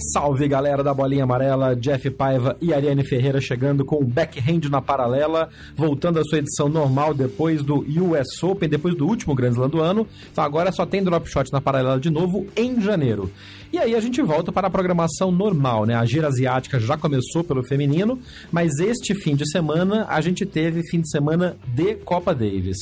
Salve 0.00 0.46
galera 0.46 0.84
da 0.84 0.94
Bolinha 0.94 1.24
Amarela, 1.24 1.74
Jeff 1.74 2.08
Paiva 2.10 2.56
e 2.60 2.72
Ariane 2.72 3.02
Ferreira 3.02 3.40
chegando 3.40 3.84
com 3.84 3.96
o 3.96 4.04
Backhand 4.04 4.68
na 4.70 4.80
Paralela, 4.80 5.48
voltando 5.74 6.20
à 6.20 6.22
sua 6.22 6.38
edição 6.38 6.68
normal 6.68 7.12
depois 7.12 7.64
do 7.64 7.84
US 8.04 8.40
Open, 8.44 8.68
depois 8.68 8.94
do 8.94 9.04
último 9.04 9.34
Grand 9.34 9.50
Slam 9.50 9.68
do 9.68 9.80
ano. 9.80 10.06
Então 10.30 10.44
agora 10.44 10.70
só 10.70 10.86
tem 10.86 11.02
Drop 11.02 11.28
Shot 11.28 11.52
na 11.52 11.60
Paralela 11.60 11.98
de 11.98 12.10
novo 12.10 12.46
em 12.56 12.80
janeiro. 12.80 13.28
E 13.72 13.78
aí 13.78 13.96
a 13.96 14.00
gente 14.00 14.22
volta 14.22 14.52
para 14.52 14.68
a 14.68 14.70
programação 14.70 15.32
normal, 15.32 15.84
né? 15.84 15.96
A 15.96 16.04
gira 16.04 16.28
asiática 16.28 16.78
já 16.78 16.96
começou 16.96 17.42
pelo 17.42 17.64
feminino, 17.64 18.20
mas 18.52 18.78
este 18.78 19.16
fim 19.16 19.34
de 19.34 19.50
semana 19.50 20.06
a 20.08 20.20
gente 20.20 20.46
teve 20.46 20.88
fim 20.88 21.00
de 21.00 21.10
semana 21.10 21.56
de 21.74 21.96
Copa 21.96 22.32
Davis. 22.32 22.78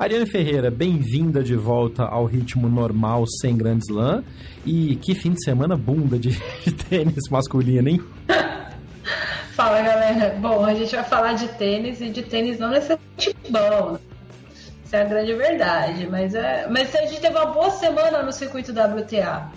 Ariane 0.00 0.24
Ferreira, 0.24 0.70
bem-vinda 0.70 1.42
de 1.42 1.54
volta 1.54 2.04
ao 2.04 2.24
ritmo 2.24 2.70
normal 2.70 3.26
sem 3.26 3.54
Grand 3.54 3.80
Slam. 3.80 4.24
E 4.64 4.96
que 4.96 5.14
fim 5.14 5.32
de 5.32 5.44
semana 5.44 5.76
bunda 5.76 6.18
de, 6.18 6.30
de 6.64 6.72
tênis 6.72 7.28
masculino, 7.30 7.86
hein? 7.86 8.00
Fala, 9.52 9.82
galera. 9.82 10.34
Bom, 10.40 10.64
a 10.64 10.72
gente 10.72 10.96
vai 10.96 11.04
falar 11.04 11.34
de 11.34 11.48
tênis 11.48 12.00
e 12.00 12.08
de 12.08 12.22
tênis 12.22 12.58
não 12.58 12.70
necessariamente 12.70 13.36
bom. 13.50 13.98
Isso 14.82 14.96
é 14.96 15.02
a 15.02 15.04
grande 15.04 15.34
verdade. 15.34 16.06
Mas, 16.06 16.34
é... 16.34 16.66
mas 16.70 16.94
a 16.94 17.04
gente 17.04 17.20
teve 17.20 17.36
uma 17.36 17.52
boa 17.52 17.70
semana 17.70 18.22
no 18.22 18.32
circuito 18.32 18.72
WTA. 18.72 19.50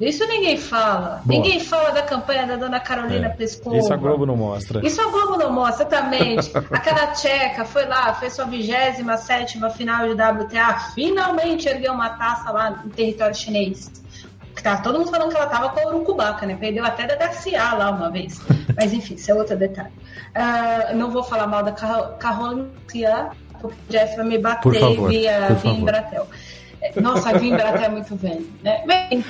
Isso 0.00 0.24
ninguém 0.26 0.56
fala. 0.56 1.20
Boa. 1.24 1.40
Ninguém 1.40 1.60
fala 1.60 1.90
da 1.90 2.02
campanha 2.02 2.46
da 2.46 2.56
dona 2.56 2.78
Carolina 2.78 3.26
é. 3.26 3.30
Pescova. 3.30 3.76
Isso 3.76 3.92
a 3.92 3.96
Globo 3.96 4.24
não 4.24 4.36
mostra. 4.36 4.86
Isso 4.86 5.00
a 5.00 5.10
Globo 5.10 5.36
não 5.36 5.52
mostra, 5.52 5.86
exatamente. 5.86 6.50
Aquela 6.70 7.08
tcheca 7.08 7.64
foi 7.64 7.84
lá, 7.86 8.14
fez 8.14 8.34
sua 8.34 8.44
27 8.44 9.58
final 9.76 10.06
de 10.06 10.12
WTA, 10.12 10.78
finalmente 10.94 11.68
ergueu 11.68 11.92
uma 11.92 12.10
taça 12.10 12.50
lá 12.52 12.70
no 12.70 12.90
território 12.90 13.34
chinês. 13.34 13.90
Tá 14.62 14.76
todo 14.78 14.98
mundo 14.98 15.10
falando 15.10 15.30
que 15.30 15.36
ela 15.36 15.46
tava 15.46 15.68
com 15.70 15.80
a 15.80 15.86
Urucubaca, 15.86 16.44
né? 16.44 16.56
Perdeu 16.56 16.84
até 16.84 17.06
da 17.06 17.16
Garcia 17.16 17.72
lá 17.74 17.90
uma 17.90 18.10
vez. 18.10 18.40
Mas 18.76 18.92
enfim, 18.92 19.14
isso 19.14 19.30
é 19.30 19.34
outro 19.34 19.56
detalhe. 19.56 19.92
Uh, 20.34 20.96
não 20.96 21.10
vou 21.10 21.22
falar 21.22 21.46
mal 21.46 21.62
da 21.62 21.72
Carolina, 21.72 22.68
porque 22.80 23.04
o 23.62 23.72
Jeff 23.88 24.16
vai 24.16 24.24
me 24.26 24.38
bater 24.38 24.70
via, 25.08 25.48
via 25.54 25.72
Embratel. 25.72 26.26
Nossa, 27.00 27.38
Vimbratel 27.38 27.82
é 27.82 27.88
muito 27.88 28.16
velho, 28.16 28.46
né? 28.62 28.84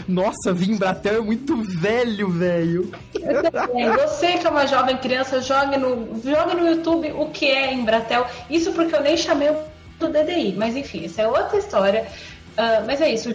Nossa, 0.07 0.53
Vimbratel 0.53 1.17
é 1.17 1.21
muito 1.21 1.57
velho, 1.63 2.31
velho. 2.31 2.91
Você 4.03 4.39
que 4.39 4.47
é 4.47 4.51
uma 4.51 4.67
jovem 4.67 4.97
criança, 4.97 5.41
jogue 5.41 5.77
no, 5.77 6.21
jogue 6.23 6.55
no 6.55 6.67
YouTube 6.69 7.13
o 7.13 7.27
que 7.31 7.47
é 7.47 7.73
Embratel. 7.73 8.27
Isso 8.49 8.73
porque 8.73 8.95
eu 8.95 9.03
nem 9.03 9.17
chamei 9.17 9.51
do 9.99 10.09
DDI, 10.09 10.55
mas 10.57 10.77
enfim, 10.77 11.05
isso 11.05 11.21
é 11.21 11.27
outra 11.27 11.59
história. 11.59 12.07
Uh, 12.59 12.85
mas 12.87 13.01
é 13.01 13.15
isso, 13.15 13.31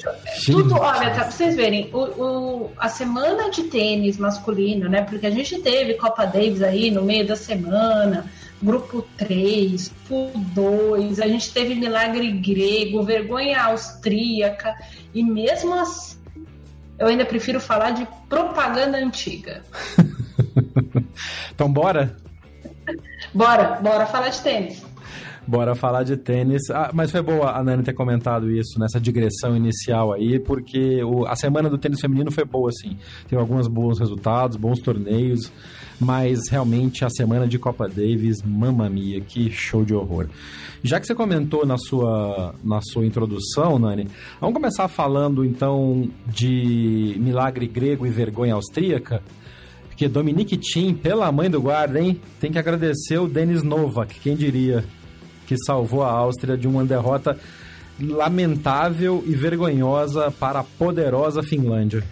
tudo, 0.45 0.75
olha, 0.75 1.11
tá, 1.11 1.21
pra 1.21 1.31
vocês 1.31 1.55
verem, 1.55 1.89
o, 1.93 1.97
o, 1.97 2.71
a 2.77 2.89
semana 2.89 3.49
de 3.49 3.63
tênis 3.63 4.17
masculino, 4.17 4.89
né? 4.89 5.01
Porque 5.03 5.25
a 5.25 5.29
gente 5.29 5.59
teve 5.59 5.93
Copa 5.93 6.25
Davis 6.25 6.61
aí 6.61 6.91
no 6.91 7.03
meio 7.03 7.25
da 7.25 7.37
semana, 7.37 8.29
grupo 8.63 9.01
3, 9.17 9.89
pool 10.07 10.31
2, 10.35 11.19
a 11.19 11.27
gente 11.27 11.51
teve 11.51 11.75
milagre 11.75 12.31
grego, 12.31 13.03
vergonha 13.03 13.61
austríaca, 13.61 14.73
e 15.13 15.21
mesmo 15.21 15.73
assim, 15.73 16.17
eu 16.97 17.07
ainda 17.07 17.25
prefiro 17.25 17.59
falar 17.59 17.91
de 17.91 18.07
propaganda 18.29 18.97
antiga. 18.97 19.63
então, 21.51 21.71
bora? 21.71 22.15
bora, 23.33 23.79
bora 23.81 24.05
falar 24.05 24.29
de 24.29 24.41
tênis. 24.41 24.92
Bora 25.45 25.75
falar 25.75 26.03
de 26.03 26.15
tênis. 26.15 26.69
Ah, 26.69 26.91
mas 26.93 27.11
foi 27.11 27.21
boa 27.21 27.51
a 27.51 27.63
Nani 27.63 27.83
ter 27.83 27.93
comentado 27.93 28.49
isso 28.49 28.79
nessa 28.79 28.99
digressão 28.99 29.55
inicial 29.55 30.13
aí, 30.13 30.39
porque 30.39 31.03
o, 31.03 31.25
a 31.25 31.35
semana 31.35 31.69
do 31.69 31.77
tênis 31.77 31.99
feminino 31.99 32.31
foi 32.31 32.45
boa, 32.45 32.69
assim. 32.69 32.97
Teve 33.27 33.41
alguns 33.41 33.67
bons 33.67 33.99
resultados, 33.99 34.55
bons 34.55 34.79
torneios 34.79 35.51
mas 35.99 36.49
realmente 36.49 37.05
a 37.05 37.09
semana 37.09 37.47
de 37.47 37.57
Copa 37.57 37.87
Davis, 37.87 38.41
mamma 38.41 38.89
mia, 38.89 39.21
que 39.21 39.49
show 39.49 39.83
de 39.85 39.93
horror. 39.93 40.27
Já 40.83 40.99
que 40.99 41.07
você 41.07 41.15
comentou 41.15 41.65
na 41.65 41.77
sua, 41.77 42.53
na 42.63 42.81
sua 42.81 43.05
introdução, 43.05 43.79
Nani, 43.79 44.07
vamos 44.39 44.53
começar 44.53 44.87
falando 44.87 45.45
então 45.45 46.09
de 46.27 47.15
milagre 47.19 47.67
grego 47.67 48.05
e 48.05 48.09
vergonha 48.09 48.53
austríaca? 48.53 49.23
Porque 49.87 50.07
Dominique 50.07 50.57
Thiem, 50.57 50.93
pela 50.93 51.31
mãe 51.31 51.49
do 51.49 51.61
guarda, 51.61 51.99
hein? 51.99 52.19
Tem 52.39 52.51
que 52.51 52.59
agradecer 52.59 53.19
o 53.19 53.27
Denis 53.27 53.63
Novak, 53.63 54.19
quem 54.19 54.35
diria, 54.35 54.83
que 55.53 55.65
salvou 55.65 56.03
a 56.03 56.09
Áustria 56.11 56.57
de 56.57 56.67
uma 56.67 56.83
derrota 56.83 57.37
lamentável 58.01 59.23
e 59.25 59.35
vergonhosa 59.35 60.31
para 60.31 60.59
a 60.59 60.63
poderosa 60.63 61.43
Finlândia 61.43 62.03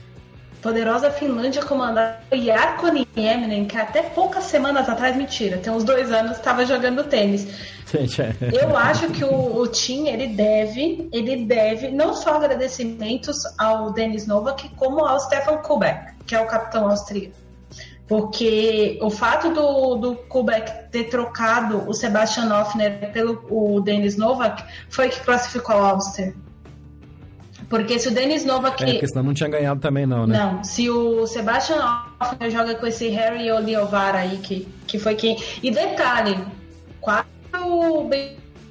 poderosa 0.62 1.10
Finlândia 1.10 1.64
comandada 1.64 2.20
por 2.30 2.38
Jarkko 2.38 2.88
Nieminen, 2.90 3.66
que 3.66 3.78
até 3.78 4.04
poucas 4.04 4.44
semanas 4.44 4.88
atrás, 4.88 5.18
mentira, 5.18 5.58
tem 5.58 5.74
uns 5.74 5.84
dois 5.84 6.12
anos, 6.12 6.38
estava 6.38 6.66
jogando 6.66 7.04
tênis. 7.04 7.48
É. 7.94 8.64
Eu 8.64 8.78
acho 8.78 9.10
que 9.10 9.22
o, 9.22 9.58
o 9.58 9.68
Tim, 9.68 10.08
ele 10.08 10.28
deve, 10.28 11.10
ele 11.12 11.46
deve 11.46 11.90
não 11.90 12.14
só 12.14 12.36
agradecimentos 12.36 13.38
ao 13.58 13.92
Denis 13.92 14.26
Novak, 14.26 14.70
como 14.78 15.06
ao 15.06 15.20
Stefan 15.20 15.58
Kubek, 15.58 16.14
que 16.26 16.34
é 16.34 16.40
o 16.40 16.46
capitão 16.46 16.90
austríaco. 16.90 17.41
Porque 18.12 19.00
o 19.02 19.10
fato 19.10 19.54
do, 19.54 19.96
do 19.96 20.16
Kubek 20.16 20.90
ter 20.92 21.06
trocado 21.06 21.90
o 21.90 21.94
Sebastian 21.94 22.54
Hoffner 22.54 23.10
pelo 23.14 23.42
o 23.50 23.80
Denis 23.80 24.18
Novak 24.18 24.62
foi 24.90 25.08
que 25.08 25.18
classificou 25.22 25.78
a 25.78 25.92
Áustria. 25.92 26.36
Porque 27.70 27.98
se 27.98 28.10
o 28.10 28.12
Denis 28.12 28.44
Novak. 28.44 28.84
É, 28.84 28.92
porque 28.92 29.08
senão 29.08 29.24
não 29.24 29.34
tinha 29.34 29.48
ganhado 29.48 29.80
também, 29.80 30.06
não, 30.06 30.28
né? 30.28 30.38
Não. 30.38 30.62
Se 30.62 30.90
o 30.90 31.26
Sebastian 31.26 31.78
Hoffner 32.20 32.52
joga 32.52 32.76
com 32.76 32.86
esse 32.86 33.08
Harry 33.08 33.50
Oliovar 33.50 34.14
aí, 34.14 34.40
que, 34.40 34.68
que 34.86 35.00
foi 35.00 35.16
quem. 35.16 35.38
E 35.64 35.72
detalhe, 35.72 36.38
quase 37.00 37.30
o 37.64 38.10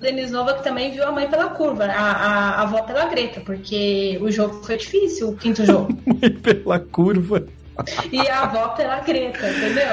Denis 0.03 0.31
Novak 0.31 0.63
também 0.63 0.91
viu 0.91 1.09
a 1.09 1.13
mãe 1.13 1.31
pela 1.31 1.49
curva, 1.49 1.87
a, 1.87 1.91
a, 1.91 2.51
a 2.57 2.63
avó 2.65 2.83
pela 2.83 3.07
Greta, 3.07 3.41
porque 3.41 4.19
o 4.21 4.31
jogo 4.31 4.63
foi 4.63 4.77
difícil, 4.77 5.31
o 5.31 5.35
quinto 5.35 5.65
jogo. 5.65 5.97
mãe 6.05 6.31
pela 6.31 6.79
curva. 6.79 7.47
E 8.11 8.29
a 8.29 8.43
avó 8.43 8.69
pela 8.69 9.01
Greta, 9.01 9.49
entendeu? 9.49 9.87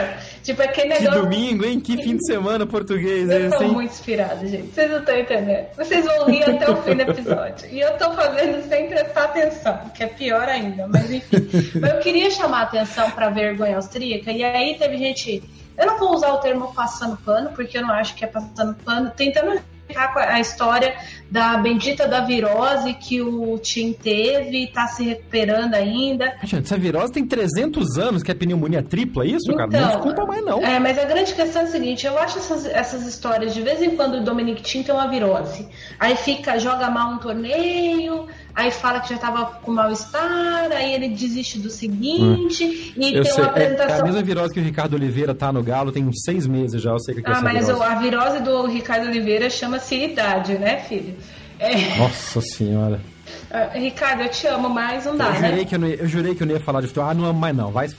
Tipo, 0.44 0.62
aquele 0.62 0.90
negócio. 0.90 1.12
Que 1.12 1.20
domingo, 1.20 1.66
hein? 1.66 1.80
Que 1.80 2.02
fim 2.02 2.16
de 2.16 2.26
semana 2.26 2.66
português 2.66 3.30
Eu 3.30 3.52
tô 3.52 3.68
muito 3.68 3.92
inspirada, 3.92 4.48
gente. 4.48 4.74
Vocês 4.74 4.90
não 4.90 5.00
estão 5.00 5.18
entendendo. 5.18 5.68
Vocês 5.76 6.06
vão 6.06 6.26
rir 6.26 6.44
até 6.44 6.70
o 6.70 6.82
fim 6.84 6.96
do 6.96 7.02
episódio. 7.02 7.70
E 7.72 7.80
eu 7.80 7.98
tô 7.98 8.12
fazendo 8.14 8.68
sem 8.68 8.88
prestar 8.88 9.26
atenção, 9.26 9.80
que 9.94 10.04
é 10.04 10.08
pior 10.08 10.48
ainda. 10.48 10.88
Mas 10.88 11.12
enfim. 11.12 11.48
Mas 11.80 11.94
eu 11.94 12.00
queria 12.00 12.30
chamar 12.32 12.60
a 12.60 12.64
atenção 12.64 13.12
pra 13.12 13.30
vergonha 13.30 13.76
austríaca. 13.76 14.32
E 14.32 14.44
aí 14.44 14.76
teve 14.78 14.98
gente. 14.98 15.44
Eu 15.78 15.86
não 15.86 16.00
vou 16.00 16.14
usar 16.14 16.34
o 16.34 16.38
termo 16.38 16.74
passando 16.74 17.18
pano, 17.18 17.52
porque 17.52 17.78
eu 17.78 17.82
não 17.82 17.92
acho 17.92 18.16
que 18.16 18.24
é 18.24 18.28
passando 18.28 18.74
pano, 18.84 19.12
tentando 19.16 19.62
a 19.96 20.40
história 20.40 20.96
da 21.30 21.58
bendita 21.58 22.08
da 22.08 22.22
virose 22.22 22.94
que 22.94 23.22
o 23.22 23.58
Tim 23.60 23.94
teve, 23.94 24.66
está 24.66 24.88
se 24.88 25.04
recuperando 25.04 25.74
ainda. 25.74 26.38
Gente, 26.44 26.66
essa 26.66 26.78
virose 26.78 27.12
tem 27.14 27.26
300 27.26 27.98
anos, 27.98 28.24
que 28.24 28.32
é 28.32 28.34
pneumonia 28.34 28.82
tripla, 28.82 29.24
é 29.24 29.28
isso, 29.28 29.52
então, 29.52 29.70
cara? 29.70 29.82
Não 29.82 29.90
desculpa 29.90 30.26
mais, 30.26 30.44
não. 30.44 30.64
É, 30.64 30.80
mas 30.80 30.98
a 30.98 31.06
grande 31.06 31.34
questão 31.34 31.62
é 31.62 31.66
a 31.66 31.68
seguinte: 31.68 32.06
eu 32.06 32.18
acho 32.18 32.38
essas, 32.40 32.66
essas 32.66 33.06
histórias, 33.06 33.54
de 33.54 33.62
vez 33.62 33.82
em 33.82 33.96
quando 33.96 34.16
o 34.16 34.24
Dominic 34.24 34.62
Tim 34.62 34.84
tem 34.84 34.94
uma 34.94 35.08
virose. 35.08 35.68
Aí 36.00 36.16
fica, 36.16 36.58
joga 36.60 36.90
mal 36.90 37.12
um 37.12 37.18
torneio, 37.18 38.28
aí 38.58 38.72
fala 38.72 39.00
que 39.00 39.10
já 39.10 39.20
tava 39.20 39.46
com 39.46 39.72
mal-estar, 39.72 40.72
aí 40.72 40.96
ele 40.96 41.10
desiste 41.10 41.60
do 41.60 41.70
seguinte, 41.70 42.66
hum. 42.66 43.00
e 43.00 43.14
eu 43.14 43.24
tem 43.24 43.32
sei, 43.32 43.44
uma 43.44 43.52
apresentação. 43.52 43.96
É, 43.96 43.98
é, 44.00 44.02
a 44.02 44.04
mesma 44.04 44.24
virose 44.24 44.54
que 44.54 44.60
o 44.60 44.64
Ricardo 44.64 44.96
Oliveira 44.96 45.36
tá 45.36 45.54
no 45.54 45.62
Galo 45.62 45.92
tem 45.92 46.04
uns 46.04 46.24
seis 46.24 46.48
meses 46.48 46.82
já, 46.82 46.90
eu 46.90 47.00
sei 47.00 47.14
que 47.14 47.22
é 47.22 47.24
Ah, 47.32 47.40
mas 47.40 47.68
virose. 47.68 47.84
a 47.84 47.96
virose 47.96 48.40
do 48.40 48.66
Ricardo 48.66 49.06
Oliveira 49.06 49.48
chama-se 49.48 49.96
idade, 49.96 50.54
né, 50.56 50.80
filho? 50.80 51.16
É... 51.60 51.98
Nossa 51.98 52.42
senhora. 52.42 53.00
Uh, 53.52 53.78
Ricardo, 53.78 54.24
eu 54.24 54.30
te 54.30 54.48
amo, 54.48 54.70
mas 54.70 55.06
não 55.06 55.16
dá, 55.16 55.28
eu 55.28 55.42
né? 55.42 55.50
jurei 55.50 55.66
Que 55.66 55.76
eu, 55.76 55.80
não 55.80 55.88
ia, 55.88 55.96
eu 55.96 56.08
jurei 56.08 56.36
que 56.36 56.42
eu 56.42 56.48
não 56.48 56.56
ia 56.56 56.60
falar 56.60 56.82
de 56.82 56.88
futebol. 56.88 57.10
Ah, 57.10 57.14
não 57.14 57.26
amo 57.26 57.40
mais 57.40 57.56
não, 57.56 57.72
vai 57.72 57.86
é, 57.86 57.90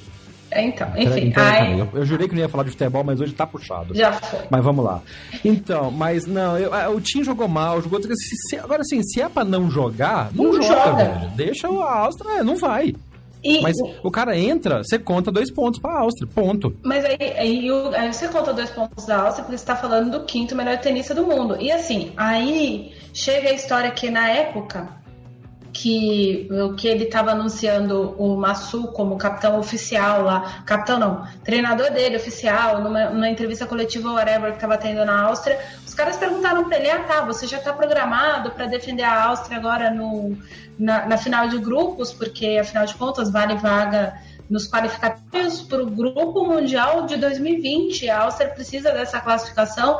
então, 0.52 0.88
enfim. 0.96 1.32
Eu, 1.78 1.88
eu, 1.94 2.06
jurei 2.06 2.28
que 2.28 2.34
não 2.34 2.40
ia 2.40 2.48
falar 2.48 2.64
de 2.64 2.70
futebol, 2.70 3.04
mas 3.04 3.20
hoje 3.20 3.32
tá 3.34 3.46
puxado. 3.46 3.94
Já 3.94 4.12
foi. 4.12 4.40
Mas 4.50 4.64
vamos 4.64 4.84
lá. 4.84 5.02
Então, 5.44 5.90
mas 5.90 6.26
não, 6.26 6.58
eu, 6.58 6.72
o 6.94 7.00
time 7.00 7.24
jogou 7.24 7.48
mal, 7.48 7.82
jogou. 7.82 8.00
Se, 8.02 8.36
se, 8.48 8.56
agora, 8.56 8.82
assim, 8.82 9.02
se 9.02 9.20
é 9.20 9.28
pra 9.28 9.44
não 9.44 9.70
jogar, 9.70 10.30
não, 10.34 10.44
não 10.44 10.62
joga, 10.62 10.90
joga, 10.90 11.04
velho. 11.04 11.30
Deixa 11.36 11.68
a 11.68 11.98
Áustria, 12.00 12.42
não 12.42 12.56
vai. 12.56 12.94
E, 13.42 13.60
mas 13.60 13.76
o 14.02 14.10
cara 14.10 14.36
entra, 14.36 14.82
você 14.82 14.98
conta 14.98 15.30
dois 15.30 15.50
pontos 15.50 15.78
pra 15.78 16.00
Áustria, 16.00 16.28
ponto. 16.34 16.76
Mas 16.82 17.04
aí, 17.04 17.16
aí, 17.20 17.70
aí, 17.94 18.12
você 18.12 18.28
conta 18.28 18.52
dois 18.52 18.70
pontos 18.70 19.06
da 19.06 19.22
Áustria 19.22 19.44
porque 19.44 19.58
você 19.58 19.64
tá 19.64 19.76
falando 19.76 20.10
do 20.10 20.24
quinto 20.24 20.56
melhor 20.56 20.78
tenista 20.78 21.14
do 21.14 21.24
mundo. 21.24 21.56
E 21.60 21.70
assim, 21.70 22.12
aí 22.16 22.92
chega 23.12 23.50
a 23.50 23.52
história 23.52 23.90
que 23.90 24.10
na 24.10 24.28
época 24.28 24.88
que 25.72 26.48
o 26.50 26.74
que 26.74 26.88
ele 26.88 27.04
estava 27.04 27.32
anunciando 27.32 28.14
o 28.18 28.36
Massu 28.36 28.88
como 28.88 29.16
capitão 29.16 29.58
oficial 29.58 30.22
lá, 30.22 30.62
capitão 30.64 30.98
não, 30.98 31.26
treinador 31.44 31.90
dele 31.90 32.16
oficial, 32.16 32.80
numa, 32.82 33.10
numa 33.10 33.28
entrevista 33.28 33.66
coletiva 33.66 34.12
whatever 34.12 34.50
que 34.50 34.56
estava 34.56 34.76
tendo 34.76 35.04
na 35.04 35.22
Áustria, 35.22 35.58
os 35.86 35.94
caras 35.94 36.16
perguntaram 36.16 36.68
para 36.68 36.78
ele, 36.78 36.90
ah 36.90 37.04
tá, 37.04 37.20
você 37.22 37.46
já 37.46 37.58
está 37.58 37.72
programado 37.72 38.50
para 38.52 38.66
defender 38.66 39.02
a 39.02 39.24
Áustria 39.24 39.58
agora 39.58 39.90
no, 39.90 40.36
na, 40.78 41.06
na 41.06 41.16
final 41.16 41.48
de 41.48 41.58
grupos, 41.58 42.12
porque 42.12 42.58
afinal 42.60 42.86
de 42.86 42.94
contas 42.94 43.30
vale 43.30 43.54
vaga 43.56 44.14
nos 44.48 44.66
qualificatórios 44.66 45.60
para 45.60 45.82
o 45.82 45.86
Grupo 45.86 46.44
Mundial 46.44 47.06
de 47.06 47.16
2020. 47.16 48.08
A 48.08 48.22
Áustria 48.22 48.50
precisa 48.50 48.92
dessa 48.92 49.20
classificação 49.20 49.98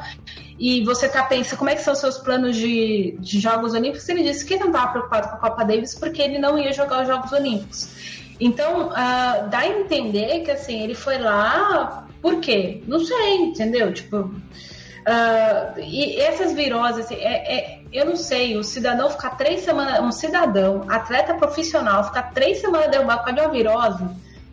e 0.59 0.83
você 0.85 1.07
está 1.07 1.23
pensando 1.25 1.59
como 1.59 1.71
é 1.71 1.75
que 1.75 1.83
são 1.83 1.95
seus 1.95 2.19
planos 2.19 2.57
de, 2.57 3.17
de 3.21 3.39
Jogos 3.41 3.75
Olímpicos. 3.75 4.09
Ele 4.09 4.23
disse 4.23 4.45
que 4.45 4.57
não 4.57 4.69
estava 4.69 4.93
preocupado 4.93 5.29
com 5.29 5.35
a 5.35 5.39
Copa 5.39 5.65
Davis 5.65 5.95
porque 5.95 6.23
ele 6.23 6.39
não 6.39 6.59
ia 6.59 6.73
jogar 6.73 7.03
os 7.03 7.07
Jogos 7.07 7.33
Olímpicos. 7.33 8.29
Então, 8.41 8.89
uh, 8.89 9.49
dá 9.49 9.59
a 9.59 9.69
entender 9.69 10.41
que 10.41 10.51
assim, 10.51 10.83
ele 10.83 10.95
foi 10.95 11.19
lá 11.19 12.07
por 12.23 12.41
quê? 12.41 12.83
Não 12.87 13.01
sei, 13.01 13.37
entendeu? 13.37 13.93
Tipo, 13.93 14.19
uh, 14.19 15.81
e 15.81 16.21
essas 16.21 16.53
viroses, 16.53 17.05
assim, 17.05 17.17
é, 17.17 17.55
é, 17.55 17.81
eu 17.93 18.07
não 18.07 18.17
sei, 18.17 18.57
o 18.57 18.65
cidadão 18.65 19.11
ficar 19.11 19.31
três 19.31 19.61
semanas, 19.61 20.01
um 20.01 20.11
cidadão, 20.11 20.85
atleta 20.89 21.35
profissional, 21.35 22.05
ficar 22.05 22.33
três 22.33 22.61
semanas 22.61 22.91
derrubado 22.91 23.33
de 23.33 23.41
uma 23.41 23.51
virose 23.51 24.05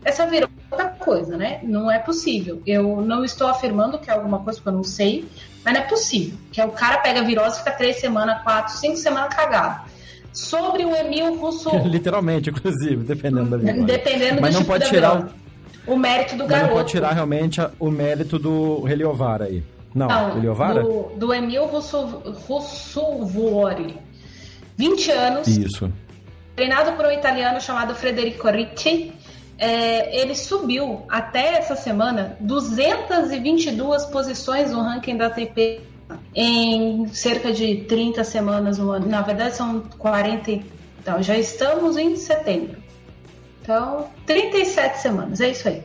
essa 0.06 0.28
virou 0.28 0.48
outra 0.70 0.88
coisa, 0.90 1.36
né? 1.36 1.60
Não 1.64 1.90
é 1.90 1.98
possível. 1.98 2.62
Eu 2.66 3.02
não 3.02 3.26
estou 3.26 3.48
afirmando 3.48 3.98
que 3.98 4.10
é 4.10 4.14
alguma 4.14 4.40
coisa 4.40 4.62
que 4.62 4.68
eu 4.68 4.72
não 4.72 4.84
sei, 4.84 5.28
mas 5.64 5.74
não 5.74 5.82
é 5.82 5.84
possível. 5.84 6.38
Que 6.52 6.62
é 6.62 6.66
o 6.66 6.70
cara 6.70 7.00
pega 7.00 7.24
virose 7.24 7.56
e 7.56 7.60
fica 7.60 7.72
três 7.72 8.00
semanas, 8.00 8.44
quatro, 8.44 8.74
cinco 8.76 8.98
semanas 8.98 9.34
cagado. 9.36 9.90
Sobre 10.32 10.86
o 10.86 10.96
Emil 10.96 11.36
Russo. 11.40 11.70
Literalmente, 11.88 12.52
inclusive, 12.52 13.04
dependendo 13.04 13.50
da 13.50 13.58
virose. 13.58 13.84
Dependendo 13.84 14.42
mas 14.42 14.52
do 14.52 14.54
não 14.54 14.62
tipo 14.62 14.72
pode 14.72 14.90
tirar 14.90 15.32
o... 15.88 15.94
o 15.94 15.98
mérito 15.98 16.36
do 16.36 16.44
mas 16.44 16.50
garoto. 16.50 16.70
Não 16.70 16.78
pode 16.78 16.92
tirar 16.92 17.12
realmente 17.12 17.62
o 17.80 17.90
mérito 17.90 18.38
do 18.38 18.88
Heliovar 18.88 19.42
aí. 19.42 19.64
Não, 19.94 20.08
não 20.08 20.38
Heliovara? 20.38 20.84
Do, 20.84 21.14
do 21.16 21.34
Emil 21.34 21.66
Russo, 21.66 22.22
Russo 22.48 23.26
Vuori. 23.26 23.98
20 24.78 25.12
anos. 25.12 25.48
Isso. 25.48 25.92
Treinado 26.54 26.92
por 26.94 27.06
um 27.06 27.12
italiano 27.12 27.62
chamado 27.62 27.96
Federico 27.96 28.50
Ricci 28.50 29.14
é, 29.58 30.22
ele 30.22 30.36
subiu 30.36 31.04
até 31.10 31.58
essa 31.58 31.76
semana 31.76 32.38
222 32.40 34.06
posições 34.06 34.72
no 34.72 34.82
ranking 34.82 35.16
da 35.16 35.28
ATP 35.28 35.82
em 36.34 37.08
cerca 37.08 37.52
de 37.52 37.78
30 37.88 38.24
semanas 38.24 38.78
no 38.78 38.92
ano. 38.92 39.08
Na 39.08 39.22
verdade, 39.22 39.56
são 39.56 39.82
40. 39.98 40.52
Então, 41.00 41.22
já 41.22 41.38
estamos 41.38 41.98
em 41.98 42.16
setembro. 42.16 42.84
Então, 43.62 44.08
37 44.26 45.00
semanas, 45.00 45.42
é 45.42 45.50
isso 45.50 45.68
aí. 45.68 45.82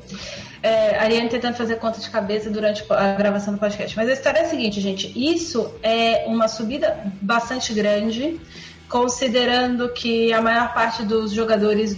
É, 0.63 0.99
Ariane 0.99 1.31
tentando 1.31 1.55
fazer 1.55 1.77
conta 1.77 1.99
de 1.99 2.11
cabeça 2.11 2.51
durante 2.51 2.85
a 2.91 3.15
gravação 3.15 3.55
do 3.55 3.59
podcast. 3.59 3.97
Mas 3.97 4.09
a 4.09 4.13
história 4.13 4.41
é 4.41 4.43
a 4.43 4.49
seguinte, 4.49 4.81
gente: 4.81 5.11
isso 5.17 5.73
é 5.83 6.25
uma 6.27 6.49
subida 6.49 7.03
bastante 7.23 7.73
grande, 7.73 8.39
considerando 8.87 9.89
que 9.91 10.31
a 10.33 10.43
maior 10.43 10.75
parte 10.75 11.03
dos 11.03 11.33
jogadores 11.33 11.97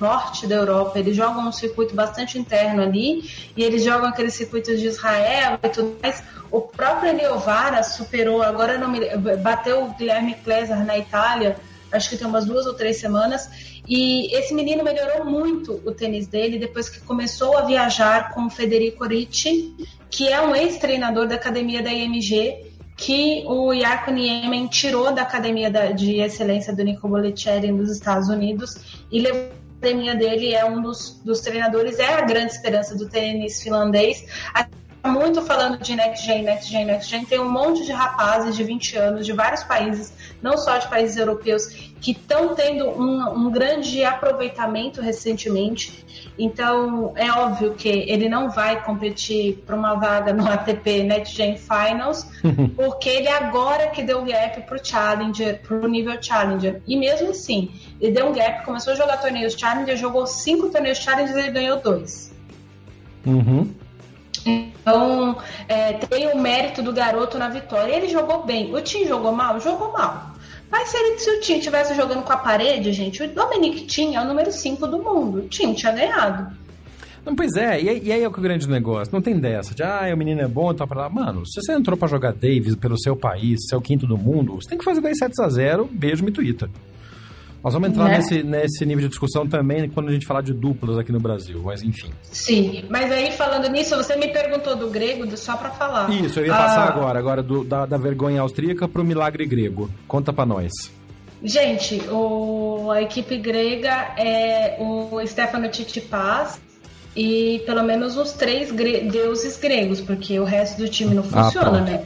norte 0.00 0.46
da 0.46 0.56
Europa, 0.56 0.98
eles 0.98 1.14
jogam 1.14 1.48
um 1.48 1.52
circuito 1.52 1.94
bastante 1.94 2.38
interno 2.38 2.82
ali, 2.82 3.22
e 3.56 3.62
eles 3.62 3.84
jogam 3.84 4.08
aqueles 4.08 4.34
circuitos 4.34 4.80
de 4.80 4.86
Israel 4.86 5.58
e 5.62 5.68
tudo 5.68 5.96
mais. 6.02 6.22
O 6.50 6.60
próprio 6.60 7.10
Eliovara 7.10 7.82
superou, 7.82 8.42
agora 8.42 8.78
não 8.78 8.88
me, 8.88 9.00
bateu 9.36 9.84
o 9.84 9.94
Guilherme 9.94 10.34
Klesar 10.34 10.84
na 10.84 10.98
Itália, 10.98 11.56
acho 11.92 12.08
que 12.08 12.16
tem 12.16 12.26
umas 12.26 12.44
duas 12.44 12.66
ou 12.66 12.74
três 12.74 12.98
semanas, 12.98 13.48
e 13.86 14.34
esse 14.34 14.54
menino 14.54 14.82
melhorou 14.82 15.24
muito 15.24 15.80
o 15.84 15.92
tênis 15.92 16.26
dele 16.26 16.58
depois 16.58 16.88
que 16.88 17.00
começou 17.00 17.56
a 17.56 17.62
viajar 17.62 18.32
com 18.32 18.46
o 18.46 18.50
Federico 18.50 19.04
Ricci, 19.06 19.74
que 20.08 20.28
é 20.28 20.40
um 20.40 20.54
ex-treinador 20.54 21.26
da 21.26 21.36
academia 21.36 21.82
da 21.82 21.92
IMG, 21.92 22.70
que 22.96 23.42
o 23.46 23.72
Yarko 23.72 24.10
Niemen 24.10 24.66
tirou 24.66 25.12
da 25.12 25.22
academia 25.22 25.70
de 25.70 26.20
excelência 26.20 26.74
do 26.74 26.84
Nico 26.84 27.08
Bollettieri 27.08 27.72
nos 27.72 27.90
Estados 27.90 28.28
Unidos 28.28 28.76
e 29.10 29.20
levou 29.20 29.50
academia 29.80 30.14
dele 30.14 30.54
é 30.54 30.64
um 30.64 30.82
dos, 30.82 31.20
dos 31.24 31.40
treinadores, 31.40 31.98
é 31.98 32.14
a 32.14 32.20
grande 32.20 32.52
esperança 32.52 32.94
do 32.94 33.08
tênis 33.08 33.62
finlandês. 33.62 34.26
Muito 35.02 35.40
falando 35.40 35.78
de 35.78 35.96
next 35.96 36.26
gen, 36.26 36.42
next 36.42 36.70
gen, 36.70 36.84
next 36.84 37.10
gen, 37.10 37.24
tem 37.24 37.40
um 37.40 37.50
monte 37.50 37.86
de 37.86 37.92
rapazes 37.92 38.54
de 38.54 38.62
20 38.62 38.96
anos 38.98 39.24
de 39.24 39.32
vários 39.32 39.62
países, 39.62 40.12
não 40.42 40.58
só 40.58 40.76
de 40.76 40.86
países 40.88 41.16
europeus, 41.16 41.89
que 42.00 42.12
estão 42.12 42.54
tendo 42.54 42.88
um, 42.88 43.46
um 43.46 43.50
grande 43.50 44.02
aproveitamento 44.04 45.00
recentemente. 45.00 46.04
Então, 46.38 47.12
é 47.16 47.30
óbvio 47.30 47.74
que 47.74 47.88
ele 47.88 48.28
não 48.28 48.50
vai 48.50 48.82
competir 48.82 49.62
para 49.66 49.76
uma 49.76 49.94
vaga 49.94 50.32
no 50.32 50.48
ATP 50.48 51.02
Next 51.02 51.36
Gen 51.36 51.56
Finals, 51.56 52.26
porque 52.74 53.08
ele 53.08 53.28
agora 53.28 53.88
que 53.88 54.02
deu 54.02 54.24
gap 54.24 54.62
para 54.62 54.76
o 54.76 54.84
Challenger, 54.84 55.60
para 55.60 55.76
o 55.76 55.86
nível 55.86 56.20
Challenger. 56.20 56.80
E 56.86 56.96
mesmo 56.96 57.30
assim, 57.30 57.70
ele 58.00 58.12
deu 58.12 58.28
um 58.28 58.32
gap, 58.32 58.64
começou 58.64 58.94
a 58.94 58.96
jogar 58.96 59.18
torneios 59.18 59.54
Challenger, 59.54 59.96
jogou 59.96 60.26
cinco 60.26 60.70
torneios 60.70 60.98
Challenger 60.98 61.46
e 61.46 61.50
ganhou 61.50 61.78
dois. 61.78 62.32
Uhum. 63.26 63.70
Então, 64.46 65.36
é, 65.68 65.92
tem 65.92 66.28
o 66.28 66.38
mérito 66.38 66.82
do 66.82 66.92
garoto 66.92 67.36
na 67.36 67.48
vitória. 67.48 67.94
Ele 67.94 68.08
jogou 68.08 68.44
bem. 68.44 68.74
O 68.74 68.80
time 68.80 69.06
jogou 69.06 69.32
mal? 69.32 69.60
Jogou 69.60 69.92
mal. 69.92 70.29
Mas 70.70 70.88
se, 70.88 70.96
ele, 70.96 71.18
se 71.18 71.30
o 71.30 71.40
time 71.40 71.58
estivesse 71.58 71.94
jogando 71.94 72.22
com 72.22 72.32
a 72.32 72.36
parede, 72.36 72.92
gente, 72.92 73.22
o 73.22 73.28
Dominic 73.28 73.86
tinha 73.86 74.20
é 74.20 74.22
o 74.22 74.26
número 74.26 74.52
5 74.52 74.86
do 74.86 75.02
mundo. 75.02 75.38
O 75.38 75.48
time 75.48 75.74
tinha 75.74 75.92
ganhado. 75.92 76.56
Não, 77.24 77.34
pois 77.34 77.54
é, 77.54 77.80
e, 77.80 78.04
e 78.04 78.12
aí 78.12 78.22
é 78.22 78.28
o 78.28 78.30
grande 78.30 78.68
negócio. 78.68 79.12
Não 79.12 79.20
tem 79.20 79.38
dessa 79.38 79.74
de, 79.74 79.82
ah, 79.82 80.10
o 80.12 80.16
menino 80.16 80.40
é 80.40 80.48
bom, 80.48 80.72
tá 80.72 80.86
pra 80.86 81.02
lá. 81.02 81.08
Mano, 81.08 81.44
se 81.46 81.60
você 81.60 81.72
entrou 81.72 81.96
para 81.96 82.08
jogar 82.08 82.32
Davis 82.32 82.74
pelo 82.76 82.98
seu 82.98 83.14
país, 83.14 83.66
seu 83.68 83.80
quinto 83.80 84.06
do 84.06 84.16
mundo, 84.16 84.54
você 84.54 84.70
tem 84.70 84.78
que 84.78 84.84
fazer 84.84 85.00
10 85.00 85.18
sets 85.18 85.38
a 85.38 85.48
0 85.48 85.88
beijo, 85.92 86.24
me 86.24 86.30
Twitter. 86.30 86.68
Nós 87.62 87.74
vamos 87.74 87.90
entrar 87.90 88.04
né? 88.04 88.16
nesse, 88.16 88.42
nesse 88.42 88.86
nível 88.86 89.02
de 89.02 89.08
discussão 89.08 89.46
também 89.46 89.88
quando 89.90 90.08
a 90.08 90.12
gente 90.12 90.26
falar 90.26 90.40
de 90.40 90.54
duplas 90.54 90.96
aqui 90.96 91.12
no 91.12 91.20
Brasil, 91.20 91.60
mas 91.62 91.82
enfim. 91.82 92.10
Sim, 92.22 92.84
mas 92.88 93.12
aí 93.12 93.32
falando 93.32 93.68
nisso, 93.68 93.94
você 93.96 94.16
me 94.16 94.28
perguntou 94.28 94.74
do 94.76 94.88
grego, 94.88 95.26
só 95.36 95.56
para 95.56 95.70
falar. 95.70 96.10
Isso, 96.10 96.40
eu 96.40 96.46
ia 96.46 96.54
passar 96.54 96.88
ah. 96.88 96.88
agora, 96.88 97.18
agora 97.18 97.42
do, 97.42 97.62
da, 97.62 97.84
da 97.84 97.98
vergonha 97.98 98.40
austríaca 98.40 98.88
pro 98.88 99.04
milagre 99.04 99.44
grego. 99.44 99.90
Conta 100.08 100.32
para 100.32 100.46
nós. 100.46 100.72
Gente, 101.42 102.00
o, 102.10 102.90
a 102.90 103.02
equipe 103.02 103.36
grega 103.36 104.14
é 104.16 104.76
o 104.78 105.20
Stefano 105.26 105.68
Tsitsipas 105.68 106.60
e 107.16 107.62
pelo 107.66 107.82
menos 107.82 108.16
os 108.16 108.32
três 108.32 108.70
gre 108.70 109.00
deuses 109.00 109.56
gregos, 109.56 110.00
porque 110.00 110.38
o 110.38 110.44
resto 110.44 110.78
do 110.78 110.88
time 110.88 111.14
não 111.14 111.24
ah, 111.32 111.44
funciona, 111.44 111.78
ah, 111.78 111.82
né? 111.82 112.04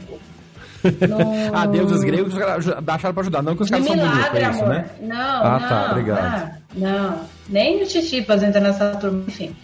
No... 1.07 1.17
ah, 1.55 1.65
deuses 1.65 2.03
gregos 2.03 2.33
acharam 2.37 3.13
pra 3.13 3.21
ajudar, 3.21 3.41
não 3.41 3.55
que 3.55 3.63
os 3.63 3.69
caras 3.69 3.85
são 3.85 3.95
bonitos, 3.95 4.35
é 4.35 4.49
isso, 4.49 4.65
né? 4.65 4.89
Não, 5.01 5.15
ah, 5.15 5.41
tá, 5.41 5.59
não, 5.59 5.69
tá, 5.69 5.91
obrigado. 5.91 6.19
Ah, 6.19 6.57
não, 6.75 7.19
nem 7.49 7.83
o 7.83 7.87
Titipas 7.87 8.43
entra 8.43 8.59
nessa 8.61 8.95
turma, 8.95 9.23
enfim. 9.27 9.55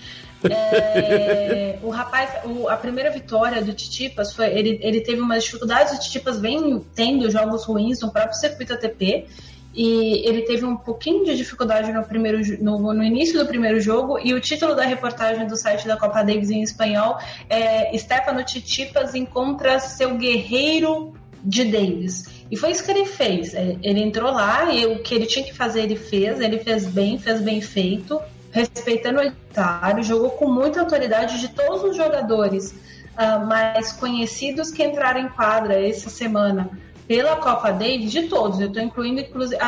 É, 0.49 1.77
o 1.83 1.89
rapaz, 1.89 2.29
o, 2.45 2.67
a 2.67 2.75
primeira 2.75 3.11
vitória 3.11 3.61
do 3.61 3.73
Titipas 3.73 4.33
foi. 4.33 4.47
Ele, 4.47 4.79
ele 4.81 5.01
teve 5.01 5.21
umas 5.21 5.43
dificuldades, 5.43 5.93
o 5.93 5.99
Titipas 5.99 6.39
vem 6.39 6.79
tendo 6.95 7.29
jogos 7.29 7.65
ruins 7.65 8.01
no 8.01 8.11
próprio 8.11 8.35
circuito 8.35 8.73
ATP. 8.73 9.27
E 9.73 10.27
ele 10.27 10.41
teve 10.41 10.65
um 10.65 10.75
pouquinho 10.75 11.23
de 11.23 11.35
dificuldade 11.35 11.91
no, 11.93 12.03
primeiro, 12.03 12.39
no, 12.61 12.93
no, 12.93 13.03
início 13.03 13.39
do 13.39 13.45
primeiro 13.45 13.79
jogo. 13.79 14.19
E 14.19 14.33
o 14.33 14.39
título 14.41 14.75
da 14.75 14.83
reportagem 14.83 15.47
do 15.47 15.55
site 15.55 15.87
da 15.87 15.95
Copa 15.95 16.23
Davis 16.23 16.49
em 16.49 16.61
espanhol 16.61 17.17
é 17.49 17.97
Stefano 17.97 18.43
Titipas 18.43 19.15
encontra 19.15 19.79
seu 19.79 20.15
guerreiro 20.17 21.13
de 21.43 21.63
Davis. 21.63 22.25
E 22.51 22.57
foi 22.57 22.71
isso 22.71 22.83
que 22.83 22.91
ele 22.91 23.05
fez. 23.05 23.53
É, 23.53 23.77
ele 23.81 24.01
entrou 24.01 24.31
lá 24.31 24.73
e 24.73 24.85
o 24.85 24.99
que 24.99 25.15
ele 25.15 25.25
tinha 25.25 25.45
que 25.45 25.53
fazer, 25.53 25.83
ele 25.83 25.95
fez. 25.95 26.41
Ele 26.41 26.59
fez 26.59 26.85
bem, 26.85 27.17
fez 27.17 27.39
bem 27.39 27.61
feito, 27.61 28.21
respeitando 28.51 29.19
o 29.19 29.21
adversário, 29.21 30.03
jogou 30.03 30.31
com 30.31 30.51
muita 30.51 30.81
autoridade 30.81 31.39
de 31.39 31.47
todos 31.47 31.83
os 31.83 31.95
jogadores 31.95 32.75
uh, 33.17 33.47
mais 33.47 33.93
conhecidos 33.93 34.69
que 34.69 34.83
entraram 34.83 35.21
em 35.21 35.29
quadra 35.29 35.81
essa 35.81 36.09
semana 36.09 36.69
pela 37.07 37.35
Copa 37.35 37.71
Davis, 37.71 38.11
de 38.11 38.23
todos. 38.23 38.59
Eu 38.59 38.67
estou 38.67 38.81
incluindo, 38.81 39.21
inclusive. 39.21 39.59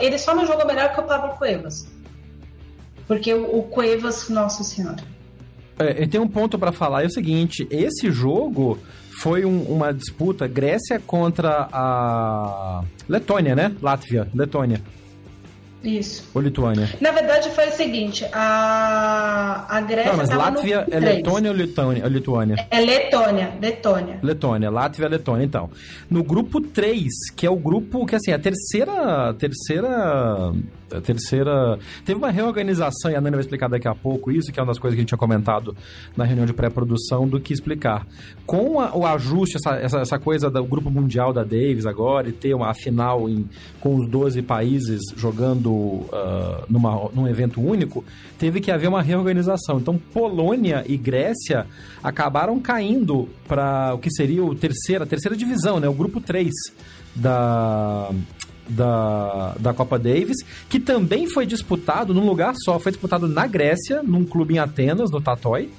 ele 0.00 0.18
só 0.18 0.34
não 0.34 0.46
jogou 0.46 0.66
melhor 0.66 0.92
que 0.92 1.00
o 1.00 1.04
Pablo 1.04 1.36
Cuevas. 1.36 1.86
Porque 3.06 3.32
o, 3.34 3.58
o 3.58 3.62
Cuevas, 3.64 4.28
nossa 4.28 4.62
senhora. 4.62 5.02
É, 5.78 6.06
tem 6.06 6.20
um 6.20 6.28
ponto 6.28 6.58
para 6.58 6.70
falar, 6.70 7.02
é 7.02 7.06
o 7.06 7.10
seguinte, 7.10 7.66
esse 7.70 8.10
jogo 8.10 8.78
foi 9.20 9.44
um, 9.44 9.62
uma 9.62 9.92
disputa 9.92 10.46
Grécia 10.46 11.00
contra 11.00 11.68
a 11.72 12.84
Letônia, 13.08 13.54
né? 13.54 13.74
Látvia, 13.80 14.28
Letônia. 14.34 14.80
Isso. 15.84 16.24
Ou 16.34 16.40
Lituânia? 16.40 16.88
Na 17.00 17.10
verdade 17.10 17.50
foi 17.50 17.68
o 17.68 17.72
seguinte, 17.72 18.24
a, 18.32 19.66
a 19.68 19.80
Grécia 19.80 20.12
Não, 20.12 20.18
mas 20.18 20.30
Látvia 20.30 20.86
é 20.90 21.00
Letônia 21.00 21.50
ou 21.50 21.56
Lituânia? 21.56 22.06
Lituânia? 22.06 22.66
É 22.70 22.80
Letônia, 22.80 23.52
Letônia. 23.60 24.18
Letônia, 24.22 24.70
Látvia 24.70 25.06
é 25.06 25.08
Letônia, 25.08 25.44
então. 25.44 25.70
No 26.08 26.22
grupo 26.22 26.60
3, 26.60 27.08
que 27.36 27.46
é 27.46 27.50
o 27.50 27.56
grupo 27.56 28.06
que, 28.06 28.14
assim, 28.14 28.32
a 28.32 28.38
terceira... 28.38 29.34
terceira 29.34 30.52
a 30.98 31.00
terceira. 31.00 31.78
Teve 32.04 32.18
uma 32.18 32.30
reorganização, 32.30 33.10
e 33.10 33.14
a 33.14 33.20
Nani 33.20 33.36
vai 33.36 33.40
explicar 33.40 33.68
daqui 33.68 33.88
a 33.88 33.94
pouco 33.94 34.30
isso, 34.30 34.52
que 34.52 34.58
é 34.58 34.62
uma 34.62 34.68
das 34.68 34.78
coisas 34.78 34.94
que 34.94 35.00
a 35.00 35.02
gente 35.02 35.08
tinha 35.08 35.18
comentado 35.18 35.76
na 36.16 36.24
reunião 36.24 36.46
de 36.46 36.52
pré-produção, 36.52 37.26
do 37.26 37.40
que 37.40 37.52
explicar. 37.52 38.06
Com 38.46 38.80
a, 38.80 38.96
o 38.96 39.06
ajuste, 39.06 39.56
essa, 39.56 39.76
essa, 39.76 39.98
essa, 40.00 40.18
coisa 40.18 40.50
do 40.50 40.64
grupo 40.64 40.90
mundial 40.90 41.32
da 41.32 41.42
Davis 41.42 41.86
agora, 41.86 42.28
e 42.28 42.32
ter 42.32 42.54
uma 42.54 42.72
final 42.74 43.28
em, 43.28 43.48
com 43.80 43.96
os 43.96 44.08
12 44.08 44.42
países 44.42 45.00
jogando 45.16 45.70
uh, 45.70 46.64
numa, 46.68 47.10
num 47.12 47.26
evento 47.26 47.60
único, 47.60 48.04
teve 48.38 48.60
que 48.60 48.70
haver 48.70 48.88
uma 48.88 49.02
reorganização. 49.02 49.78
Então, 49.78 49.98
Polônia 50.12 50.84
e 50.86 50.96
Grécia 50.96 51.66
acabaram 52.02 52.58
caindo 52.60 53.28
para 53.46 53.94
o 53.94 53.98
que 53.98 54.10
seria 54.10 54.44
o 54.44 54.54
terceira, 54.54 55.04
a 55.04 55.06
terceira 55.06 55.36
divisão, 55.36 55.80
né? 55.80 55.88
O 55.88 55.94
grupo 55.94 56.20
3 56.20 56.50
da, 57.14 58.10
da, 58.72 59.54
da 59.58 59.72
Copa 59.72 59.98
Davis, 59.98 60.38
que 60.68 60.80
também 60.80 61.26
foi 61.26 61.46
disputado 61.46 62.12
num 62.14 62.26
lugar 62.26 62.54
só, 62.56 62.78
foi 62.78 62.92
disputado 62.92 63.28
na 63.28 63.46
Grécia, 63.46 64.02
num 64.02 64.24
clube 64.24 64.54
em 64.54 64.58
Atenas, 64.58 65.10
no 65.10 65.20
Tatoi. 65.20 65.70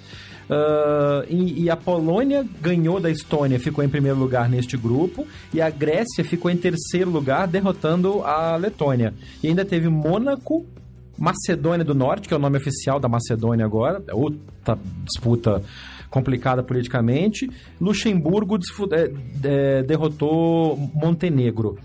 Uh, 0.44 1.24
e, 1.30 1.64
e, 1.64 1.70
a 1.70 1.78
Polônia 1.78 2.46
ganhou 2.62 3.00
da 3.00 3.10
Estônia, 3.10 3.58
ficou 3.60 3.84
em 3.84 3.88
primeiro 3.88 4.20
lugar 4.20 4.50
neste 4.50 4.76
grupo, 4.76 5.26
e 5.54 5.62
a 5.62 5.70
Grécia 5.70 6.24
ficou 6.24 6.52
em 6.52 6.58
terceiro 6.58 7.10
lugar, 7.10 7.48
derrotando 7.48 8.22
a 8.24 8.58
Letônia. 8.58 9.14
E 9.42 9.48
ainda 9.48 9.64
teve 9.64 9.88
Mônaco, 9.88 10.66
Macedônia 11.18 11.86
do 11.86 11.96
Norte, 11.96 12.28
que 12.28 12.34
é 12.34 12.38
o 12.38 12.40
nome 12.40 12.58
oficial 12.58 13.00
da 13.00 13.08
Macedônia 13.08 13.66
agora, 13.66 14.04
é 14.08 14.14
outra 14.14 14.78
disputa 15.06 15.64
complicada 16.10 16.62
politicamente. 16.62 17.50
Luxemburgo 17.82 18.60
é, 18.92 19.12
é, 19.44 19.84
derrotou 19.84 20.78
Montenegro. 20.94 21.80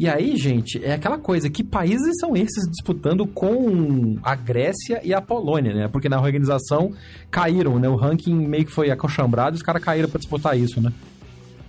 E 0.00 0.08
aí, 0.08 0.34
gente, 0.34 0.82
é 0.82 0.94
aquela 0.94 1.18
coisa, 1.18 1.50
que 1.50 1.62
países 1.62 2.18
são 2.18 2.34
esses 2.34 2.66
disputando 2.70 3.26
com 3.26 4.16
a 4.22 4.34
Grécia 4.34 4.98
e 5.04 5.12
a 5.12 5.20
Polônia, 5.20 5.74
né? 5.74 5.88
Porque 5.88 6.08
na 6.08 6.18
organização 6.18 6.94
caíram, 7.30 7.78
né? 7.78 7.86
O 7.86 7.96
ranking 7.96 8.34
meio 8.34 8.64
que 8.64 8.72
foi 8.72 8.90
acochambrado 8.90 9.56
e 9.56 9.58
os 9.58 9.62
caras 9.62 9.84
caíram 9.84 10.08
para 10.08 10.16
disputar 10.16 10.58
isso, 10.58 10.80
né? 10.80 10.90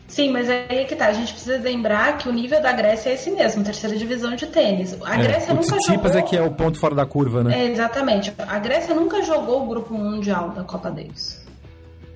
Sim, 0.07 0.31
mas 0.31 0.49
aí 0.49 0.65
é 0.69 0.83
que 0.85 0.95
tá. 0.95 1.07
A 1.07 1.13
gente 1.13 1.33
precisa 1.33 1.57
lembrar 1.57 2.17
que 2.19 2.29
o 2.29 2.31
nível 2.31 2.61
da 2.61 2.71
Grécia 2.71 3.09
é 3.09 3.15
esse 3.15 3.29
mesmo, 3.31 3.65
terceira 3.65 3.97
divisão 3.97 4.33
de 4.33 4.45
tênis. 4.45 4.97
A 5.03 5.19
é, 5.19 5.23
Grécia 5.23 5.53
nunca 5.53 5.77
jogou. 5.85 6.11
É 6.17 6.21
que 6.21 6.37
é 6.37 6.41
o 6.41 6.51
ponto 6.51 6.79
fora 6.79 6.95
da 6.95 7.05
curva, 7.05 7.43
né? 7.43 7.65
É, 7.65 7.69
exatamente. 7.69 8.33
A 8.37 8.59
Grécia 8.59 8.95
nunca 8.95 9.21
jogou 9.23 9.63
o 9.63 9.67
grupo 9.67 9.93
mundial 9.93 10.51
da 10.51 10.63
Copa 10.63 10.89
Davis. 10.89 11.40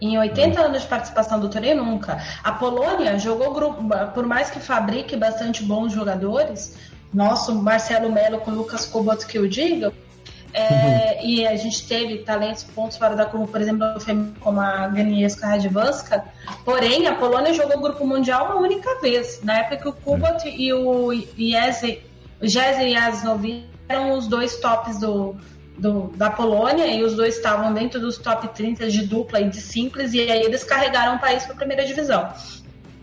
Em 0.02 0.18
80 0.18 0.60
anos 0.60 0.82
de 0.82 0.88
participação 0.88 1.40
do 1.40 1.50
torneio, 1.50 1.78
nunca. 1.78 2.22
A 2.44 2.52
Polônia 2.52 3.18
jogou 3.18 3.54
grupo, 3.54 3.82
por 4.14 4.26
mais 4.26 4.50
que 4.50 4.60
fabrique 4.60 5.16
bastante 5.16 5.64
bons 5.64 5.94
jogadores, 5.94 6.78
nosso 7.14 7.56
Marcelo 7.56 8.12
Melo 8.12 8.40
com 8.40 8.52
Lucas 8.52 8.86
Kobot 8.86 9.26
que 9.26 9.38
eu 9.38 9.48
diga, 9.48 9.94
é, 10.56 11.20
uhum. 11.20 11.30
e 11.30 11.48
a 11.48 11.56
gente 11.58 11.86
teve 11.86 12.20
talentos, 12.20 12.64
pontos 12.64 12.98
fora 12.98 13.16
da 13.16 13.26
curva, 13.26 13.48
por 13.48 13.62
exemplo, 13.62 13.86
como 14.40 14.62
a 14.62 14.86
Agnieszka 14.86 15.48
Radwanska, 15.48 16.24
porém 16.64 17.08
a 17.08 17.16
Polônia 17.16 17.54
jogou 17.54 17.78
o 17.78 17.82
Grupo 17.82 18.08
Mundial 18.08 18.46
uma 18.46 18.62
única 18.62 19.02
vez, 19.02 19.42
na 19.44 19.60
época 19.60 19.78
que 19.78 19.88
o 19.90 19.94
Kubot 19.94 20.48
e 20.48 20.74
o 20.74 21.12
Jesse 21.38 22.02
Jasnovic 22.42 23.66
eram 23.90 24.14
os 24.18 24.28
dois 24.28 24.58
tops 24.58 25.00
do, 25.00 25.36
do, 25.78 26.12
da 26.16 26.30
Polônia 26.30 26.88
e 26.88 27.04
os 27.04 27.16
dois 27.16 27.36
estavam 27.36 27.74
dentro 27.74 28.00
dos 28.00 28.18
top 28.18 28.48
30 28.50 28.90
de 28.90 29.06
dupla 29.06 29.42
e 29.42 29.50
de 29.50 29.62
simples, 29.62 30.14
e 30.14 30.22
aí 30.22 30.42
eles 30.42 30.64
carregaram 30.64 31.16
o 31.16 31.20
país 31.20 31.44
para 31.44 31.54
a 31.54 31.58
primeira 31.58 31.86
divisão. 31.86 32.32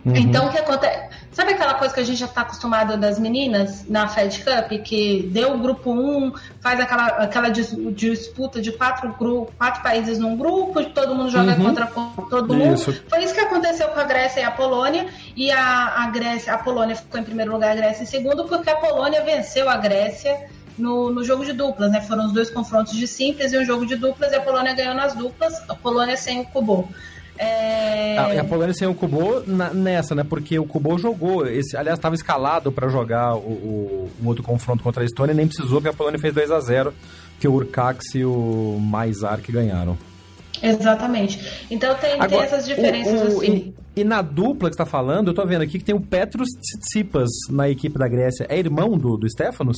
Uhum. 0.05 0.17
Então, 0.17 0.49
o 0.49 0.51
que 0.51 0.59
acontece? 0.59 1.11
Sabe 1.31 1.53
aquela 1.53 1.75
coisa 1.75 1.95
que 1.95 2.01
a 2.01 2.05
gente 2.05 2.19
já 2.19 2.27
está 2.27 2.41
acostumado 2.43 2.97
das 2.99 3.19
meninas 3.19 3.89
na 3.89 4.09
Fed 4.09 4.43
Cup, 4.45 4.83
que 4.83 5.29
deu 5.33 5.55
o 5.55 5.59
grupo 5.59 5.93
1, 5.93 6.33
faz 6.61 6.81
aquela, 6.81 7.07
aquela 7.07 7.49
disputa 7.49 8.61
de 8.61 8.73
quatro, 8.73 9.15
grupos, 9.17 9.55
quatro 9.57 9.83
países 9.83 10.19
num 10.19 10.37
grupo, 10.37 10.85
todo 10.87 11.15
mundo 11.15 11.31
joga 11.31 11.53
uhum. 11.53 11.65
contra 11.65 11.87
todo 11.87 12.53
mundo? 12.53 12.75
Isso. 12.75 13.03
Foi 13.09 13.23
isso 13.23 13.33
que 13.33 13.41
aconteceu 13.41 13.89
com 13.89 14.01
a 14.01 14.05
Grécia 14.05 14.41
e 14.41 14.45
a 14.45 14.51
Polônia, 14.51 15.07
e 15.37 15.53
a, 15.53 16.03
a 16.03 16.07
Grécia, 16.09 16.53
a 16.53 16.59
Polônia 16.59 16.97
ficou 16.97 17.21
em 17.21 17.25
primeiro 17.25 17.53
lugar, 17.53 17.71
a 17.71 17.77
Grécia 17.77 18.03
em 18.03 18.07
segundo, 18.07 18.45
porque 18.45 18.69
a 18.69 18.77
Polônia 18.77 19.23
venceu 19.23 19.71
a 19.71 19.77
Grécia 19.77 20.51
no, 20.79 21.11
no 21.11 21.25
jogo 21.25 21.45
de 21.45 21.53
duplas, 21.53 21.91
né? 21.91 22.01
Foram 22.01 22.27
os 22.27 22.33
dois 22.33 22.51
confrontos 22.51 22.95
de 22.95 23.07
simples 23.07 23.53
e 23.53 23.59
um 23.59 23.65
jogo 23.65 23.87
de 23.87 23.97
duplas 23.97 24.33
e 24.33 24.37
a 24.37 24.41
Polônia 24.41 24.75
ganhou 24.75 24.95
nas 24.95 25.15
duplas, 25.15 25.55
a 25.69 25.75
Polônia 25.75 26.17
sem 26.17 26.41
o 26.41 26.45
Kubo. 26.45 26.89
É... 27.39 28.19
A, 28.19 28.41
a, 28.41 28.45
Polônia 28.45 28.75
sem 28.75 28.87
o 28.87 28.95
Kubo 28.95 29.43
na, 29.47 29.73
nessa, 29.73 30.15
né? 30.15 30.25
Porque 30.25 30.59
o 30.59 30.65
Kubo 30.65 30.99
jogou, 30.99 31.47
esse, 31.47 31.77
aliás, 31.77 31.99
estava 31.99 32.15
escalado 32.15 32.71
para 32.71 32.89
jogar 32.89 33.35
o, 33.35 33.39
o, 33.39 34.11
um 34.23 34.29
outro 34.29 34.43
confronto 34.43 34.83
contra 34.83 35.03
a 35.03 35.07
Estônia, 35.07 35.35
nem 35.35 35.47
precisou, 35.47 35.81
porque 35.81 35.89
a 35.89 35.97
Polônia 35.97 36.21
fez 36.21 36.35
2 36.35 36.51
a 36.51 36.61
0 36.61 36.95
que 37.41 37.49
o 37.49 37.53
Urcax 37.53 38.15
e 38.15 38.25
o 38.25 38.79
Maizar 38.81 39.41
que 39.41 39.51
ganharam. 39.51 39.97
Exatamente. 40.63 41.41
Então 41.71 41.95
tem, 41.97 42.13
Agora, 42.13 42.29
tem 42.29 42.41
essas 42.41 42.67
diferenças 42.67 43.21
o, 43.21 43.39
assim. 43.39 43.75
E, 43.97 44.01
e, 44.01 44.05
na 44.05 44.23
dupla 44.23 44.69
que 44.69 44.75
está 44.75 44.87
falando, 44.87 45.29
eu 45.29 45.35
tô 45.35 45.45
vendo 45.45 45.63
aqui 45.63 45.79
que 45.79 45.85
tem 45.85 45.95
o 45.95 46.01
Petros 46.01 46.49
Tsitsipas 46.49 47.31
na 47.51 47.69
equipe 47.69 47.99
da 47.99 48.07
Grécia. 48.07 48.47
É 48.49 48.57
irmão 48.57 48.97
do, 48.97 49.17
do 49.17 49.29
Stefanos? 49.29 49.77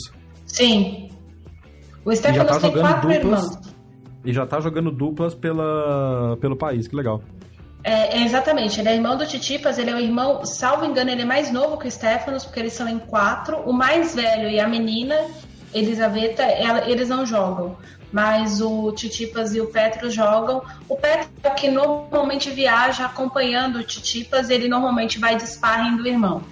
Sim. 0.54 1.08
O 2.04 2.14
Stefanos 2.14 2.52
tá 2.52 2.60
tem 2.60 2.72
quatro 2.72 3.08
duplas, 3.08 3.42
irmãos. 3.42 3.58
E 4.24 4.32
já 4.32 4.46
tá 4.46 4.60
jogando 4.60 4.92
duplas 4.92 5.34
pela, 5.34 6.36
pelo 6.40 6.54
país, 6.54 6.86
que 6.86 6.94
legal. 6.94 7.20
É, 7.82 8.18
é, 8.18 8.24
exatamente, 8.24 8.78
ele 8.78 8.88
é 8.88 8.94
irmão 8.94 9.16
do 9.16 9.26
Titipas, 9.26 9.78
ele 9.78 9.90
é 9.90 9.94
o 9.94 9.98
irmão, 9.98 10.44
salvo 10.46 10.84
engano, 10.84 11.10
ele 11.10 11.22
é 11.22 11.24
mais 11.24 11.52
novo 11.52 11.76
que 11.76 11.88
o 11.88 11.90
Stefanos, 11.90 12.44
porque 12.44 12.60
eles 12.60 12.72
são 12.72 12.88
em 12.88 13.00
quatro. 13.00 13.56
O 13.68 13.72
mais 13.72 14.14
velho 14.14 14.48
e 14.48 14.60
a 14.60 14.68
menina, 14.68 15.16
Elisaveta, 15.74 16.44
ela, 16.44 16.88
eles 16.88 17.08
não 17.08 17.26
jogam. 17.26 17.76
Mas 18.12 18.60
o 18.60 18.92
Titipas 18.92 19.56
e 19.56 19.60
o 19.60 19.66
Petro 19.66 20.08
jogam. 20.08 20.62
O 20.88 20.96
Petro, 20.96 21.28
que 21.56 21.68
normalmente 21.68 22.48
viaja 22.48 23.06
acompanhando 23.06 23.80
o 23.80 23.82
Titipas, 23.82 24.50
ele 24.50 24.68
normalmente 24.68 25.18
vai 25.18 25.34
de 25.34 25.48
sparring 25.48 25.96
do 25.96 26.06
irmão. 26.06 26.42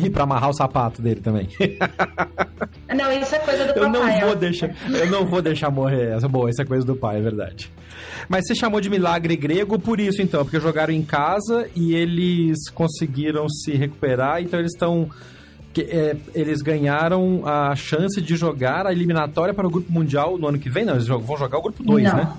E 0.00 0.08
pra 0.08 0.22
amarrar 0.22 0.50
o 0.50 0.52
sapato 0.52 1.02
dele 1.02 1.20
também. 1.20 1.48
Não, 2.94 3.12
isso 3.12 3.34
é 3.34 3.38
coisa 3.38 3.66
do 3.66 3.74
papai. 3.74 3.86
Eu 3.86 3.90
não 3.90 4.20
vou 4.20 4.36
deixar, 4.36 4.70
eu 4.88 5.10
não 5.10 5.26
vou 5.26 5.42
deixar 5.42 5.70
morrer 5.70 6.16
essa. 6.16 6.28
Boa, 6.28 6.50
isso 6.50 6.60
é 6.60 6.64
coisa 6.64 6.84
do 6.84 6.96
pai, 6.96 7.18
é 7.18 7.20
verdade. 7.20 7.70
Mas 8.28 8.46
você 8.46 8.54
chamou 8.54 8.80
de 8.80 8.90
milagre 8.90 9.36
grego 9.36 9.78
por 9.78 10.00
isso, 10.00 10.22
então, 10.22 10.44
porque 10.44 10.60
jogaram 10.60 10.92
em 10.92 11.02
casa 11.02 11.68
e 11.74 11.94
eles 11.94 12.68
conseguiram 12.70 13.48
se 13.48 13.72
recuperar, 13.72 14.42
então 14.42 14.58
eles 14.58 14.72
estão. 14.72 15.08
É, 15.78 16.16
eles 16.34 16.62
ganharam 16.62 17.46
a 17.46 17.76
chance 17.76 18.20
de 18.20 18.34
jogar 18.34 18.86
a 18.86 18.92
eliminatória 18.92 19.54
para 19.54 19.66
o 19.66 19.70
Grupo 19.70 19.90
Mundial 19.92 20.36
no 20.36 20.48
ano 20.48 20.58
que 20.58 20.68
vem? 20.68 20.84
Não, 20.84 20.94
eles 20.94 21.06
vão 21.06 21.36
jogar 21.38 21.58
o 21.58 21.62
Grupo 21.62 21.82
2, 21.82 22.12
né? 22.12 22.32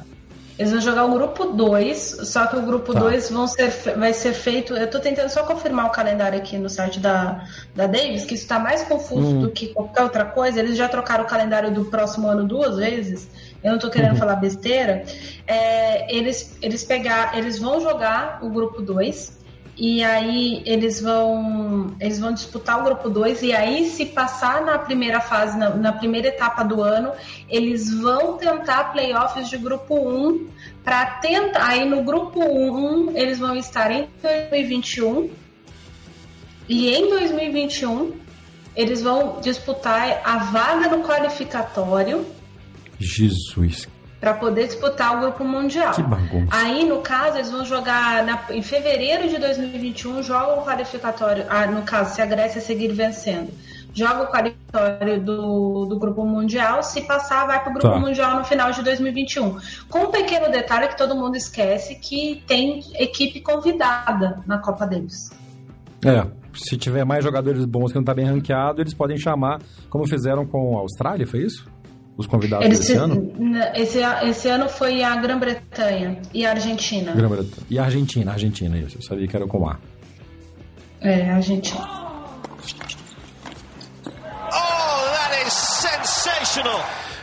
Eles 0.62 0.74
vão 0.74 0.80
jogar 0.80 1.06
o 1.06 1.12
grupo 1.12 1.46
2, 1.54 2.20
só 2.22 2.46
que 2.46 2.56
o 2.56 2.62
grupo 2.62 2.94
2 2.94 3.30
tá. 3.30 3.48
ser, 3.48 3.98
vai 3.98 4.14
ser 4.14 4.32
feito. 4.32 4.78
Eu 4.78 4.88
tô 4.88 5.00
tentando 5.00 5.28
só 5.30 5.44
confirmar 5.44 5.88
o 5.88 5.90
calendário 5.90 6.38
aqui 6.38 6.56
no 6.56 6.70
site 6.70 7.00
da, 7.00 7.48
da 7.76 7.88
Davis, 7.88 8.26
que 8.26 8.36
isso 8.36 8.48
tá 8.48 8.60
mais 8.60 8.84
confuso 8.84 9.38
hum. 9.38 9.42
do 9.42 9.50
que 9.50 9.70
qualquer 9.70 10.04
outra 10.04 10.24
coisa. 10.24 10.60
Eles 10.60 10.78
já 10.78 10.88
trocaram 10.88 11.24
o 11.24 11.28
calendário 11.28 11.72
do 11.72 11.86
próximo 11.86 12.28
ano 12.28 12.44
duas 12.44 12.78
vezes. 12.78 13.28
Eu 13.64 13.72
não 13.72 13.80
tô 13.80 13.90
querendo 13.90 14.12
uhum. 14.12 14.18
falar 14.18 14.36
besteira. 14.36 15.04
É, 15.48 16.16
eles, 16.16 16.56
eles 16.62 16.84
pegar, 16.84 17.36
eles 17.36 17.58
vão 17.58 17.82
jogar 17.82 18.38
o 18.44 18.50
grupo 18.52 18.84
2 18.84 19.41
e 19.84 20.04
aí 20.04 20.62
eles 20.64 21.02
vão 21.02 21.96
eles 22.00 22.20
vão 22.20 22.32
disputar 22.32 22.80
o 22.80 22.84
grupo 22.84 23.10
2 23.10 23.42
e 23.42 23.52
aí 23.52 23.90
se 23.90 24.06
passar 24.06 24.64
na 24.64 24.78
primeira 24.78 25.20
fase, 25.20 25.58
na, 25.58 25.72
na, 25.72 25.92
primeira 25.92 26.28
etapa 26.28 26.64
do 26.64 26.84
ano, 26.84 27.12
eles 27.50 27.92
vão 27.92 28.38
tentar 28.38 28.92
playoffs 28.92 29.50
de 29.50 29.58
grupo 29.58 29.96
1 29.96 30.28
um, 30.28 30.48
para 30.84 31.04
tentar 31.20 31.70
aí 31.70 31.84
no 31.84 32.04
grupo 32.04 32.40
1 32.40 32.76
um, 32.76 33.18
eles 33.18 33.40
vão 33.40 33.56
estar 33.56 33.90
em 33.90 34.08
2021 34.22 35.32
E 36.70 36.94
em 36.94 37.10
2021, 37.10 38.14
eles 38.76 39.02
vão 39.02 39.42
disputar 39.42 40.22
a 40.24 40.38
vaga 40.38 40.96
no 40.96 41.04
qualificatório. 41.04 42.24
Jesus. 43.00 43.90
Para 44.22 44.36
poder 44.36 44.68
disputar 44.68 45.18
o 45.18 45.20
grupo 45.20 45.44
mundial. 45.44 45.94
Que 45.94 46.04
bagunça. 46.04 46.48
Aí, 46.52 46.88
no 46.88 47.00
caso, 47.00 47.38
eles 47.38 47.52
vão 47.52 47.66
jogar 47.66 48.24
na, 48.24 48.40
em 48.52 48.62
fevereiro 48.62 49.28
de 49.28 49.38
2021, 49.38 50.24
jogam 50.24 50.60
o 50.60 50.64
qualificatório. 50.64 51.44
Ah, 51.50 51.66
no 51.66 51.82
caso, 51.82 52.16
se 52.16 52.22
a 52.22 52.26
Grécia 52.26 52.62
seguir 52.62 52.94
vencendo 52.94 53.52
joga 53.94 54.24
o 54.24 54.28
qualificatório 54.28 55.22
do, 55.22 55.86
do 55.86 56.00
Grupo 56.00 56.26
Mundial. 56.26 56.82
Se 56.84 57.02
passar, 57.02 57.46
vai 57.46 57.62
para 57.62 57.72
o 57.72 57.74
Grupo 57.74 57.90
tá. 57.90 58.00
Mundial 58.00 58.38
no 58.38 58.46
final 58.46 58.72
de 58.72 58.84
2021. 58.84 59.58
Com 59.90 60.00
um 60.06 60.12
pequeno 60.12 60.50
detalhe 60.52 60.88
que 60.88 60.98
todo 60.98 61.16
mundo 61.16 61.36
esquece, 61.36 61.96
que 61.96 62.44
tem 62.48 62.82
equipe 63.00 63.42
convidada 63.42 64.42
na 64.46 64.58
Copa 64.60 64.86
Davis. 64.86 65.32
É, 66.06 66.26
se 66.54 66.78
tiver 66.78 67.06
mais 67.06 67.24
jogadores 67.24 67.66
bons 67.66 67.92
que 67.92 67.96
não 67.96 68.02
está 68.02 68.14
bem 68.14 68.26
ranqueado, 68.26 68.82
eles 68.82 68.94
podem 68.94 69.18
chamar, 69.18 69.60
como 69.90 70.08
fizeram 70.08 70.46
com 70.46 70.78
a 70.78 70.82
Austrália, 70.82 71.28
foi 71.28 71.42
isso? 71.42 71.70
Os 72.22 72.28
convidados 72.28 72.66
eles 72.66 72.80
desse 72.80 72.94
ano? 72.94 73.34
Esse, 73.74 74.00
esse 74.30 74.48
ano 74.48 74.70
foi 74.70 75.04
a 75.04 75.16
Grã-Bretanha 75.16 76.22
e 76.32 76.46
a 76.46 76.52
Argentina. 76.52 77.14
Grã-Bretanha. 77.14 77.66
E 77.68 77.80
a 77.80 77.84
Argentina, 77.84 78.32
a 78.32 78.34
Argentina, 78.36 78.78
isso. 78.78 78.98
Eu 78.98 79.02
sabia 79.02 79.28
que 79.28 79.36
era 79.36 79.48
com 79.48 79.68
A. 79.68 79.80
É, 81.02 81.32
a 81.32 81.36
Argentina. 81.38 81.82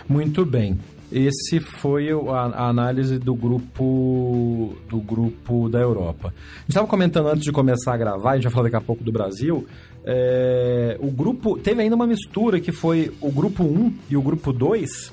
Muito 0.08 0.44
bem. 0.44 0.76
Esse 1.12 1.60
foi 1.60 2.10
a, 2.10 2.16
a, 2.16 2.68
análise 2.68 3.18
do 3.18 3.34
grupo 3.34 4.74
do 4.90 4.98
grupo 4.98 5.68
da 5.68 5.78
Europa. 5.78 6.28
A 6.28 6.60
gente 6.60 6.68
estava 6.70 6.86
comentando 6.86 7.28
antes 7.28 7.44
de 7.44 7.52
começar 7.52 7.94
a 7.94 7.96
gravar, 7.96 8.32
a 8.32 8.34
gente 8.34 8.44
vai 8.44 8.52
falar 8.52 8.64
daqui 8.64 8.76
a 8.76 8.80
pouco 8.80 9.02
do 9.02 9.12
Brasil. 9.12 9.66
É, 10.10 10.96
o 11.00 11.10
grupo 11.10 11.58
teve 11.58 11.82
ainda 11.82 11.94
uma 11.94 12.06
mistura 12.06 12.58
que 12.58 12.72
foi 12.72 13.12
o 13.20 13.30
grupo 13.30 13.62
1 13.62 13.92
e 14.08 14.16
o 14.16 14.22
grupo 14.22 14.54
2. 14.54 15.12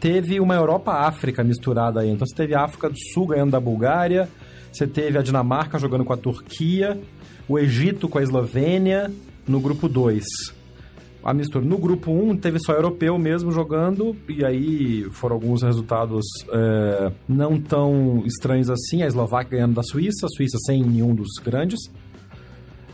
Teve 0.00 0.40
uma 0.40 0.56
Europa-África 0.56 1.44
misturada 1.44 2.00
aí. 2.00 2.10
Então 2.10 2.26
você 2.26 2.34
teve 2.34 2.52
a 2.52 2.64
África 2.64 2.90
do 2.90 2.96
Sul 3.12 3.28
ganhando 3.28 3.52
da 3.52 3.60
Bulgária, 3.60 4.28
você 4.72 4.88
teve 4.88 5.16
a 5.16 5.22
Dinamarca 5.22 5.78
jogando 5.78 6.04
com 6.04 6.12
a 6.12 6.16
Turquia, 6.16 7.00
o 7.48 7.60
Egito 7.60 8.08
com 8.08 8.18
a 8.18 8.22
Eslovênia 8.24 9.08
no 9.46 9.60
grupo 9.60 9.88
2 9.88 10.24
a 11.24 11.32
mistura. 11.32 11.64
No 11.64 11.78
grupo 11.78 12.12
1 12.12 12.36
teve 12.36 12.58
só 12.58 12.72
europeu 12.74 13.16
mesmo 13.18 13.50
jogando, 13.50 14.14
e 14.28 14.44
aí 14.44 15.04
foram 15.10 15.36
alguns 15.36 15.62
resultados 15.62 16.24
é, 16.52 17.10
não 17.26 17.58
tão 17.58 18.22
estranhos 18.26 18.68
assim. 18.68 19.02
A 19.02 19.06
Eslováquia 19.06 19.56
ganhando 19.56 19.74
da 19.74 19.82
Suíça, 19.82 20.26
a 20.26 20.28
Suíça 20.28 20.58
sem 20.66 20.82
nenhum 20.82 21.14
dos 21.14 21.38
grandes. 21.42 21.80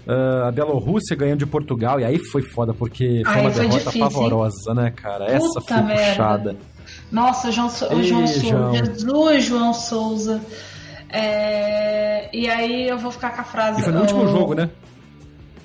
Uh, 0.07 0.47
a 0.47 0.51
Bielorrússia 0.51 1.15
ganhando 1.15 1.41
de 1.41 1.47
Portugal, 1.47 2.01
e 2.01 2.05
aí 2.05 2.19
foi 2.19 2.43
foda, 2.43 2.73
porque 2.73 3.23
foi 3.25 3.41
uma 3.41 3.51
foi 3.51 3.63
derrota 3.63 3.79
difícil, 3.79 4.01
pavorosa, 4.01 4.71
hein? 4.71 4.77
né, 4.77 4.91
cara? 4.91 5.27
Puta 5.27 5.37
Essa 5.37 5.61
foi 5.61 5.83
merda. 5.83 6.11
puxada. 6.11 6.57
Nossa, 7.11 7.53
João, 7.53 7.69
so 7.69 7.87
Ei, 7.93 8.03
João 8.05 8.27
Souza. 8.27 8.73
Jesus, 8.73 9.45
João 9.45 9.75
Souza. 9.75 10.41
É... 11.09 12.29
E 12.33 12.49
aí 12.49 12.89
eu 12.89 12.99
vou 12.99 13.11
ficar 13.11 13.31
com 13.35 13.41
a 13.41 13.45
frase. 13.45 13.81
E 13.81 13.85
foi 13.85 13.93
no 13.93 14.01
último 14.01 14.29
jogo, 14.29 14.55
né? 14.55 14.71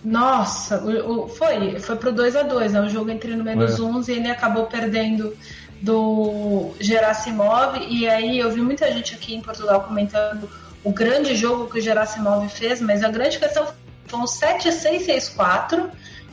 Nossa, 0.03 0.83
o, 0.83 1.23
o, 1.23 1.27
foi, 1.27 1.79
foi 1.79 1.95
pro 1.95 2.11
2 2.11 2.35
a 2.35 2.43
2 2.43 2.75
é 2.75 2.81
um 2.81 2.89
jogo 2.89 3.09
entre 3.09 3.35
números 3.35 3.79
é. 3.79 3.81
11 3.81 4.11
e 4.11 4.15
ele 4.15 4.29
acabou 4.29 4.65
perdendo 4.65 5.35
do 5.81 6.71
Gerasimov. 6.79 7.79
E 7.89 8.07
aí 8.07 8.39
eu 8.39 8.51
vi 8.51 8.61
muita 8.61 8.91
gente 8.91 9.15
aqui 9.15 9.35
em 9.35 9.41
Portugal 9.41 9.81
comentando 9.81 10.47
o 10.83 10.91
grande 10.91 11.35
jogo 11.35 11.67
que 11.67 11.79
o 11.79 11.81
Gerasimov 11.81 12.47
fez, 12.49 12.81
mas 12.81 13.03
a 13.03 13.09
grande 13.09 13.39
questão 13.39 13.67
foi 14.07 14.19
um 14.19 14.25
7-6-6-4. 14.25 15.89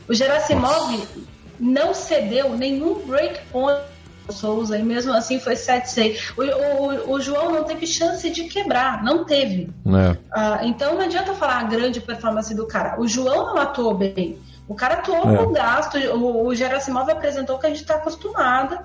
O 0.07 0.13
Gerasimov 0.13 0.91
Nossa. 0.91 1.07
não 1.59 1.93
cedeu 1.93 2.55
nenhum 2.55 3.05
breakpoint 3.05 3.93
Souza, 4.29 4.77
e 4.77 4.83
mesmo 4.83 5.13
assim 5.13 5.39
foi 5.39 5.53
7-6. 5.53 6.33
O, 6.37 6.41
o, 6.43 7.13
o, 7.15 7.21
João 7.21 7.51
não 7.51 7.63
teve 7.63 7.85
chance 7.85 8.29
de 8.29 8.45
quebrar, 8.45 9.03
não 9.03 9.25
teve. 9.25 9.69
É. 9.85 10.17
Ah, 10.31 10.59
então 10.63 10.95
não 10.95 11.01
adianta 11.01 11.33
falar 11.33 11.59
a 11.59 11.63
grande 11.63 11.99
performance 11.99 12.55
do 12.55 12.65
cara. 12.65 12.99
O 12.99 13.07
João 13.07 13.47
não 13.47 13.57
atuou 13.57 13.93
bem. 13.93 14.37
O 14.67 14.75
cara 14.75 14.95
atuou 14.95 15.29
é. 15.29 15.37
com 15.37 15.51
gasto. 15.51 15.97
O, 15.97 16.47
o 16.47 16.55
Gerasimov 16.55 17.09
apresentou 17.09 17.59
que 17.59 17.65
a 17.65 17.69
gente 17.69 17.81
está 17.81 17.95
acostumado. 17.95 18.79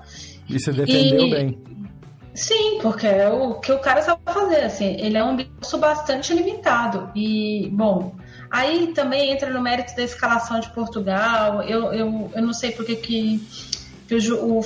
E 0.49 0.59
se 0.59 0.71
defendeu 0.71 1.27
e... 1.27 1.29
bem. 1.29 1.63
Sim, 2.33 2.79
porque 2.81 3.07
é 3.07 3.27
o 3.29 3.55
que 3.55 3.71
o 3.71 3.79
cara 3.79 4.01
sabe 4.01 4.21
fazer. 4.25 4.61
Assim, 4.61 4.95
ele 4.99 5.17
é 5.17 5.23
um 5.23 5.35
bicho 5.35 5.77
bastante 5.77 6.33
limitado. 6.33 7.09
E, 7.15 7.69
bom, 7.71 8.15
aí 8.49 8.93
também 8.93 9.31
entra 9.31 9.49
no 9.49 9.61
mérito 9.61 9.95
da 9.95 10.03
escalação 10.03 10.59
de 10.59 10.69
Portugal. 10.69 11.61
Eu, 11.63 11.93
eu, 11.93 12.31
eu 12.35 12.41
não 12.41 12.53
sei 12.53 12.71
porque 12.71 12.95
que, 12.95 13.39
que 14.07 14.15
o, 14.15 14.59
o 14.59 14.65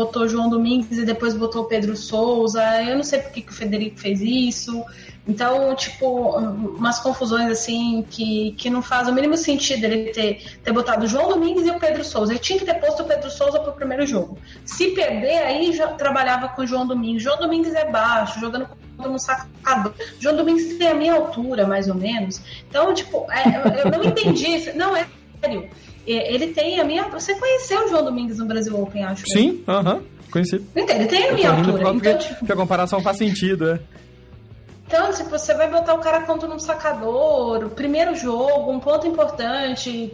botou 0.00 0.26
João 0.26 0.48
Domingues 0.48 0.96
e 0.96 1.04
depois 1.04 1.34
botou 1.34 1.64
Pedro 1.64 1.94
Souza. 1.94 2.62
Eu 2.82 2.96
não 2.96 3.04
sei 3.04 3.20
por 3.20 3.32
que, 3.32 3.42
que 3.42 3.52
o 3.52 3.54
Federico 3.54 3.98
fez 3.98 4.20
isso. 4.20 4.82
Então, 5.28 5.74
tipo, 5.76 6.36
umas 6.38 6.98
confusões 6.98 7.50
assim 7.50 8.04
que, 8.08 8.52
que 8.52 8.70
não 8.70 8.80
faz 8.80 9.06
o 9.08 9.12
mínimo 9.12 9.36
sentido 9.36 9.84
ele 9.84 10.10
ter, 10.10 10.58
ter 10.64 10.72
botado 10.72 11.06
João 11.06 11.28
Domingues 11.28 11.66
e 11.66 11.70
o 11.70 11.78
Pedro 11.78 12.02
Souza. 12.02 12.32
Ele 12.32 12.40
tinha 12.40 12.58
que 12.58 12.64
ter 12.64 12.74
posto 12.74 13.02
o 13.02 13.06
Pedro 13.06 13.30
Souza 13.30 13.60
pro 13.60 13.72
primeiro 13.72 14.06
jogo. 14.06 14.38
Se 14.64 14.88
perder, 14.88 15.38
aí 15.42 15.72
já 15.72 15.88
trabalhava 15.88 16.48
com 16.48 16.66
João 16.66 16.86
Domingues. 16.86 17.22
João 17.22 17.38
Domingues 17.38 17.74
é 17.74 17.90
baixo, 17.90 18.40
jogando 18.40 18.66
contra 18.96 19.12
um 19.12 19.18
sacador. 19.18 19.92
João 20.18 20.36
Domingues 20.36 20.78
tem 20.78 20.88
a 20.88 20.94
minha 20.94 21.14
altura, 21.14 21.66
mais 21.66 21.88
ou 21.88 21.94
menos. 21.94 22.40
Então, 22.68 22.92
tipo, 22.94 23.26
é, 23.30 23.84
eu 23.84 23.90
não 23.90 24.02
entendi. 24.02 24.72
Não, 24.72 24.96
é 24.96 25.06
sério. 25.40 25.68
Ele 26.06 26.48
tem 26.48 26.80
a 26.80 26.84
minha. 26.84 27.04
Você 27.08 27.34
conheceu 27.34 27.84
o 27.84 27.88
João 27.88 28.04
Domingues 28.04 28.38
no 28.38 28.46
Brasil 28.46 28.80
Open, 28.80 29.04
acho. 29.04 29.24
Sim, 29.26 29.62
aham. 29.68 29.94
Uh 29.94 29.98
-huh, 29.98 30.30
conheci. 30.30 30.60
Então, 30.74 30.96
ele 30.96 31.06
tem 31.06 31.28
a 31.28 31.32
minha 31.32 31.50
altura. 31.50 31.80
Então, 31.80 31.92
porque, 31.94 32.14
tipo... 32.14 32.34
porque 32.36 32.52
a 32.52 32.56
comparação 32.56 33.00
faz 33.00 33.18
sentido, 33.18 33.70
é. 33.70 33.80
Então, 34.90 35.12
tipo, 35.12 35.30
você 35.30 35.54
vai 35.54 35.70
botar 35.70 35.94
o 35.94 36.00
cara 36.00 36.22
contra 36.22 36.48
um 36.48 36.58
sacador, 36.58 37.64
o 37.64 37.70
primeiro 37.70 38.12
jogo, 38.16 38.72
um 38.72 38.80
ponto 38.80 39.06
importante, 39.06 40.12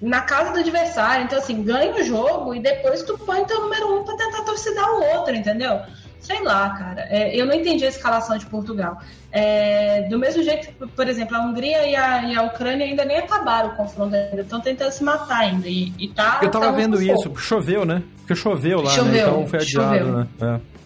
na 0.00 0.22
casa 0.22 0.52
do 0.52 0.60
adversário. 0.60 1.26
Então, 1.26 1.38
assim, 1.38 1.62
ganha 1.62 1.94
o 1.94 2.02
jogo 2.02 2.54
e 2.54 2.60
depois 2.60 3.02
tu 3.02 3.18
põe 3.18 3.44
teu 3.44 3.60
número 3.60 3.94
um 3.94 4.04
pra 4.04 4.16
tentar 4.16 4.42
torcidar 4.42 4.90
o 4.90 5.18
outro, 5.18 5.34
entendeu? 5.34 5.80
Sei 6.26 6.42
lá, 6.42 6.70
cara. 6.70 7.06
É, 7.08 7.34
eu 7.34 7.46
não 7.46 7.54
entendi 7.54 7.84
a 7.84 7.88
escalação 7.88 8.36
de 8.36 8.46
Portugal. 8.46 9.00
É, 9.30 10.02
do 10.08 10.18
mesmo 10.18 10.42
jeito 10.42 10.68
que, 10.68 10.86
por 10.88 11.08
exemplo, 11.08 11.36
a 11.36 11.40
Hungria 11.40 11.86
e 11.86 11.94
a, 11.94 12.22
e 12.24 12.34
a 12.34 12.42
Ucrânia 12.42 12.84
ainda 12.84 13.04
nem 13.04 13.18
acabaram 13.18 13.70
o 13.70 13.76
confronto, 13.76 14.14
ainda 14.14 14.42
estão 14.42 14.60
tentando 14.60 14.90
se 14.90 15.04
matar 15.04 15.40
ainda. 15.40 15.68
E, 15.68 15.92
e 15.98 16.08
tá, 16.08 16.40
eu 16.42 16.50
tava 16.50 16.66
tá 16.66 16.72
vendo 16.72 17.00
isso, 17.00 17.32
choveu, 17.36 17.84
né? 17.84 18.02
Porque 18.18 18.34
choveu 18.34 18.78
lá, 18.78 18.90
né? 18.90 18.96
choveu, 18.96 19.12
né? 19.12 19.20
Então 19.20 19.46
foi 19.46 19.60
adiado, 19.60 19.98
choveu. 19.98 20.16
né? 20.16 20.26
É. 20.40 20.76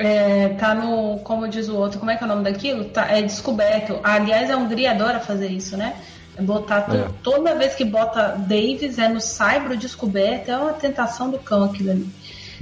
É, 0.00 0.48
tá 0.50 0.76
no, 0.76 1.18
como 1.24 1.48
diz 1.48 1.68
o 1.68 1.74
outro, 1.74 1.98
como 1.98 2.08
é 2.08 2.16
que 2.16 2.22
é 2.22 2.26
o 2.26 2.28
nome 2.28 2.44
daquilo? 2.44 2.84
Tá, 2.84 3.10
é 3.10 3.20
descoberto. 3.20 3.98
Aliás, 4.04 4.48
a 4.48 4.56
Hungria 4.56 4.92
adora 4.92 5.18
fazer 5.18 5.48
isso, 5.48 5.76
né? 5.76 5.96
É 6.36 6.42
botar 6.42 6.86
é. 6.94 7.08
toda 7.20 7.56
vez 7.56 7.74
que 7.74 7.84
bota 7.84 8.36
Davis 8.38 8.96
é 8.96 9.08
no 9.08 9.20
Saibro 9.20 9.76
descoberto, 9.76 10.50
é 10.50 10.56
uma 10.56 10.72
tentação 10.72 11.28
do 11.30 11.38
cão 11.38 11.64
aquilo 11.64 11.90
ali. 11.90 12.08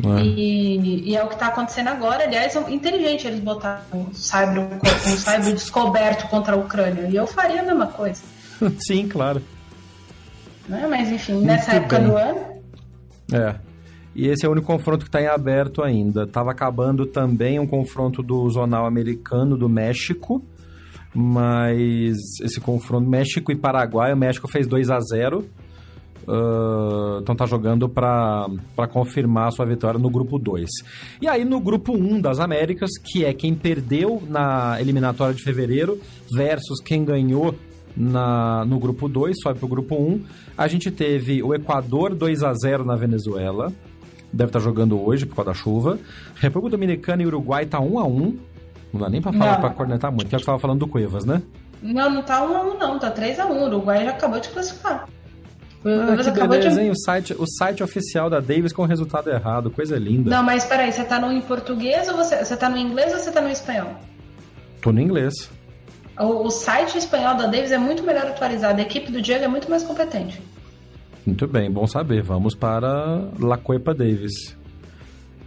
É. 0.05 0.23
E, 0.23 1.11
e, 1.11 1.17
é 1.17 1.23
o 1.23 1.29
que 1.29 1.35
está 1.35 1.49
acontecendo 1.49 1.89
agora. 1.89 2.25
Aliás, 2.25 2.55
é 2.55 2.71
inteligente 2.71 3.27
eles 3.27 3.41
botarem 3.41 3.83
um 3.95 4.13
cyber, 4.13 4.59
um 5.07 5.17
cyber 5.17 5.55
descoberto 5.55 6.29
contra 6.29 6.55
a 6.55 6.59
Ucrânia. 6.59 7.09
E 7.09 7.17
eu 7.17 7.27
faria 7.27 7.63
a 7.63 7.65
mesma 7.65 7.87
coisa. 7.87 8.23
Sim, 8.79 9.09
claro. 9.09 9.43
Né? 10.69 10.87
Mas 10.89 11.11
enfim, 11.11 11.35
Muito 11.35 11.47
nessa 11.47 11.73
época 11.75 11.99
bem. 11.99 12.09
do 12.09 12.17
ano. 12.17 12.41
É. 13.33 13.55
E 14.15 14.29
esse 14.29 14.47
é 14.47 14.49
o 14.49 14.53
único 14.53 14.67
confronto 14.67 15.05
que 15.05 15.09
está 15.09 15.21
em 15.21 15.27
aberto 15.27 15.83
ainda. 15.83 16.25
Estava 16.25 16.51
acabando 16.51 17.07
também 17.07 17.59
um 17.59 17.67
confronto 17.67 18.23
do 18.23 18.49
zonal 18.49 18.87
americano 18.87 19.59
do 19.59 19.69
México, 19.69 20.43
mas 21.15 22.17
esse 22.43 22.59
confronto 22.59 23.09
México 23.09 23.53
e 23.53 23.57
Paraguai, 23.57 24.13
o 24.13 24.17
México 24.17 24.49
fez 24.49 24.67
2 24.67 24.91
a 24.91 25.01
0 25.01 25.45
Uh, 26.27 27.21
então 27.21 27.37
tá 27.37 27.47
jogando 27.47 27.89
para 27.89 28.49
confirmar 28.91 29.49
a 29.49 29.51
sua 29.53 29.65
vitória 29.65 29.99
no 29.99 30.11
grupo 30.11 30.39
2. 30.39 30.69
E 31.23 31.29
aí 31.29 31.45
no 31.45 31.61
grupo 31.61 31.93
1 31.93 32.15
um 32.15 32.21
das 32.21 32.41
Américas, 32.41 32.91
que 32.99 33.25
é 33.25 33.33
quem 33.33 33.55
perdeu 33.55 34.21
na 34.29 34.81
eliminatória 34.81 35.35
de 35.35 35.43
fevereiro 35.43 36.01
versus 36.33 36.81
quem 36.81 37.05
ganhou 37.05 37.55
na, 37.97 38.65
no 38.65 38.79
grupo 38.79 39.09
2, 39.09 39.37
sobe 39.41 39.59
pro 39.59 39.69
grupo 39.69 39.95
1, 39.95 39.99
um, 39.99 40.25
a 40.59 40.67
gente 40.67 40.91
teve 40.91 41.43
o 41.43 41.55
Equador 41.55 42.15
2 42.15 42.43
a 42.43 42.53
0 42.53 42.85
na 42.85 42.97
Venezuela. 42.97 43.73
Deve 44.33 44.51
estar 44.51 44.59
tá 44.59 44.65
jogando 44.65 45.01
hoje 45.01 45.25
por 45.25 45.37
causa 45.37 45.53
da 45.53 45.55
chuva. 45.55 45.99
República 46.35 46.77
Dominicana 46.77 47.23
e 47.23 47.27
Uruguai 47.27 47.65
tá 47.65 47.81
1 47.81 47.99
a 47.99 48.05
1 48.05 48.39
Não 48.93 49.01
dá 49.01 49.09
nem 49.09 49.23
pra 49.23 49.33
falar, 49.33 49.61
para 49.61 49.71
cornetar 49.71 50.11
muito, 50.11 50.29
que 50.29 50.35
é 50.35 50.39
o 50.39 50.41
que 50.41 50.47
tava 50.47 50.59
falando 50.59 50.81
do 50.81 50.89
Cuevas, 50.89 51.25
né? 51.25 51.41
Não, 51.81 52.11
não 52.11 52.23
tá 52.23 52.45
1 52.45 52.57
a 52.57 52.63
1 52.63 52.79
não, 52.79 52.99
tá 52.99 53.11
3 53.11 53.39
a 53.39 53.47
1 53.47 53.53
O 53.53 53.67
Uruguai 53.67 54.05
já 54.05 54.11
acabou 54.11 54.41
de 54.41 54.49
classificar. 54.49 55.09
Ah, 55.87 56.17
que 56.17 56.49
beleza, 56.49 56.81
de... 56.81 56.87
hein? 56.87 56.91
O 56.91 56.97
site, 56.97 57.35
o 57.39 57.47
site 57.47 57.83
oficial 57.83 58.29
da 58.29 58.41
Davis 58.41 58.73
com 58.73 58.83
o 58.83 58.87
resultado 58.87 59.31
errado, 59.31 59.71
coisa 59.71 59.97
linda. 59.97 60.31
Não, 60.31 60.43
mas 60.43 60.65
peraí, 60.65 60.93
você 60.93 61.05
tá 61.05 61.21
no 61.21 61.31
em 61.31 61.41
português 61.41 62.09
ou 62.09 62.17
você, 62.17 62.45
você 62.45 62.57
tá 62.57 62.69
no 62.69 62.77
inglês 62.77 63.13
ou 63.13 63.19
você 63.21 63.31
tá 63.31 63.41
no 63.41 63.49
espanhol? 63.49 63.95
Tô 64.81 64.91
no 64.91 65.01
inglês. 65.01 65.49
O, 66.19 66.47
o 66.47 66.51
site 66.51 66.99
espanhol 66.99 67.37
da 67.37 67.47
Davis 67.47 67.71
é 67.71 67.79
muito 67.79 68.03
melhor 68.03 68.27
atualizado, 68.27 68.81
a 68.81 68.83
equipe 68.83 69.13
do 69.13 69.23
Diego 69.23 69.45
é 69.45 69.49
muito 69.49 69.71
mais 69.71 69.83
competente. 69.83 70.43
Muito 71.25 71.47
bem, 71.47 71.71
bom 71.71 71.87
saber. 71.87 72.23
Vamos 72.23 72.55
para 72.55 73.21
La 73.39 73.57
Copa 73.57 73.93
Davis. 73.93 74.57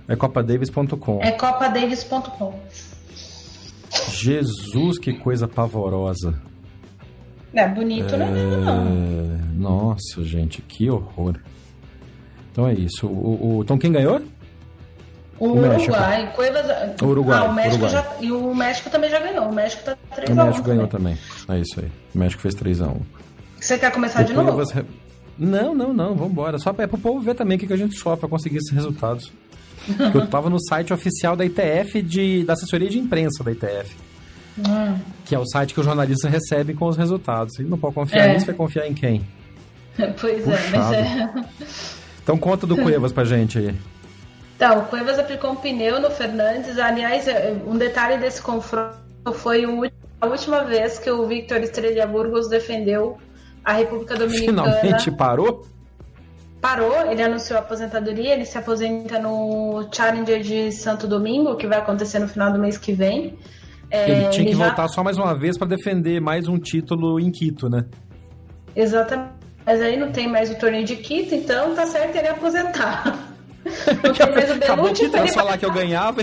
É 0.08 0.16
copadavis.com. 0.16 1.20
É 1.22 1.32
copadavis.com. 1.32 2.60
Jesus, 4.12 4.98
que 4.98 5.14
coisa 5.14 5.48
pavorosa. 5.48 6.49
É 7.54 7.68
bonito, 7.68 8.16
né? 8.16 8.26
é... 8.26 8.66
não. 8.66 9.40
Nossa, 9.60 10.24
gente, 10.24 10.62
que 10.62 10.90
horror. 10.90 11.36
Então 12.52 12.68
é 12.68 12.74
isso. 12.74 13.08
O, 13.08 13.58
o, 13.58 13.62
então 13.62 13.78
quem 13.78 13.92
ganhou? 13.92 14.22
O, 15.40 15.48
o 15.48 15.58
Uruguai. 15.58 16.32
Cuevas... 16.36 16.66
O 17.02 17.06
Uruguai. 17.06 17.40
Ah, 17.40 17.50
o 17.50 17.54
México 17.54 17.86
Uruguai. 17.86 17.92
Já... 17.92 18.16
E 18.22 18.32
o 18.32 18.54
México 18.54 18.90
também 18.90 19.10
já 19.10 19.20
ganhou. 19.20 19.48
O 19.48 19.54
México 19.54 19.84
tá 19.84 19.98
3x1. 20.16 20.32
O 20.32 20.46
México 20.46 20.68
ganhou 20.68 20.88
também. 20.88 21.18
É 21.48 21.60
isso 21.60 21.80
aí. 21.80 21.92
O 22.14 22.18
México 22.18 22.42
fez 22.42 22.56
3x1. 22.56 22.98
Você 23.60 23.78
quer 23.78 23.92
começar 23.92 24.22
o 24.22 24.26
de 24.26 24.34
novo? 24.34 24.62
Não, 25.38 25.74
não, 25.74 25.94
não. 25.94 26.16
Vambora. 26.16 26.58
Só 26.60 26.74
é 26.78 26.88
pro 26.88 26.98
povo 26.98 27.22
ver 27.22 27.36
também 27.36 27.58
o 27.58 27.60
que 27.60 27.72
a 27.72 27.78
gente 27.78 27.96
sofre 27.96 28.20
pra 28.20 28.30
conseguir 28.30 28.58
esses 28.58 28.72
resultados. 28.72 29.32
eu 30.14 30.28
tava 30.28 30.50
no 30.50 30.60
site 30.60 30.94
oficial 30.94 31.36
da 31.36 31.46
ITF, 31.46 32.02
de, 32.02 32.44
da 32.44 32.54
assessoria 32.54 32.90
de 32.90 33.00
imprensa 33.00 33.44
da 33.44 33.52
ITF. 33.52 33.96
Hum. 34.58 34.98
Que 35.26 35.36
é 35.36 35.40
o 35.40 35.46
site 35.46 35.74
que 35.74 35.80
os 35.80 35.86
jornalistas 35.86 36.30
recebem 36.30 36.76
com 36.76 36.86
os 36.86 36.98
resultados. 36.98 37.58
E 37.60 37.64
não 37.64 37.78
pode 37.78 37.96
confiar 37.96 38.30
é. 38.30 38.34
nisso, 38.34 38.46
vai 38.46 38.56
confiar 38.56 38.88
em 38.88 38.94
quem? 38.94 39.26
Pois 40.20 40.46
Puxado. 40.46 40.56
é, 40.66 40.78
mas 40.78 40.94
é. 40.94 41.46
Então 42.24 42.38
conta 42.38 42.66
do 42.66 42.78
Cuevas 42.82 43.12
pra 43.12 43.26
gente 43.26 43.58
aí. 43.58 43.76
Então, 44.56 44.80
o 44.80 44.86
Cuevas 44.88 45.18
aplicou 45.18 45.52
um 45.52 45.56
pneu 45.56 46.02
no 46.02 46.10
Fernandes. 46.12 46.78
Aliás, 46.78 47.28
é, 47.28 47.56
um 47.66 47.78
detalhe 47.78 48.18
desse 48.18 48.42
confronto 48.42 48.94
foi 49.34 49.66
a 50.22 50.28
última 50.28 50.64
vez 50.64 51.00
que 51.00 51.10
o 51.10 51.26
Victor 51.28 51.60
Estrela 51.62 52.06
Burgos 52.06 52.50
defendeu 52.50 53.18
a 53.64 53.74
República 53.74 54.16
Dominicana. 54.16 54.64
Finalmente 54.64 55.12
parou? 55.12 55.66
Parou, 56.60 57.10
ele 57.10 57.24
anunciou 57.24 57.58
a 57.58 57.62
aposentadoria, 57.62 58.34
ele 58.34 58.46
se 58.46 58.58
aposenta 58.58 59.18
no 59.18 59.88
Challenger 59.94 60.42
de 60.42 60.72
Santo 60.74 61.08
Domingo, 61.08 61.56
que 61.56 61.66
vai 61.66 61.78
acontecer 61.78 62.20
no 62.20 62.28
final 62.28 62.52
do 62.52 62.60
mês 62.60 62.78
que 62.78 62.92
vem. 62.92 63.38
É, 63.92 64.10
ele 64.10 64.30
tinha 64.30 64.46
que 64.46 64.56
já... 64.56 64.66
voltar 64.66 64.88
só 64.88 65.04
mais 65.04 65.18
uma 65.18 65.38
vez 65.38 65.58
para 65.58 65.68
defender 65.68 66.20
mais 66.22 66.48
um 66.48 66.58
título 66.58 67.20
em 67.20 67.32
Quito, 67.32 67.70
né? 67.70 67.86
Exatamente. 68.76 69.40
Mas 69.66 69.82
aí 69.82 69.98
não 69.98 70.12
tem 70.12 70.28
mais 70.28 70.50
o 70.50 70.56
torneio 70.56 70.86
de 70.86 70.96
Quito, 70.96 71.36
então 71.36 71.76
tá 71.76 71.86
certo 71.86 72.16
ele 72.16 72.28
aposentar. 72.28 73.36
Porque 74.02 74.24
o 74.24 74.54
Acabou 74.56 74.94
Quito, 74.94 75.44
lá 75.44 75.58
que 75.58 75.66
eu 75.66 75.72
ganhava. 75.72 76.22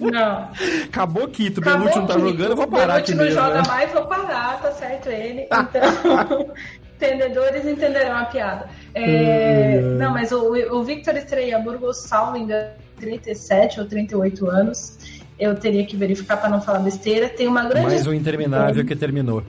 Não. 0.00 0.50
Acabou 0.84 1.28
Quito, 1.28 1.58
o 1.58 1.64
Belucci 1.64 1.98
não 1.98 2.06
tá 2.06 2.18
jogando, 2.18 2.50
eu 2.50 2.56
vou 2.56 2.66
parar 2.66 2.96
aqui 2.96 3.14
mesmo. 3.14 3.34
não 3.34 3.42
joga 3.42 3.62
né? 3.62 3.68
mais, 3.68 3.92
vou 3.92 4.06
parar, 4.06 4.60
tá 4.60 4.72
certo 4.72 5.08
ele. 5.08 5.46
Então, 5.46 6.54
entendedores 6.96 7.66
entenderão 7.66 8.16
a 8.16 8.24
piada. 8.24 8.68
É, 8.94 9.80
hum. 9.82 9.96
Não, 9.96 10.12
mas 10.12 10.32
o, 10.32 10.52
o 10.76 10.82
Victor 10.82 11.16
Estrela 11.16 11.60
Burgos, 11.60 12.10
engano, 12.36 12.70
37 12.98 13.80
ou 13.80 13.86
38 13.86 14.46
anos. 14.48 14.98
Eu 15.38 15.54
teria 15.54 15.84
que 15.84 15.96
verificar 15.96 16.36
para 16.36 16.48
não 16.48 16.60
falar 16.60 16.78
besteira. 16.78 17.28
Tem 17.28 17.46
uma 17.46 17.64
grande. 17.64 17.86
Mais 17.86 18.06
um 18.06 18.14
interminável 18.14 18.84
que 18.84 18.94
terminou. 18.94 19.42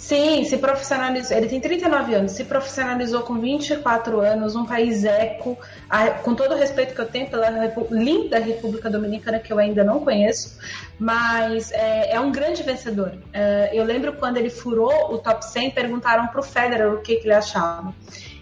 Sim, 0.00 0.44
se 0.44 0.56
profissionalizou. 0.56 1.36
Ele 1.36 1.46
tem 1.46 1.60
39 1.60 2.14
anos, 2.14 2.32
se 2.32 2.44
profissionalizou 2.44 3.20
com 3.20 3.38
24 3.38 4.18
anos, 4.20 4.56
um 4.56 4.64
país 4.64 5.04
eco, 5.04 5.58
a, 5.90 6.08
com 6.08 6.34
todo 6.34 6.54
o 6.54 6.56
respeito 6.56 6.94
que 6.94 7.00
eu 7.02 7.06
tenho 7.06 7.28
pela 7.28 7.50
Repu 7.50 7.86
linda 7.90 8.38
República 8.38 8.88
Dominicana, 8.88 9.38
que 9.38 9.52
eu 9.52 9.58
ainda 9.58 9.84
não 9.84 10.00
conheço, 10.00 10.58
mas 10.98 11.70
é, 11.72 12.14
é 12.14 12.18
um 12.18 12.32
grande 12.32 12.62
vencedor. 12.62 13.12
É, 13.30 13.70
eu 13.74 13.84
lembro 13.84 14.14
quando 14.14 14.38
ele 14.38 14.48
furou 14.48 15.12
o 15.12 15.18
top 15.18 15.44
100, 15.44 15.72
perguntaram 15.72 16.28
para 16.28 16.40
o 16.40 16.42
Federer 16.42 16.94
o 16.94 17.02
que, 17.02 17.16
que 17.16 17.26
ele 17.26 17.34
achava. 17.34 17.94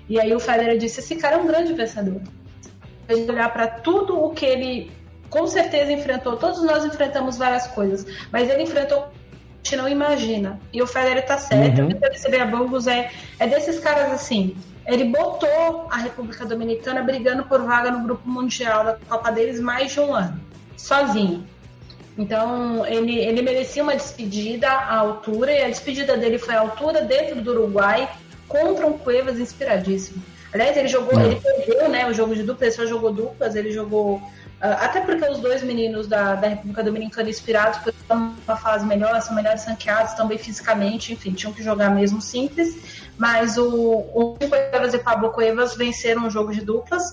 E 0.09 0.21
aí 0.21 0.33
o 0.33 0.39
Federer 0.39 0.79
disse: 0.79 1.01
esse 1.01 1.17
cara 1.17 1.37
é 1.37 1.39
um 1.41 1.47
grande 1.47 1.73
vencedor. 1.73 2.21
A 3.09 3.15
gente 3.15 3.29
olhar 3.29 3.53
para 3.53 3.67
tudo 3.67 4.17
o 4.17 4.31
que 4.31 4.47
ele 4.47 4.93
com 5.31 5.47
certeza 5.47 5.93
enfrentou, 5.93 6.37
todos 6.37 6.63
nós 6.63 6.85
enfrentamos 6.85 7.37
várias 7.37 7.67
coisas, 7.69 8.07
mas 8.33 8.49
ele 8.49 8.63
enfrentou 8.63 9.09
gente 9.69 9.77
não 9.77 9.89
imagina. 9.89 10.59
E 10.73 10.81
o 10.81 10.87
Federer 10.87 11.27
tá 11.27 11.37
certo, 11.37 11.83
uhum. 11.83 11.89
o 11.89 11.97
Peter 11.97 12.51
Burgos 12.51 12.87
é, 12.87 13.11
é 13.39 13.47
desses 13.47 13.79
caras 13.79 14.11
assim. 14.13 14.57
Ele 14.87 15.05
botou 15.05 15.89
a 15.91 15.99
República 15.99 16.47
Dominicana 16.47 17.03
brigando 17.03 17.45
por 17.45 17.63
vaga 17.63 17.91
no 17.91 18.05
grupo 18.05 18.27
mundial 18.27 18.85
da 18.85 18.99
Copa 19.09 19.31
deles 19.31 19.61
mais 19.61 19.93
de 19.93 20.01
um 20.01 20.15
ano, 20.15 20.41
sozinho. 20.77 21.45
Então, 22.17 22.85
ele, 22.87 23.19
ele 23.19 23.43
merecia 23.43 23.83
uma 23.83 23.95
despedida 23.95 24.69
à 24.69 24.97
altura, 24.97 25.53
e 25.53 25.63
a 25.63 25.69
despedida 25.69 26.17
dele 26.17 26.39
foi 26.39 26.55
à 26.55 26.61
altura 26.61 27.03
dentro 27.03 27.41
do 27.41 27.53
Uruguai, 27.53 28.09
contra 28.49 28.87
um 28.87 28.97
Cuevas 28.97 29.39
inspiradíssimo. 29.39 30.23
Aliás, 30.53 30.77
ele 30.77 30.89
jogou, 30.89 31.21
ele 31.21 31.37
perdeu 31.37 31.89
né, 31.91 32.09
o 32.09 32.15
jogo 32.15 32.35
de 32.35 32.43
duplas, 32.43 32.79
ele 32.79 32.89
só 32.89 32.91
jogou 32.91 33.13
duplas, 33.13 33.55
ele 33.55 33.71
jogou 33.71 34.23
até 34.61 35.01
porque 35.01 35.25
os 35.25 35.39
dois 35.39 35.63
meninos 35.63 36.09
da, 36.09 36.35
da 36.35 36.49
República 36.49 36.83
Dominicana 36.83 37.31
inspirados 37.31 37.79
por 37.79 37.95
uma 38.11 38.57
fase 38.57 38.85
melhor, 38.85 39.21
são 39.23 39.35
melhores 39.35 39.65
ranqueados 39.65 40.15
também 40.15 40.37
fisicamente, 40.37 41.13
enfim, 41.13 41.33
tinham 41.33 41.53
que 41.53 41.63
jogar 41.63 41.91
mesmo 41.91 42.21
simples. 42.21 42.77
Mas 43.17 43.57
o, 43.57 43.69
o 43.69 44.37
Cuevas 44.37 44.95
e 44.95 44.99
Pablo 44.99 45.31
Cuevas 45.31 45.77
venceram 45.77 46.27
o 46.27 46.31
jogo 46.31 46.53
de 46.53 46.61
duplas, 46.61 47.05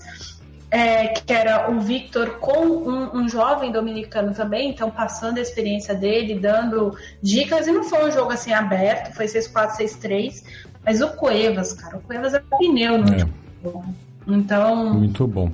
é, 0.70 1.08
que 1.08 1.32
era 1.32 1.70
o 1.70 1.80
Victor 1.80 2.38
com 2.38 2.66
um, 2.66 3.16
um, 3.16 3.28
jovem 3.28 3.70
dominicano 3.70 4.34
também, 4.34 4.70
então 4.70 4.90
passando 4.90 5.38
a 5.38 5.40
experiência 5.40 5.94
dele, 5.94 6.38
dando 6.38 6.96
dicas, 7.22 7.68
e 7.68 7.72
não 7.72 7.84
foi 7.84 8.08
um 8.08 8.10
jogo 8.10 8.32
assim 8.32 8.52
aberto, 8.52 9.14
foi 9.14 9.26
6-4, 9.26 9.76
6-3, 9.76 10.42
mas 10.84 11.00
o 11.00 11.08
Cuevas, 11.10 11.72
cara, 11.72 11.96
o 11.96 12.00
Cuevas 12.00 12.34
é 12.34 12.42
pneu 12.58 12.98
no 12.98 13.14
é. 13.14 13.18
jogo. 13.20 13.84
Então. 14.26 14.94
Muito 14.94 15.26
bom. 15.26 15.50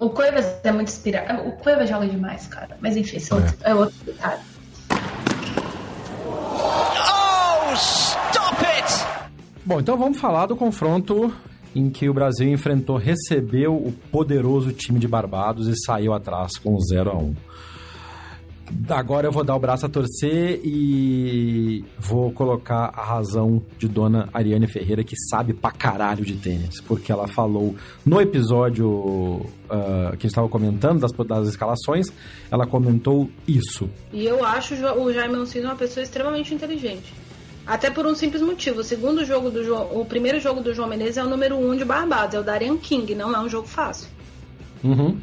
O 0.00 0.08
Cuevas 0.08 0.46
é 0.64 0.72
muito 0.72 0.88
inspirado. 0.88 1.46
O 1.46 1.52
Cuevas 1.52 1.86
joga 1.86 2.06
demais, 2.06 2.46
cara. 2.46 2.78
Mas 2.80 2.96
enfim, 2.96 3.18
esse 3.18 3.30
é, 3.30 3.36
outro, 3.36 3.54
é 3.62 3.74
outro 3.74 4.04
detalhe. 4.06 4.40
Oh, 7.10 7.74
stop 7.74 8.64
it! 8.64 9.06
Bom, 9.62 9.78
então 9.78 9.98
vamos 9.98 10.18
falar 10.18 10.46
do 10.46 10.56
confronto 10.56 11.30
em 11.76 11.90
que 11.90 12.08
o 12.08 12.14
Brasil 12.14 12.48
enfrentou, 12.48 12.96
recebeu 12.96 13.76
o 13.76 13.92
poderoso 14.10 14.72
time 14.72 14.98
de 14.98 15.06
Barbados 15.06 15.68
e 15.68 15.76
saiu 15.76 16.14
atrás 16.14 16.56
com 16.56 16.80
0 16.80 17.10
a 17.10 17.18
1 17.18 17.34
Agora 18.88 19.26
eu 19.26 19.32
vou 19.32 19.44
dar 19.44 19.54
o 19.54 19.58
braço 19.58 19.86
a 19.86 19.88
torcer 19.88 20.60
e 20.64 21.84
vou 21.98 22.32
colocar 22.32 22.92
a 22.94 23.04
razão 23.04 23.62
de 23.78 23.86
dona 23.88 24.28
Ariane 24.32 24.66
Ferreira, 24.66 25.04
que 25.04 25.16
sabe 25.28 25.52
pra 25.52 25.70
caralho 25.70 26.24
de 26.24 26.34
tênis, 26.34 26.80
porque 26.80 27.12
ela 27.12 27.28
falou 27.28 27.74
no 28.04 28.20
episódio 28.20 28.88
uh, 28.88 30.16
que 30.18 30.26
estava 30.26 30.48
comentando 30.48 31.00
das, 31.00 31.12
das 31.12 31.48
escalações, 31.48 32.06
ela 32.50 32.66
comentou 32.66 33.28
isso. 33.46 33.88
E 34.12 34.24
eu 34.24 34.44
acho 34.44 34.74
o 34.74 35.12
Jaime 35.12 35.36
Mancini 35.36 35.64
uma 35.64 35.76
pessoa 35.76 36.02
extremamente 36.02 36.54
inteligente. 36.54 37.14
Até 37.66 37.90
por 37.90 38.06
um 38.06 38.14
simples 38.14 38.42
motivo. 38.42 38.80
O 38.80 38.84
segundo 38.84 39.24
jogo 39.24 39.50
do 39.50 39.62
João, 39.62 40.00
o 40.00 40.04
primeiro 40.04 40.40
jogo 40.40 40.60
do 40.60 40.74
João 40.74 40.88
Menezes 40.88 41.18
é 41.18 41.24
o 41.24 41.28
número 41.28 41.56
um 41.56 41.76
de 41.76 41.84
Barbados, 41.84 42.34
é 42.34 42.40
o 42.40 42.42
Darian 42.42 42.76
King, 42.76 43.14
não 43.14 43.34
é 43.34 43.40
um 43.40 43.48
jogo 43.48 43.68
fácil. 43.68 44.08
Uhum. 44.82 45.18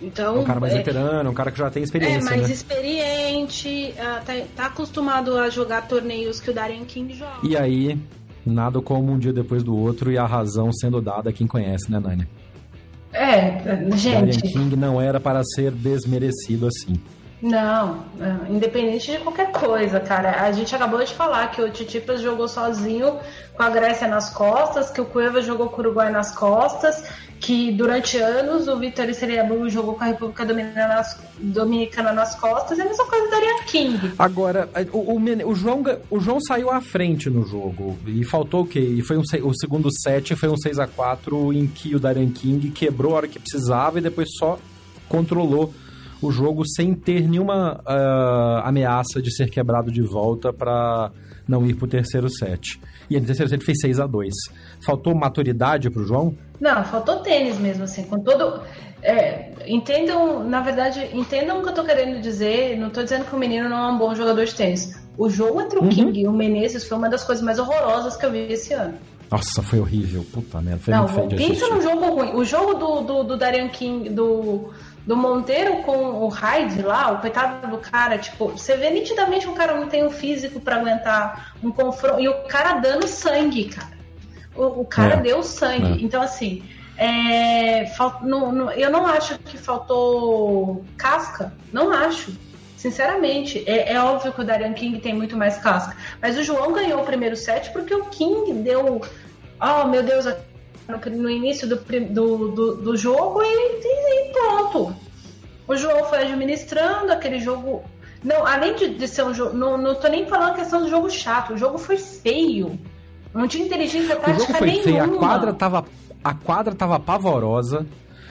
Então, 0.00 0.36
é 0.36 0.40
um 0.40 0.44
cara 0.44 0.60
mais 0.60 0.72
é, 0.74 0.76
veterano, 0.76 1.30
um 1.30 1.34
cara 1.34 1.50
que 1.50 1.58
já 1.58 1.70
tem 1.70 1.82
experiência. 1.82 2.28
É, 2.28 2.36
mais 2.36 2.48
né? 2.48 2.52
experiente, 2.52 3.94
uh, 3.96 4.24
tá, 4.24 4.32
tá, 4.54 4.66
acostumado 4.66 5.36
a 5.38 5.48
jogar 5.48 5.88
torneios 5.88 6.38
que 6.38 6.50
o 6.50 6.54
Darien 6.54 6.84
King 6.84 7.14
joga. 7.14 7.38
E 7.42 7.56
aí, 7.56 7.98
nada 8.44 8.80
como 8.80 9.12
um 9.12 9.18
dia 9.18 9.32
depois 9.32 9.62
do 9.62 9.76
outro 9.76 10.12
e 10.12 10.18
a 10.18 10.26
razão 10.26 10.72
sendo 10.72 11.00
dada 11.00 11.30
a 11.30 11.32
quem 11.32 11.46
conhece, 11.46 11.90
né, 11.90 11.98
Nani? 11.98 12.28
É, 13.12 13.58
gente. 13.96 14.12
Darien 14.12 14.40
King 14.40 14.76
não 14.76 15.00
era 15.00 15.18
para 15.18 15.42
ser 15.42 15.70
desmerecido 15.70 16.66
assim. 16.66 17.00
Não, 17.40 18.04
é, 18.18 18.50
independente 18.50 19.12
de 19.12 19.18
qualquer 19.18 19.52
coisa, 19.52 20.00
cara. 20.00 20.42
A 20.42 20.52
gente 20.52 20.74
acabou 20.74 21.04
de 21.04 21.12
falar 21.12 21.50
que 21.50 21.60
o 21.60 21.70
Titipas 21.70 22.20
jogou 22.20 22.48
sozinho 22.48 23.18
com 23.54 23.62
a 23.62 23.68
Grécia 23.68 24.08
nas 24.08 24.30
costas, 24.30 24.90
que 24.90 25.00
o 25.00 25.04
Cueva 25.04 25.42
jogou 25.42 25.68
com 25.68 25.76
o 25.76 25.84
Uruguai 25.84 26.10
nas 26.10 26.34
costas, 26.34 27.04
que 27.40 27.72
durante 27.72 28.16
anos 28.18 28.68
o 28.68 28.78
Vitor 28.78 29.12
Seriabu 29.12 29.68
jogou 29.68 29.94
com 29.94 30.04
a 30.04 30.08
República 30.08 30.44
Dominicana 30.44 30.88
nas, 30.88 31.20
Dominicana 31.38 32.12
nas 32.12 32.34
costas, 32.34 32.78
é 32.78 32.82
a 32.82 32.86
mesma 32.86 33.04
coisa 33.06 33.30
daria 33.30 33.62
King. 33.66 34.12
Agora, 34.18 34.68
o, 34.92 35.14
o, 35.14 35.50
o, 35.50 35.54
João, 35.54 35.82
o 36.10 36.20
João 36.20 36.40
saiu 36.40 36.70
à 36.70 36.80
frente 36.80 37.28
no 37.28 37.44
jogo, 37.44 37.98
e 38.06 38.24
faltou 38.24 38.62
o 38.62 38.66
quê? 38.66 38.80
E 38.80 39.02
foi 39.02 39.16
um, 39.16 39.22
o 39.42 39.54
segundo 39.54 39.88
set 39.92 40.34
foi 40.34 40.48
um 40.48 40.56
6 40.56 40.78
a 40.78 40.86
4 40.86 41.52
em 41.52 41.66
que 41.66 41.94
o 41.94 42.00
Darian 42.00 42.30
King 42.30 42.70
quebrou 42.70 43.12
a 43.12 43.16
hora 43.16 43.28
que 43.28 43.38
precisava 43.38 43.98
e 43.98 44.02
depois 44.02 44.28
só 44.38 44.58
controlou 45.08 45.72
o 46.20 46.30
jogo 46.30 46.66
sem 46.66 46.94
ter 46.94 47.28
nenhuma 47.28 47.80
uh, 47.86 48.66
ameaça 48.66 49.20
de 49.20 49.34
ser 49.34 49.50
quebrado 49.50 49.90
de 49.92 50.02
volta 50.02 50.52
para 50.52 51.10
não 51.46 51.66
ir 51.66 51.74
pro 51.74 51.86
terceiro 51.86 52.28
set. 52.28 52.80
E 53.08 53.18
no 53.18 53.26
terceiro 53.26 53.48
set 53.48 53.64
fez 53.64 53.78
6 53.80 54.00
a 54.00 54.06
2 54.06 54.34
Faltou 54.84 55.14
maturidade 55.14 55.90
pro 55.90 56.04
João? 56.04 56.36
Não, 56.60 56.84
faltou 56.84 57.16
tênis 57.20 57.58
mesmo, 57.58 57.84
assim, 57.84 58.04
com 58.04 58.18
todo. 58.20 58.60
É, 59.02 59.52
entendam, 59.66 60.42
na 60.42 60.60
verdade, 60.60 61.10
entendam 61.12 61.60
o 61.60 61.62
que 61.62 61.68
eu 61.68 61.74
tô 61.74 61.84
querendo 61.84 62.20
dizer. 62.20 62.76
Não 62.78 62.90
tô 62.90 63.02
dizendo 63.02 63.24
que 63.24 63.34
o 63.34 63.38
menino 63.38 63.68
não 63.68 63.76
é 63.76 63.92
um 63.92 63.98
bom 63.98 64.14
jogador 64.14 64.44
de 64.44 64.54
tênis. 64.54 64.98
O 65.18 65.28
jogo 65.28 65.60
entre 65.60 65.78
o 65.78 65.82
uhum. 65.82 65.88
King 65.88 66.20
e 66.20 66.26
o 66.26 66.32
Menezes 66.32 66.84
foi 66.84 66.98
uma 66.98 67.08
das 67.08 67.24
coisas 67.24 67.44
mais 67.44 67.58
horrorosas 67.58 68.16
que 68.16 68.26
eu 68.26 68.32
vi 68.32 68.52
esse 68.52 68.72
ano. 68.74 68.94
Nossa, 69.30 69.62
foi 69.62 69.80
horrível. 69.80 70.24
Puta 70.32 70.60
merda. 70.60 70.80
Foi 70.80 70.94
não, 70.94 71.28
pensa 71.28 71.68
num 71.68 71.80
jogo 71.80 72.06
ruim. 72.06 72.34
O 72.34 72.44
jogo 72.44 72.74
do, 72.74 73.00
do, 73.00 73.22
do 73.24 73.36
Darian 73.36 73.68
King, 73.68 74.10
do, 74.10 74.70
do 75.06 75.16
Monteiro 75.16 75.82
com 75.82 75.96
o 75.96 76.28
Hyde 76.28 76.82
lá, 76.82 77.12
o 77.12 77.20
coitado 77.20 77.68
do 77.68 77.78
cara, 77.78 78.18
tipo, 78.18 78.48
você 78.48 78.76
vê 78.76 78.90
nitidamente 78.90 79.46
que 79.46 79.52
o 79.52 79.54
cara 79.54 79.74
não 79.74 79.88
tem 79.88 80.04
o 80.04 80.10
físico 80.10 80.58
para 80.58 80.76
aguentar 80.76 81.54
um 81.62 81.70
confronto. 81.70 82.20
E 82.20 82.28
o 82.28 82.42
cara 82.42 82.80
dando 82.80 83.06
sangue, 83.06 83.66
cara. 83.66 83.96
O, 84.56 84.80
o 84.80 84.84
cara 84.84 85.14
é. 85.14 85.20
deu 85.20 85.44
sangue. 85.44 86.00
É. 86.00 86.04
Então, 86.04 86.20
assim, 86.20 86.64
é, 86.98 87.86
falt, 87.96 88.20
eu 88.76 88.90
não 88.90 89.06
acho 89.06 89.38
que 89.38 89.56
faltou 89.56 90.84
casca. 90.96 91.52
Não 91.72 91.92
acho. 91.92 92.32
Sinceramente, 92.76 93.62
é, 93.66 93.92
é, 93.92 94.00
óbvio 94.00 94.32
que 94.32 94.40
o 94.40 94.44
Darian 94.44 94.72
King 94.72 94.98
tem 94.98 95.14
muito 95.14 95.36
mais 95.36 95.56
casca. 95.58 95.96
Mas 96.20 96.36
o 96.36 96.42
João 96.42 96.72
ganhou 96.72 97.00
o 97.00 97.04
primeiro 97.04 97.36
set 97.36 97.70
porque 97.70 97.94
o 97.94 98.06
King 98.06 98.52
deu. 98.54 99.00
Oh, 99.60 99.86
meu 99.86 100.02
Deus, 100.02 100.26
no, 100.88 101.22
no 101.22 101.30
início 101.30 101.68
do, 101.68 101.76
do, 101.76 102.48
do, 102.48 102.76
do 102.76 102.96
jogo 102.96 103.42
e, 103.42 103.80
e, 103.84 104.32
pronto. 104.32 104.94
O 105.68 105.76
João 105.76 106.04
foi 106.04 106.18
administrando 106.18 107.12
aquele 107.12 107.40
jogo. 107.40 107.82
Não, 108.22 108.46
além 108.46 108.74
de, 108.74 108.94
de 108.94 109.08
ser 109.08 109.24
um 109.24 109.34
jogo. 109.34 109.56
Não, 109.56 109.76
não 109.76 109.94
tô 109.94 110.08
nem 110.08 110.26
falando 110.26 110.52
a 110.52 110.54
questão 110.54 110.82
do 110.82 110.88
jogo 110.88 111.10
chato. 111.10 111.54
O 111.54 111.58
jogo 111.58 111.76
foi 111.76 111.96
feio. 111.96 112.78
Não 113.34 113.48
tinha 113.48 113.66
inteligência 113.66 114.16
tática 114.16 114.30
o 114.30 114.38
jogo 114.40 114.54
foi 114.54 114.66
nenhuma. 114.68 114.84
Feio. 114.84 115.02
A 115.02 115.18
quadra 115.18 115.52
tava, 115.52 115.84
a 116.22 116.34
quadra 116.34 116.74
tava 116.74 117.00
pavorosa 117.00 117.86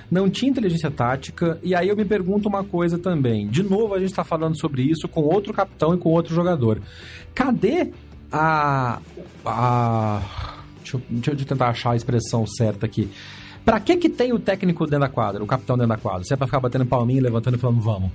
não 0.10 0.30
tinha 0.30 0.52
inteligência 0.52 0.91
tática, 0.91 1.60
e 1.63 1.74
aí 1.74 1.89
eu 1.89 1.96
me 1.96 2.06
pergunto 2.06 2.48
uma 2.48 2.63
coisa 2.63 2.98
também. 2.98 3.48
De 3.48 3.63
novo, 3.63 3.94
a 3.94 4.00
gente 4.00 4.10
está 4.10 4.24
falando 4.24 4.60
sobre 4.60 4.84
isso 4.84 5.08
com 5.08 5.22
outro 5.22 5.54
capitão 5.54 5.94
e 5.94 5.98
com 5.98 6.10
outro 6.10 6.34
jogador. 6.34 6.82
Cadê 7.34 7.91
a. 8.32 9.00
a 9.46 10.22
deixa, 10.86 10.98
eu, 10.98 11.02
deixa 11.10 11.32
eu 11.32 11.45
tentar 11.45 11.69
achar 11.69 11.91
a 11.91 11.95
expressão 11.95 12.45
certa 12.45 12.86
aqui. 12.86 13.12
Pra 13.65 13.80
que 13.80 13.98
que 13.98 14.10
tem 14.10 14.32
o 14.32 14.39
técnico 14.39 14.86
dentro 14.86 15.00
da 15.00 15.10
quadra, 15.10 15.43
o 15.43 15.48
capitão 15.48 15.76
dentro 15.76 15.89
da 15.89 15.98
quadra? 15.98 16.24
Se 16.24 16.34
é 16.34 16.38
pra 16.38 16.45
ficar 16.45 16.60
batendo 16.60 16.86
palminha, 16.86 17.21
levantando 17.21 17.58
e 17.58 17.60
falando 17.60 17.82
vamos? 17.82 18.12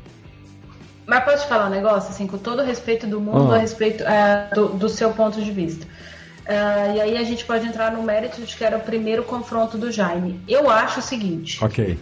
Mas 1.06 1.24
pode 1.24 1.48
falar 1.48 1.66
um 1.66 1.70
negócio, 1.70 2.10
assim, 2.10 2.26
com 2.28 2.38
todo 2.38 2.62
o 2.62 2.64
respeito 2.64 3.04
do 3.04 3.20
mundo, 3.20 3.52
ah. 3.52 3.56
a 3.56 3.58
respeito 3.58 4.04
é, 4.04 4.48
do, 4.54 4.68
do 4.68 4.88
seu 4.88 5.10
ponto 5.10 5.42
de 5.42 5.50
vista. 5.50 5.84
Uh, 5.84 6.96
e 6.96 7.00
aí 7.00 7.16
a 7.16 7.24
gente 7.24 7.44
pode 7.44 7.66
entrar 7.66 7.90
no 7.92 8.02
mérito 8.02 8.40
de 8.42 8.56
que 8.56 8.64
era 8.64 8.76
o 8.76 8.80
primeiro 8.80 9.24
confronto 9.24 9.76
do 9.76 9.90
Jaime. 9.90 10.40
Eu 10.48 10.70
acho 10.70 11.00
o 11.00 11.02
seguinte. 11.02 11.62
Ok. 11.64 11.98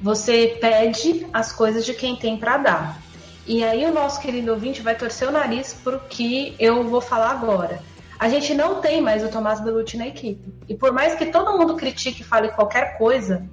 Você 0.00 0.56
pede 0.60 1.26
as 1.32 1.52
coisas 1.52 1.84
de 1.84 1.92
quem 1.92 2.16
tem 2.16 2.36
para 2.38 2.56
dar. 2.56 3.02
E 3.46 3.62
aí 3.62 3.84
o 3.84 3.92
nosso 3.92 4.20
querido 4.20 4.52
ouvinte 4.52 4.82
vai 4.82 4.94
torcer 4.94 5.28
o 5.28 5.30
nariz 5.30 5.74
pro 5.84 6.00
que 6.00 6.54
eu 6.58 6.82
vou 6.84 7.00
falar 7.00 7.30
agora. 7.30 7.80
A 8.18 8.28
gente 8.28 8.54
não 8.54 8.80
tem 8.80 9.00
mais 9.00 9.22
o 9.22 9.28
Tomás 9.28 9.60
Belucci 9.60 9.96
na 9.96 10.06
equipe. 10.06 10.54
E 10.68 10.74
por 10.74 10.92
mais 10.92 11.14
que 11.14 11.26
todo 11.26 11.58
mundo 11.58 11.76
critique 11.76 12.22
e 12.22 12.24
fale 12.24 12.48
qualquer 12.48 12.96
coisa, 12.96 13.46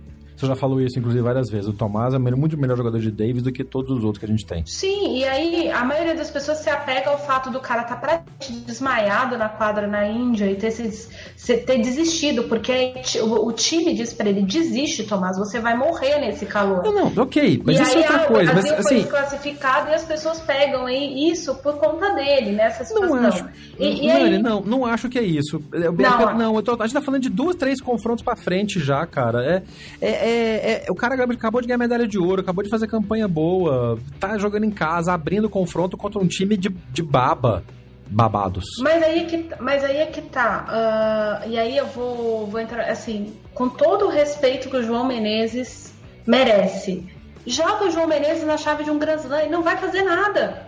você 0.44 0.48
já 0.48 0.56
falou 0.56 0.82
isso, 0.82 1.00
inclusive, 1.00 1.24
várias 1.24 1.50
vezes. 1.50 1.68
O 1.68 1.74
Tomás 1.74 2.14
é 2.14 2.18
muito 2.18 2.58
melhor 2.58 2.78
jogador 2.78 3.00
de 3.00 3.10
Davis 3.10 3.42
do 3.42 3.52
que 3.52 3.64
todos 3.64 3.98
os 3.98 4.04
outros 4.04 4.20
que 4.20 4.26
a 4.26 4.30
gente 4.30 4.46
tem. 4.46 4.66
Sim, 4.66 5.18
e 5.18 5.24
aí 5.24 5.72
a 5.72 5.84
maioria 5.86 6.16
das 6.16 6.30
pessoas 6.30 6.58
se 6.58 6.70
apega 6.70 7.10
ao 7.10 7.18
fato 7.18 7.50
do 7.50 7.60
cara 7.60 7.84
estar 7.84 7.96
tá 7.96 8.02
praticamente 8.02 8.66
desmaiado 8.66 9.38
na 9.38 9.48
quadra 9.48 9.88
na 9.88 10.08
Índia 10.08 10.52
e 10.52 10.56
ter, 10.56 10.72
se, 10.72 11.58
ter 11.58 11.82
desistido, 11.82 12.44
porque 12.44 12.94
o, 13.22 13.48
o 13.48 13.52
time 13.54 13.94
diz 13.94 14.14
para 14.14 14.30
ele: 14.30 14.42
desiste, 14.42 15.04
Tomás, 15.04 15.38
você 15.38 15.60
vai 15.60 15.78
morrer 15.78 16.20
nesse 16.20 16.46
calor. 16.46 16.84
Não, 16.84 16.94
não, 16.94 17.24
ok, 17.24 17.62
mas 17.66 17.80
e 17.80 17.84
isso 17.84 17.94
é 17.94 17.98
outra 18.00 18.16
a, 18.18 18.26
coisa. 18.26 18.52
O 18.52 18.54
Brasil 18.54 18.74
mas, 18.76 18.88
foi 18.88 18.96
assim, 18.98 19.04
desclassificado 19.04 19.90
e 19.90 19.94
as 19.94 20.04
pessoas 20.04 20.40
pegam 20.42 20.90
isso 20.90 21.56
por 21.56 21.76
conta 21.76 22.14
dele, 22.14 22.52
nessa 22.52 22.84
situação. 22.84 23.16
Não 23.16 23.28
acho. 23.28 23.46
E, 23.80 24.06
e 24.06 24.12
aí... 24.12 24.42
não, 24.42 24.62
não 24.62 24.86
acho 24.86 25.08
que 25.08 25.18
é 25.18 25.24
isso. 25.24 25.64
Eu, 25.72 25.94
não, 25.94 26.38
não 26.38 26.56
eu 26.56 26.64
tô, 26.64 26.74
a 26.74 26.86
gente 26.86 26.94
tá 26.94 27.02
falando 27.02 27.22
de 27.22 27.30
duas, 27.30 27.56
três 27.56 27.80
confrontos 27.80 28.24
para 28.24 28.36
frente 28.36 28.80
já, 28.80 29.06
cara. 29.06 29.46
é, 29.46 29.64
é, 30.02 30.10
é 30.10 30.33
é, 30.34 30.86
é, 30.88 30.92
o 30.92 30.96
cara 30.96 31.16
acabou 31.16 31.62
de 31.62 31.68
ganhar 31.68 31.78
medalha 31.78 32.08
de 32.08 32.18
ouro, 32.18 32.42
acabou 32.42 32.64
de 32.64 32.70
fazer 32.70 32.88
campanha 32.88 33.28
boa, 33.28 33.98
tá 34.20 34.38
jogando 34.38 34.64
em 34.64 34.72
casa, 34.72 35.14
abrindo 35.14 35.50
confronto 35.50 35.98
contra 35.98 36.20
um 36.20 36.28
time 36.28 36.58
de, 36.58 36.70
de 36.70 37.04
baba. 37.04 37.64
Babados. 38.06 38.66
Mas 38.80 39.02
aí 39.02 39.22
é 39.22 39.24
que, 39.24 39.50
mas 39.60 39.84
aí 39.84 39.98
é 39.98 40.06
que 40.06 40.22
tá. 40.22 41.42
Uh, 41.48 41.50
e 41.50 41.58
aí 41.58 41.76
eu 41.76 41.88
vou, 41.88 42.46
vou 42.46 42.60
entrar, 42.60 42.84
assim, 42.84 43.34
com 43.56 43.68
todo 43.68 44.06
o 44.06 44.10
respeito 44.10 44.70
que 44.70 44.76
o 44.76 44.84
João 44.84 45.08
Menezes 45.08 45.94
merece. 46.28 47.08
Joga 47.48 47.86
o 47.86 47.90
João 47.90 48.06
Menezes 48.06 48.44
na 48.44 48.58
chave 48.58 48.84
de 48.84 48.92
um 48.92 49.00
Grand 49.00 49.16
Slam 49.16 49.46
e 49.46 49.50
não 49.50 49.64
vai 49.64 49.78
fazer 49.78 50.04
nada. 50.04 50.68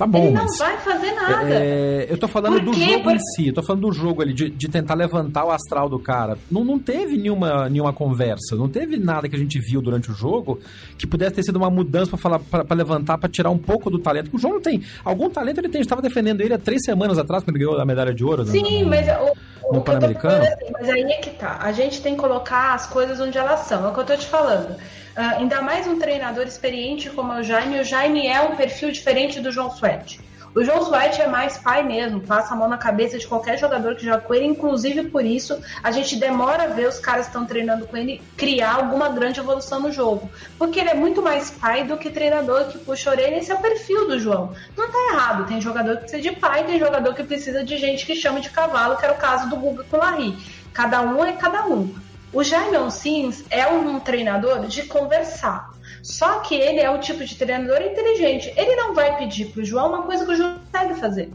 Tá 0.00 0.06
bom, 0.06 0.24
ele 0.24 0.30
não 0.30 0.44
mas, 0.44 0.56
vai 0.56 0.78
fazer 0.78 1.12
nada. 1.12 1.50
É, 1.50 2.06
eu 2.08 2.16
tô 2.16 2.26
falando 2.26 2.58
do 2.58 2.72
jogo 2.72 3.02
Por... 3.02 3.12
em 3.12 3.18
si, 3.18 3.48
eu 3.48 3.52
tô 3.52 3.62
falando 3.62 3.82
do 3.82 3.92
jogo 3.92 4.22
ali, 4.22 4.32
de, 4.32 4.48
de, 4.48 4.66
tentar 4.66 4.94
levantar 4.94 5.44
o 5.44 5.50
astral 5.50 5.90
do 5.90 5.98
cara. 5.98 6.38
Não, 6.50 6.64
não 6.64 6.78
teve 6.78 7.18
nenhuma, 7.18 7.68
nenhuma 7.68 7.92
conversa, 7.92 8.56
não 8.56 8.66
teve 8.66 8.96
nada 8.96 9.28
que 9.28 9.36
a 9.36 9.38
gente 9.38 9.60
viu 9.60 9.82
durante 9.82 10.10
o 10.10 10.14
jogo 10.14 10.58
que 10.96 11.06
pudesse 11.06 11.34
ter 11.34 11.42
sido 11.42 11.56
uma 11.56 11.68
mudança 11.68 12.12
para 12.12 12.18
falar 12.18 12.38
para 12.38 12.74
levantar, 12.74 13.18
para 13.18 13.28
tirar 13.28 13.50
um 13.50 13.58
pouco 13.58 13.90
do 13.90 13.98
talento. 13.98 14.34
o 14.34 14.38
João 14.38 14.54
não 14.54 14.60
tem. 14.62 14.82
Algum 15.04 15.28
talento 15.28 15.58
ele 15.58 15.68
tem. 15.68 15.82
Estava 15.82 16.00
defendendo 16.00 16.40
ele 16.40 16.54
há 16.54 16.58
três 16.58 16.82
semanas 16.82 17.18
atrás, 17.18 17.44
quando 17.44 17.56
ele 17.56 17.66
ganhou 17.66 17.78
a 17.78 17.84
medalha 17.84 18.14
de 18.14 18.24
ouro. 18.24 18.46
Sim, 18.46 18.84
no, 18.84 18.88
mas 18.88 19.06
o, 19.06 19.74
no 19.74 19.82
Pan-Americano. 19.82 20.44
Assim, 20.44 20.72
mas 20.72 20.88
aí 20.88 21.02
é 21.02 21.16
que 21.18 21.30
tá. 21.30 21.58
A 21.60 21.72
gente 21.72 22.00
tem 22.00 22.14
que 22.14 22.20
colocar 22.22 22.72
as 22.72 22.86
coisas 22.86 23.20
onde 23.20 23.36
elas 23.36 23.60
são. 23.60 23.84
É 23.84 23.90
o 23.90 23.92
que 23.92 24.00
eu 24.00 24.04
tô 24.06 24.16
te 24.16 24.26
falando. 24.26 24.76
Uh, 25.16 25.38
ainda 25.38 25.60
mais 25.60 25.86
um 25.88 25.98
treinador 25.98 26.44
experiente 26.44 27.10
como 27.10 27.32
o 27.32 27.42
Jaime. 27.42 27.80
O 27.80 27.84
Jaime 27.84 28.26
é 28.26 28.40
um 28.40 28.54
perfil 28.54 28.92
diferente 28.92 29.40
do 29.40 29.50
João 29.50 29.68
Sweat. 29.68 30.20
O 30.52 30.64
João 30.64 30.82
Sweat 30.82 31.20
é 31.20 31.28
mais 31.28 31.58
pai 31.58 31.82
mesmo, 31.84 32.20
passa 32.20 32.54
a 32.54 32.56
mão 32.56 32.68
na 32.68 32.76
cabeça 32.76 33.16
de 33.16 33.26
qualquer 33.26 33.56
jogador 33.56 33.94
que 33.94 34.04
joga 34.04 34.20
com 34.20 34.34
ele, 34.34 34.46
inclusive 34.46 35.04
por 35.04 35.24
isso 35.24 35.60
a 35.80 35.92
gente 35.92 36.16
demora 36.16 36.64
a 36.64 36.66
ver 36.66 36.88
os 36.88 36.98
caras 36.98 37.26
que 37.26 37.30
estão 37.30 37.46
treinando 37.46 37.86
com 37.86 37.96
ele 37.96 38.20
criar 38.36 38.74
alguma 38.74 39.08
grande 39.08 39.38
evolução 39.38 39.78
no 39.78 39.92
jogo. 39.92 40.28
Porque 40.58 40.80
ele 40.80 40.90
é 40.90 40.94
muito 40.94 41.22
mais 41.22 41.52
pai 41.52 41.84
do 41.84 41.96
que 41.96 42.10
treinador 42.10 42.66
que 42.66 42.78
puxa 42.78 43.10
a 43.10 43.12
orelha, 43.12 43.36
esse 43.36 43.52
é 43.52 43.54
o 43.54 43.60
perfil 43.60 44.08
do 44.08 44.18
João. 44.18 44.52
Não 44.76 44.90
tá 44.90 44.98
errado, 45.12 45.46
tem 45.46 45.60
jogador 45.60 45.96
que 45.98 46.02
precisa 46.02 46.22
de 46.22 46.32
pai, 46.32 46.64
tem 46.64 46.80
jogador 46.80 47.14
que 47.14 47.22
precisa 47.22 47.62
de 47.62 47.76
gente 47.76 48.04
que 48.04 48.16
chama 48.16 48.40
de 48.40 48.50
cavalo, 48.50 48.96
que 48.96 49.04
era 49.04 49.14
o 49.14 49.18
caso 49.18 49.48
do 49.48 49.56
Guga 49.56 49.84
com 49.84 49.96
o 49.96 50.00
Larry. 50.00 50.36
Cada 50.72 51.00
um 51.00 51.24
é 51.24 51.32
cada 51.32 51.66
um. 51.66 51.94
O 52.32 52.44
Jaime 52.44 52.90
Sims 52.90 53.44
é 53.50 53.66
um 53.66 53.98
treinador 53.98 54.66
de 54.66 54.84
conversar. 54.84 55.70
Só 56.02 56.40
que 56.40 56.54
ele 56.54 56.80
é 56.80 56.88
o 56.88 56.98
tipo 56.98 57.24
de 57.24 57.36
treinador 57.36 57.82
inteligente. 57.82 58.52
Ele 58.56 58.76
não 58.76 58.94
vai 58.94 59.16
pedir 59.18 59.46
pro 59.46 59.64
João 59.64 59.88
uma 59.88 60.02
coisa 60.02 60.24
que 60.24 60.32
o 60.32 60.36
João 60.36 60.56
sabe 60.70 60.94
fazer. 60.94 61.30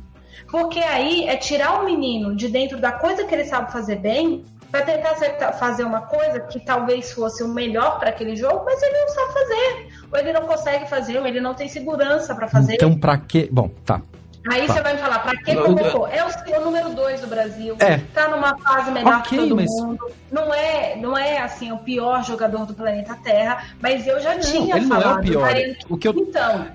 Porque 0.50 0.80
aí 0.80 1.28
é 1.28 1.36
tirar 1.36 1.82
o 1.82 1.86
menino 1.86 2.36
de 2.36 2.48
dentro 2.48 2.80
da 2.80 2.94
coisa 2.94 3.26
que 3.26 3.34
ele 3.34 3.46
sabe 3.46 3.72
fazer 3.72 3.98
bem 3.98 4.46
para 4.72 4.84
tentar 4.84 5.54
fazer 5.54 5.84
uma 5.84 6.02
coisa 6.02 6.40
que 6.42 6.60
talvez 6.60 7.12
fosse 7.12 7.44
o 7.44 7.48
melhor 7.48 8.00
para 8.00 8.10
aquele 8.10 8.36
jogo, 8.36 8.64
mas 8.66 8.82
ele 8.82 9.00
não 9.00 9.08
sabe 9.10 9.34
fazer. 9.34 9.88
Ou 10.12 10.20
ele 10.20 10.34
não 10.34 10.42
consegue 10.42 10.90
fazer, 10.90 11.18
ou 11.18 11.26
ele 11.26 11.40
não 11.40 11.54
tem 11.54 11.68
segurança 11.68 12.34
para 12.36 12.48
fazer. 12.48 12.76
Então, 12.76 12.98
para 12.98 13.18
que. 13.18 13.50
Bom, 13.52 13.70
tá. 13.86 14.02
Aí 14.48 14.68
tá. 14.68 14.74
você 14.74 14.82
vai 14.82 14.98
falar, 14.98 15.20
pra 15.20 15.36
que 15.38 15.56
convocou? 15.56 16.08
É 16.08 16.24
o 16.24 16.30
seu 16.30 16.62
número 16.62 16.94
2 16.94 17.22
do 17.22 17.28
Brasil. 17.28 17.76
É. 17.80 17.98
Tá 18.14 18.28
numa 18.30 18.56
fase 18.58 18.92
melhor 18.92 19.20
okay, 19.20 19.40
que 19.40 19.44
todo 19.44 19.56
mas... 19.56 19.70
mundo. 19.72 20.12
Não 20.32 20.54
é, 20.54 20.96
não 20.98 21.18
é 21.18 21.40
assim 21.40 21.72
o 21.72 21.78
pior 21.80 22.24
jogador 22.24 22.66
do 22.66 22.74
planeta 22.74 23.18
Terra, 23.24 23.66
mas 23.82 24.06
eu 24.06 24.20
já 24.20 24.36
não, 24.36 24.42
tinha 24.42 24.78
ele 24.78 24.86
falado. 24.86 25.06
Não 25.06 25.12
é 25.12 25.20
o 25.20 25.22
pior. 25.22 25.76
O 25.90 25.98
que 25.98 26.08
eu... 26.08 26.14
Então. 26.16 26.68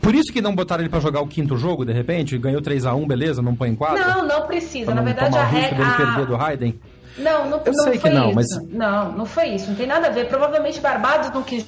Por 0.00 0.14
isso 0.14 0.32
que 0.32 0.40
não 0.40 0.54
botaram 0.54 0.82
ele 0.82 0.90
para 0.90 1.00
jogar 1.00 1.22
o 1.22 1.26
quinto 1.26 1.56
jogo, 1.56 1.84
de 1.84 1.92
repente? 1.92 2.36
Ganhou 2.38 2.60
3 2.60 2.86
a 2.86 2.94
1 2.94 3.06
beleza? 3.06 3.42
Não 3.42 3.56
põe 3.56 3.70
em 3.70 3.74
quadro? 3.74 4.06
Não, 4.06 4.26
não 4.26 4.42
precisa. 4.46 4.94
Na 4.94 5.02
verdade, 5.02 5.36
a 5.36 5.44
regra. 5.44 5.76
dele 5.76 5.96
perder 5.96 6.26
do 6.26 6.36
Hayden? 6.36 6.80
Não, 7.16 7.48
não, 7.48 7.62
eu 7.64 7.72
não 7.72 7.84
sei 7.84 7.98
foi 7.98 8.10
que 8.10 8.10
não, 8.10 8.26
isso. 8.28 8.34
Mas... 8.34 8.68
Não, 8.68 9.12
não 9.12 9.24
foi 9.24 9.48
isso. 9.48 9.68
Não 9.68 9.76
tem 9.76 9.86
nada 9.86 10.08
a 10.08 10.10
ver. 10.10 10.28
Provavelmente 10.28 10.80
Barbados 10.80 11.30
não 11.30 11.42
quis 11.42 11.66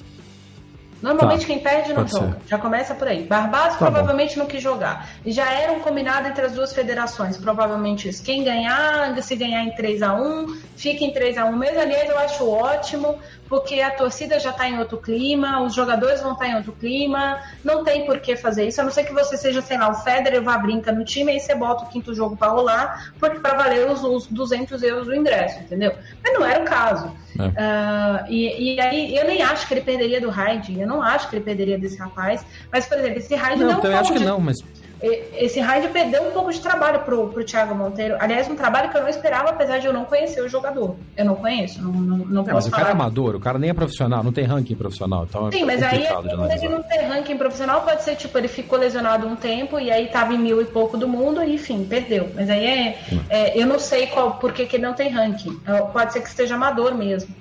Normalmente 1.03 1.43
tá, 1.43 1.47
quem 1.47 1.59
perde 1.59 1.93
não 1.93 2.07
joga. 2.07 2.33
Ser. 2.33 2.49
Já 2.49 2.59
começa 2.59 2.95
por 2.95 3.07
aí. 3.07 3.25
Barbados 3.25 3.77
tá 3.77 3.87
provavelmente 3.87 4.35
bom. 4.35 4.43
não 4.43 4.47
quis 4.47 4.63
jogar. 4.63 5.09
E 5.25 5.33
já 5.33 5.51
era 5.51 5.73
um 5.73 5.81
combinado 5.81 6.29
entre 6.29 6.45
as 6.45 6.53
duas 6.53 6.73
federações. 6.73 7.37
Provavelmente 7.37 8.09
isso. 8.09 8.23
Quem 8.23 8.43
ganhar, 8.43 9.15
se 9.23 9.37
ganhar 9.37 9.63
em 9.63 9.71
3 9.73 10.03
a 10.03 10.15
1 10.15 10.57
fica 10.77 11.05
em 11.05 11.13
3 11.13 11.39
a 11.39 11.45
1 11.45 11.57
Mesmo, 11.57 11.81
aliás, 11.81 12.09
eu 12.09 12.19
acho 12.19 12.49
ótimo, 12.49 13.19
porque 13.49 13.81
a 13.81 13.91
torcida 13.91 14.39
já 14.41 14.51
está 14.51 14.69
em 14.69 14.79
outro 14.79 14.99
clima, 14.99 15.63
os 15.63 15.75
jogadores 15.75 16.21
vão 16.21 16.33
estar 16.33 16.47
tá 16.47 16.51
em 16.51 16.57
outro 16.57 16.73
clima. 16.73 17.41
Não 17.65 17.85
tem 17.85 18.05
por 18.05 18.21
que 18.21 18.37
fazer 18.37 18.67
isso. 18.67 18.81
A 18.81 18.85
não 18.85 18.91
ser 18.91 19.05
que 19.05 19.13
você 19.13 19.37
seja, 19.37 19.63
sei 19.63 19.79
lá, 19.79 19.91
o 19.91 19.95
Federer 19.95 20.43
vá 20.43 20.59
brinca 20.59 20.93
no 20.93 21.05
time, 21.05 21.33
aí 21.33 21.41
você 21.41 21.55
bota 21.55 21.85
o 21.85 21.89
quinto 21.89 22.15
jogo 22.15 22.37
para 22.37 22.49
rolar, 22.49 23.13
porque 23.19 23.39
para 23.39 23.57
valer 23.57 23.91
os, 23.91 24.03
os 24.03 24.27
200 24.27 24.83
euros 24.83 25.07
do 25.07 25.15
ingresso, 25.15 25.61
entendeu? 25.61 25.93
Mas 26.23 26.35
não 26.35 26.45
era 26.45 26.63
o 26.63 26.65
caso. 26.65 27.09
Uh, 27.37 28.25
e, 28.29 28.75
e, 28.75 28.81
aí 28.81 29.15
eu 29.15 29.27
nem 29.27 29.43
acho 29.43 29.69
que 29.69 29.75
ele 29.75 29.83
perderia 29.83 30.21
do 30.21 30.31
Hyde, 30.31 30.81
eu 30.81 30.87
não 30.87 31.03
acho 31.03 31.29
que 31.29 31.37
ele 31.37 31.45
perderia 31.45 31.79
desse 31.79 31.99
rapaz, 31.99 32.45
mas, 32.73 32.87
por 32.87 32.99
exemplo, 32.99 33.19
esse 33.19 33.35
Hyde 33.35 33.63
não, 33.63 33.73
não 33.73 33.85
eu 33.85 33.97
acho 33.99 34.13
que 34.13 34.19
não, 34.19 34.41
mas 34.41 34.57
esse 35.03 35.61
Hyde 35.61 35.89
perdeu 35.89 36.23
um 36.23 36.31
pouco 36.31 36.53
de 36.53 36.61
trabalho 36.61 37.01
pro, 37.01 37.29
pro 37.29 37.45
Thiago 37.45 37.75
Monteiro. 37.75 38.17
Aliás, 38.19 38.49
um 38.49 38.57
trabalho 38.57 38.91
que 38.91 38.97
eu 38.97 39.03
não 39.03 39.09
esperava, 39.09 39.51
apesar 39.51 39.79
de 39.79 39.87
eu 39.87 39.93
não 39.93 40.05
conhecer 40.05 40.41
o 40.41 40.49
jogador. 40.49 40.97
Eu 41.17 41.25
não 41.25 41.35
conheço, 41.35 41.83
não, 41.83 41.93
não, 41.93 42.19
não 42.19 42.49
é, 42.49 42.53
Mas 42.53 42.67
o 42.67 42.71
cara 42.71 42.89
é 42.89 42.93
amador, 42.93 43.35
o 43.35 43.41
cara 43.41 43.59
nem 43.59 43.71
é 43.71 43.75
profissional, 43.75 44.23
não 44.23 44.33
tem 44.33 44.45
ranking 44.45 44.75
profissional. 44.75 45.27
Então 45.29 45.49
é 45.49 45.53
Sim, 45.53 45.63
é 45.63 45.65
mas 45.67 45.83
aí 45.83 46.07
ele 46.53 46.69
não 46.69 46.83
ter 46.83 47.01
ranking 47.03 47.37
profissional 47.37 47.83
pode 47.83 48.03
ser 48.03 48.17
tipo, 48.17 48.37
ele 48.39 48.49
ficou 48.49 48.79
lesionado 48.79 49.27
um 49.27 49.37
tempo 49.37 49.79
e 49.79 49.91
aí 49.91 50.07
tava 50.09 50.33
em 50.33 50.39
mil 50.39 50.61
e 50.63 50.65
pouco 50.65 50.97
do 50.97 51.07
mundo 51.07 51.43
e 51.43 51.55
enfim, 51.55 51.85
perdeu. 51.85 52.31
Mas 52.35 52.49
aí 52.49 52.67
é. 52.67 52.99
É 53.29 53.61
eu 53.61 53.67
não 53.67 53.79
sei 53.79 54.07
qual, 54.07 54.35
por 54.35 54.53
que, 54.53 54.67
que 54.67 54.77
ele 54.77 54.85
não 54.85 54.95
tem 54.95 55.11
ranking. 55.11 55.61
Pode 55.93 56.13
ser 56.13 56.21
que 56.21 56.29
esteja 56.29 56.55
amador 56.55 56.95
mesmo. 56.95 57.35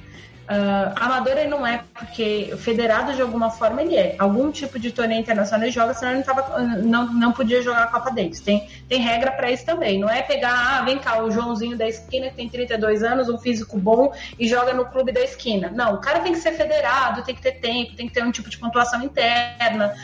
Uh, 0.45 0.93
amador 0.95 1.35
ele 1.37 1.49
não 1.49 1.65
é, 1.65 1.83
porque 1.91 2.53
federado 2.57 3.13
de 3.13 3.21
alguma 3.21 3.49
forma 3.49 3.81
ele 3.81 3.95
é. 3.95 4.15
Algum 4.19 4.51
tipo 4.51 4.77
de 4.77 4.91
torneio 4.91 5.19
internacional 5.19 5.65
ele 5.65 5.71
joga, 5.71 5.95
senão 5.95 6.11
ele 6.11 6.19
não, 6.19 6.25
tava, 6.25 6.59
não, 6.59 7.13
não 7.13 7.31
podia 7.31 7.63
jogar 7.63 7.83
a 7.83 7.87
Copa 7.87 8.11
Davis. 8.11 8.41
Tem, 8.41 8.69
tem 8.87 9.01
regra 9.01 9.31
para 9.31 9.49
isso 9.49 9.65
também. 9.65 9.99
Não 9.99 10.07
é 10.07 10.21
pegar, 10.21 10.53
ah, 10.53 10.81
vem 10.83 10.99
cá, 10.99 11.23
o 11.23 11.31
Joãozinho 11.31 11.75
da 11.75 11.87
esquina 11.87 12.29
que 12.29 12.35
tem 12.35 12.47
32 12.47 13.01
anos, 13.01 13.27
um 13.27 13.39
físico 13.39 13.75
bom 13.79 14.13
e 14.37 14.47
joga 14.47 14.71
no 14.71 14.85
clube 14.85 15.11
da 15.11 15.21
esquina. 15.21 15.71
Não, 15.73 15.95
o 15.95 15.97
cara 15.97 16.19
tem 16.19 16.33
que 16.33 16.39
ser 16.39 16.51
federado, 16.51 17.23
tem 17.23 17.33
que 17.33 17.41
ter 17.41 17.53
tempo, 17.53 17.95
tem 17.95 18.07
que 18.07 18.13
ter 18.13 18.23
um 18.23 18.31
tipo 18.31 18.47
de 18.47 18.59
pontuação 18.59 19.01
interna. 19.01 19.95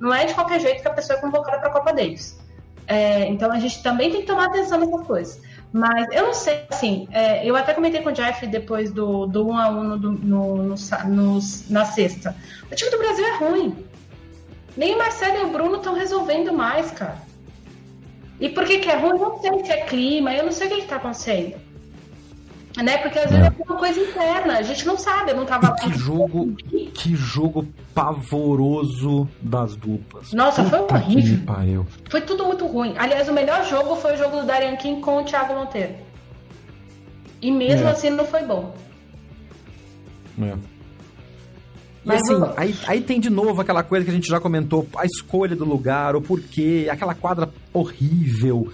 Não 0.00 0.12
é 0.12 0.24
de 0.24 0.34
qualquer 0.34 0.60
jeito 0.60 0.82
que 0.82 0.88
a 0.88 0.92
pessoa 0.92 1.18
é 1.18 1.22
convocada 1.22 1.58
para 1.58 1.68
a 1.68 1.72
Copa 1.72 1.92
Davis. 1.92 2.36
É, 2.86 3.26
então 3.28 3.50
a 3.50 3.60
gente 3.60 3.82
também 3.82 4.10
tem 4.10 4.22
que 4.22 4.26
tomar 4.26 4.46
atenção 4.46 4.78
nessas 4.78 5.06
coisas. 5.06 5.40
Mas 5.74 6.06
eu 6.12 6.26
não 6.26 6.32
sei, 6.32 6.64
assim, 6.70 7.08
é, 7.10 7.44
eu 7.44 7.56
até 7.56 7.74
comentei 7.74 8.00
com 8.00 8.10
o 8.10 8.12
Jeff 8.12 8.46
depois 8.46 8.92
do, 8.92 9.26
do 9.26 9.48
1 9.48 9.58
a 9.58 9.68
1 9.70 9.82
no, 9.82 9.96
no, 9.96 10.12
no, 10.12 10.76
no, 10.76 11.38
na 11.68 11.84
sexta. 11.84 12.36
O 12.70 12.74
time 12.76 12.92
do 12.92 12.98
Brasil 12.98 13.26
é 13.26 13.36
ruim. 13.38 13.84
Nem 14.76 14.94
o 14.94 14.98
Marcelo 14.98 15.38
e 15.38 15.42
o 15.42 15.50
Bruno 15.50 15.78
estão 15.78 15.92
resolvendo 15.92 16.52
mais, 16.52 16.92
cara. 16.92 17.18
E 18.38 18.48
por 18.48 18.64
que, 18.64 18.78
que 18.78 18.88
é 18.88 18.96
ruim? 18.96 19.18
Eu 19.18 19.18
não 19.18 19.40
sei 19.40 19.64
se 19.64 19.72
é 19.72 19.84
clima, 19.84 20.32
eu 20.32 20.44
não 20.44 20.52
sei 20.52 20.68
o 20.68 20.70
que 20.70 20.76
está 20.76 20.96
acontecendo 20.96 21.73
né? 22.82 22.98
Porque 22.98 23.18
às 23.18 23.30
vezes 23.30 23.44
é. 23.44 23.48
é 23.48 23.64
uma 23.64 23.78
coisa 23.78 24.00
interna, 24.00 24.58
a 24.58 24.62
gente 24.62 24.86
não 24.86 24.98
sabe, 24.98 25.30
eu 25.30 25.36
não 25.36 25.46
tava 25.46 25.74
Que 25.74 25.92
jogo, 25.92 26.54
que 26.92 27.14
jogo 27.14 27.66
pavoroso 27.94 29.28
das 29.40 29.76
duplas. 29.76 30.32
Nossa, 30.32 30.62
Puta 30.64 30.78
foi 30.78 30.98
horrível. 30.98 31.86
Foi 32.10 32.20
tudo 32.20 32.44
muito 32.44 32.66
ruim. 32.66 32.94
Aliás, 32.98 33.28
o 33.28 33.32
melhor 33.32 33.64
jogo 33.64 33.96
foi 33.96 34.14
o 34.14 34.16
jogo 34.16 34.40
do 34.40 34.46
Darian 34.46 34.76
King 34.76 35.00
com 35.00 35.18
o 35.18 35.24
Thiago 35.24 35.54
Monteiro. 35.54 35.94
E 37.40 37.52
mesmo 37.52 37.86
é. 37.86 37.90
assim 37.90 38.10
não 38.10 38.24
foi 38.24 38.42
bom. 38.42 38.74
É. 40.42 40.54
Mas 42.04 42.20
assim, 42.22 42.34
aí, 42.56 42.74
aí 42.86 43.00
tem 43.00 43.18
de 43.18 43.30
novo 43.30 43.60
aquela 43.60 43.82
coisa 43.82 44.04
que 44.04 44.10
a 44.10 44.14
gente 44.14 44.28
já 44.28 44.38
comentou, 44.38 44.86
a 44.96 45.06
escolha 45.06 45.56
do 45.56 45.64
lugar, 45.64 46.14
o 46.14 46.20
porquê, 46.20 46.86
aquela 46.90 47.14
quadra 47.14 47.48
horrível. 47.72 48.70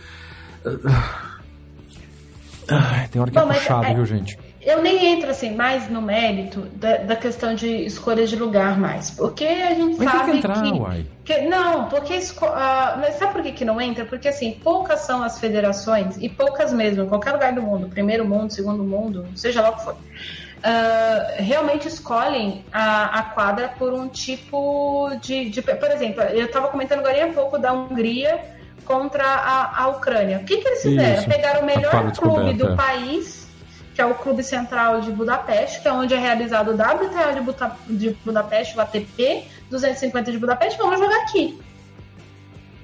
Ai, 2.71 3.09
tem 3.09 3.21
hora 3.21 3.31
que 3.31 3.39
é 3.39 3.41
Bom, 3.41 3.51
é 3.51 3.55
puxado, 3.55 3.87
é, 3.87 3.95
viu, 3.95 4.07
gente? 4.07 4.39
Eu 4.63 4.83
nem 4.83 5.15
entro 5.15 5.31
assim 5.31 5.55
mais 5.55 5.89
no 5.89 6.03
mérito 6.03 6.61
da, 6.75 6.99
da 6.99 7.17
questão 7.17 7.55
de 7.55 7.67
escolha 7.67 8.27
de 8.27 8.37
lugar 8.37 8.79
mais, 8.79 9.11
porque 9.11 9.45
a 9.45 9.75
gente 9.75 9.99
mas 9.99 10.11
sabe 10.11 10.25
tem 10.25 10.33
que, 10.33 10.39
entrar, 10.39 10.63
que, 10.63 10.73
uai. 10.73 11.07
que 11.25 11.41
não, 11.43 11.89
porque 11.89 12.15
uh, 12.17 13.19
sabe 13.19 13.33
por 13.33 13.43
que, 13.43 13.53
que 13.53 13.65
não 13.65 13.81
entra? 13.81 14.05
Porque 14.05 14.29
assim 14.29 14.53
poucas 14.63 15.01
são 15.01 15.23
as 15.23 15.39
federações 15.39 16.17
e 16.19 16.29
poucas 16.29 16.73
mesmo, 16.73 17.05
em 17.05 17.09
qualquer 17.09 17.33
lugar 17.33 17.53
do 17.55 17.63
mundo, 17.63 17.89
primeiro 17.89 18.25
mundo, 18.27 18.53
segundo 18.53 18.85
mundo, 18.85 19.27
seja 19.35 19.63
lá 19.63 19.71
o 19.71 19.77
que 19.77 19.85
for. 19.85 19.95
Uh, 19.95 21.43
realmente 21.43 21.89
escolhem 21.89 22.63
a, 22.71 23.19
a, 23.19 23.23
quadra 23.23 23.69
por 23.79 23.95
um 23.95 24.09
tipo 24.09 25.11
de, 25.23 25.49
de 25.49 25.63
por 25.63 25.91
exemplo, 25.91 26.23
eu 26.25 26.45
estava 26.45 26.69
comentando 26.69 26.99
agora 26.99 27.25
há 27.25 27.33
pouco 27.33 27.57
da 27.57 27.73
Hungria 27.73 28.60
contra 28.91 29.25
a, 29.25 29.85
a 29.85 29.89
Ucrânia. 29.89 30.39
O 30.39 30.45
que, 30.45 30.57
que 30.57 30.67
eles 30.67 30.83
fizeram? 30.83 31.21
Isso. 31.21 31.29
Pegaram 31.29 31.61
o 31.61 31.65
melhor 31.65 32.11
clube 32.11 32.55
do 32.55 32.73
é. 32.73 32.75
país, 32.75 33.47
que 33.95 34.01
é 34.01 34.05
o 34.05 34.15
Clube 34.15 34.43
Central 34.43 35.01
de 35.01 35.13
Budapeste, 35.13 35.81
que 35.81 35.87
é 35.87 35.93
onde 35.93 36.13
é 36.13 36.19
realizado 36.19 36.73
o 36.73 36.75
WTA 36.75 37.33
de, 37.33 37.41
Buta, 37.41 37.77
de 37.89 38.11
Budapeste, 38.25 38.77
o 38.77 38.81
ATP 38.81 39.45
250 39.71 40.33
de 40.33 40.39
Budapeste, 40.39 40.77
vamos 40.77 40.99
jogar 40.99 41.23
aqui. 41.23 41.57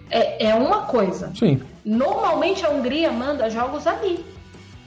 É, 0.08 0.46
é 0.46 0.54
uma 0.54 0.82
coisa. 0.82 1.32
Sim. 1.34 1.60
Normalmente 1.84 2.64
a 2.64 2.70
Hungria 2.70 3.10
manda 3.10 3.50
jogos 3.50 3.84
ali. 3.84 4.24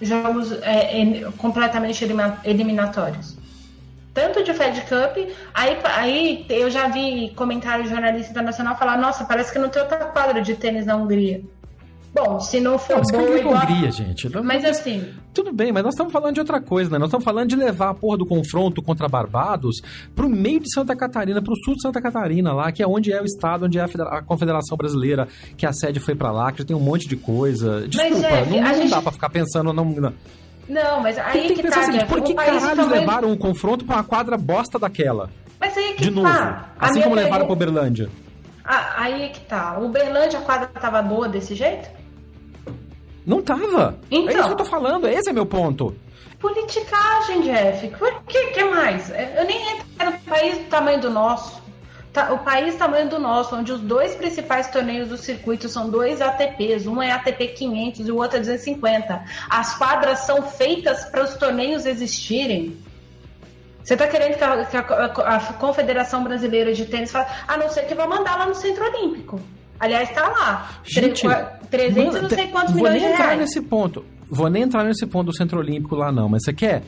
Jogos 0.01 0.53
é, 0.61 1.29
completamente 1.37 2.05
eliminatórios 2.45 3.38
tanto 4.13 4.43
de 4.43 4.53
Fed 4.53 4.81
Cup, 4.81 5.17
aí, 5.53 5.77
aí 5.85 6.45
eu 6.49 6.69
já 6.69 6.87
vi 6.87 7.31
comentários 7.35 7.87
de 7.87 7.93
jornalista 7.93 8.31
internacional 8.31 8.77
falar, 8.77 8.97
nossa, 8.97 9.23
parece 9.25 9.51
que 9.51 9.59
não 9.59 9.69
tem 9.69 9.81
outra 9.81 10.05
quadra 10.05 10.41
de 10.41 10.55
tênis 10.55 10.85
na 10.85 10.95
Hungria. 10.95 11.41
Bom, 12.13 12.39
se 12.39 12.59
não 12.59 12.79
for 12.79 12.97
não, 12.97 13.03
boa, 13.03 13.37
igual... 13.37 13.63
Hungria, 13.63 13.91
gente. 13.91 14.27
Mas 14.43 14.65
assim... 14.65 15.07
Tudo 15.31 15.53
bem, 15.53 15.71
mas 15.71 15.83
nós 15.83 15.93
estamos 15.93 16.11
falando 16.11 16.33
de 16.33 16.39
outra 16.39 16.59
coisa, 16.59 16.89
né? 16.89 16.97
Nós 16.97 17.07
estamos 17.07 17.23
falando 17.23 17.49
de 17.49 17.55
levar 17.55 17.89
a 17.89 17.93
porra 17.93 18.17
do 18.17 18.25
confronto 18.25 18.81
contra 18.81 19.07
Barbados 19.07 19.79
pro 20.15 20.27
meio 20.27 20.59
de 20.59 20.73
Santa 20.73 20.95
Catarina, 20.95 21.41
pro 21.41 21.55
sul 21.63 21.75
de 21.75 21.81
Santa 21.83 22.01
Catarina, 22.01 22.51
lá, 22.51 22.71
que 22.71 22.81
é 22.81 22.87
onde 22.87 23.13
é 23.13 23.21
o 23.21 23.25
estado, 23.25 23.65
onde 23.65 23.77
é 23.77 23.83
a, 23.83 24.21
Confederação 24.23 24.75
Brasileira, 24.75 25.27
que 25.55 25.67
a 25.67 25.71
sede 25.71 25.99
foi 25.99 26.15
para 26.15 26.31
lá, 26.31 26.51
que 26.51 26.59
já 26.59 26.65
tem 26.65 26.75
um 26.75 26.79
monte 26.79 27.07
de 27.07 27.15
coisa. 27.15 27.87
Desculpa, 27.87 28.27
mas, 28.27 28.49
não, 28.49 28.59
não 28.59 28.73
gente... 28.73 28.89
dá 28.89 29.01
para 29.01 29.11
ficar 29.11 29.29
pensando... 29.29 29.71
Não, 29.71 29.85
não 30.69 31.01
mas 31.01 31.17
aí 31.17 31.47
tem 31.47 31.55
que, 31.55 31.63
que 31.63 31.69
tá, 31.69 31.79
assim, 31.81 32.05
por 32.05 32.21
que 32.21 32.33
caralho 32.33 32.75
também... 32.75 32.99
levaram 32.99 33.31
um 33.31 33.37
confronto 33.37 33.83
pra 33.83 33.97
uma 33.97 34.03
quadra 34.03 34.37
bosta 34.37 34.77
daquela? 34.77 35.29
Mas 35.59 35.75
aí 35.77 35.91
é 35.91 35.93
que 35.93 36.03
De 36.03 36.11
novo, 36.11 36.27
tá. 36.27 36.69
assim 36.79 37.01
como 37.01 37.15
levaram 37.15 37.45
pra 37.45 37.53
Uberlândia. 37.53 38.09
Ah, 38.63 38.93
aí 38.97 39.23
é 39.23 39.29
que 39.29 39.41
tá. 39.41 39.77
O 39.79 39.87
Uberlândia 39.87 40.39
a 40.39 40.41
quadra 40.43 40.67
tava 40.67 41.01
boa 41.01 41.27
desse 41.27 41.55
jeito? 41.55 41.89
Não 43.25 43.41
tava. 43.41 43.97
Então. 44.09 44.29
É 44.29 44.33
isso 44.33 44.45
que 44.45 44.53
eu 44.53 44.57
tô 44.57 44.65
falando, 44.65 45.07
esse 45.07 45.29
é 45.29 45.33
meu 45.33 45.45
ponto. 45.45 45.95
Politicagem, 46.39 47.41
Jeff. 47.41 47.87
O 47.87 48.21
que, 48.27 48.47
que 48.51 48.63
mais? 48.63 49.09
Eu 49.09 49.45
nem 49.45 49.71
entro 49.71 49.85
no 50.05 50.19
país 50.19 50.57
do 50.57 50.63
tamanho 50.65 51.01
do 51.01 51.09
nosso. 51.09 51.61
Tá, 52.11 52.33
o 52.33 52.39
país 52.39 52.75
tamanho 52.75 53.07
do 53.07 53.19
nosso, 53.19 53.55
onde 53.55 53.71
os 53.71 53.79
dois 53.81 54.15
principais 54.15 54.67
torneios 54.71 55.09
do 55.09 55.17
circuito 55.17 55.69
são 55.69 55.89
dois 55.89 56.21
ATPs, 56.21 56.87
um 56.87 57.01
é 57.01 57.11
ATP 57.11 57.49
500 57.49 58.07
e 58.07 58.11
o 58.11 58.17
outro 58.17 58.37
é 58.37 58.39
250. 58.39 59.23
As 59.47 59.77
quadras 59.77 60.19
são 60.19 60.41
feitas 60.41 61.05
para 61.05 61.23
os 61.23 61.35
torneios 61.35 61.85
existirem. 61.85 62.75
Você 63.83 63.93
está 63.93 64.07
querendo 64.07 64.37
que, 64.37 64.43
a, 64.43 64.65
que 64.65 64.77
a, 64.77 65.35
a, 65.35 65.53
Confederação 65.53 66.23
Brasileira 66.23 66.73
de 66.73 66.85
Tênis 66.85 67.11
fale, 67.11 67.27
a 67.47 67.57
não 67.57 67.69
ser 67.69 67.83
que 67.83 67.93
vá 67.93 68.07
mandar 68.07 68.37
lá 68.37 68.47
no 68.47 68.55
Centro 68.55 68.85
Olímpico. 68.85 69.39
Aliás, 69.79 70.09
está 70.09 70.27
lá. 70.27 70.81
Gente, 70.83 71.27
300 71.69 72.15
e 72.15 72.21
não 72.21 72.29
sei 72.29 72.47
quantos 72.47 72.73
milhões 72.73 72.93
de 72.93 72.99
reais. 72.99 73.17
Vou 73.17 73.27
nem 73.27 73.27
entrar 73.27 73.37
nesse 73.37 73.61
ponto. 73.61 74.05
Vou 74.29 74.49
nem 74.49 74.63
entrar 74.63 74.83
nesse 74.83 75.05
ponto 75.07 75.27
do 75.27 75.35
Centro 75.35 75.59
Olímpico 75.59 75.95
lá, 75.95 76.11
não. 76.11 76.27
Mas 76.27 76.43
você 76.43 76.53
quer 76.53 76.83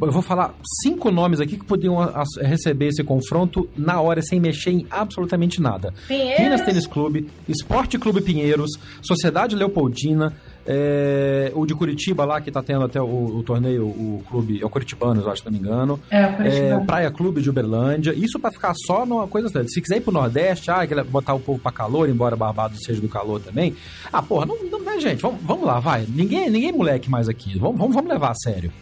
eu 0.00 0.12
vou 0.12 0.22
falar 0.22 0.54
cinco 0.82 1.10
nomes 1.10 1.40
aqui 1.40 1.56
que 1.56 1.64
podiam 1.64 1.96
receber 2.40 2.88
esse 2.88 3.02
confronto 3.02 3.68
na 3.76 4.00
hora, 4.00 4.20
sem 4.22 4.38
mexer 4.38 4.70
em 4.70 4.86
absolutamente 4.90 5.60
nada. 5.60 5.92
Pinheiros. 6.06 6.40
Minas 6.40 6.62
Tênis 6.62 6.86
Clube, 6.86 7.28
Esporte 7.48 7.98
Clube 7.98 8.20
Pinheiros, 8.20 8.70
Sociedade 9.02 9.56
Leopoldina, 9.56 10.34
é, 10.66 11.52
o 11.54 11.64
de 11.64 11.74
Curitiba 11.74 12.24
lá, 12.24 12.40
que 12.40 12.50
tá 12.50 12.62
tendo 12.62 12.84
até 12.84 13.00
o, 13.00 13.36
o, 13.36 13.42
torneio, 13.42 13.86
o 13.86 14.22
clube, 14.28 14.60
é 14.60 14.66
o 14.66 14.68
Curitibanos, 14.68 15.26
acho, 15.26 15.42
se 15.42 15.46
não 15.46 15.52
me 15.52 15.58
engano. 15.58 16.00
É, 16.10 16.26
o 16.74 16.80
é, 16.80 16.84
Praia 16.84 17.10
Clube 17.10 17.40
de 17.40 17.48
Uberlândia. 17.48 18.12
Isso 18.12 18.38
para 18.38 18.50
ficar 18.50 18.74
só 18.74 19.06
numa 19.06 19.28
coisa 19.28 19.46
assim. 19.46 19.68
Se 19.68 19.80
quiser 19.80 19.98
ir 19.98 20.00
pro 20.00 20.12
Nordeste, 20.12 20.70
ah, 20.70 20.80
botar 21.08 21.34
o 21.34 21.40
povo 21.40 21.60
para 21.60 21.70
calor, 21.70 22.08
embora 22.08 22.34
Barbados 22.34 22.80
seja 22.84 23.00
do 23.00 23.08
calor 23.08 23.40
também. 23.40 23.76
Ah, 24.12 24.22
porra, 24.22 24.46
não, 24.46 24.56
não 24.64 24.80
né, 24.80 24.98
gente? 24.98 25.22
Vamos, 25.22 25.40
vamos 25.42 25.64
lá, 25.64 25.78
vai. 25.78 26.06
Ninguém, 26.08 26.50
ninguém 26.50 26.72
moleque 26.72 27.08
mais 27.08 27.28
aqui. 27.28 27.58
Vamos, 27.58 27.78
vamos, 27.78 27.94
vamos 27.94 28.10
levar 28.10 28.30
a 28.30 28.34
sério. 28.34 28.72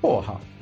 Porra. 0.00 0.53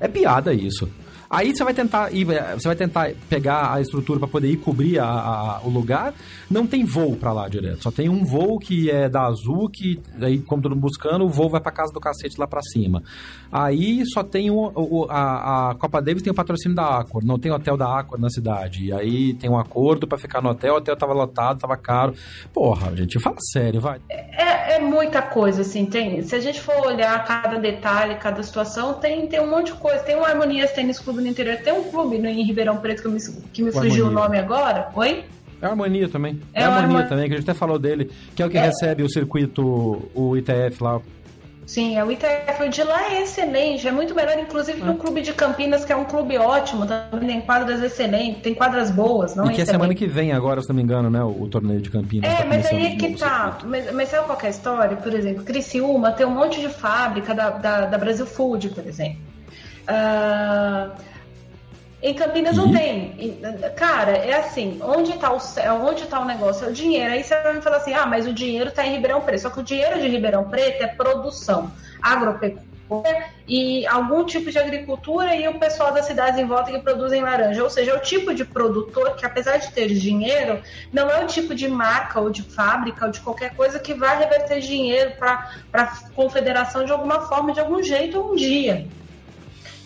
É 0.00 0.08
piada 0.08 0.52
isso. 0.52 0.88
Aí 1.28 1.54
você 1.54 1.64
vai 1.64 1.74
tentar 1.74 2.12
ir, 2.12 2.30
é, 2.30 2.54
você 2.54 2.68
vai 2.68 2.76
tentar 2.76 3.10
pegar 3.28 3.72
a 3.72 3.80
estrutura 3.80 4.18
para 4.18 4.28
poder 4.28 4.48
ir 4.48 4.56
cobrir 4.56 4.98
a, 4.98 5.06
a, 5.06 5.60
o 5.64 5.70
lugar. 5.70 6.14
Não 6.50 6.66
tem 6.66 6.84
voo 6.84 7.16
para 7.16 7.32
lá 7.32 7.48
direto. 7.48 7.82
Só 7.82 7.90
tem 7.90 8.08
um 8.08 8.24
voo 8.24 8.58
que 8.58 8.90
é 8.90 9.08
da 9.08 9.26
Azul, 9.26 9.68
que 9.68 10.00
aí, 10.20 10.38
como 10.38 10.62
todo 10.62 10.74
mundo 10.74 10.82
buscando, 10.82 11.24
o 11.24 11.28
voo 11.28 11.48
vai 11.48 11.60
para 11.60 11.72
casa 11.72 11.92
do 11.92 12.00
cacete 12.00 12.38
lá 12.38 12.46
para 12.46 12.62
cima. 12.62 13.02
Aí 13.50 14.04
só 14.06 14.22
tem 14.22 14.50
um, 14.50 14.70
o, 14.74 15.06
a, 15.10 15.70
a 15.70 15.74
Copa 15.74 16.00
Davis 16.00 16.22
tem 16.22 16.30
o 16.30 16.34
patrocínio 16.34 16.76
da 16.76 16.98
Accor, 16.98 17.24
não 17.24 17.38
tem 17.38 17.50
hotel 17.50 17.76
da 17.76 17.98
Accor 17.98 18.20
na 18.20 18.30
cidade. 18.30 18.86
E 18.86 18.92
aí 18.92 19.34
tem 19.34 19.50
um 19.50 19.58
acordo 19.58 20.06
para 20.06 20.18
ficar 20.18 20.40
no 20.40 20.50
hotel, 20.50 20.74
o 20.74 20.76
hotel 20.78 20.96
tava 20.96 21.12
lotado, 21.12 21.58
tava 21.58 21.76
caro. 21.76 22.14
Porra, 22.52 22.94
gente, 22.94 23.18
fala 23.18 23.36
sério, 23.52 23.80
vai. 23.80 24.00
É, 24.08 24.76
é 24.76 24.78
muita 24.78 25.22
coisa, 25.22 25.62
assim, 25.62 25.86
tem. 25.86 26.22
Se 26.22 26.34
a 26.34 26.40
gente 26.40 26.60
for 26.60 26.86
olhar 26.86 27.24
cada 27.24 27.58
detalhe, 27.58 28.14
cada 28.16 28.42
situação, 28.42 28.94
tem, 28.94 29.26
tem 29.26 29.40
um 29.40 29.50
monte 29.50 29.72
de 29.72 29.78
coisa. 29.78 29.98
Tem 30.00 30.16
o 30.16 30.24
Harmonias 30.24 30.72
Tênis 30.72 30.98
Clube 30.98 31.15
no 31.20 31.26
interior, 31.26 31.56
tem 31.58 31.72
um 31.72 31.84
clube 31.84 32.18
no, 32.18 32.28
em 32.28 32.42
Ribeirão 32.42 32.76
Preto 32.78 33.02
que 33.02 33.08
me, 33.08 33.20
que 33.52 33.62
me 33.62 33.72
fugiu 33.72 34.06
o 34.06 34.10
nome 34.10 34.38
agora. 34.38 34.90
Oi? 34.94 35.24
É 35.60 35.66
a 35.66 35.70
Harmonia 35.70 36.08
também. 36.08 36.40
É, 36.52 36.62
é 36.62 36.64
a 36.64 36.74
Harmonia 36.74 37.06
também, 37.06 37.28
que 37.28 37.34
a 37.34 37.36
gente 37.38 37.48
até 37.48 37.58
falou 37.58 37.78
dele, 37.78 38.10
que 38.34 38.42
é 38.42 38.46
o 38.46 38.50
que 38.50 38.58
é. 38.58 38.62
recebe 38.62 39.02
o 39.02 39.10
circuito, 39.10 40.10
o 40.14 40.36
ITF 40.36 40.82
lá. 40.82 41.00
Sim, 41.66 42.00
o 42.00 42.12
ITF 42.12 42.68
de 42.68 42.84
lá 42.84 43.12
é 43.12 43.22
excelente, 43.22 43.88
é 43.88 43.90
muito 43.90 44.14
melhor, 44.14 44.38
inclusive, 44.38 44.80
que 44.80 44.88
o 44.88 44.94
Clube 44.94 45.20
de 45.20 45.32
Campinas, 45.32 45.84
que 45.84 45.92
é 45.92 45.96
um 45.96 46.04
clube 46.04 46.38
ótimo, 46.38 46.86
também 46.86 47.28
tem 47.28 47.40
quadras 47.40 47.82
excelentes, 47.82 48.40
tem 48.40 48.54
quadras 48.54 48.88
boas, 48.88 49.34
não 49.34 49.50
e 49.50 49.54
que 49.54 49.62
é 49.62 49.64
semana 49.64 49.92
que 49.92 50.06
vem 50.06 50.30
agora, 50.30 50.62
se 50.62 50.68
não 50.68 50.76
me 50.76 50.82
engano, 50.82 51.10
né, 51.10 51.24
o, 51.24 51.42
o 51.42 51.48
torneio 51.48 51.80
de 51.80 51.90
Campinas. 51.90 52.30
É, 52.30 52.36
tá 52.36 52.44
mas 52.44 52.66
aí 52.66 52.86
é 52.86 52.96
que 52.96 53.16
tá, 53.16 53.58
mas, 53.64 53.92
mas 53.92 54.08
sabe 54.08 54.26
qual 54.26 54.38
é 54.40 54.46
a 54.46 54.50
história? 54.50 54.96
Por 54.96 55.12
exemplo, 55.12 55.42
Criciúma 55.42 56.12
tem 56.12 56.24
um 56.24 56.30
monte 56.30 56.60
de 56.60 56.68
fábrica 56.68 57.34
da, 57.34 57.50
da, 57.50 57.86
da 57.86 57.98
Brasil 57.98 58.26
Food, 58.26 58.68
por 58.68 58.86
exemplo. 58.86 59.18
Uh, 59.88 61.16
em 62.02 62.14
Campinas 62.14 62.56
não 62.56 62.70
tem. 62.70 63.40
Cara, 63.74 64.12
é 64.12 64.34
assim, 64.34 64.78
onde 64.82 65.12
está 65.12 65.32
o, 65.32 65.38
onde 65.88 66.06
tá 66.06 66.20
o 66.20 66.24
negócio? 66.24 66.66
É 66.66 66.70
o 66.70 66.72
dinheiro. 66.72 67.12
Aí 67.12 67.24
você 67.24 67.40
vai 67.40 67.54
me 67.54 67.62
falar 67.62 67.78
assim, 67.78 67.94
ah, 67.94 68.06
mas 68.06 68.26
o 68.26 68.32
dinheiro 68.32 68.68
está 68.68 68.86
em 68.86 68.92
Ribeirão 68.92 69.20
Preto. 69.22 69.42
Só 69.42 69.50
que 69.50 69.60
o 69.60 69.62
dinheiro 69.62 70.00
de 70.00 70.06
Ribeirão 70.06 70.44
Preto 70.44 70.82
é 70.82 70.86
produção 70.86 71.72
agropecuária 72.02 72.66
e 73.48 73.84
algum 73.88 74.24
tipo 74.24 74.52
de 74.52 74.58
agricultura 74.58 75.34
e 75.34 75.48
o 75.48 75.58
pessoal 75.58 75.92
das 75.92 76.06
cidades 76.06 76.38
em 76.38 76.46
volta 76.46 76.70
que 76.70 76.78
produzem 76.78 77.22
laranja. 77.22 77.62
Ou 77.64 77.70
seja, 77.70 77.90
é 77.90 77.94
o 77.94 78.00
tipo 78.00 78.32
de 78.32 78.44
produtor 78.44 79.16
que, 79.16 79.26
apesar 79.26 79.56
de 79.56 79.72
ter 79.72 79.88
dinheiro, 79.88 80.60
não 80.92 81.10
é 81.10 81.24
o 81.24 81.26
tipo 81.26 81.54
de 81.54 81.66
marca 81.66 82.20
ou 82.20 82.30
de 82.30 82.42
fábrica 82.42 83.06
ou 83.06 83.10
de 83.10 83.20
qualquer 83.20 83.56
coisa 83.56 83.80
que 83.80 83.94
vai 83.94 84.18
reverter 84.18 84.60
dinheiro 84.60 85.12
para 85.18 85.50
a 85.72 85.86
confederação 86.14 86.84
de 86.84 86.92
alguma 86.92 87.22
forma, 87.22 87.52
de 87.52 87.58
algum 87.58 87.82
jeito, 87.82 88.20
um 88.20 88.36
dia. 88.36 88.86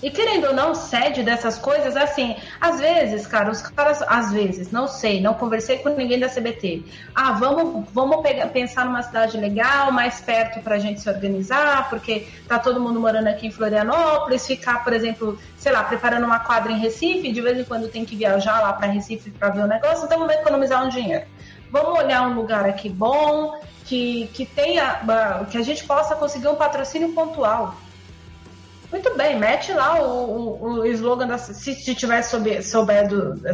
E 0.02 0.10
querendo 0.10 0.46
ou 0.46 0.54
não, 0.54 0.74
sede 0.74 1.22
dessas 1.22 1.58
coisas, 1.58 1.94
assim, 1.94 2.34
às 2.58 2.80
vezes, 2.80 3.26
cara, 3.26 3.50
os 3.50 3.60
caras, 3.60 4.02
às 4.02 4.32
vezes, 4.32 4.72
não 4.72 4.88
sei, 4.88 5.20
não 5.20 5.34
conversei 5.34 5.78
com 5.78 5.90
ninguém 5.90 6.18
da 6.18 6.28
CBT. 6.28 6.82
Ah, 7.14 7.32
vamos, 7.32 7.84
vamos 7.92 8.22
pegar, 8.22 8.46
pensar 8.46 8.86
numa 8.86 9.02
cidade 9.02 9.36
legal, 9.36 9.92
mais 9.92 10.18
perto 10.20 10.60
pra 10.60 10.78
gente 10.78 11.00
se 11.00 11.08
organizar, 11.10 11.90
porque 11.90 12.26
tá 12.48 12.58
todo 12.58 12.80
mundo 12.80 12.98
morando 12.98 13.26
aqui 13.26 13.46
em 13.46 13.50
Florianópolis, 13.50 14.46
ficar, 14.46 14.82
por 14.82 14.94
exemplo, 14.94 15.38
sei 15.58 15.70
lá, 15.70 15.84
preparando 15.84 16.24
uma 16.24 16.38
quadra 16.38 16.72
em 16.72 16.78
Recife, 16.78 17.30
de 17.30 17.40
vez 17.42 17.58
em 17.58 17.64
quando 17.64 17.88
tem 17.88 18.04
que 18.04 18.16
viajar 18.16 18.60
lá 18.60 18.72
para 18.72 18.86
Recife 18.86 19.30
para 19.30 19.50
ver 19.50 19.64
o 19.64 19.66
negócio, 19.66 20.06
então 20.06 20.18
vamos 20.18 20.34
economizar 20.34 20.82
um 20.82 20.88
dinheiro. 20.88 21.26
Vamos 21.70 21.98
olhar 21.98 22.26
um 22.26 22.34
lugar 22.34 22.66
aqui 22.66 22.88
bom, 22.88 23.60
que, 23.84 24.30
que 24.32 24.46
tenha, 24.46 25.00
que 25.50 25.58
a 25.58 25.62
gente 25.62 25.84
possa 25.84 26.16
conseguir 26.16 26.48
um 26.48 26.54
patrocínio 26.54 27.12
pontual 27.12 27.76
muito 28.90 29.16
bem, 29.16 29.38
mete 29.38 29.72
lá 29.72 30.02
o, 30.02 30.58
o, 30.60 30.72
o 30.80 30.86
slogan 30.86 31.26
da. 31.26 31.38
Se, 31.38 31.74
se 31.74 31.94
tivesse 31.94 32.30
souber, 32.30 32.62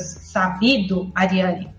sabido, 0.00 1.10
Ariane, 1.14 1.70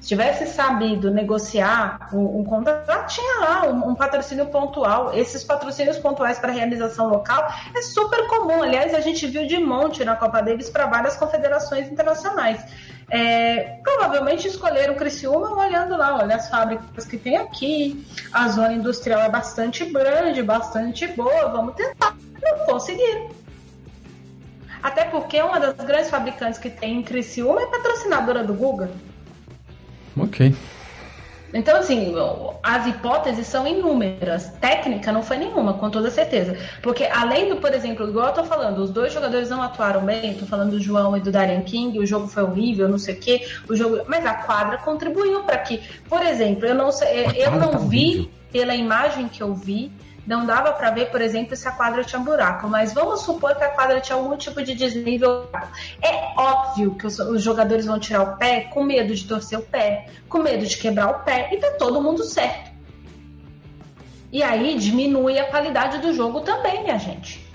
se 0.00 0.08
tivesse 0.08 0.46
sabido 0.46 1.10
negociar 1.10 2.10
um, 2.12 2.44
contrato, 2.44 3.12
tinha 3.12 3.40
lá 3.40 3.66
um, 3.66 3.90
um, 3.90 3.94
patrocínio 3.94 4.46
pontual. 4.46 5.12
Esses 5.12 5.42
patrocínios 5.42 5.98
pontuais 5.98 6.38
para 6.38 6.52
realização 6.52 7.08
local 7.08 7.52
é 7.74 7.82
super 7.82 8.26
comum. 8.28 8.62
Aliás, 8.62 8.94
a 8.94 9.00
gente 9.00 9.26
viu 9.26 9.46
de 9.46 9.58
monte 9.58 10.04
na 10.04 10.14
Copa 10.14 10.42
Davis 10.42 10.70
para 10.70 10.86
várias 10.86 11.16
confederações 11.16 11.90
internacionais. 11.90 12.60
É, 13.10 13.78
provavelmente 13.82 14.48
escolheram 14.48 14.94
Criciúma 14.94 15.56
olhando 15.56 15.96
lá, 15.96 16.16
olha 16.16 16.36
as 16.36 16.48
fábricas 16.48 17.04
que 17.04 17.16
tem 17.16 17.36
aqui, 17.36 18.04
a 18.32 18.48
zona 18.48 18.72
industrial 18.72 19.20
é 19.22 19.28
bastante 19.28 19.84
grande, 19.84 20.42
bastante 20.42 21.06
boa, 21.08 21.48
vamos 21.48 21.74
tentar. 21.76 22.16
Não 22.42 22.66
conseguiram. 22.66 23.30
Até 24.82 25.04
porque 25.04 25.40
uma 25.40 25.58
das 25.58 25.74
grandes 25.74 26.10
fabricantes 26.10 26.58
que 26.58 26.70
tem 26.70 26.98
em 26.98 27.02
Criciúma 27.02 27.62
é 27.62 27.66
patrocinadora 27.66 28.44
do 28.44 28.54
Guga. 28.54 28.90
Ok. 30.16 30.54
Então, 31.52 31.76
assim, 31.78 32.14
as 32.62 32.86
hipóteses 32.86 33.46
são 33.46 33.66
inúmeras. 33.66 34.50
Técnica 34.60 35.10
não 35.12 35.22
foi 35.22 35.38
nenhuma, 35.38 35.74
com 35.74 35.88
toda 35.88 36.10
certeza. 36.10 36.56
Porque 36.82 37.04
além 37.04 37.48
do, 37.48 37.56
por 37.56 37.72
exemplo, 37.72 38.08
igual 38.08 38.28
eu 38.28 38.34
tô 38.34 38.44
falando, 38.44 38.78
os 38.78 38.90
dois 38.90 39.12
jogadores 39.12 39.48
não 39.48 39.62
atuaram 39.62 40.04
bem, 40.04 40.34
tô 40.34 40.44
falando 40.44 40.72
do 40.72 40.80
João 40.80 41.16
e 41.16 41.20
do 41.20 41.30
Darien 41.30 41.62
King, 41.62 41.98
o 41.98 42.06
jogo 42.06 42.26
foi 42.26 42.42
horrível, 42.42 42.88
não 42.88 42.98
sei 42.98 43.14
o 43.14 43.18
quê, 43.18 43.46
o 43.68 43.74
jogo. 43.74 44.02
Mas 44.06 44.26
a 44.26 44.34
quadra 44.34 44.78
contribuiu 44.78 45.44
para 45.44 45.58
que, 45.58 45.80
por 46.08 46.22
exemplo, 46.22 46.66
eu 46.66 46.74
não 46.74 46.92
sei, 46.92 47.26
eu 47.36 47.52
não 47.52 47.70
tá 47.70 47.78
vi, 47.78 48.30
pela 48.52 48.74
imagem 48.74 49.28
que 49.28 49.42
eu 49.42 49.54
vi, 49.54 49.90
não 50.26 50.44
dava 50.44 50.72
para 50.72 50.90
ver, 50.90 51.10
por 51.10 51.20
exemplo, 51.20 51.54
se 51.54 51.68
a 51.68 51.70
quadra 51.70 52.02
tinha 52.02 52.20
buraco, 52.20 52.66
mas 52.68 52.92
vamos 52.92 53.20
supor 53.20 53.54
que 53.54 53.62
a 53.62 53.68
quadra 53.68 54.00
tinha 54.00 54.16
algum 54.16 54.36
tipo 54.36 54.62
de 54.62 54.74
desnível. 54.74 55.48
É 56.02 56.34
óbvio 56.36 56.94
que 56.96 57.06
os, 57.06 57.18
os 57.18 57.42
jogadores 57.42 57.86
vão 57.86 57.98
tirar 57.98 58.22
o 58.22 58.36
pé 58.36 58.62
com 58.62 58.82
medo 58.82 59.14
de 59.14 59.24
torcer 59.24 59.58
o 59.58 59.62
pé, 59.62 60.06
com 60.28 60.38
medo 60.38 60.66
de 60.66 60.76
quebrar 60.76 61.10
o 61.10 61.24
pé, 61.24 61.48
e 61.52 61.58
tá 61.58 61.70
todo 61.78 62.02
mundo 62.02 62.24
certo. 62.24 62.74
E 64.32 64.42
aí 64.42 64.76
diminui 64.76 65.38
a 65.38 65.44
qualidade 65.44 65.98
do 65.98 66.12
jogo 66.12 66.40
também, 66.40 66.82
minha 66.82 66.98
gente. 66.98 67.45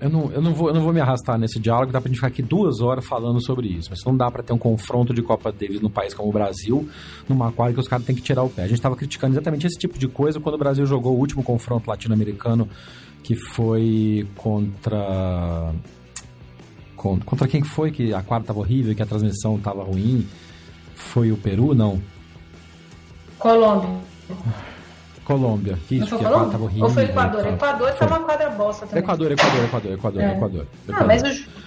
Eu 0.00 0.08
não, 0.08 0.32
eu, 0.32 0.40
não 0.40 0.54
vou, 0.54 0.68
eu 0.68 0.74
não 0.74 0.82
vou 0.82 0.94
me 0.94 1.00
arrastar 1.00 1.38
nesse 1.38 1.60
diálogo, 1.60 1.92
dá 1.92 2.00
pra 2.00 2.08
gente 2.08 2.16
ficar 2.16 2.28
aqui 2.28 2.40
duas 2.42 2.80
horas 2.80 3.04
falando 3.04 3.44
sobre 3.44 3.68
isso. 3.68 3.90
Mas 3.90 4.02
não 4.02 4.16
dá 4.16 4.30
para 4.30 4.42
ter 4.42 4.52
um 4.52 4.58
confronto 4.58 5.12
de 5.12 5.20
Copa 5.20 5.52
Davis 5.52 5.80
no 5.80 5.90
país 5.90 6.14
como 6.14 6.30
o 6.30 6.32
Brasil, 6.32 6.88
numa 7.28 7.52
quadra 7.52 7.74
que 7.74 7.80
os 7.80 7.86
caras 7.86 8.06
têm 8.06 8.16
que 8.16 8.22
tirar 8.22 8.42
o 8.42 8.48
pé. 8.48 8.62
A 8.62 8.66
gente 8.66 8.80
tava 8.80 8.96
criticando 8.96 9.34
exatamente 9.34 9.66
esse 9.66 9.78
tipo 9.78 9.98
de 9.98 10.08
coisa 10.08 10.40
quando 10.40 10.54
o 10.54 10.58
Brasil 10.58 10.86
jogou 10.86 11.14
o 11.14 11.18
último 11.18 11.42
confronto 11.42 11.90
latino-americano, 11.90 12.66
que 13.22 13.36
foi 13.36 14.26
contra. 14.36 15.72
Contra 16.96 17.48
quem 17.48 17.62
foi 17.62 17.90
que 17.90 18.12
a 18.12 18.22
quadra 18.22 18.48
tava 18.48 18.60
horrível, 18.60 18.94
que 18.94 19.02
a 19.02 19.06
transmissão 19.06 19.58
tava 19.58 19.82
ruim? 19.82 20.26
Foi 20.94 21.30
o 21.30 21.36
Peru? 21.36 21.74
Não. 21.74 22.00
Colômbia. 23.38 24.00
Colômbia. 25.30 25.78
Que 25.86 25.96
isso, 25.96 26.18
que 26.18 26.24
a 26.24 26.30
tava 26.30 26.64
horrível. 26.64 26.84
Ou 26.84 26.90
foi 26.90 27.04
Equador? 27.04 27.42
Né, 27.44 27.52
Equador 27.52 27.92
tá 27.92 28.06
uma 28.06 28.18
quadra 28.20 28.50
bosta 28.50 28.86
também. 28.86 29.02
Equador, 29.02 29.30
Equador, 29.30 29.64
Equador, 29.64 29.92
Equador, 29.92 30.22
é. 30.22 30.32
Equador. 30.32 30.66
Ah, 30.92 31.04
mas 31.04 31.22
o... 31.22 31.60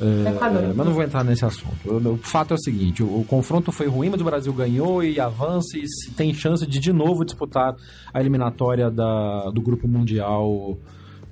É, 0.00 0.72
mas 0.74 0.86
não 0.86 0.94
vou 0.94 1.02
entrar 1.02 1.22
nesse 1.22 1.44
assunto. 1.44 1.76
O, 1.84 2.14
o 2.14 2.16
fato 2.16 2.52
é 2.52 2.54
o 2.54 2.58
seguinte: 2.58 3.02
o, 3.02 3.20
o, 3.20 3.24
confronto 3.24 3.70
foi 3.70 3.86
ruim, 3.86 4.08
mas 4.08 4.20
o 4.20 4.24
Brasil 4.24 4.52
ganhou 4.52 5.04
e 5.04 5.20
avança 5.20 5.76
e 5.76 5.84
tem 6.16 6.32
chance 6.32 6.66
de 6.66 6.80
de 6.80 6.92
novo 6.92 7.24
disputar 7.24 7.76
a 8.12 8.20
eliminatória 8.20 8.90
da, 8.90 9.50
do 9.50 9.60
Grupo 9.60 9.86
Mundial 9.86 10.76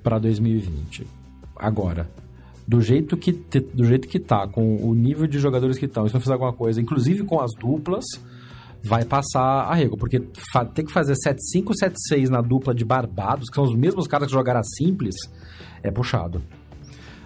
para 0.03 0.19
2020. 0.19 1.05
Agora, 1.57 2.09
do 2.65 2.79
jeito 2.79 3.17
que 3.17 3.31
do 3.31 3.83
jeito 3.83 4.07
que 4.07 4.19
tá, 4.19 4.47
com 4.47 4.77
o 4.77 4.93
nível 4.93 5.27
de 5.27 5.39
jogadores 5.39 5.77
que 5.77 5.85
estão, 5.85 6.07
se 6.07 6.13
não 6.13 6.21
fizer 6.21 6.33
alguma 6.33 6.53
coisa, 6.53 6.79
inclusive 6.79 7.23
com 7.23 7.41
as 7.41 7.51
duplas, 7.59 8.05
vai 8.83 9.05
passar 9.05 9.41
a 9.41 9.75
régua. 9.75 9.97
Porque 9.97 10.19
tem 10.73 10.85
que 10.85 10.91
fazer 10.91 11.13
7-5, 11.13 11.71
7-6 12.11 12.29
na 12.29 12.41
dupla 12.41 12.73
de 12.73 12.83
Barbados, 12.83 13.49
que 13.49 13.55
são 13.55 13.63
os 13.63 13.75
mesmos 13.75 14.07
caras 14.07 14.27
que 14.27 14.33
jogaram 14.33 14.59
a 14.59 14.63
simples, 14.63 15.15
é 15.83 15.91
puxado. 15.91 16.41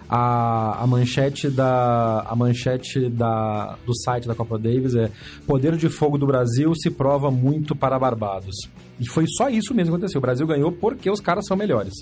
A, 0.08 0.84
a 0.84 0.86
manchete 0.86 1.50
da 1.50 2.24
a 2.28 2.36
manchete 2.36 3.08
da, 3.08 3.76
do 3.84 3.92
site 3.92 4.28
da 4.28 4.36
Copa 4.36 4.56
Davis 4.56 4.94
é 4.94 5.10
poder 5.44 5.76
de 5.76 5.88
fogo 5.88 6.16
do 6.16 6.24
Brasil 6.24 6.72
se 6.76 6.92
prova 6.92 7.28
muito 7.28 7.74
para 7.74 7.98
Barbados 7.98 8.54
e 9.00 9.08
foi 9.08 9.24
só 9.26 9.48
isso 9.48 9.74
mesmo 9.74 9.94
que 9.94 9.96
aconteceu 9.96 10.20
o 10.20 10.22
Brasil 10.22 10.46
ganhou 10.46 10.70
porque 10.70 11.10
os 11.10 11.18
caras 11.18 11.44
são 11.44 11.56
melhores 11.56 11.92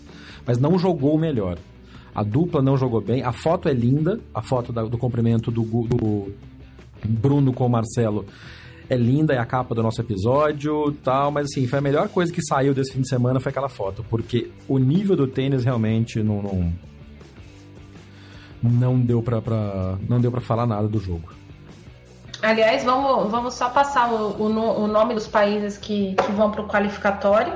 mas 0.47 0.59
não 0.59 0.79
jogou 0.79 1.17
melhor 1.17 1.57
a 2.15 2.23
dupla 2.23 2.61
não 2.61 2.77
jogou 2.77 3.01
bem 3.01 3.23
a 3.23 3.33
foto 3.33 3.71
é 3.71 3.73
linda 3.73 4.21
a 4.35 4.43
foto 4.43 4.71
da, 4.71 4.83
do 4.83 4.99
cumprimento 4.99 5.51
do, 5.51 5.63
do 5.63 6.31
Bruno 7.09 7.55
com 7.55 7.65
o 7.65 7.71
Marcelo 7.71 8.27
é 8.89 8.97
linda, 8.97 9.35
é 9.35 9.39
a 9.39 9.47
capa 9.47 9.75
do 9.75 9.83
nosso 9.83 10.01
episódio 10.01 10.93
tal, 11.03 11.31
mas 11.31 11.47
assim, 11.47 11.67
foi 11.67 11.79
a 11.79 11.83
melhor 11.83 12.09
coisa 12.09 12.33
que 12.33 12.43
saiu 12.43 12.75
desse 12.75 12.93
fim 12.93 13.01
de 13.01 13.09
semana 13.09 13.41
foi 13.41 13.51
aquela 13.51 13.69
foto, 13.69 14.05
porque 14.09 14.51
o 14.69 14.79
nível 14.79 15.17
do 15.17 15.27
tênis 15.27 15.65
realmente 15.65 16.23
não 16.23 16.43
não, 16.43 16.73
não 18.63 19.01
deu 19.01 19.23
pra, 19.23 19.41
pra, 19.41 19.99
não 20.09 20.21
deu 20.21 20.31
para 20.31 20.41
falar 20.41 20.67
nada 20.67 20.89
do 20.89 20.99
jogo. 20.99 21.33
Aliás, 22.43 22.85
vamos, 22.85 23.31
vamos 23.31 23.55
só 23.55 23.71
passar 23.71 24.13
o, 24.13 24.33
o, 24.33 24.83
o 24.83 24.87
nome 24.87 25.15
dos 25.15 25.27
países 25.27 25.79
que, 25.79 26.15
que 26.15 26.33
vão 26.33 26.51
para 26.51 26.61
o 26.61 26.69
qualificatório. 26.69 27.55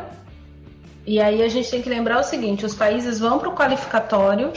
E 1.06 1.20
aí 1.20 1.42
a 1.42 1.48
gente 1.48 1.70
tem 1.70 1.82
que 1.82 1.90
lembrar 1.90 2.20
o 2.20 2.22
seguinte: 2.22 2.64
os 2.64 2.74
países 2.74 3.18
vão 3.18 3.38
para 3.38 3.48
o 3.48 3.54
qualificatório 3.54 4.50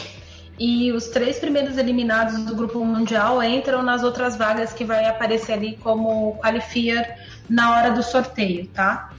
e 0.62 0.92
os 0.92 1.08
três 1.08 1.40
primeiros 1.40 1.76
eliminados 1.76 2.44
do 2.44 2.56
grupo 2.56 2.86
mundial 2.86 3.42
entram 3.42 3.82
nas 3.82 4.04
outras 4.04 4.36
vagas 4.36 4.72
que 4.72 4.86
vai 4.86 5.06
aparecer 5.06 5.54
ali 5.54 5.76
como 5.78 6.36
qualifier 6.36 7.18
na 7.50 7.76
hora 7.76 7.90
do 7.90 8.04
sorteio, 8.04 8.68
tá? 8.68 9.12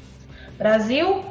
Brasil, 0.56 1.24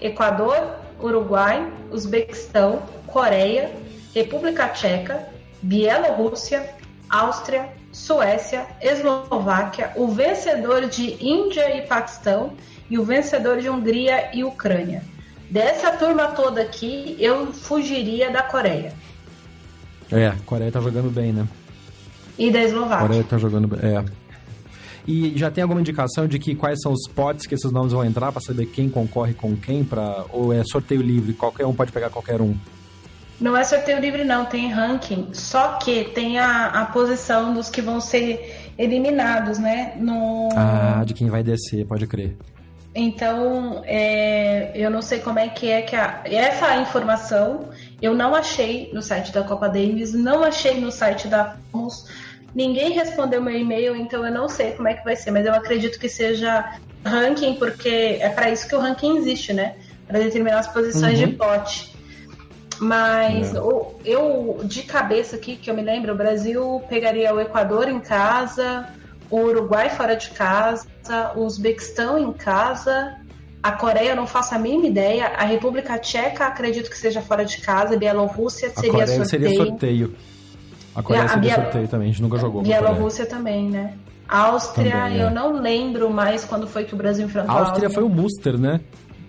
Equador, 0.00 0.76
Uruguai, 0.98 1.70
Uzbequistão, 1.90 2.82
Coreia, 3.06 3.70
República 4.14 4.68
Tcheca, 4.68 5.28
Bielorrússia, 5.60 6.74
Áustria, 7.10 7.68
Suécia, 7.92 8.66
Eslováquia, 8.80 9.92
o 9.96 10.08
vencedor 10.08 10.86
de 10.86 11.22
Índia 11.22 11.76
e 11.76 11.82
Paquistão 11.82 12.54
e 12.88 12.98
o 12.98 13.04
vencedor 13.04 13.58
de 13.58 13.68
Hungria 13.68 14.30
e 14.32 14.42
Ucrânia. 14.44 15.02
Dessa 15.50 15.92
turma 15.92 16.28
toda 16.28 16.62
aqui, 16.62 17.16
eu 17.20 17.52
fugiria 17.52 18.30
da 18.30 18.42
Coreia. 18.42 18.94
É, 20.10 20.28
a 20.28 20.36
Coreia 20.44 20.70
tá 20.70 20.80
jogando 20.80 21.10
bem, 21.10 21.32
né? 21.32 21.46
E 22.38 22.50
da 22.50 22.62
Eslováquia. 22.62 22.96
A 22.96 23.00
Coreia 23.00 23.24
tá 23.24 23.38
jogando 23.38 23.68
bem, 23.68 23.80
é. 23.82 24.04
E 25.06 25.32
já 25.36 25.50
tem 25.50 25.62
alguma 25.62 25.80
indicação 25.80 26.26
de 26.26 26.38
que 26.38 26.54
quais 26.54 26.80
são 26.82 26.92
os 26.92 27.08
potes 27.08 27.46
que 27.46 27.54
esses 27.54 27.70
nomes 27.70 27.92
vão 27.92 28.04
entrar 28.04 28.32
para 28.32 28.40
saber 28.40 28.66
quem 28.66 28.88
concorre 28.88 29.34
com 29.34 29.56
quem? 29.56 29.84
Pra, 29.84 30.24
ou 30.32 30.52
é 30.52 30.64
sorteio 30.64 31.00
livre? 31.00 31.32
Qualquer 31.32 31.64
um 31.64 31.74
pode 31.74 31.92
pegar 31.92 32.10
qualquer 32.10 32.40
um? 32.40 32.56
Não 33.40 33.56
é 33.56 33.62
sorteio 33.62 34.00
livre, 34.00 34.24
não, 34.24 34.46
tem 34.46 34.72
ranking. 34.72 35.28
Só 35.32 35.74
que 35.74 36.04
tem 36.04 36.38
a, 36.38 36.66
a 36.66 36.86
posição 36.86 37.54
dos 37.54 37.68
que 37.68 37.80
vão 37.80 38.00
ser 38.00 38.72
eliminados, 38.76 39.58
né? 39.58 39.94
No... 39.98 40.48
Ah, 40.56 41.04
de 41.06 41.14
quem 41.14 41.28
vai 41.28 41.42
descer, 41.42 41.86
pode 41.86 42.06
crer. 42.06 42.36
Então, 42.94 43.82
é, 43.84 44.72
eu 44.74 44.90
não 44.90 45.02
sei 45.02 45.20
como 45.20 45.38
é 45.38 45.48
que 45.48 45.70
é 45.70 45.82
que 45.82 45.94
a, 45.94 46.22
essa 46.24 46.76
informação 46.80 47.68
eu 48.00 48.14
não 48.14 48.34
achei 48.34 48.90
no 48.92 49.02
site 49.02 49.32
da 49.32 49.42
Copa 49.42 49.68
Davis, 49.68 50.12
não 50.12 50.44
achei 50.44 50.80
no 50.80 50.90
site 50.90 51.28
da 51.28 51.56
Fomos. 51.72 52.06
Ninguém 52.54 52.92
respondeu 52.92 53.42
meu 53.42 53.54
e-mail, 53.54 53.94
então 53.96 54.24
eu 54.24 54.32
não 54.32 54.48
sei 54.48 54.72
como 54.72 54.88
é 54.88 54.94
que 54.94 55.04
vai 55.04 55.16
ser, 55.16 55.30
mas 55.30 55.46
eu 55.46 55.52
acredito 55.52 55.98
que 55.98 56.08
seja 56.08 56.78
ranking, 57.04 57.54
porque 57.54 58.18
é 58.20 58.28
para 58.28 58.50
isso 58.50 58.68
que 58.68 58.74
o 58.74 58.78
ranking 58.78 59.18
existe, 59.18 59.52
né? 59.52 59.76
Para 60.06 60.18
determinar 60.18 60.60
as 60.60 60.66
posições 60.66 61.18
uhum. 61.20 61.26
de 61.26 61.32
pote. 61.34 61.96
Mas 62.78 63.54
é. 63.54 63.58
eu, 64.04 64.60
de 64.64 64.82
cabeça 64.82 65.36
aqui, 65.36 65.56
que 65.56 65.70
eu 65.70 65.74
me 65.74 65.82
lembro, 65.82 66.12
o 66.12 66.16
Brasil 66.16 66.82
pegaria 66.88 67.34
o 67.34 67.40
Equador 67.40 67.88
em 67.88 68.00
casa, 68.00 68.88
o 69.30 69.38
Uruguai 69.40 69.90
fora 69.90 70.14
de 70.14 70.30
casa, 70.30 70.86
o 71.34 71.40
Uzbequistão 71.40 72.18
em 72.18 72.32
casa, 72.32 73.16
a 73.62 73.72
Coreia 73.72 74.10
eu 74.10 74.16
não 74.16 74.26
faço 74.26 74.54
a 74.54 74.58
mínima 74.58 74.86
ideia, 74.86 75.26
a 75.36 75.44
República 75.44 75.98
Tcheca 75.98 76.46
acredito 76.46 76.88
que 76.90 76.96
seja 76.96 77.20
fora 77.20 77.44
de 77.44 77.60
casa, 77.60 77.96
Bielorrússia 77.96 78.70
seria 78.70 78.90
a 78.90 78.92
Coreia 78.92 79.06
sorteio. 79.06 79.26
seria 79.26 79.56
sorteio. 79.56 80.14
A 80.94 81.02
Coreia 81.02 81.24
a, 81.24 81.28
seria 81.28 81.52
a 81.52 81.54
sorteio 81.56 81.88
também, 81.88 82.08
a 82.08 82.10
gente 82.10 82.22
nunca 82.22 82.38
jogou. 82.38 82.62
Bielorrússia 82.62 83.26
também, 83.26 83.68
né? 83.68 83.94
Áustria, 84.28 84.90
também, 84.90 85.20
é. 85.20 85.24
eu 85.24 85.30
não 85.30 85.60
lembro 85.60 86.10
mais 86.10 86.44
quando 86.44 86.66
foi 86.66 86.84
que 86.84 86.94
o 86.94 86.96
Brasil 86.96 87.26
enfrentou 87.26 87.54
a 87.54 87.60
Áustria. 87.60 87.90
foi 87.90 88.02
o 88.02 88.08
Muster, 88.08 88.58
né? 88.58 88.80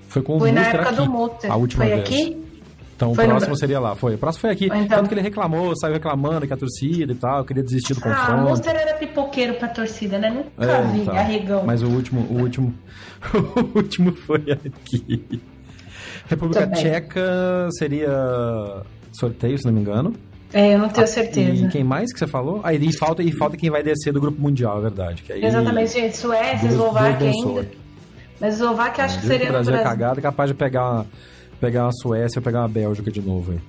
Foi 0.08 0.22
com 0.22 0.38
o 0.38 0.40
foi 0.40 0.52
Muster 0.52 0.74
na 0.74 0.80
época 0.80 0.90
aqui, 0.90 0.98
do 0.98 1.12
Muster. 1.12 1.52
A 1.52 1.56
última 1.56 1.86
foi 1.86 1.94
vez. 1.94 2.08
aqui? 2.08 2.47
Então 2.98 3.14
foi 3.14 3.26
o 3.26 3.28
próximo 3.28 3.52
no... 3.52 3.58
seria 3.58 3.80
lá, 3.80 3.96
foi. 3.96 4.16
O 4.16 4.18
próximo 4.18 4.42
foi 4.42 4.50
aqui. 4.50 4.66
Então... 4.66 4.88
Tanto 4.88 5.08
que 5.08 5.14
ele 5.14 5.22
reclamou, 5.22 5.76
saiu 5.78 5.94
reclamando 5.94 6.48
que 6.48 6.54
a 6.54 6.58
torcida 6.58 7.14
e 7.14 7.16
tal, 7.16 7.46
queria 7.46 7.62
desistir 7.62 7.94
do 7.94 8.02
confronto. 8.02 8.32
Ah, 8.32 8.36
o 8.36 8.50
Monster 8.50 8.76
era 8.76 8.96
pipoqueiro 8.96 9.54
pra 9.54 9.68
torcida, 9.68 10.18
né? 10.18 10.32
Nunca 10.32 10.72
é, 10.72 10.82
vi, 10.88 11.02
então. 11.02 11.16
arregão. 11.16 11.64
Mas 11.64 11.84
o 11.84 11.88
último, 11.88 12.22
o 12.22 12.42
último, 12.42 12.74
o 13.56 13.78
último 13.78 14.12
foi 14.14 14.44
aqui. 14.52 15.42
República 16.28 16.68
Tcheca 16.72 17.70
seria 17.78 18.82
sorteio, 19.14 19.58
se 19.60 19.66
não 19.66 19.74
me 19.74 19.82
engano. 19.82 20.16
É, 20.52 20.74
eu 20.74 20.80
não 20.80 20.90
tenho 20.90 21.04
ah, 21.04 21.08
certeza. 21.08 21.66
E 21.66 21.70
quem 21.70 21.84
mais 21.84 22.12
que 22.12 22.18
você 22.18 22.26
falou? 22.26 22.62
Ah, 22.64 22.74
e 22.74 22.98
falta, 22.98 23.22
e 23.22 23.32
falta 23.32 23.56
quem 23.56 23.70
vai 23.70 23.84
descer 23.84 24.12
do 24.12 24.20
grupo 24.20 24.42
mundial, 24.42 24.80
é 24.80 24.82
verdade. 24.82 25.24
Aí, 25.30 25.46
Exatamente, 25.46 25.94
gente. 25.94 26.18
Suécia, 26.18 26.68
Eslováquia 26.68 27.30
ainda. 27.30 27.68
Mas 28.40 28.56
Eslováquia 28.56 29.06
acho 29.06 29.20
que 29.20 29.28
seria 29.28 29.50
o 29.50 29.52
Brasil. 29.52 29.72
O 29.72 29.76
Brasil 29.76 29.76
é 29.76 29.84
cagado, 29.84 30.20
é 30.20 30.24
capaz 30.24 30.50
de 30.50 30.56
pegar 30.56 31.06
pegar 31.60 31.86
uma 31.86 31.94
Suécia 31.94 32.40
ou 32.40 32.44
pegar 32.44 32.60
uma 32.60 32.68
Bélgica 32.68 33.12
de 33.12 33.22
novo 33.22 33.52
aí. 33.52 33.60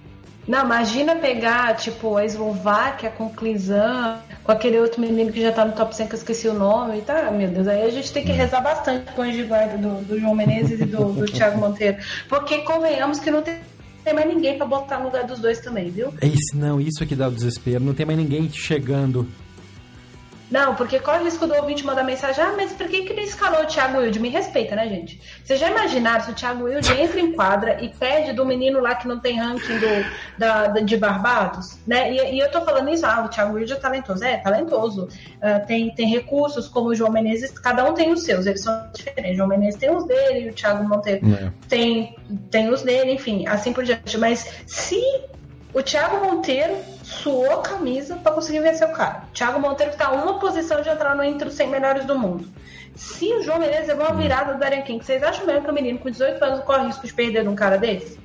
Não, 0.47 0.65
imagina 0.65 1.15
pegar, 1.17 1.77
tipo, 1.77 2.17
a 2.17 2.25
Eslováquia 2.25 3.11
com 3.11 3.27
o 3.27 3.31
Clizan, 3.31 4.17
com 4.43 4.51
aquele 4.51 4.79
outro 4.79 4.99
menino 4.99 5.31
que 5.31 5.43
já 5.43 5.53
tá 5.53 5.63
no 5.63 5.73
top 5.73 5.95
100 5.95 6.07
que 6.07 6.15
eu 6.15 6.19
esqueci 6.19 6.49
o 6.49 6.55
nome, 6.55 7.03
tá? 7.03 7.31
Meu 7.31 7.49
Deus, 7.49 7.69
aí 7.69 7.83
a 7.83 7.91
gente 7.91 8.11
tem 8.11 8.25
que 8.25 8.33
rezar 8.33 8.63
bastante 8.63 9.13
com 9.13 9.21
o 9.21 9.31
de 9.31 9.43
guarda 9.43 9.77
do, 9.77 10.03
do 10.07 10.19
João 10.19 10.35
Menezes 10.35 10.81
e 10.81 10.87
do, 10.87 11.13
do 11.13 11.27
Thiago 11.31 11.59
Monteiro. 11.59 11.99
Porque 12.31 12.59
convenhamos 12.59 13.21
que 13.21 13.31
não 13.31 13.43
tem 13.43 13.57
tem 14.05 14.15
mais 14.15 14.27
ninguém 14.27 14.57
para 14.57 14.67
botar 14.67 14.99
no 15.01 15.07
lugar 15.07 15.25
dos 15.25 15.39
dois 15.39 15.61
também, 15.61 15.91
viu? 15.91 16.15
Esse, 16.23 16.57
não, 16.57 16.81
isso 16.81 17.03
aqui 17.03 17.15
dá 17.15 17.29
o 17.29 17.31
desespero. 17.31 17.85
Não 17.85 17.93
tem 17.93 18.07
mais 18.07 18.19
ninguém 18.19 18.49
chegando 18.51 19.29
não, 20.51 20.75
porque 20.75 20.99
corre 20.99 21.21
o 21.21 21.25
risco 21.25 21.47
do 21.47 21.55
ouvinte 21.55 21.85
mandar 21.85 22.03
mensagem, 22.05 22.43
ah, 22.43 22.55
mas 22.57 22.73
por 22.73 22.89
que, 22.89 23.03
que 23.03 23.13
ele 23.13 23.23
escalou 23.23 23.63
o 23.63 23.67
Thiago 23.67 23.99
Wilde? 23.99 24.19
Me 24.19 24.31
respeita, 24.31 24.75
né, 24.75 24.89
gente? 24.89 25.21
Vocês 25.45 25.61
já 25.61 25.71
imaginaram 25.71 26.25
se 26.25 26.31
o 26.31 26.35
Thiago 26.35 26.65
Wilde 26.65 26.91
entra 26.93 27.21
em 27.21 27.33
quadra 27.33 27.83
e 27.83 27.89
pede 27.89 28.33
do 28.33 28.47
menino 28.47 28.81
lá 28.81 28.95
que 28.95 29.07
não 29.07 29.21
tem 29.21 29.39
ranking 29.39 29.79
do, 29.79 30.39
da, 30.39 30.69
da 30.69 30.81
de 30.81 30.97
Barbados, 30.97 31.79
né? 31.87 32.13
E, 32.13 32.37
e, 32.37 32.39
eu 32.39 32.51
tô 32.51 32.63
falando 32.63 32.89
isso, 32.89 33.05
ah, 33.05 33.25
o 33.25 33.29
Thiago 33.29 33.55
Wilde 33.55 33.75
é 33.75 33.77
talentoso. 33.77 34.25
É, 34.25 34.39
talentoso. 34.39 35.05
Uh, 35.05 35.67
tem, 35.67 35.95
tem 35.95 36.09
recursos, 36.09 36.67
como 36.67 36.89
o 36.89 36.95
João 36.95 37.13
Menezes, 37.13 37.51
cada 37.59 37.85
um 37.85 37.93
tem 37.93 38.11
os 38.11 38.23
seus, 38.23 38.47
eles 38.47 38.63
são 38.63 38.91
diferentes. 38.95 39.33
O 39.33 39.37
João 39.37 39.49
Menezes 39.49 39.79
tem 39.79 39.95
os 39.95 40.07
dele, 40.07 40.51
o 40.51 40.55
Thiago 40.55 40.83
Monteiro 40.89 41.27
é. 41.35 41.53
tem, 41.69 42.17
tem 42.51 42.71
os 42.71 42.83
dele, 42.83 43.13
enfim, 43.13 43.47
assim 43.47 43.73
por 43.73 43.85
diante. 43.85 44.17
Mas 44.17 44.63
se 44.67 45.01
o 45.79 45.83
Thiago 45.83 46.27
Monteiro 46.27 46.75
suou 47.05 47.53
a 47.53 47.63
camisa 47.63 48.17
para 48.17 48.33
conseguir 48.33 48.61
vencer 48.61 48.89
o 48.89 48.93
cara. 48.93 49.23
O 49.29 49.33
Thiago 49.33 49.61
Monteiro 49.61 49.93
está 49.93 50.11
uma 50.11 50.39
posição 50.41 50.83
de 50.83 50.89
entrar 50.89 51.15
no 51.15 51.23
entre 51.23 51.49
os 51.49 51.55
100 51.55 51.69
melhores 51.69 52.05
do 52.05 52.19
mundo. 52.19 52.49
Se 52.97 53.33
o 53.33 53.43
João 53.45 53.61
Menezes 53.61 53.87
levou 53.87 54.07
uma 54.07 54.17
virada 54.17 54.55
do 54.55 54.59
Darren 54.59 54.83
King, 54.83 55.05
vocês 55.05 55.23
acham 55.23 55.47
mesmo 55.47 55.63
que 55.63 55.71
o 55.71 55.75
menino 55.75 55.99
com 56.01 56.11
18 56.11 56.45
anos 56.45 56.65
corre 56.65 56.87
risco 56.87 57.07
de 57.07 57.15
perder 57.15 57.43
de 57.45 57.49
um 57.49 57.55
cara 57.55 57.77
desse? 57.77 58.19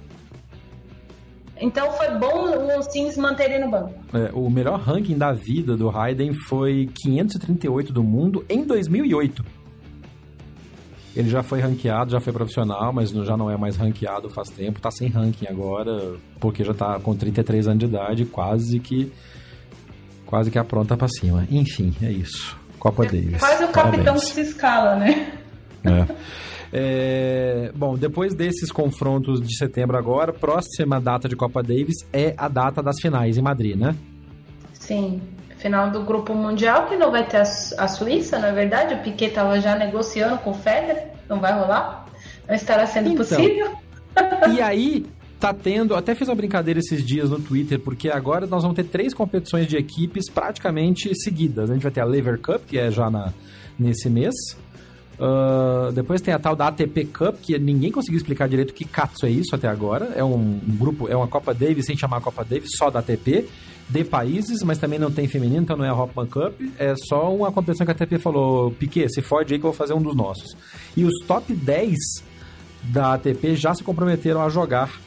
Então 1.61 1.91
foi 1.91 2.09
bom 2.17 2.79
o 2.79 2.81
Sims 2.81 3.17
manter 3.17 3.51
ele 3.51 3.65
no 3.65 3.69
banco. 3.69 3.93
É, 4.13 4.31
o 4.33 4.49
melhor 4.49 4.79
ranking 4.79 5.17
da 5.17 5.31
vida 5.31 5.77
do 5.77 5.95
Hayden 5.95 6.33
foi 6.33 6.89
538 7.03 7.93
do 7.93 8.03
mundo 8.03 8.43
em 8.49 8.63
2008. 8.65 9.62
Ele 11.15 11.29
já 11.29 11.43
foi 11.43 11.59
ranqueado, 11.59 12.11
já 12.11 12.19
foi 12.19 12.33
profissional, 12.33 12.91
mas 12.91 13.11
já 13.11 13.37
não 13.37 13.49
é 13.49 13.55
mais 13.55 13.75
ranqueado 13.75 14.29
faz 14.29 14.49
tempo. 14.49 14.81
Tá 14.81 14.89
sem 14.89 15.09
ranking 15.09 15.45
agora, 15.47 16.15
porque 16.39 16.63
já 16.63 16.73
tá 16.73 16.99
com 16.99 17.15
33 17.15 17.67
anos 17.67 17.79
de 17.79 17.85
idade, 17.85 18.25
quase 18.25 18.79
que 18.79 19.11
quase 20.25 20.49
que 20.49 20.57
apronta 20.57 20.97
para 20.97 21.07
cima. 21.07 21.47
Enfim, 21.51 21.93
é 22.01 22.11
isso. 22.11 22.57
Copa 22.79 23.05
é, 23.05 23.09
Davis. 23.09 23.39
Quase 23.39 23.63
o 23.63 23.67
capitão 23.71 24.15
que 24.15 24.25
se 24.25 24.41
escala, 24.41 24.95
né? 24.95 25.37
É. 25.83 26.15
É, 26.75 27.71
bom, 27.75 27.95
depois 27.95 28.33
desses 28.33 28.71
confrontos 28.71 29.39
de 29.39 29.55
setembro 29.55 29.95
agora, 29.95 30.33
próxima 30.33 30.99
data 30.99 31.29
de 31.29 31.35
Copa 31.35 31.61
Davis 31.61 31.97
é 32.11 32.33
a 32.35 32.47
data 32.47 32.81
das 32.81 32.99
finais 32.99 33.37
em 33.37 33.43
Madrid, 33.43 33.75
né? 33.75 33.95
Sim 34.73 35.21
final 35.63 35.89
do 35.89 36.03
Grupo 36.03 36.35
Mundial, 36.35 36.87
que 36.87 36.97
não 36.97 37.09
vai 37.09 37.25
ter 37.25 37.37
a, 37.37 37.41
a 37.41 37.87
Suíça, 37.87 38.37
na 38.37 38.49
é 38.49 38.51
verdade. 38.51 38.95
O 38.95 38.97
Piquet 38.97 39.27
estava 39.27 39.59
já 39.61 39.77
negociando 39.77 40.37
com 40.39 40.51
o 40.51 40.53
Federer, 40.53 41.07
não 41.29 41.39
vai 41.39 41.57
rolar. 41.57 42.05
Não 42.45 42.53
estará 42.53 42.85
sendo 42.85 43.09
então, 43.09 43.25
possível. 43.25 43.71
E 44.53 44.61
aí, 44.61 45.07
tá 45.39 45.51
tendo, 45.51 45.95
até 45.95 46.13
fiz 46.13 46.27
uma 46.27 46.35
brincadeira 46.35 46.79
esses 46.79 47.03
dias 47.03 47.31
no 47.31 47.39
Twitter, 47.39 47.79
porque 47.79 48.09
agora 48.09 48.45
nós 48.45 48.61
vamos 48.61 48.75
ter 48.75 48.83
três 48.83 49.11
competições 49.11 49.65
de 49.65 49.75
equipes 49.75 50.29
praticamente 50.29 51.09
seguidas. 51.15 51.71
A 51.71 51.73
gente 51.73 51.81
vai 51.81 51.91
ter 51.91 52.01
a 52.01 52.05
Lever 52.05 52.39
Cup, 52.39 52.61
que 52.67 52.77
é 52.77 52.91
já 52.91 53.09
na, 53.09 53.33
nesse 53.79 54.07
mês. 54.07 54.35
Uh, 55.17 55.91
depois 55.93 56.21
tem 56.21 56.31
a 56.31 56.37
tal 56.37 56.55
da 56.55 56.67
ATP 56.67 57.05
Cup, 57.05 57.37
que 57.41 57.57
ninguém 57.57 57.91
conseguiu 57.91 58.17
explicar 58.17 58.47
direito 58.47 58.71
que 58.71 58.85
catso 58.85 59.25
é 59.25 59.31
isso 59.31 59.55
até 59.55 59.67
agora. 59.67 60.11
É 60.15 60.23
um, 60.23 60.35
um 60.35 60.77
grupo, 60.77 61.09
é 61.09 61.15
uma 61.15 61.27
Copa 61.27 61.55
Davis 61.55 61.85
sem 61.87 61.97
chamar 61.97 62.21
Copa 62.21 62.43
Davis, 62.43 62.69
só 62.77 62.91
da 62.91 62.99
ATP 62.99 63.47
de 63.89 64.03
países, 64.03 64.63
mas 64.63 64.77
também 64.77 64.97
não 64.97 65.11
tem 65.11 65.27
feminino, 65.27 65.61
então 65.61 65.77
não 65.77 65.85
é 65.85 65.89
a 65.89 65.93
Hopman 65.93 66.25
Cup. 66.27 66.53
É 66.77 66.93
só 66.95 67.33
uma 67.33 67.51
competição 67.51 67.85
que 67.85 67.91
a 67.91 67.95
ATP 67.95 68.17
falou: 68.17 68.71
Piquet, 68.71 69.09
se 69.09 69.21
fode 69.21 69.53
aí 69.53 69.59
que 69.59 69.65
eu 69.65 69.71
vou 69.71 69.77
fazer 69.77 69.93
um 69.93 70.01
dos 70.01 70.15
nossos. 70.15 70.55
E 70.95 71.03
os 71.03 71.13
top 71.27 71.53
10 71.53 71.97
da 72.83 73.13
ATP 73.13 73.55
já 73.55 73.73
se 73.73 73.83
comprometeram 73.83 74.41
a 74.41 74.49
jogar 74.49 74.99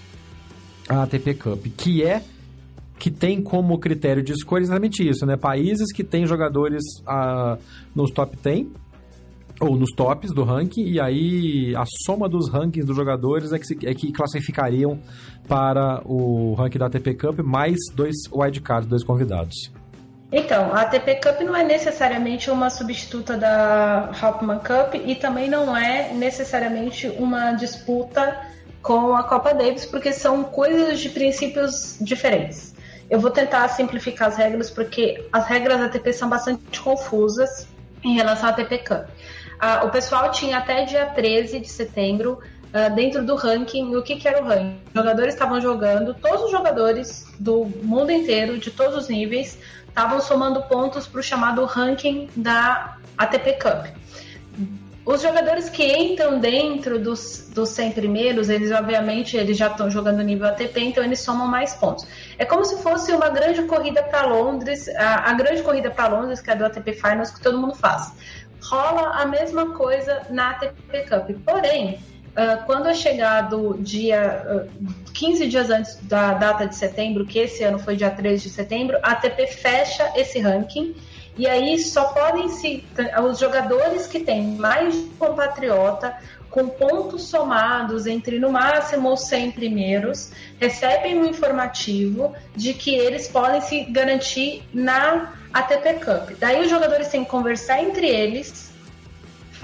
a 0.89 1.03
ATP 1.03 1.35
Cup, 1.35 1.67
que 1.77 2.03
é 2.03 2.23
que 2.99 3.11
tem 3.11 3.43
como 3.43 3.79
critério 3.79 4.23
de 4.23 4.33
escolha 4.33 4.63
exatamente 4.63 5.07
isso, 5.07 5.27
né? 5.27 5.37
Países 5.37 5.93
que 5.93 6.03
têm 6.03 6.27
jogadores 6.27 6.83
ah, 7.07 7.59
nos 7.95 8.11
top 8.11 8.37
10 8.43 8.69
ou 9.61 9.77
nos 9.77 9.91
tops 9.93 10.33
do 10.35 10.45
ranking, 10.45 10.85
e 10.85 11.01
aí 11.01 11.75
a 11.77 11.85
soma 12.05 12.29
dos 12.29 12.51
rankings 12.51 12.87
dos 12.87 12.97
jogadores 12.97 13.53
é 13.53 13.59
que, 13.59 13.67
se, 13.67 13.79
é 13.85 13.95
que 13.95 14.13
classificariam 14.13 14.99
para 15.49 16.03
o 16.05 16.55
ranking 16.55 16.79
da 16.79 16.87
ATP 16.87 17.15
Cup, 17.15 17.39
mais 17.41 17.77
dois 17.95 18.17
wildcards, 18.33 18.89
dois 18.89 19.05
convidados. 19.05 19.73
Então, 20.33 20.73
a 20.75 20.83
ATP 20.83 21.17
Cup 21.17 21.41
não 21.41 21.55
é 21.55 21.63
necessariamente 21.63 22.51
uma 22.51 22.69
substituta 22.69 23.37
da 23.37 24.11
Hopman 24.21 24.59
Cup 24.59 24.95
e 24.95 25.15
também 25.15 25.49
não 25.49 25.77
é 25.77 26.13
necessariamente 26.13 27.09
uma 27.09 27.53
disputa 27.53 28.37
com 28.83 29.15
a 29.15 29.23
Copa 29.23 29.55
Davis, 29.55 29.87
porque 29.87 30.13
são 30.13 30.45
coisas 30.45 31.01
de 31.01 31.11
princípios 31.11 31.97
diferentes. 32.01 32.75
Eu 33.09 33.21
vou 33.21 33.31
tentar 33.31 33.69
simplificar 33.69 34.29
as 34.29 34.37
regras, 34.37 34.69
porque 34.69 35.27
as 35.33 35.47
regras 35.47 35.79
da 35.79 35.87
ATP 35.87 36.13
são 36.13 36.29
bastante 36.29 36.81
confusas 36.81 37.69
em 38.03 38.15
relação 38.17 38.49
à 38.49 38.53
ATP 38.53 38.79
Cup. 38.79 39.07
Ah, 39.59 39.85
o 39.85 39.91
pessoal 39.91 40.31
tinha 40.33 40.59
até 40.59 40.85
dia 40.85 41.07
13 41.07 41.61
de 41.61 41.69
setembro 41.69 42.41
uh, 42.77 42.95
dentro 42.95 43.25
do 43.25 43.35
ranking. 43.35 43.95
O 43.95 44.03
que, 44.03 44.17
que 44.17 44.29
era 44.29 44.43
o 44.43 44.47
ranking? 44.47 44.81
Os 44.87 44.95
jogadores 44.95 45.35
estavam 45.35 45.61
jogando, 45.61 46.15
todos 46.15 46.43
os 46.43 46.51
jogadores 46.51 47.27
do 47.39 47.65
mundo 47.83 48.13
inteiro, 48.13 48.59
de 48.59 48.71
todos 48.71 48.97
os 48.97 49.09
níveis, 49.09 49.59
estavam 49.89 50.21
somando 50.21 50.63
pontos 50.63 51.07
para 51.07 51.21
o 51.21 51.23
chamado 51.23 51.65
ranking 51.65 52.29
da 52.37 52.97
ATP 53.17 53.55
Cup. 53.55 53.87
Os 55.05 55.23
jogadores 55.23 55.71
que 55.71 55.87
entram 55.87 56.41
dentro 56.41 56.99
dos, 56.99 57.49
dos 57.55 57.69
100 57.69 57.93
primeiros, 57.93 58.49
eles 58.49 58.73
obviamente 58.73 59.37
eles 59.37 59.57
já 59.57 59.69
estão 59.69 59.89
jogando 59.89 60.21
nível 60.21 60.49
ATP, 60.49 60.81
então 60.81 61.05
eles 61.05 61.21
somam 61.21 61.47
mais 61.47 61.75
pontos. 61.75 62.05
É 62.37 62.45
como 62.45 62.65
se 62.65 62.83
fosse 62.83 63.13
uma 63.13 63.29
grande 63.29 63.63
corrida 63.63 64.03
para 64.03 64.27
Londres, 64.27 64.89
a, 64.97 65.31
a 65.31 65.35
grande 65.35 65.63
corrida 65.63 65.93
para 65.93 66.09
Londres, 66.09 66.41
que 66.41 66.51
é 66.51 66.57
do 66.57 66.67
ATP 66.67 66.93
Finals, 66.95 67.31
que 67.31 67.41
todo 67.41 67.57
mundo 67.57 67.77
faz 67.77 68.13
rola 68.69 69.21
a 69.21 69.27
mesma 69.27 69.75
coisa 69.75 70.23
na 70.31 70.51
ATP 70.51 71.07
Cup. 71.09 71.45
Porém, 71.45 71.99
uh, 72.37 72.65
quando 72.67 72.89
é 72.89 72.95
chegado 72.95 73.77
dia 73.81 74.69
uh, 74.69 75.13
15 75.13 75.49
dias 75.49 75.71
antes 75.71 75.97
da 76.03 76.35
data 76.35 76.67
de 76.67 76.77
setembro, 76.77 77.25
que 77.25 77.39
esse 77.39 77.65
ano 77.65 77.79
foi 77.79 77.97
dia 77.97 78.11
3 78.11 78.43
de 78.43 78.51
setembro, 78.51 78.99
a 79.03 79.13
ATP 79.13 79.47
fecha 79.47 80.13
esse 80.15 80.39
ranking 80.39 80.95
e 81.39 81.47
aí 81.47 81.79
só 81.79 82.05
podem 82.05 82.49
se 82.49 82.85
os 83.23 83.39
jogadores 83.39 84.07
que 84.07 84.21
têm 84.21 84.43
mais 84.43 84.97
compatriota 85.19 86.17
com 86.51 86.69
pontos 86.69 87.25
somados 87.25 88.07
entre 88.07 88.39
no 88.39 88.51
máximo 88.51 89.13
os 89.13 89.29
100 89.29 89.51
primeiros, 89.51 90.31
recebem 90.59 91.19
um 91.19 91.27
informativo 91.27 92.35
de 92.55 92.73
que 92.73 92.95
eles 92.95 93.29
podem 93.29 93.61
se 93.61 93.85
garantir 93.85 94.63
na 94.73 95.35
ATP 95.53 95.95
Cup. 96.03 96.39
Daí 96.39 96.63
os 96.63 96.71
jogadores 96.71 97.09
têm 97.09 97.25
que 97.25 97.31
conversar 97.31 97.83
entre 97.83 98.09
eles, 98.09 98.73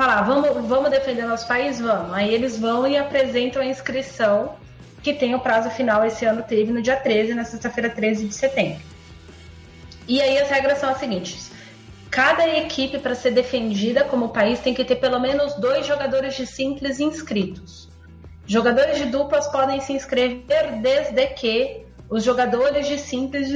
falar, 0.02 0.22
vamos, 0.22 0.66
vamos 0.66 0.90
defender 0.90 1.24
nosso 1.24 1.46
país? 1.46 1.78
Vamos. 1.78 2.12
Aí 2.12 2.34
eles 2.34 2.58
vão 2.58 2.86
e 2.88 2.96
apresentam 2.96 3.62
a 3.62 3.66
inscrição, 3.66 4.56
que 5.00 5.14
tem 5.14 5.34
o 5.34 5.38
prazo 5.38 5.70
final 5.70 6.04
esse 6.04 6.24
ano, 6.24 6.42
teve 6.42 6.72
no 6.72 6.82
dia 6.82 6.96
13, 6.96 7.34
na 7.34 7.44
sexta-feira 7.44 7.88
13 7.88 8.26
de 8.26 8.34
setembro. 8.34 8.82
E 10.08 10.20
aí 10.20 10.38
as 10.38 10.48
regras 10.50 10.78
são 10.78 10.90
as 10.90 10.98
seguintes 10.98 11.52
Cada 12.10 12.46
equipe, 12.46 12.98
para 12.98 13.14
ser 13.14 13.30
defendida 13.30 14.04
como 14.04 14.30
país, 14.30 14.58
tem 14.60 14.74
que 14.74 14.84
ter 14.84 14.96
pelo 14.96 15.18
menos 15.20 15.54
dois 15.54 15.86
jogadores 15.86 16.34
de 16.34 16.46
simples 16.46 17.00
inscritos. 17.00 17.88
Jogadores 18.44 18.98
de 18.98 19.06
duplas 19.06 19.46
podem 19.48 19.80
se 19.80 19.92
inscrever 19.92 20.80
desde 20.82 21.26
que 21.28 21.86
os 22.10 22.22
jogadores 22.22 22.86
de 22.86 22.98
simples 22.98 23.48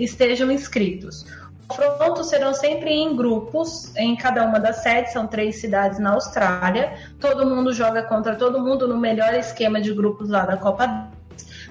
estejam 0.00 0.50
inscritos. 0.50 1.24
Os 1.70 1.76
confrontos 1.76 2.28
serão 2.28 2.52
sempre 2.52 2.90
em 2.90 3.16
grupos, 3.16 3.94
em 3.96 4.14
cada 4.16 4.44
uma 4.44 4.60
das 4.60 4.76
sedes, 4.82 5.12
são 5.12 5.26
três 5.26 5.60
cidades 5.60 5.98
na 5.98 6.12
Austrália. 6.12 6.92
Todo 7.18 7.46
mundo 7.46 7.72
joga 7.72 8.02
contra 8.02 8.34
todo 8.34 8.60
mundo 8.60 8.86
no 8.86 8.98
melhor 8.98 9.32
esquema 9.34 9.80
de 9.80 9.92
grupos 9.94 10.28
lá 10.28 10.44
da 10.44 10.56
Copa 10.56 11.10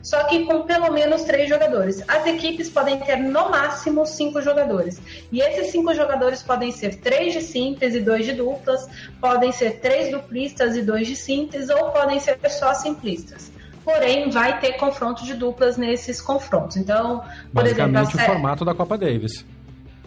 só 0.02 0.24
que 0.24 0.46
com 0.46 0.64
pelo 0.64 0.92
menos 0.92 1.24
três 1.24 1.48
jogadores. 1.48 2.04
As 2.08 2.26
equipes 2.26 2.70
podem 2.70 3.00
ter 3.00 3.18
no 3.18 3.50
máximo 3.50 4.06
cinco 4.06 4.42
jogadores. 4.42 5.02
E 5.32 5.40
esses 5.40 5.72
cinco 5.72 5.94
jogadores 5.94 6.42
podem 6.42 6.72
ser 6.72 6.96
três 6.96 7.34
de 7.34 7.42
simples 7.42 7.94
e 7.94 8.00
dois 8.00 8.26
de 8.26 8.34
duplas, 8.34 8.90
podem 9.20 9.52
ser 9.52 9.80
três 9.80 10.12
duplistas 10.12 10.76
e 10.76 10.82
dois 10.82 11.08
de 11.08 11.16
simples, 11.16 11.70
ou 11.70 11.92
podem 11.92 12.20
ser 12.20 12.40
só 12.50 12.74
simplistas. 12.74 13.52
Porém, 13.84 14.30
vai 14.30 14.60
ter 14.60 14.74
confronto 14.74 15.24
de 15.24 15.34
duplas 15.34 15.76
nesses 15.78 16.22
confrontos. 16.22 16.78
Então, 16.78 17.20
por 17.54 17.64
Basicamente 17.64 18.10
exemplo, 18.10 18.22
o 18.22 18.34
formato 18.34 18.66
da 18.66 18.76
Copa 18.76 18.98
Davis. 18.98 19.46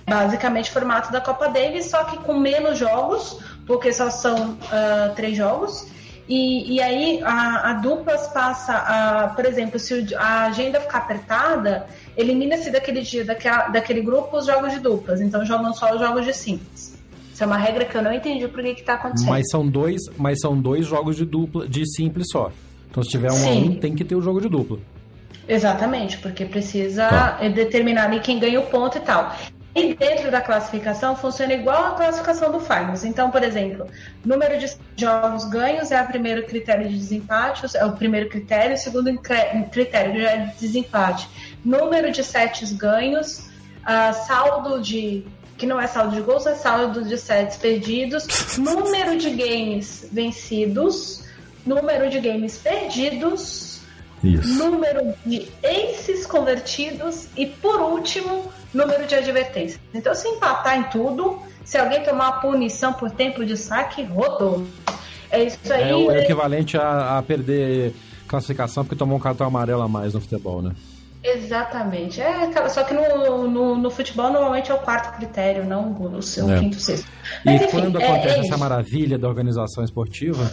Basicamente, 0.06 0.70
formato 0.70 1.10
da 1.10 1.20
Copa 1.20 1.48
Davis, 1.48 1.86
só 1.86 2.04
que 2.04 2.18
com 2.18 2.34
menos 2.34 2.78
jogos, 2.78 3.38
porque 3.66 3.92
só 3.92 4.10
são 4.10 4.50
uh, 4.50 5.14
três 5.14 5.36
jogos. 5.36 5.86
E, 6.28 6.74
e 6.74 6.80
aí 6.80 7.20
a, 7.22 7.70
a 7.70 7.72
duplas 7.74 8.28
passa 8.28 8.72
a, 8.72 9.28
por 9.28 9.44
exemplo, 9.44 9.78
se 9.78 10.14
a 10.16 10.46
agenda 10.46 10.80
ficar 10.80 10.98
apertada, 10.98 11.86
elimina-se 12.16 12.70
daquele 12.70 13.02
dia, 13.02 13.24
daquela, 13.24 13.68
daquele 13.68 14.00
grupo, 14.00 14.38
os 14.38 14.46
jogos 14.46 14.72
de 14.72 14.80
duplas. 14.80 15.20
Então 15.20 15.44
jogam 15.44 15.72
só 15.74 15.94
os 15.94 16.00
jogos 16.00 16.24
de 16.24 16.32
simples. 16.32 16.94
Isso 17.32 17.42
é 17.42 17.46
uma 17.46 17.56
regra 17.56 17.84
que 17.84 17.96
eu 17.96 18.02
não 18.02 18.12
entendi 18.12 18.46
por 18.46 18.62
que 18.62 18.70
está 18.70 18.94
acontecendo. 18.94 19.28
Mas 19.28 19.50
são 19.50 19.66
dois, 19.66 20.00
mas 20.16 20.40
são 20.40 20.58
dois 20.58 20.86
jogos 20.86 21.16
de 21.16 21.24
dupla, 21.24 21.66
de 21.66 21.84
simples 21.94 22.28
só. 22.30 22.50
Então 22.90 23.02
se 23.02 23.10
tiver 23.10 23.30
um 23.30 23.36
Sim. 23.36 23.48
a 23.48 23.70
um, 23.70 23.74
tem 23.76 23.94
que 23.94 24.04
ter 24.04 24.14
o 24.14 24.22
jogo 24.22 24.40
de 24.40 24.48
dupla. 24.48 24.78
Exatamente, 25.46 26.16
porque 26.18 26.44
precisa 26.46 27.08
tá. 27.08 27.48
determinar 27.48 28.04
ali 28.04 28.20
quem 28.20 28.38
ganha 28.38 28.60
o 28.60 28.66
ponto 28.66 28.96
e 28.96 29.00
tal. 29.00 29.36
E 29.74 29.92
dentro 29.94 30.30
da 30.30 30.40
classificação 30.40 31.16
funciona 31.16 31.52
igual 31.52 31.86
a 31.86 31.90
classificação 31.96 32.52
do 32.52 32.60
Finals. 32.60 33.02
Então, 33.02 33.30
por 33.30 33.42
exemplo, 33.42 33.88
número 34.24 34.56
de 34.56 34.72
jogos 34.96 35.44
ganhos 35.46 35.90
é 35.90 36.00
o 36.00 36.06
primeiro 36.06 36.46
critério 36.46 36.88
de 36.88 36.96
desempate, 36.96 37.76
é 37.76 37.84
o 37.84 37.92
primeiro 37.92 38.28
critério, 38.28 38.74
o 38.74 38.78
segundo 38.78 39.12
critério 39.72 40.22
já 40.22 40.30
é 40.30 40.38
de 40.46 40.60
desempate. 40.60 41.28
Número 41.64 42.12
de 42.12 42.22
sets 42.22 42.72
ganhos, 42.72 43.48
uh, 43.82 44.14
saldo 44.26 44.80
de 44.80 45.26
que 45.56 45.66
não 45.66 45.80
é 45.80 45.86
saldo 45.86 46.14
de 46.14 46.20
gols, 46.20 46.46
é 46.46 46.54
saldo 46.54 47.04
de 47.04 47.16
sets 47.16 47.56
perdidos, 47.56 48.26
número 48.58 49.16
de 49.16 49.30
games 49.30 50.08
vencidos, 50.10 51.24
número 51.64 52.10
de 52.10 52.20
games 52.20 52.58
perdidos, 52.58 53.80
Isso. 54.22 54.48
número 54.54 55.14
de 55.24 55.48
aces 55.64 56.26
convertidos 56.26 57.28
e 57.36 57.46
por 57.46 57.80
último 57.80 58.52
número 58.76 59.06
de 59.06 59.14
advertências. 59.14 59.80
Então, 59.92 60.14
se 60.14 60.28
empatar 60.28 60.78
em 60.78 60.84
tudo, 60.84 61.38
se 61.64 61.78
alguém 61.78 62.02
tomar 62.02 62.30
uma 62.30 62.40
punição 62.40 62.92
por 62.92 63.10
tempo 63.10 63.44
de 63.44 63.56
saque, 63.56 64.02
rodou. 64.04 64.66
É 65.30 65.42
isso 65.42 65.72
aí. 65.72 65.90
É 65.90 65.94
o 65.94 66.10
é 66.10 66.22
equivalente 66.22 66.76
a, 66.76 67.18
a 67.18 67.22
perder 67.22 67.94
classificação 68.28 68.84
porque 68.84 68.96
tomou 68.96 69.16
um 69.16 69.20
cartão 69.20 69.46
amarelo 69.46 69.82
a 69.82 69.88
mais 69.88 70.14
no 70.14 70.20
futebol, 70.20 70.62
né? 70.62 70.72
Exatamente. 71.24 72.20
É, 72.20 72.68
só 72.68 72.84
que 72.84 72.92
no, 72.92 73.48
no, 73.48 73.76
no, 73.78 73.90
futebol 73.90 74.30
normalmente 74.30 74.70
é 74.70 74.74
o 74.74 74.78
quarto 74.78 75.16
critério, 75.16 75.64
não 75.64 75.90
o 75.92 76.20
seu 76.20 76.50
é. 76.50 76.58
quinto, 76.58 76.78
sexto. 76.78 77.10
Mas, 77.42 77.62
e 77.62 77.64
enfim, 77.64 77.80
quando 77.80 77.98
é, 77.98 78.04
acontece 78.04 78.36
é 78.36 78.40
essa 78.40 78.58
maravilha 78.58 79.18
da 79.18 79.26
organização 79.26 79.82
esportiva? 79.82 80.50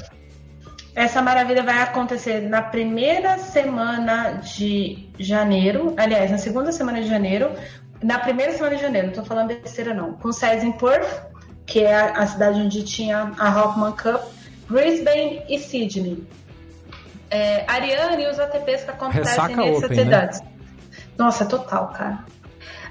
Essa 0.96 1.22
maravilha 1.22 1.62
vai 1.64 1.80
acontecer 1.82 2.42
na 2.42 2.62
primeira 2.62 3.38
semana 3.38 4.42
de 4.44 5.10
janeiro, 5.20 5.94
aliás, 5.98 6.32
na 6.32 6.38
segunda 6.38 6.72
semana 6.72 7.02
de 7.02 7.08
janeiro, 7.08 7.52
na 8.02 8.20
primeira 8.20 8.52
semana 8.54 8.76
de 8.76 8.82
janeiro, 8.82 9.08
não 9.08 9.14
tô 9.14 9.24
falando 9.24 9.47
besteira 9.47 9.93
não, 9.93 10.14
com 10.14 10.32
sede 10.32 10.66
em 10.66 10.72
Perth, 10.72 11.24
que 11.66 11.84
é 11.84 11.95
a, 11.95 12.12
a 12.14 12.28
cidade 12.28 12.60
onde 12.60 12.84
tinha 12.84 13.32
a 13.38 13.49
Rockman 13.49 13.93
Cup, 13.93 14.22
Brisbane 14.68 15.43
e 15.47 15.60
Sydney. 15.60 16.24
É, 17.30 17.64
Ariane 17.68 18.24
e 18.24 18.30
os 18.30 18.39
ATPs 18.39 18.84
que 18.84 18.91
acontecem 18.91 19.24
Ressaca 19.24 19.56
nessas 19.56 19.84
open, 19.84 19.97
cidades. 19.97 20.41
Né? 20.41 20.47
Nossa, 21.18 21.45
total, 21.45 21.89
cara. 21.89 22.26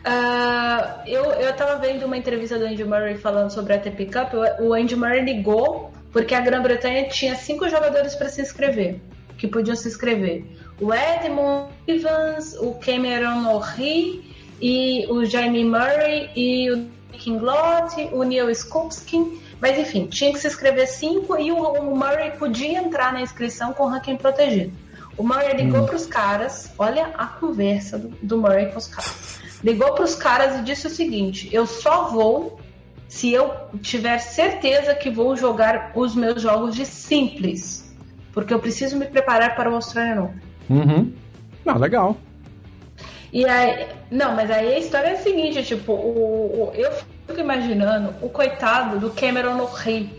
Uh, 0.00 1.06
eu, 1.06 1.24
eu 1.24 1.52
tava 1.54 1.76
vendo 1.76 2.06
uma 2.06 2.16
entrevista 2.16 2.58
do 2.58 2.64
Andy 2.64 2.84
Murray 2.84 3.16
falando 3.16 3.50
sobre 3.50 3.74
a 3.74 3.76
ATP 3.76 4.06
Cup. 4.06 4.32
O 4.60 4.72
Andy 4.72 4.96
Murray 4.96 5.22
ligou 5.22 5.92
porque 6.10 6.34
a 6.34 6.40
Grã-Bretanha 6.40 7.08
tinha 7.08 7.34
cinco 7.34 7.68
jogadores 7.68 8.14
para 8.14 8.28
se 8.28 8.40
inscrever, 8.40 9.00
que 9.36 9.46
podiam 9.46 9.76
se 9.76 9.88
inscrever. 9.88 10.44
O 10.80 10.94
Edmund 10.94 11.70
Evans, 11.86 12.56
o 12.58 12.74
Cameron 12.74 13.46
O'Ree 13.54 14.29
e 14.60 15.06
o 15.08 15.24
Jamie 15.24 15.64
Murray 15.64 16.30
e 16.36 16.70
o 16.70 16.86
Kinglot, 17.12 18.10
o 18.12 18.22
Neil 18.22 18.54
Skupskin, 18.54 19.40
mas 19.60 19.78
enfim, 19.78 20.06
tinha 20.06 20.32
que 20.32 20.38
se 20.38 20.46
inscrever 20.46 20.86
cinco 20.86 21.38
e 21.38 21.52
o, 21.52 21.56
o 21.56 21.96
Murray 21.96 22.32
podia 22.32 22.78
entrar 22.78 23.12
na 23.12 23.20
inscrição 23.20 23.72
com 23.72 23.84
o 23.84 23.88
ranking 23.88 24.16
protegido. 24.16 24.72
O 25.16 25.22
Murray 25.22 25.54
ligou 25.54 25.82
hum. 25.82 25.86
para 25.86 25.96
os 25.96 26.06
caras, 26.06 26.72
olha 26.78 27.08
a 27.18 27.26
conversa 27.26 27.98
do, 27.98 28.08
do 28.22 28.38
Murray 28.38 28.70
com 28.72 28.78
os 28.78 28.86
caras. 28.86 29.40
Ligou 29.62 29.92
para 29.94 30.04
os 30.04 30.14
caras 30.14 30.58
e 30.58 30.62
disse 30.62 30.86
o 30.86 30.90
seguinte: 30.90 31.48
eu 31.52 31.66
só 31.66 32.08
vou 32.08 32.58
se 33.06 33.32
eu 33.32 33.52
tiver 33.82 34.18
certeza 34.18 34.94
que 34.94 35.10
vou 35.10 35.36
jogar 35.36 35.92
os 35.94 36.14
meus 36.14 36.40
jogos 36.40 36.74
de 36.74 36.86
simples, 36.86 37.92
porque 38.32 38.54
eu 38.54 38.60
preciso 38.60 38.96
me 38.96 39.04
preparar 39.04 39.56
para 39.56 39.70
o 39.70 39.74
Australian 39.74 40.22
Open. 40.22 40.40
Uhum. 40.70 41.12
Ah, 41.66 41.76
legal. 41.76 42.16
E 43.32 43.46
aí, 43.46 43.86
não, 44.10 44.34
mas 44.34 44.50
aí 44.50 44.74
a 44.74 44.78
história 44.78 45.08
é 45.08 45.12
a 45.12 45.16
seguinte, 45.16 45.62
tipo, 45.62 45.92
o, 45.92 46.70
o 46.70 46.72
eu 46.74 46.90
fico 47.26 47.40
imaginando 47.40 48.14
o 48.20 48.28
coitado 48.28 48.98
do 48.98 49.10
Cameron 49.10 49.60
O'Reilly, 49.62 50.10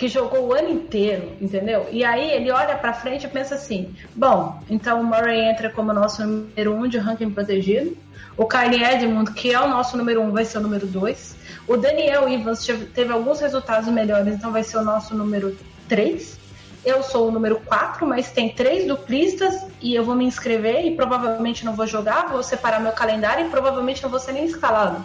que 0.00 0.08
jogou 0.08 0.48
o 0.48 0.54
ano 0.54 0.70
inteiro, 0.70 1.32
entendeu? 1.40 1.86
E 1.92 2.02
aí 2.02 2.30
ele 2.30 2.50
olha 2.50 2.74
para 2.74 2.94
frente 2.94 3.26
e 3.26 3.28
pensa 3.28 3.54
assim: 3.54 3.94
bom, 4.16 4.58
então 4.68 4.98
o 4.98 5.04
Murray 5.04 5.40
entra 5.40 5.68
como 5.68 5.92
nosso 5.92 6.26
número 6.26 6.74
um 6.74 6.88
de 6.88 6.96
ranking 6.96 7.30
protegido, 7.30 7.94
o 8.34 8.46
Kylie 8.46 8.82
Edmund, 8.82 9.32
que 9.34 9.52
é 9.52 9.60
o 9.60 9.68
nosso 9.68 9.98
número 9.98 10.22
um, 10.22 10.30
vai 10.30 10.46
ser 10.46 10.56
o 10.56 10.62
número 10.62 10.86
dois, 10.86 11.36
o 11.68 11.76
Daniel 11.76 12.26
Evans 12.26 12.66
teve 12.94 13.12
alguns 13.12 13.40
resultados 13.40 13.88
melhores, 13.90 14.34
então 14.34 14.50
vai 14.50 14.62
ser 14.62 14.78
o 14.78 14.82
nosso 14.82 15.14
número 15.14 15.54
três. 15.86 16.39
Eu 16.84 17.02
sou 17.02 17.28
o 17.28 17.30
número 17.30 17.60
4, 17.60 18.06
mas 18.06 18.30
tem 18.30 18.48
três 18.48 18.86
duplistas 18.86 19.66
e 19.82 19.94
eu 19.94 20.04
vou 20.04 20.14
me 20.14 20.24
inscrever 20.24 20.86
e 20.86 20.96
provavelmente 20.96 21.64
não 21.64 21.74
vou 21.74 21.86
jogar, 21.86 22.28
vou 22.28 22.42
separar 22.42 22.80
meu 22.80 22.92
calendário 22.92 23.46
e 23.46 23.50
provavelmente 23.50 24.02
não 24.02 24.10
vou 24.10 24.18
ser 24.18 24.32
nem 24.32 24.46
escalado. 24.46 25.04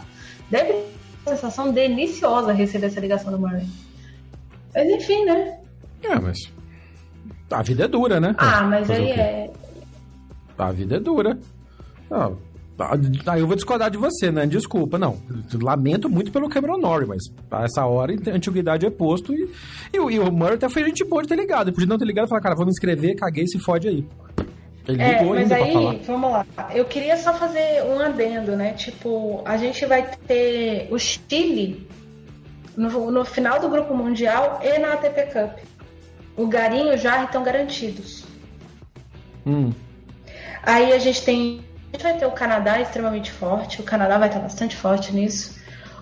Deve 0.49 0.71
ser 0.71 0.85
uma 1.25 1.35
sensação 1.35 1.71
deliciosa 1.71 2.53
receber 2.53 2.87
essa 2.87 2.99
ligação 2.99 3.31
do 3.31 3.39
Murray. 3.39 3.67
Mas 4.73 4.89
enfim, 4.89 5.25
né? 5.25 5.59
É, 6.01 6.15
mas 6.15 6.37
a 7.51 7.61
vida 7.61 7.85
é 7.85 7.87
dura, 7.87 8.19
né? 8.19 8.35
Ah, 8.37 8.63
mas 8.63 8.87
Fazer 8.87 9.01
aí 9.01 9.11
é. 9.11 9.51
A 10.57 10.71
vida 10.71 10.95
é 10.95 10.99
dura. 10.99 11.37
Não, 12.09 12.37
Aí 13.27 13.39
eu 13.39 13.47
vou 13.47 13.55
discordar 13.55 13.89
de 13.89 13.97
você, 13.97 14.31
né? 14.31 14.45
Desculpa, 14.45 14.97
não. 14.97 15.17
Lamento 15.61 16.09
muito 16.09 16.31
pelo 16.31 16.49
Cameron 16.49 16.77
Norrie, 16.77 17.07
mas 17.07 17.23
a 17.49 17.63
essa 17.63 17.85
hora 17.85 18.13
a 18.13 18.29
antiguidade 18.31 18.85
é 18.85 18.89
posto 18.89 19.33
e, 19.33 19.49
e, 19.93 19.97
e 19.97 20.19
o 20.19 20.31
Murray 20.31 20.55
até 20.55 20.67
foi 20.67 20.83
gente 20.83 21.03
boa 21.05 21.21
de 21.21 21.29
ter 21.29 21.37
ligado. 21.37 21.71
Podia 21.71 21.87
não 21.87 21.97
ter 21.97 22.05
ligado 22.05 22.25
e 22.25 22.29
falar, 22.29 22.41
cara, 22.41 22.55
vou 22.55 22.65
me 22.65 22.71
inscrever, 22.71 23.15
caguei, 23.15 23.47
se 23.47 23.59
fode 23.59 23.87
aí. 23.87 24.05
Ele 24.87 25.01
é, 25.01 25.19
ligou 25.19 25.35
mas 25.35 25.51
aí, 25.51 26.01
vamos 26.05 26.31
lá. 26.31 26.45
Eu 26.73 26.85
queria 26.85 27.17
só 27.17 27.33
fazer 27.33 27.83
um 27.83 27.99
adendo, 27.99 28.55
né? 28.55 28.73
Tipo, 28.73 29.41
a 29.45 29.57
gente 29.57 29.85
vai 29.85 30.07
ter 30.27 30.87
o 30.91 30.99
Chile 30.99 31.87
no, 32.77 33.11
no 33.11 33.25
final 33.25 33.59
do 33.59 33.69
Grupo 33.69 33.95
Mundial 33.95 34.59
e 34.63 34.77
na 34.77 34.93
ATP 34.93 35.21
Cup. 35.33 35.59
O 36.37 36.47
Garim 36.47 36.89
e 36.89 36.93
o 36.93 36.97
Jarre 36.97 37.25
estão 37.25 37.43
garantidos. 37.43 38.25
Hum. 39.45 39.71
Aí 40.61 40.91
a 40.93 40.99
gente 40.99 41.23
tem. 41.23 41.64
A 41.95 41.97
gente 41.97 42.03
vai 42.03 42.17
ter 42.17 42.25
o 42.25 42.31
Canadá 42.31 42.81
extremamente 42.81 43.31
forte, 43.31 43.79
o 43.79 43.83
Canadá 43.83 44.17
vai 44.17 44.27
estar 44.27 44.41
bastante 44.41 44.75
forte 44.75 45.15
nisso. 45.15 45.55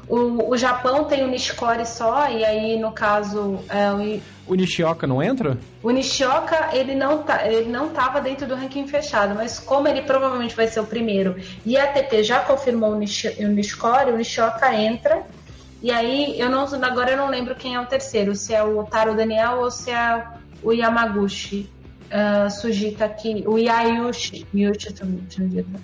O, 0.09 0.49
o 0.49 0.57
Japão 0.57 1.03
tem 1.03 1.23
o 1.23 1.27
Nishikori 1.27 1.85
só, 1.85 2.27
e 2.31 2.43
aí, 2.43 2.79
no 2.79 2.91
caso, 2.91 3.59
é, 3.69 3.91
o, 3.91 4.21
O 4.47 4.55
Nishioka 4.55 5.05
não 5.05 5.21
entra? 5.21 5.55
o 5.83 5.91
Nishioka, 5.91 6.69
ele 6.73 6.95
não, 6.95 7.21
tá, 7.21 7.47
ele 7.47 7.69
não 7.69 7.89
tava 7.89 8.19
dentro 8.19 8.47
do 8.47 8.55
ranking 8.55 8.87
fechado, 8.87 9.35
mas 9.35 9.59
como 9.59 9.87
ele 9.87 10.01
provavelmente 10.01 10.55
vai 10.55 10.65
ser 10.65 10.79
o 10.79 10.85
primeiro, 10.85 11.35
e 11.63 11.77
a 11.77 11.83
ATP 11.83 12.23
já 12.23 12.39
confirmou 12.39 12.93
o, 12.93 12.97
Nishi, 12.97 13.27
o 13.45 13.49
Nishikori, 13.49 14.09
o 14.09 14.17
Nishioka 14.17 14.73
entra, 14.73 15.21
e 15.79 15.91
aí, 15.91 16.39
eu 16.39 16.49
não, 16.49 16.65
agora 16.83 17.11
eu 17.11 17.17
não 17.17 17.29
lembro 17.29 17.53
quem 17.53 17.75
é 17.75 17.79
o 17.79 17.85
terceiro, 17.85 18.33
se 18.33 18.51
é 18.51 18.63
o 18.63 18.83
Taro 18.83 19.13
Daniel 19.13 19.59
ou 19.59 19.69
se 19.69 19.91
é 19.91 20.25
o 20.63 20.73
Yamaguchi. 20.73 21.69
Uh, 22.13 22.49
Sujita 22.51 23.05
aqui, 23.05 23.43
o 23.47 23.57
Yayushi, 23.57 24.45
Yushi 24.53 24.93
Sujita. 25.29 25.79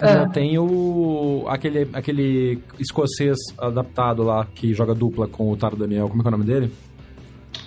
Já 0.00 0.22
Ah. 0.24 0.28
tem 0.28 0.58
o. 0.58 1.44
aquele, 1.48 1.88
aquele 1.92 2.58
escocês 2.80 3.36
adaptado 3.56 4.24
lá 4.24 4.44
que 4.52 4.74
joga 4.74 4.92
dupla 4.94 5.28
com 5.28 5.48
o 5.52 5.56
Taro 5.56 5.76
Daniel. 5.76 6.08
Como 6.08 6.20
é 6.20 6.22
que 6.22 6.28
é 6.28 6.30
o 6.30 6.32
nome 6.32 6.44
dele? 6.44 6.72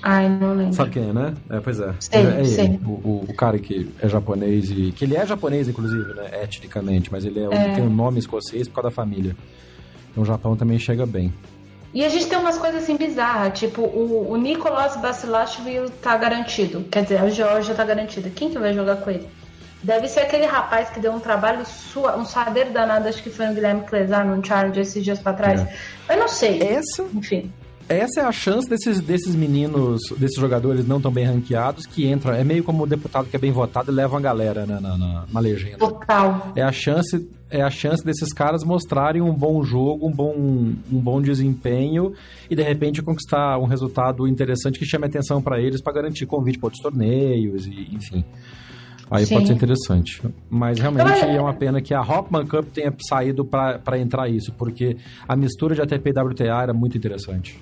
Ai, 0.03 0.28
não 0.28 0.53
lembro. 0.55 0.74
Sabe 0.74 0.89
quem 0.91 1.09
é, 1.09 1.13
né? 1.13 1.34
É, 1.49 1.59
pois 1.61 1.80
é. 1.80 1.93
Sei, 1.99 2.19
é, 2.26 2.41
é 2.41 2.43
sei. 2.43 2.65
ele. 2.65 2.80
O, 2.86 2.89
o, 2.89 3.26
o 3.30 3.34
cara 3.34 3.57
que 3.57 3.89
é 4.01 4.09
japonês 4.09 4.69
e. 4.69 4.91
Que 4.91 5.05
ele 5.05 5.15
é 5.15 5.26
japonês, 5.26 5.69
inclusive, 5.69 6.13
né? 6.13 6.43
Etnicamente, 6.43 7.09
mas 7.09 7.24
ele, 7.24 7.39
é, 7.39 7.43
ele 7.45 7.76
tem 7.76 7.84
um 7.84 7.89
nome 7.93 8.19
escocês 8.19 8.67
por 8.67 8.76
causa 8.76 8.89
da 8.89 8.95
família. 8.95 9.34
Então 10.11 10.24
o 10.24 10.26
Japão 10.26 10.57
também 10.57 10.78
chega 10.78 11.05
bem. 11.05 11.32
E 11.93 12.05
a 12.05 12.09
gente 12.09 12.27
tem 12.27 12.37
umas 12.37 12.57
coisas 12.57 12.83
assim 12.83 12.95
bizarras, 12.95 13.59
tipo, 13.59 13.81
o, 13.81 14.31
o 14.31 14.37
Nicolas 14.37 14.95
Basilashvili 14.95 15.89
tá 16.01 16.15
garantido. 16.15 16.85
Quer 16.89 17.03
dizer, 17.03 17.17
a 17.17 17.29
Georgia 17.29 17.75
tá 17.75 17.83
garantida. 17.83 18.29
Quem 18.29 18.49
que 18.49 18.57
vai 18.57 18.73
jogar 18.73 18.97
com 18.97 19.09
ele? 19.09 19.27
Deve 19.83 20.07
ser 20.07 20.21
aquele 20.21 20.45
rapaz 20.45 20.89
que 20.89 20.99
deu 20.99 21.11
um 21.11 21.19
trabalho, 21.19 21.65
sua, 21.65 22.15
um 22.15 22.23
sadeiro 22.23 22.71
danado, 22.71 23.07
acho 23.07 23.21
que 23.21 23.29
foi 23.29 23.47
no 23.47 23.55
Guilherme 23.55 23.81
Clesar, 23.81 24.25
num 24.25 24.43
Charge 24.43 24.79
esses 24.79 25.03
dias 25.03 25.19
pra 25.19 25.33
trás. 25.33 25.65
Eu 26.07 26.17
não 26.17 26.27
sei. 26.27 26.61
Essa, 26.61 27.03
Enfim. 27.13 27.51
Essa 27.89 28.21
é 28.21 28.23
a 28.23 28.32
chance 28.32 28.69
desses, 28.69 28.99
desses 29.01 29.36
meninos, 29.36 30.01
desses 30.17 30.39
jogadores 30.39 30.88
não 30.88 30.99
tão 31.01 31.11
bem 31.11 31.25
ranqueados 31.25 31.86
que 31.86 32.07
entram. 32.09 32.34
É 32.34 32.43
meio 32.43 32.63
como 32.63 32.84
o 32.84 32.88
deputado 32.88 33.27
que 33.29 33.36
é 33.36 33.39
bem 33.39 33.51
votado 33.51 33.91
e 33.91 33.95
leva 33.95 34.17
a 34.17 34.21
galera 34.21 34.65
né, 34.65 34.79
na, 34.82 34.97
na, 34.97 35.25
na 35.32 35.39
legenda. 35.39 35.77
Total. 35.77 36.51
É 36.55 36.61
a 36.61 36.71
chance, 36.71 37.29
é 37.49 37.61
a 37.61 37.69
chance 37.69 38.03
desses 38.03 38.32
caras 38.34 38.63
mostrarem 38.63 39.21
um 39.21 39.34
bom 39.34 39.63
jogo, 39.63 40.07
um 40.07 40.11
bom, 40.11 40.34
um 40.38 40.99
bom 40.99 41.21
desempenho 41.21 42.13
e 42.49 42.55
de 42.55 42.63
repente 42.63 43.01
conquistar 43.01 43.57
um 43.59 43.65
resultado 43.65 44.27
interessante 44.27 44.79
que 44.79 44.86
chame 44.86 45.05
atenção 45.05 45.41
pra 45.41 45.59
eles 45.59 45.82
pra 45.82 45.91
garantir 45.93 46.25
convite 46.25 46.57
para 46.59 46.67
outros 46.67 46.82
torneios 46.82 47.65
e 47.67 47.89
enfim. 47.93 48.23
Aí 49.09 49.25
Sim. 49.25 49.36
pode 49.36 49.47
ser 49.47 49.53
interessante. 49.55 50.21
Mas 50.49 50.79
realmente 50.79 51.05
Olha- 51.11 51.25
é 51.34 51.41
uma 51.41 51.53
pena 51.53 51.82
que 51.82 51.93
a 51.93 51.99
Hopman 52.01 52.47
Cup 52.47 52.69
tenha 52.73 52.93
saído 53.09 53.43
pra 53.43 53.99
entrar 53.99 54.29
isso, 54.29 54.53
porque 54.53 54.95
a 55.27 55.36
mistura 55.36 55.75
de 55.75 55.82
ATP 55.82 56.11
e 56.11 56.13
WTA 56.17 56.63
era 56.63 56.73
muito 56.73 56.97
interessante. 56.97 57.59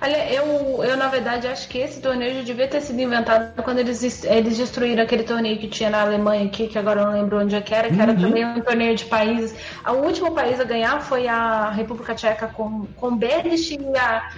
Olha, 0.00 0.32
eu, 0.32 0.84
eu 0.84 0.96
na 0.96 1.08
verdade 1.08 1.46
acho 1.46 1.68
que 1.68 1.78
esse 1.78 2.00
torneio 2.00 2.36
já 2.36 2.42
devia 2.42 2.68
ter 2.68 2.80
sido 2.80 3.00
inventado 3.00 3.62
quando 3.62 3.78
eles, 3.78 4.24
eles 4.24 4.56
destruíram 4.56 5.02
aquele 5.02 5.22
torneio 5.22 5.58
que 5.58 5.68
tinha 5.68 5.90
na 5.90 6.02
Alemanha 6.02 6.46
aqui, 6.46 6.68
que 6.68 6.78
agora 6.78 7.00
eu 7.00 7.06
não 7.06 7.12
lembro 7.12 7.40
onde 7.40 7.54
é 7.54 7.60
que 7.60 7.74
era, 7.74 7.90
que 7.90 8.00
era 8.00 8.14
também 8.14 8.44
um 8.44 8.60
torneio 8.60 8.94
de 8.94 9.04
países. 9.04 9.54
O 9.86 10.04
último 10.04 10.32
país 10.32 10.60
a 10.60 10.64
ganhar 10.64 11.00
foi 11.00 11.26
a 11.26 11.70
República 11.70 12.14
Tcheca 12.14 12.48
com, 12.48 12.86
com 12.96 13.16
Berdych 13.16 13.74
e 13.74 13.98
a 13.98 14.30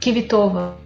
Kvitova. 0.00 0.76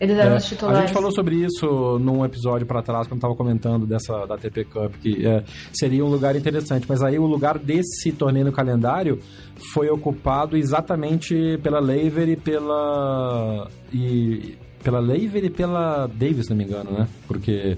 Eles 0.00 0.16
eram 0.16 0.32
É, 0.32 0.36
os 0.38 0.44
a 0.44 0.48
titulares. 0.48 0.80
gente 0.80 0.92
falou 0.94 1.12
sobre 1.12 1.34
isso 1.36 1.98
num 1.98 2.24
episódio 2.24 2.66
pra 2.66 2.82
trás, 2.82 3.06
quando 3.06 3.20
tava 3.20 3.34
comentando 3.36 3.86
dessa 3.86 4.24
da 4.26 4.34
ATP 4.36 4.64
Cup, 4.64 4.94
que 5.02 5.26
é, 5.26 5.44
seria 5.72 6.02
um 6.04 6.08
lugar 6.08 6.34
interessante. 6.36 6.86
Mas 6.88 7.02
aí 7.02 7.18
o 7.18 7.26
lugar 7.26 7.58
desse 7.58 8.10
torneio 8.12 8.46
no 8.46 8.52
calendário 8.52 9.18
foi 9.74 9.90
ocupado 9.90 10.56
exatamente 10.56 11.58
pela 11.62 11.78
Lever 11.80 12.28
e 12.30 12.36
pela. 12.36 13.68
E, 13.92 14.56
pela 14.82 14.98
Lever 15.00 15.44
e 15.44 15.50
pela 15.50 16.06
Davis, 16.06 16.46
se 16.46 16.50
não 16.50 16.56
me 16.56 16.64
engano, 16.64 16.90
né? 16.92 17.06
Porque 17.28 17.76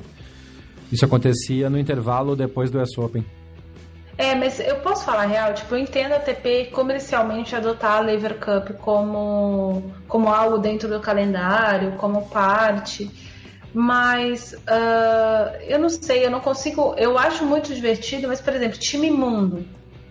isso 0.92 1.04
acontecia 1.04 1.68
no 1.68 1.76
intervalo 1.78 2.36
depois 2.36 2.70
do 2.70 2.80
US 2.80 2.96
Open. 2.98 3.24
É, 4.22 4.36
mas 4.36 4.60
eu 4.60 4.76
posso 4.76 5.04
falar 5.04 5.24
a 5.24 5.26
real, 5.26 5.52
tipo, 5.52 5.74
eu 5.74 5.80
entendo 5.80 6.12
a 6.12 6.16
ATP 6.18 6.66
comercialmente 6.66 7.56
adotar 7.56 7.96
a 7.96 8.00
Lever 8.00 8.38
Cup 8.38 8.76
como, 8.80 9.92
como 10.06 10.28
algo 10.28 10.58
dentro 10.58 10.88
do 10.88 11.00
calendário, 11.00 11.96
como 11.96 12.28
parte, 12.28 13.10
mas 13.74 14.54
ah, 14.68 15.52
eu 15.66 15.76
não 15.76 15.88
sei, 15.88 16.24
eu 16.24 16.30
não 16.30 16.38
consigo, 16.38 16.94
eu 16.96 17.18
acho 17.18 17.44
muito 17.44 17.74
divertido, 17.74 18.28
mas, 18.28 18.40
por 18.40 18.54
exemplo, 18.54 18.78
time 18.78 19.08
imundo, 19.08 19.66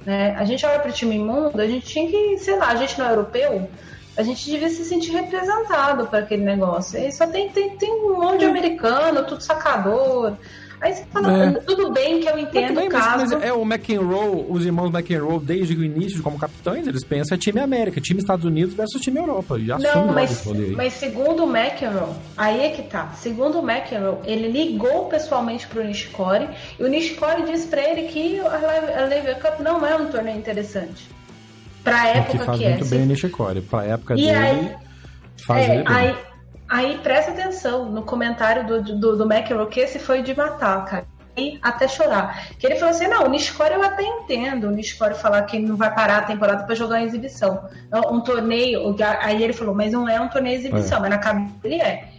né? 0.05 0.35
A 0.37 0.43
gente 0.43 0.65
olha 0.65 0.79
para 0.81 0.89
o 0.89 0.93
time 0.93 1.15
imundo, 1.15 1.61
a 1.61 1.65
gente 1.65 1.85
tinha 1.85 2.05
que, 2.11 2.37
sei 2.37 2.57
lá, 2.57 2.67
a 2.67 2.75
gente 2.75 2.99
não 2.99 3.07
é 3.07 3.11
europeu, 3.11 3.69
a 4.17 4.23
gente 4.23 4.43
devia 4.43 4.67
se 4.67 4.83
sentir 4.83 5.13
representado 5.13 6.07
para 6.07 6.19
aquele 6.19 6.43
negócio. 6.43 6.99
E 6.99 7.09
só 7.13 7.27
tem, 7.27 7.47
tem, 7.49 7.77
tem 7.77 7.89
um 7.89 8.19
monte 8.19 8.39
de 8.39 8.45
americano, 8.45 9.23
tudo 9.25 9.41
sacador. 9.41 10.33
Aí 10.81 10.93
você 10.95 11.05
fala, 11.13 11.43
É. 11.45 11.51
tudo 11.61 11.91
bem 11.91 12.19
que 12.19 12.27
eu 12.27 12.39
entendo 12.39 12.73
Bem, 12.73 12.87
o 12.87 12.91
caso. 12.91 13.17
mas 13.35 13.43
é 13.43 13.53
o 13.53 13.61
McEnroe, 13.63 14.45
os 14.49 14.65
irmãos 14.65 14.89
McEnroe, 14.91 15.39
desde 15.39 15.75
o 15.75 15.83
início, 15.83 16.23
como 16.23 16.39
capitães, 16.39 16.87
eles 16.87 17.03
pensam 17.03 17.35
é 17.35 17.37
time 17.37 17.59
América, 17.59 18.01
time 18.01 18.19
Estados 18.19 18.45
Unidos 18.45 18.73
versus 18.73 18.99
time 18.99 19.19
Europa. 19.19 19.55
Assumem 19.57 19.77
Não, 19.79 20.07
mas, 20.07 20.43
mas 20.75 20.93
segundo 20.93 21.45
o 21.45 21.47
McEnroe, 21.55 22.09
aí 22.35 22.61
é 22.65 22.69
que 22.71 22.81
tá. 22.81 23.11
Segundo 23.13 23.59
o 23.59 23.63
McEnroe, 23.71 24.17
ele 24.25 24.47
ligou 24.47 25.05
pessoalmente 25.05 25.67
pro 25.67 25.83
Nishikori 25.83 26.49
e 26.79 26.83
o 26.83 26.87
Nishikori 26.87 27.43
disse 27.43 27.67
pra 27.67 27.81
ele 27.87 28.07
que 28.07 28.39
a 28.39 29.05
Lever- 29.05 29.39
Cup 29.39 29.59
não 29.59 29.85
é 29.85 29.95
um 29.95 30.07
torneio 30.07 30.37
interessante. 30.39 31.07
Pra 31.83 32.07
época 32.07 32.37
que 32.39 32.43
faz 32.43 32.57
que 32.57 32.65
é. 32.65 32.69
muito 32.69 32.85
bem 32.87 33.03
o 33.03 33.05
Nishikori. 33.05 33.61
Pra 33.61 33.83
época 33.85 34.13
E 34.15 34.17
dele, 34.17 34.31
aí- 34.35 34.75
faz 35.45 35.67
É, 35.69 35.75
ele 35.75 35.83
bem. 35.83 35.95
aí, 35.95 36.15
aí 36.71 36.97
presta 36.99 37.31
atenção 37.31 37.91
no 37.91 38.01
comentário 38.03 38.65
do, 38.65 38.97
do, 38.97 39.17
do 39.17 39.25
McEnroe, 39.25 39.67
que 39.67 39.81
esse 39.81 39.99
foi 39.99 40.21
de 40.21 40.35
matar, 40.35 40.85
cara. 40.85 41.05
E 41.35 41.59
até 41.61 41.87
chorar. 41.87 42.49
Que 42.57 42.65
ele 42.65 42.75
falou 42.75 42.93
assim: 42.93 43.07
não, 43.07 43.25
o 43.25 43.29
Nishikori 43.29 43.73
eu 43.73 43.83
até 43.83 44.03
entendo. 44.03 44.67
O 44.67 44.71
Nishikori 44.71 45.13
falar 45.15 45.43
que 45.43 45.57
ele 45.57 45.67
não 45.67 45.77
vai 45.77 45.93
parar 45.93 46.17
a 46.17 46.21
temporada 46.23 46.63
pra 46.63 46.75
jogar 46.75 47.01
em 47.01 47.05
exibição. 47.05 47.69
Um 48.09 48.19
torneio. 48.21 48.95
Aí 49.19 49.41
ele 49.41 49.53
falou: 49.53 49.73
mas 49.73 49.93
não 49.93 50.09
é 50.09 50.19
um 50.19 50.27
torneio 50.27 50.59
de 50.59 50.67
exibição, 50.67 50.99
mas 50.99 51.09
na 51.09 51.17
cabeça 51.17 51.53
ele 51.63 51.81
é. 51.81 52.09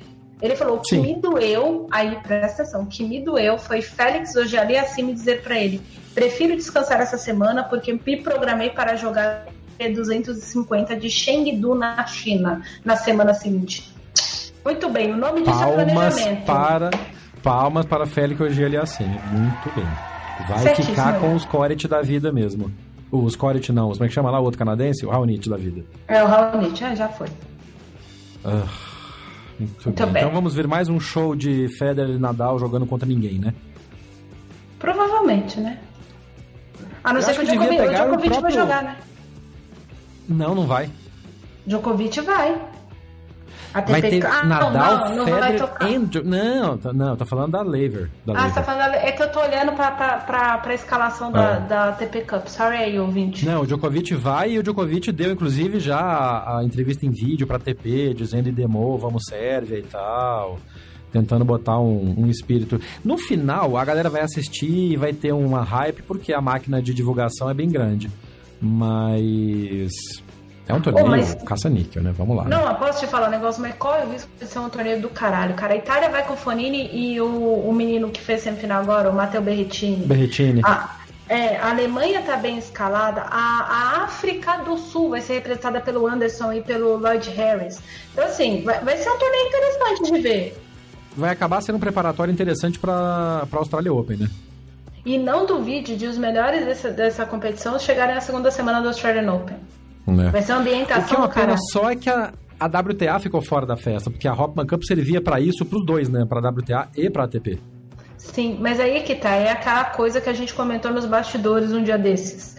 Ele 0.40 0.56
falou: 0.56 0.78
o 0.78 0.80
que 0.80 0.96
Sim. 0.96 1.02
me 1.02 1.20
doeu, 1.20 1.86
aí 1.90 2.16
presta 2.22 2.62
atenção, 2.62 2.82
o 2.82 2.86
que 2.86 3.04
me 3.04 3.22
doeu 3.22 3.58
foi 3.58 3.82
Félix 3.82 4.34
Ojali 4.34 4.78
assim 4.78 5.02
me 5.02 5.12
dizer 5.12 5.42
pra 5.42 5.58
ele: 5.58 5.82
prefiro 6.14 6.56
descansar 6.56 6.98
essa 7.00 7.18
semana 7.18 7.64
porque 7.64 7.92
me 7.92 8.16
programei 8.22 8.70
para 8.70 8.96
jogar 8.96 9.46
250 9.78 10.96
de 10.96 11.10
Chengdu 11.10 11.74
na 11.74 12.06
China 12.06 12.62
na 12.82 12.96
semana 12.96 13.34
seguinte. 13.34 13.92
Muito 14.64 14.88
bem, 14.90 15.12
o 15.12 15.16
nome 15.16 15.40
disso 15.42 15.50
é 15.62 15.64
Palmas 15.64 15.92
planejamento. 15.92 16.44
para, 16.46 16.90
palmas 17.42 17.86
para 17.86 18.06
Félix 18.06 18.40
Ogeli 18.40 18.76
assim. 18.76 19.06
Muito 19.06 19.74
bem. 19.74 19.84
Vai 20.48 20.58
Certíssimo. 20.60 20.94
ficar 20.96 21.20
com 21.20 21.34
os 21.34 21.44
Coret 21.44 21.86
da 21.88 22.00
vida 22.02 22.32
mesmo. 22.32 22.70
Os 23.10 23.36
Coret 23.36 23.68
não, 23.72 23.90
como 23.90 24.04
é 24.04 24.08
que 24.08 24.14
chama 24.14 24.30
lá 24.30 24.40
o 24.40 24.44
outro 24.44 24.58
canadense? 24.58 25.04
O 25.04 25.10
Raonic 25.10 25.48
da 25.48 25.56
vida. 25.56 25.84
É 26.08 26.22
o 26.22 26.26
Raonic, 26.26 26.82
ah, 26.84 26.94
já 26.94 27.08
foi. 27.08 27.28
Ah, 28.44 28.64
muito, 29.58 29.84
Muito 29.84 30.02
bem. 30.04 30.12
bem. 30.12 30.22
Então 30.22 30.34
vamos 30.34 30.54
ver 30.54 30.66
mais 30.66 30.88
um 30.88 30.98
show 30.98 31.36
de 31.36 31.68
Federer 31.76 32.14
e 32.14 32.18
Nadal 32.18 32.58
jogando 32.58 32.86
contra 32.86 33.06
ninguém, 33.06 33.38
né? 33.38 33.52
Provavelmente, 34.78 35.60
né? 35.60 35.78
A 37.04 37.12
não 37.12 37.20
Eu 37.20 37.26
ser 37.26 37.34
que 37.34 37.40
o 37.40 37.44
Djokovic, 37.44 37.74
o 37.74 37.78
pegar 37.84 38.02
o 38.02 38.04
Djokovic 38.06 38.28
vai 38.30 38.38
próprio- 38.40 38.60
jogar, 38.60 38.82
né? 38.82 38.96
Não, 40.28 40.54
não 40.54 40.66
vai. 40.66 40.88
Djokovic 41.66 42.20
vai. 42.22 42.60
A 43.74 43.80
Vai 43.80 44.02
ter 44.02 44.26
ah, 44.26 44.44
Nadal, 44.44 44.70
não, 44.70 44.80
não, 44.80 45.16
não 45.16 45.24
vai 45.24 45.52
Federer 45.52 45.60
tocar. 45.60 45.90
e... 45.90 45.98
Jo- 46.06 46.22
Não, 46.24 46.76
tá- 46.78 46.92
não, 46.92 47.16
tô 47.16 47.24
falando 47.24 47.52
da 47.52 47.62
Lever. 47.62 48.10
Da 48.26 48.34
Ah, 48.34 48.42
Lever. 48.42 48.54
tá 48.54 48.62
falando. 48.62 48.94
É 48.94 49.12
que 49.12 49.22
eu 49.22 49.32
tô 49.32 49.40
olhando 49.40 49.72
pra, 49.72 49.90
pra, 49.92 50.16
pra, 50.18 50.58
pra 50.58 50.74
escalação 50.74 51.32
da, 51.32 51.42
É. 51.56 51.60
da 51.60 51.92
TP 51.92 52.20
Cup. 52.22 52.46
Sorry 52.48 52.76
aí, 52.76 52.98
ouvinte. 52.98 53.46
Não, 53.46 53.62
o 53.62 53.66
Djokovic 53.66 54.14
vai 54.14 54.52
e 54.52 54.58
o 54.58 54.62
Djokovic 54.62 55.10
deu, 55.12 55.32
inclusive, 55.32 55.80
já 55.80 55.98
a, 55.98 56.58
a 56.58 56.64
entrevista 56.64 57.06
em 57.06 57.10
vídeo 57.10 57.46
pra 57.46 57.58
TP, 57.58 58.12
dizendo 58.14 58.48
em 58.48 58.52
demo, 58.52 58.98
vamos 58.98 59.22
Sérvia 59.28 59.78
e 59.78 59.82
tal. 59.82 60.58
Tentando 61.10 61.44
botar 61.44 61.78
um, 61.78 62.14
um 62.18 62.26
espírito. 62.28 62.80
No 63.04 63.16
final, 63.18 63.76
a 63.76 63.84
galera 63.84 64.08
vai 64.10 64.22
assistir 64.22 64.92
e 64.92 64.96
vai 64.96 65.12
ter 65.12 65.32
uma 65.32 65.62
hype, 65.62 66.02
porque 66.02 66.32
a 66.32 66.40
máquina 66.40 66.80
de 66.82 66.92
divulgação 66.94 67.48
é 67.50 67.54
bem 67.54 67.68
grande. 67.70 68.10
Mas. 68.60 69.90
É 70.68 70.74
um 70.74 70.80
torneio 70.80 71.06
mas- 71.08 71.34
caça-níquel, 71.44 72.02
né? 72.02 72.14
Vamos 72.16 72.36
lá. 72.36 72.44
né? 72.44 72.50
Não, 72.56 72.68
eu 72.68 72.74
posso 72.76 73.00
te 73.00 73.06
falar 73.06 73.28
um 73.28 73.30
negócio, 73.30 73.60
mas 73.60 73.74
corre 73.74 74.04
o 74.04 74.10
risco 74.10 74.30
de 74.38 74.46
ser 74.46 74.58
um 74.60 74.68
torneio 74.68 75.00
do 75.00 75.08
caralho, 75.08 75.54
cara. 75.54 75.74
A 75.74 75.76
Itália 75.76 76.08
vai 76.08 76.24
com 76.24 76.34
o 76.34 76.36
Fonini 76.36 76.88
e 76.92 77.20
o, 77.20 77.26
o 77.26 77.72
menino 77.72 78.10
que 78.10 78.20
fez 78.20 78.42
semifinal 78.42 78.80
agora, 78.82 79.10
o 79.10 79.14
Matteo 79.14 79.42
Berrettini. 79.42 80.06
Berretini. 80.06 80.60
Ah, 80.64 80.96
É, 81.28 81.56
a 81.56 81.70
Alemanha 81.70 82.20
está 82.20 82.36
bem 82.36 82.58
escalada, 82.58 83.22
a, 83.22 83.30
a, 83.30 84.04
África 84.04 84.58
do 84.58 84.76
Sul 84.76 85.10
vai 85.10 85.20
ser 85.20 85.34
representada 85.34 85.80
pelo 85.80 86.06
Anderson 86.06 86.52
e 86.52 86.60
pelo 86.60 86.96
Lloyd 86.98 87.30
Harris. 87.30 87.80
Então, 88.12 88.24
assim, 88.24 88.62
vai, 88.62 88.80
vai 88.80 88.96
ser 88.98 89.08
um 89.08 89.18
torneio 89.18 89.46
interessante 89.46 90.12
de 90.12 90.20
ver. 90.20 90.62
Vai 91.16 91.30
acabar 91.30 91.60
sendo 91.62 91.76
um 91.76 91.80
preparatório 91.80 92.32
interessante 92.32 92.78
para 92.78 92.92
a 93.50 93.56
Australia 93.56 93.92
Open, 93.92 94.18
né? 94.18 94.28
E 95.04 95.18
não 95.18 95.44
duvide 95.46 95.96
de 95.96 96.06
os 96.06 96.16
melhores 96.18 96.64
dessa, 96.64 96.90
dessa 96.90 97.26
competição 97.26 97.78
chegarem 97.78 98.14
na 98.14 98.20
segunda 98.20 98.50
semana 98.50 98.80
do 98.80 98.88
Australian 98.88 99.32
Open. 99.32 99.56
É. 100.06 100.30
Vai 100.30 100.42
ser 100.42 100.52
uma 100.52 100.60
ambientação. 100.60 101.02
O 101.02 101.06
que 101.06 101.14
é 101.14 101.18
uma 101.18 101.28
pena 101.28 101.56
só 101.70 101.90
é 101.90 101.96
que 101.96 102.10
a, 102.10 102.32
a 102.58 102.66
WTA 102.66 103.18
ficou 103.20 103.40
fora 103.40 103.66
da 103.66 103.76
festa, 103.76 104.10
porque 104.10 104.26
a 104.26 104.32
Hopman 104.32 104.66
Cup 104.66 104.82
servia 104.84 105.20
para 105.20 105.40
isso 105.40 105.64
para 105.64 105.78
os 105.78 105.84
dois, 105.84 106.08
né? 106.08 106.24
Para 106.24 106.46
a 106.46 106.50
WTA 106.50 106.88
e 106.96 107.10
para 107.10 107.22
a 107.22 107.24
ATP. 107.26 107.58
Sim, 108.16 108.58
mas 108.60 108.78
aí 108.78 109.02
que 109.02 109.16
tá, 109.16 109.30
é 109.30 109.50
aquela 109.50 109.84
coisa 109.86 110.20
que 110.20 110.28
a 110.28 110.32
gente 110.32 110.54
comentou 110.54 110.92
nos 110.92 111.04
bastidores 111.04 111.72
um 111.72 111.82
dia 111.82 111.98
desses. 111.98 112.56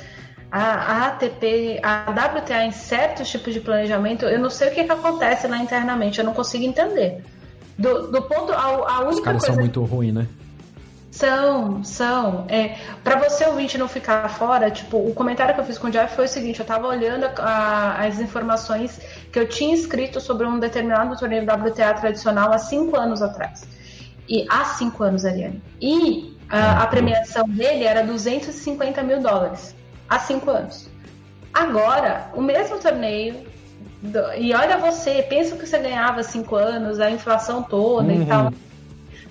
A, 0.52 0.62
a 0.62 1.08
ATP, 1.08 1.80
a 1.82 2.12
WTA 2.12 2.66
em 2.66 2.72
certos 2.72 3.30
tipos 3.30 3.54
de 3.54 3.60
planejamento, 3.60 4.26
eu 4.26 4.40
não 4.40 4.50
sei 4.50 4.70
o 4.70 4.72
que, 4.74 4.84
que 4.84 4.92
acontece 4.92 5.48
lá 5.48 5.58
internamente, 5.58 6.20
eu 6.20 6.26
não 6.26 6.34
consigo 6.34 6.64
entender. 6.64 7.24
Do, 7.78 8.12
do 8.12 8.22
ponto, 8.22 8.52
a, 8.52 8.62
a 8.62 9.00
única 9.00 9.10
Os 9.10 9.20
caras 9.22 9.42
coisa... 9.42 9.56
são 9.56 9.56
muito 9.56 9.84
ruins, 9.84 10.14
né? 10.14 10.28
São, 11.14 11.84
são. 11.84 12.48
É, 12.50 12.76
para 13.04 13.20
você 13.20 13.46
ouvinte 13.46 13.78
não 13.78 13.88
ficar 13.88 14.28
fora, 14.30 14.72
tipo, 14.72 14.98
o 14.98 15.14
comentário 15.14 15.54
que 15.54 15.62
eu 15.62 15.64
fiz 15.64 15.78
com 15.78 15.86
o 15.86 15.92
Jeff 15.92 16.16
foi 16.16 16.26
o 16.26 16.28
seguinte: 16.28 16.60
eu 16.60 16.66
tava 16.66 16.88
olhando 16.88 17.26
a, 17.38 18.04
as 18.04 18.20
informações 18.20 19.00
que 19.32 19.38
eu 19.38 19.48
tinha 19.48 19.76
escrito 19.76 20.20
sobre 20.20 20.48
um 20.48 20.58
determinado 20.58 21.16
torneio 21.16 21.44
WTA 21.44 21.94
tradicional 21.94 22.52
há 22.52 22.58
cinco 22.58 22.98
anos 23.00 23.22
atrás. 23.22 23.64
E 24.28 24.44
há 24.50 24.66
cinco 24.66 25.04
anos, 25.04 25.24
Ariane. 25.24 25.62
E 25.80 26.36
a, 26.50 26.82
a 26.82 26.88
premiação 26.88 27.48
dele 27.48 27.84
era 27.84 28.02
250 28.02 29.04
mil 29.04 29.22
dólares. 29.22 29.76
Há 30.10 30.18
cinco 30.18 30.50
anos. 30.50 30.90
Agora, 31.54 32.32
o 32.34 32.42
mesmo 32.42 32.80
torneio. 32.80 33.36
E 34.36 34.52
olha 34.52 34.80
você, 34.80 35.22
pensa 35.22 35.56
que 35.56 35.68
você 35.68 35.78
ganhava 35.78 36.24
cinco 36.24 36.56
anos, 36.56 37.00
a 37.00 37.12
inflação 37.12 37.62
toda 37.62 38.12
uhum. 38.12 38.24
e 38.24 38.26
tal 38.26 38.52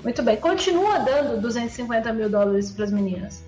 muito 0.03 0.23
bem. 0.23 0.37
Continua 0.37 0.99
dando 0.99 1.41
250 1.41 2.13
mil 2.13 2.29
dólares 2.29 2.71
para 2.71 2.85
as 2.85 2.93
meninas. 2.93 3.45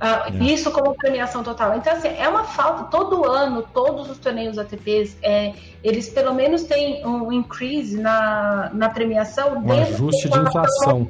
Uh, 0.00 0.42
é. 0.42 0.44
Isso 0.44 0.70
como 0.70 0.94
premiação 0.94 1.42
total. 1.42 1.76
Então, 1.76 1.92
assim, 1.92 2.08
é 2.08 2.26
uma 2.26 2.44
falta. 2.44 2.84
Todo 2.84 3.26
ano, 3.26 3.62
todos 3.74 4.08
os 4.08 4.18
torneios 4.18 4.56
ATPs, 4.56 5.16
é, 5.22 5.52
eles 5.84 6.08
pelo 6.08 6.32
menos 6.32 6.62
têm 6.62 7.06
um 7.06 7.30
increase 7.30 8.00
na, 8.00 8.70
na 8.72 8.88
premiação. 8.88 9.58
Um 9.58 9.72
ajuste 9.72 10.28
de 10.28 10.38
inflação. 10.38 11.08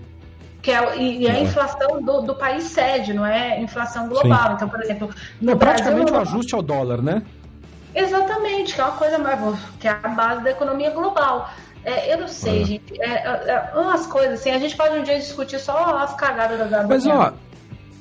Que 0.61 0.73
é, 0.73 0.99
e, 0.99 1.23
e 1.23 1.27
é 1.27 1.31
a 1.31 1.41
inflação 1.41 2.03
do, 2.03 2.21
do, 2.23 2.35
país 2.35 2.65
sede, 2.65 3.15
não 3.15 3.25
é 3.25 3.61
inflação 3.61 4.09
global. 4.09 4.49
Sim. 4.49 4.55
Então, 4.55 4.69
por 4.69 4.83
exemplo, 4.83 5.11
no 5.41 5.53
é 5.53 5.55
Brasil, 5.55 5.85
praticamente 5.85 6.13
um 6.13 6.21
ajuste 6.21 6.55
ao 6.55 6.61
dólar, 6.61 7.01
né? 7.01 7.23
Exatamente, 7.95 8.75
que 8.75 8.81
é 8.81 8.85
uma 8.85 8.97
coisa 8.97 9.19
mais 9.19 9.59
que 9.79 9.89
é 9.89 9.91
a 9.91 10.09
base 10.09 10.43
da 10.43 10.51
economia 10.51 10.91
global. 10.91 11.51
É, 11.85 12.13
eu 12.13 12.21
não 12.21 12.29
sei, 12.29 12.65
gente. 12.65 13.01
É, 13.01 13.07
é, 13.07 13.71
é, 13.75 13.79
umas 13.79 14.07
coisas 14.07 14.41
assim, 14.41 14.51
a 14.51 14.59
gente 14.59 14.77
pode 14.77 14.99
um 14.99 15.03
dia 15.03 15.19
discutir 15.19 15.59
só 15.59 15.97
as 15.97 16.15
cagadas 16.15 16.59
da 16.59 16.81
WTA. 16.81 16.89
Mas 16.89 17.07
ó, 17.07 17.33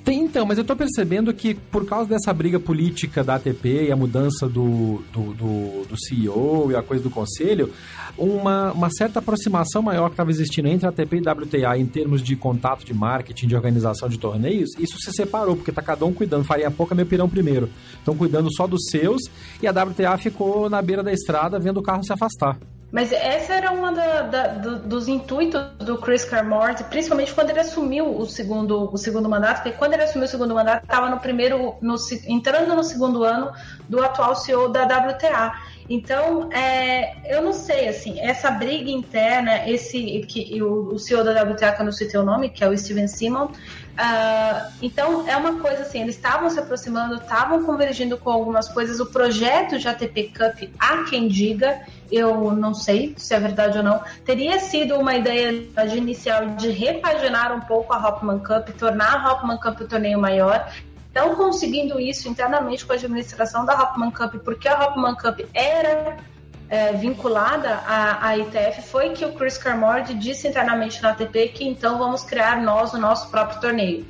tem 0.03 0.23
então, 0.23 0.45
mas 0.45 0.57
eu 0.57 0.63
tô 0.63 0.75
percebendo 0.75 1.31
que 1.33 1.53
por 1.53 1.85
causa 1.85 2.09
dessa 2.09 2.33
briga 2.33 2.59
política 2.59 3.23
da 3.23 3.35
ATP 3.35 3.85
e 3.85 3.91
a 3.91 3.95
mudança 3.95 4.49
do, 4.49 5.03
do, 5.13 5.33
do, 5.33 5.85
do 5.87 5.99
CEO 5.99 6.71
e 6.71 6.75
a 6.75 6.81
coisa 6.81 7.03
do 7.03 7.09
conselho, 7.09 7.71
uma, 8.17 8.71
uma 8.71 8.89
certa 8.89 9.19
aproximação 9.19 9.81
maior 9.81 10.07
que 10.07 10.13
estava 10.13 10.31
existindo 10.31 10.67
entre 10.67 10.87
a 10.87 10.89
ATP 10.89 11.17
e 11.17 11.29
a 11.29 11.31
WTA 11.31 11.77
em 11.77 11.85
termos 11.85 12.23
de 12.23 12.35
contato 12.35 12.83
de 12.83 12.93
marketing, 12.93 13.47
de 13.47 13.55
organização 13.55 14.09
de 14.09 14.17
torneios, 14.17 14.71
isso 14.79 14.97
se 14.99 15.11
separou, 15.11 15.55
porque 15.55 15.71
tá 15.71 15.81
cada 15.81 16.03
um 16.05 16.11
cuidando. 16.11 16.43
Faria 16.43 16.71
pouco 16.71 16.95
meu 16.95 17.05
pirão 17.05 17.29
primeiro. 17.29 17.69
Estão 17.93 18.17
cuidando 18.17 18.51
só 18.51 18.65
dos 18.65 18.85
seus 18.89 19.21
e 19.61 19.67
a 19.67 19.71
WTA 19.71 20.17
ficou 20.17 20.69
na 20.69 20.81
beira 20.81 21.03
da 21.03 21.13
estrada 21.13 21.59
vendo 21.59 21.77
o 21.77 21.83
carro 21.83 22.03
se 22.03 22.11
afastar. 22.11 22.57
Mas 22.91 23.11
essa 23.11 23.53
era 23.53 23.71
uma 23.71 23.91
da, 23.91 24.21
da, 24.23 24.47
do, 24.47 24.79
dos 24.79 25.07
intuitos 25.07 25.61
do 25.77 25.97
Chris 25.97 26.25
Carmort, 26.25 26.81
principalmente 26.85 27.33
quando 27.33 27.51
ele 27.51 27.59
assumiu 27.59 28.17
o 28.17 28.25
segundo, 28.25 28.91
o 28.91 28.97
segundo 28.97 29.29
mandato, 29.29 29.61
porque 29.61 29.77
quando 29.77 29.93
ele 29.93 30.03
assumiu 30.03 30.25
o 30.25 30.29
segundo 30.29 30.55
mandato, 30.55 30.83
estava 30.83 31.07
no 31.07 31.19
primeiro, 31.19 31.75
no, 31.81 31.95
entrando 32.27 32.75
no 32.75 32.83
segundo 32.83 33.23
ano 33.23 33.51
do 33.87 34.03
atual 34.03 34.35
CEO 34.35 34.69
da 34.69 34.83
WTA. 34.85 35.53
Então, 35.89 36.51
é, 36.51 37.35
eu 37.35 37.41
não 37.41 37.51
sei, 37.51 37.87
assim, 37.87 38.19
essa 38.19 38.51
briga 38.51 38.91
interna, 38.91 39.67
esse 39.67 40.23
que 40.27 40.61
o, 40.61 40.93
o 40.93 40.99
CEO 40.99 41.23
da 41.23 41.41
WTA, 41.43 41.71
que 41.71 41.81
eu 41.81 41.85
não 41.85 41.91
citei 41.91 42.19
o 42.19 42.23
nome, 42.23 42.49
que 42.49 42.63
é 42.63 42.69
o 42.69 42.77
Steven 42.77 43.07
Simon, 43.07 43.45
uh, 43.45 44.71
então 44.83 45.27
é 45.27 45.35
uma 45.35 45.59
coisa 45.59 45.81
assim, 45.81 46.01
eles 46.01 46.15
estavam 46.15 46.47
se 46.51 46.59
aproximando, 46.59 47.15
estavam 47.15 47.63
convergindo 47.63 48.19
com 48.19 48.29
algumas 48.29 48.69
coisas, 48.69 48.99
o 48.99 49.07
projeto 49.07 49.79
de 49.79 49.87
ATP 49.87 50.31
Cup, 50.37 50.69
há 50.79 51.05
quem 51.05 51.27
diga, 51.27 51.81
eu 52.11 52.51
não 52.51 52.73
sei 52.73 53.13
se 53.17 53.33
é 53.33 53.39
verdade 53.39 53.77
ou 53.77 53.83
não, 53.83 54.01
teria 54.25 54.59
sido 54.59 54.95
uma 54.95 55.15
ideia 55.15 55.51
de 55.51 55.97
inicial 55.97 56.47
de 56.55 56.69
repaginar 56.69 57.55
um 57.55 57.61
pouco 57.61 57.93
a 57.93 58.07
Hopman 58.07 58.39
Cup, 58.39 58.69
tornar 58.77 59.15
a 59.15 59.31
Hopman 59.31 59.57
Cup 59.57 59.81
o 59.81 59.87
torneio 59.87 60.19
maior, 60.19 60.71
estão 61.07 61.35
conseguindo 61.35 61.99
isso 61.99 62.27
internamente 62.27 62.85
com 62.85 62.93
a 62.93 62.95
administração 62.95 63.65
da 63.65 63.81
Hopman 63.81 64.11
Cup, 64.11 64.35
porque 64.43 64.67
a 64.67 64.83
Hopman 64.83 65.15
Cup 65.15 65.39
era 65.53 66.17
é, 66.69 66.93
vinculada 66.93 67.81
à, 67.85 68.27
à, 68.27 68.37
ITF, 68.37 68.83
foi 68.83 69.09
que 69.09 69.25
o 69.25 69.33
Chris 69.33 69.57
Carmord 69.57 70.13
disse 70.13 70.47
internamente 70.47 71.01
na 71.01 71.09
ATP 71.09 71.49
que 71.49 71.67
então 71.67 71.97
vamos 71.97 72.23
criar 72.23 72.61
nós 72.61 72.93
o 72.93 72.97
nosso 72.97 73.29
próprio 73.29 73.59
torneio. 73.59 74.05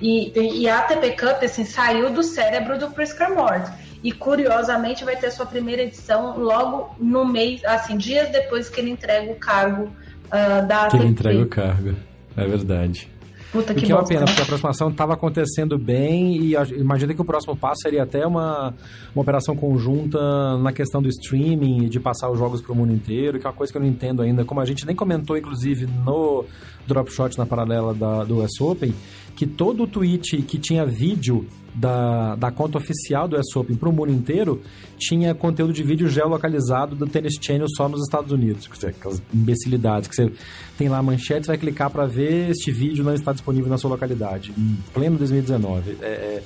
E, 0.00 0.32
e 0.36 0.68
a 0.68 0.80
ATP 0.80 1.12
Cup 1.12 1.42
assim, 1.42 1.64
saiu 1.64 2.10
do 2.10 2.22
cérebro 2.22 2.78
do 2.78 2.90
Chris 2.90 3.12
Carmord. 3.12 3.70
E 4.02 4.10
curiosamente 4.10 5.04
vai 5.04 5.16
ter 5.16 5.30
sua 5.30 5.46
primeira 5.46 5.82
edição 5.82 6.38
logo 6.38 6.94
no 6.98 7.24
mês, 7.24 7.64
assim, 7.64 7.96
dias 7.96 8.30
depois 8.30 8.68
que 8.68 8.80
ele 8.80 8.90
entrega 8.90 9.30
o 9.30 9.36
cargo 9.36 9.84
uh, 9.84 10.66
da 10.66 10.84
ATP. 10.84 10.96
Que 10.96 11.02
ele 11.02 11.10
entrega 11.10 11.42
o 11.42 11.46
cargo, 11.46 11.94
é 12.36 12.46
verdade. 12.46 13.12
Puta 13.52 13.74
que, 13.74 13.84
que 13.84 13.92
é 13.92 13.94
uma 13.94 14.02
pena, 14.02 14.24
porque 14.24 14.40
a 14.40 14.44
aproximação 14.44 14.88
estava 14.88 15.12
acontecendo 15.12 15.76
bem 15.76 16.38
e 16.38 16.54
imagina 16.74 17.12
que 17.12 17.20
o 17.20 17.24
próximo 17.24 17.54
passo 17.54 17.82
seria 17.82 18.02
até 18.02 18.26
uma, 18.26 18.72
uma 19.14 19.22
operação 19.22 19.54
conjunta 19.54 20.56
na 20.56 20.72
questão 20.72 21.02
do 21.02 21.08
streaming, 21.10 21.86
de 21.86 22.00
passar 22.00 22.30
os 22.30 22.38
jogos 22.38 22.62
para 22.62 22.72
o 22.72 22.74
mundo 22.74 22.94
inteiro, 22.94 23.38
que 23.38 23.46
é 23.46 23.50
uma 23.50 23.54
coisa 23.54 23.70
que 23.70 23.76
eu 23.76 23.82
não 23.82 23.88
entendo 23.88 24.22
ainda. 24.22 24.42
Como 24.42 24.58
a 24.58 24.64
gente 24.64 24.86
nem 24.86 24.96
comentou, 24.96 25.36
inclusive, 25.36 25.86
no 25.86 26.46
Drop 26.86 27.12
Shot 27.12 27.36
na 27.36 27.44
paralela 27.44 27.92
da, 27.92 28.24
do 28.24 28.42
US 28.42 28.58
Open, 28.58 28.94
que 29.36 29.46
todo 29.46 29.84
o 29.84 29.86
tweet 29.86 30.42
que 30.42 30.58
tinha 30.58 30.84
vídeo 30.84 31.46
da, 31.74 32.36
da 32.36 32.50
conta 32.50 32.78
oficial 32.78 33.26
do 33.26 33.36
US 33.36 33.56
Open 33.56 33.76
para 33.76 33.88
o 33.88 33.92
mundo 33.92 34.12
inteiro 34.12 34.60
tinha 34.98 35.34
conteúdo 35.34 35.72
de 35.72 35.82
vídeo 35.82 36.08
geolocalizado 36.08 36.94
do 36.94 37.06
Tennis 37.06 37.34
Channel 37.40 37.66
só 37.76 37.88
nos 37.88 38.02
Estados 38.02 38.30
Unidos. 38.30 38.68
Aquelas 38.84 39.22
imbecilidades 39.32 40.08
que 40.08 40.14
você 40.14 40.30
tem 40.76 40.88
lá 40.88 40.98
a 40.98 41.02
manchete, 41.02 41.46
vai 41.46 41.56
clicar 41.56 41.90
para 41.90 42.06
ver 42.06 42.50
este 42.50 42.70
vídeo 42.70 43.02
não 43.02 43.14
está 43.14 43.32
disponível 43.32 43.70
na 43.70 43.78
sua 43.78 43.90
localidade. 43.90 44.52
Em 44.56 44.78
pleno 44.92 45.16
2019. 45.16 45.96
É, 46.02 46.04
é, 46.04 46.42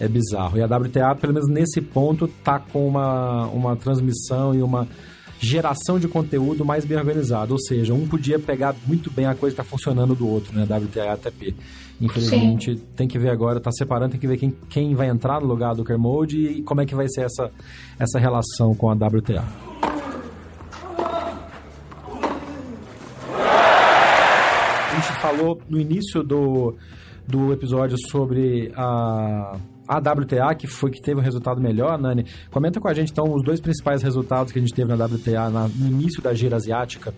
é 0.00 0.08
bizarro. 0.08 0.58
E 0.58 0.62
a 0.62 0.66
WTA, 0.66 1.14
pelo 1.14 1.32
menos 1.32 1.48
nesse 1.48 1.80
ponto, 1.80 2.28
tá 2.28 2.58
com 2.58 2.86
uma, 2.86 3.46
uma 3.46 3.74
transmissão 3.74 4.54
e 4.54 4.62
uma 4.62 4.86
geração 5.40 5.98
de 5.98 6.08
conteúdo 6.08 6.64
mais 6.64 6.84
bem 6.84 6.98
organizada. 6.98 7.52
Ou 7.52 7.58
seja, 7.58 7.94
um 7.94 8.06
podia 8.06 8.38
pegar 8.38 8.74
muito 8.86 9.10
bem 9.10 9.26
a 9.26 9.34
coisa 9.34 9.54
que 9.54 9.60
está 9.60 9.64
funcionando 9.64 10.14
do 10.14 10.28
outro, 10.28 10.52
né? 10.54 10.64
WTA 10.64 11.04
e 11.04 11.08
ATP. 11.08 11.54
Infelizmente, 12.00 12.76
Sim. 12.76 12.82
tem 12.94 13.08
que 13.08 13.18
ver 13.18 13.30
agora, 13.30 13.58
tá 13.58 13.72
separando, 13.72 14.12
tem 14.12 14.20
que 14.20 14.26
ver 14.26 14.36
quem, 14.36 14.54
quem 14.68 14.94
vai 14.94 15.08
entrar 15.08 15.40
no 15.40 15.46
lugar 15.46 15.74
do 15.74 15.84
Kermode 15.84 16.38
e 16.38 16.62
como 16.62 16.80
é 16.80 16.86
que 16.86 16.94
vai 16.94 17.08
ser 17.08 17.22
essa, 17.22 17.50
essa 17.98 18.18
relação 18.18 18.74
com 18.74 18.88
a 18.88 18.94
WTA. 18.94 19.44
A 24.90 25.00
gente 25.00 25.20
falou 25.20 25.60
no 25.68 25.78
início 25.78 26.22
do, 26.22 26.76
do 27.26 27.52
episódio 27.52 27.96
sobre 28.10 28.72
a, 28.76 29.56
a 29.88 29.98
WTA, 29.98 30.54
que 30.54 30.66
foi 30.66 30.90
que 30.90 31.00
teve 31.00 31.20
um 31.20 31.22
resultado 31.22 31.60
melhor, 31.60 31.98
Nani. 31.98 32.26
Comenta 32.50 32.80
com 32.80 32.88
a 32.88 32.94
gente, 32.94 33.10
então, 33.10 33.32
os 33.34 33.42
dois 33.42 33.60
principais 33.60 34.02
resultados 34.02 34.52
que 34.52 34.58
a 34.58 34.62
gente 34.62 34.74
teve 34.74 34.94
na 34.94 35.04
WTA 35.04 35.50
na, 35.50 35.68
no 35.68 35.86
início 35.86 36.22
da 36.22 36.32
gira 36.32 36.56
asiática. 36.56 37.12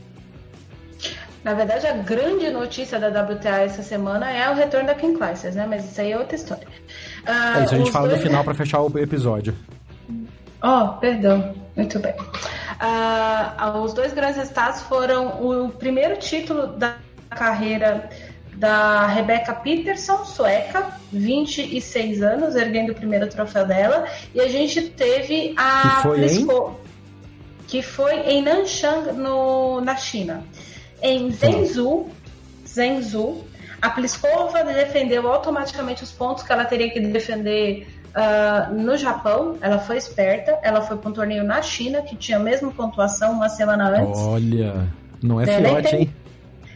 Na 1.43 1.55
verdade, 1.55 1.87
a 1.87 1.95
grande 1.95 2.51
notícia 2.51 2.99
da 2.99 3.09
WTA 3.09 3.61
essa 3.61 3.83
semana 3.83 4.31
é 4.31 4.51
o 4.51 4.55
retorno 4.55 4.87
da 4.87 4.95
King 4.95 5.17
Clijsters, 5.17 5.55
né? 5.55 5.67
Mas 5.67 5.91
isso 5.91 6.01
aí 6.01 6.13
é 6.13 6.19
outra 6.19 6.37
história. 6.37 6.67
Uh, 7.27 7.59
é 7.59 7.65
isso, 7.65 7.75
a 7.75 7.79
gente 7.79 7.91
fala 7.91 8.09
dois... 8.09 8.21
no 8.21 8.27
final 8.27 8.45
para 8.45 8.55
fechar 8.55 8.81
o 8.83 8.99
episódio. 8.99 9.57
Oh, 10.63 10.89
perdão. 11.01 11.55
Muito 11.75 11.99
bem. 11.99 12.13
Uh, 12.13 13.79
os 13.83 13.95
dois 13.95 14.13
grandes 14.13 14.37
resultados 14.37 14.83
foram 14.83 15.43
o 15.43 15.71
primeiro 15.71 16.17
título 16.19 16.67
da 16.67 16.97
carreira 17.31 18.09
da 18.57 19.07
Rebecca 19.07 19.55
Peterson, 19.55 20.23
sueca, 20.25 20.95
26 21.11 22.23
anos, 22.23 22.55
erguendo 22.55 22.93
o 22.93 22.95
primeiro 22.95 23.27
troféu 23.27 23.65
dela. 23.67 24.07
E 24.35 24.41
a 24.41 24.49
gente 24.49 24.83
teve 24.91 25.55
a 25.57 25.83
que 25.83 26.03
foi, 26.03 26.19
Frisco, 26.19 26.81
que 27.67 27.83
foi 27.83 28.15
em 28.21 28.43
Nanchang, 28.43 29.13
no, 29.13 29.81
na 29.81 29.97
China. 29.97 30.45
Em 31.03 31.31
Zhengzhou, 31.31 32.11
Zhengzhou 32.67 33.45
A 33.81 33.91
Pliskova 33.91 34.63
defendeu 34.65 35.27
automaticamente 35.31 36.03
os 36.03 36.13
pontos 36.13 36.43
que 36.43 36.53
ela 36.53 36.65
teria 36.65 36.91
que 36.91 37.01
defender 37.01 37.87
uh, 38.15 38.75
no 38.75 38.97
Japão. 38.97 39.57
Ela 39.61 39.79
foi 39.79 39.97
esperta, 39.97 40.59
ela 40.63 40.83
foi 40.83 40.97
para 40.97 41.11
um 41.11 41.13
torneio 41.13 41.45
na 41.45 41.63
China, 41.63 42.03
que 42.03 42.15
tinha 42.17 42.39
a 42.39 42.41
mesma 42.41 42.71
pontuação 42.71 43.33
uma 43.33 43.49
semana 43.49 43.89
antes. 43.89 44.21
Olha, 44.21 44.87
não 45.23 45.41
é, 45.41 45.45
é 45.45 45.63
fiote, 45.63 45.97
hein? 45.97 46.15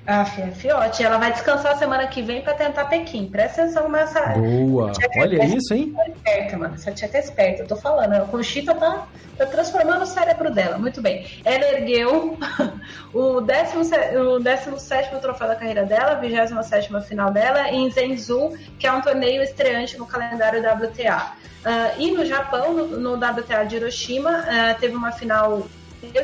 Ah, 0.07 0.25
fiote. 0.25 1.03
Ela 1.03 1.17
vai 1.17 1.33
descansar 1.33 1.79
semana 1.79 2.07
que 2.07 2.21
vem 2.21 2.43
para 2.43 2.53
tentar 2.53 2.85
Pequim. 2.85 3.27
Presta 3.27 3.63
atenção 3.63 3.89
nessa. 3.89 4.21
Boa! 4.35 4.93
Olha 5.17 5.45
isso, 5.45 5.73
hein? 5.73 5.95
Esperta, 6.09 6.59
mano. 6.59 6.75
Essa 6.75 6.93
tia 6.93 7.09
tá 7.09 7.19
esperta, 7.19 7.63
eu 7.63 7.67
tô 7.67 7.77
falando. 7.77 8.13
A 8.13 8.21
Conchita 8.21 8.75
tá, 8.75 9.07
tá 9.39 9.47
transformando 9.47 10.03
o 10.03 10.07
cérebro 10.07 10.53
dela. 10.53 10.77
Muito 10.77 11.01
bem. 11.01 11.27
Ela 11.43 11.65
ergueu 11.79 12.37
o 13.15 13.41
17, 13.41 14.17
o 14.19 14.39
17 14.39 15.21
troféu 15.21 15.49
da 15.49 15.57
carreira 15.57 15.85
dela, 15.85 16.17
27 16.17 16.91
final 17.07 17.31
dela, 17.31 17.71
em 17.71 17.91
Zenzou, 17.91 18.55
que 18.79 18.87
é 18.87 18.93
um 18.93 19.01
torneio 19.01 19.43
estreante 19.43 19.97
no 19.97 20.07
calendário 20.07 20.61
WTA. 20.61 21.33
Uh, 21.65 21.99
e 21.99 22.11
no 22.11 22.27
Japão, 22.27 22.75
no, 22.75 22.87
no 23.01 23.15
WTA 23.15 23.65
de 23.65 23.77
Hiroshima, 23.77 24.41
uh, 24.41 24.79
teve 24.79 24.95
uma 24.95 25.13
final 25.13 25.63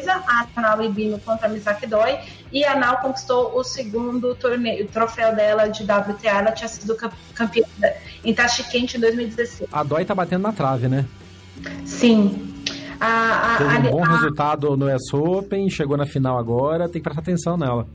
a 0.06 0.46
Anal 0.56 0.82
Ibino 0.82 1.18
contra 1.20 1.46
a 1.46 1.48
Misaki 1.48 1.86
Doi, 1.86 2.18
e 2.52 2.64
a 2.64 2.72
Anal 2.72 2.98
conquistou 2.98 3.56
o 3.56 3.62
segundo 3.62 4.34
torneio, 4.34 4.86
troféu 4.88 5.34
dela 5.34 5.68
de 5.68 5.82
WTA, 5.82 6.38
ela 6.38 6.52
tinha 6.52 6.68
sido 6.68 6.96
campeã 7.34 7.64
em 8.24 8.34
Tashkent 8.34 8.94
em 8.94 9.00
2016. 9.00 9.68
A 9.72 9.82
Doi 9.82 10.04
tá 10.04 10.14
batendo 10.14 10.42
na 10.42 10.52
trave, 10.52 10.88
né? 10.88 11.06
Sim. 11.84 12.46
A, 13.00 13.54
a, 13.54 13.58
Teve 13.58 13.88
um 13.88 13.90
bom 13.90 14.04
a, 14.04 14.08
resultado 14.08 14.76
no 14.76 14.94
US 14.94 15.14
Open, 15.14 15.70
chegou 15.70 15.96
na 15.96 16.06
final 16.06 16.38
agora, 16.38 16.88
tem 16.88 17.00
que 17.00 17.04
prestar 17.04 17.22
atenção 17.22 17.56
nela. 17.56 17.86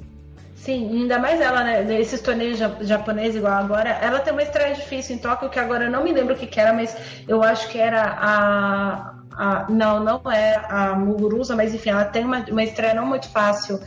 Sim, 0.56 1.02
ainda 1.02 1.20
mais 1.20 1.40
ela, 1.40 1.64
né? 1.64 1.84
Nesses 1.84 2.22
torneios 2.22 2.58
japoneses 2.58 3.36
igual 3.36 3.54
agora, 3.54 3.90
ela 3.90 4.20
tem 4.20 4.34
uma 4.34 4.42
estreia 4.42 4.74
difícil 4.74 5.16
em 5.16 5.20
Tóquio, 5.20 5.50
que 5.50 5.60
agora 5.60 5.86
eu 5.86 5.92
não 5.92 6.04
me 6.04 6.12
lembro 6.12 6.34
o 6.34 6.38
que, 6.38 6.48
que 6.48 6.60
era, 6.60 6.74
mas 6.74 6.96
eu 7.28 7.44
acho 7.44 7.70
que 7.70 7.78
era 7.78 8.18
a 8.20 9.16
a, 9.38 9.66
não, 9.70 10.04
não 10.04 10.32
é 10.32 10.56
a 10.70 10.96
Muguruza, 10.96 11.56
mas 11.56 11.74
enfim, 11.74 11.90
ela 11.90 12.06
tem 12.06 12.24
uma, 12.24 12.40
uma 12.50 12.64
estreia 12.64 12.94
não 12.94 13.06
muito 13.06 13.30
fácil. 13.30 13.80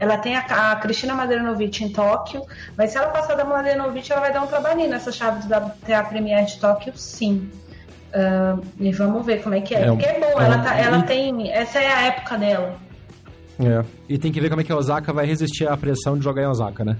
Ela 0.00 0.16
tem 0.18 0.36
a, 0.36 0.72
a 0.72 0.76
Cristina 0.76 1.14
Mladenovic 1.14 1.82
em 1.82 1.88
Tóquio, 1.88 2.42
mas 2.76 2.90
se 2.90 2.98
ela 2.98 3.08
passar 3.08 3.34
da 3.34 3.44
Mladenovic, 3.44 4.10
ela 4.10 4.20
vai 4.20 4.32
dar 4.32 4.42
um 4.42 4.46
trabalhinho 4.46 4.88
nessa 4.88 5.10
chave 5.10 5.46
do 5.46 5.54
WTA 5.54 6.04
Premier 6.04 6.44
de 6.44 6.58
Tóquio, 6.58 6.92
sim. 6.96 7.50
Uh, 8.08 8.64
e 8.80 8.90
vamos 8.92 9.24
ver 9.26 9.42
como 9.42 9.54
é 9.54 9.60
que 9.60 9.74
é. 9.74 9.82
é 9.82 9.86
Porque 9.86 10.06
é 10.06 10.18
bom, 10.18 10.40
é, 10.40 10.44
ela, 10.44 10.58
tá, 10.58 10.76
ela 10.76 10.98
e... 10.98 11.02
tem. 11.02 11.50
Essa 11.50 11.80
é 11.80 11.92
a 11.92 12.02
época 12.06 12.38
dela. 12.38 12.76
É. 13.60 13.84
E 14.08 14.16
tem 14.16 14.32
que 14.32 14.40
ver 14.40 14.48
como 14.48 14.60
é 14.60 14.64
que 14.64 14.72
a 14.72 14.76
Osaka 14.76 15.12
vai 15.12 15.26
resistir 15.26 15.68
à 15.68 15.76
pressão 15.76 16.16
de 16.16 16.24
jogar 16.24 16.42
em 16.42 16.46
Osaka, 16.46 16.84
né? 16.84 16.96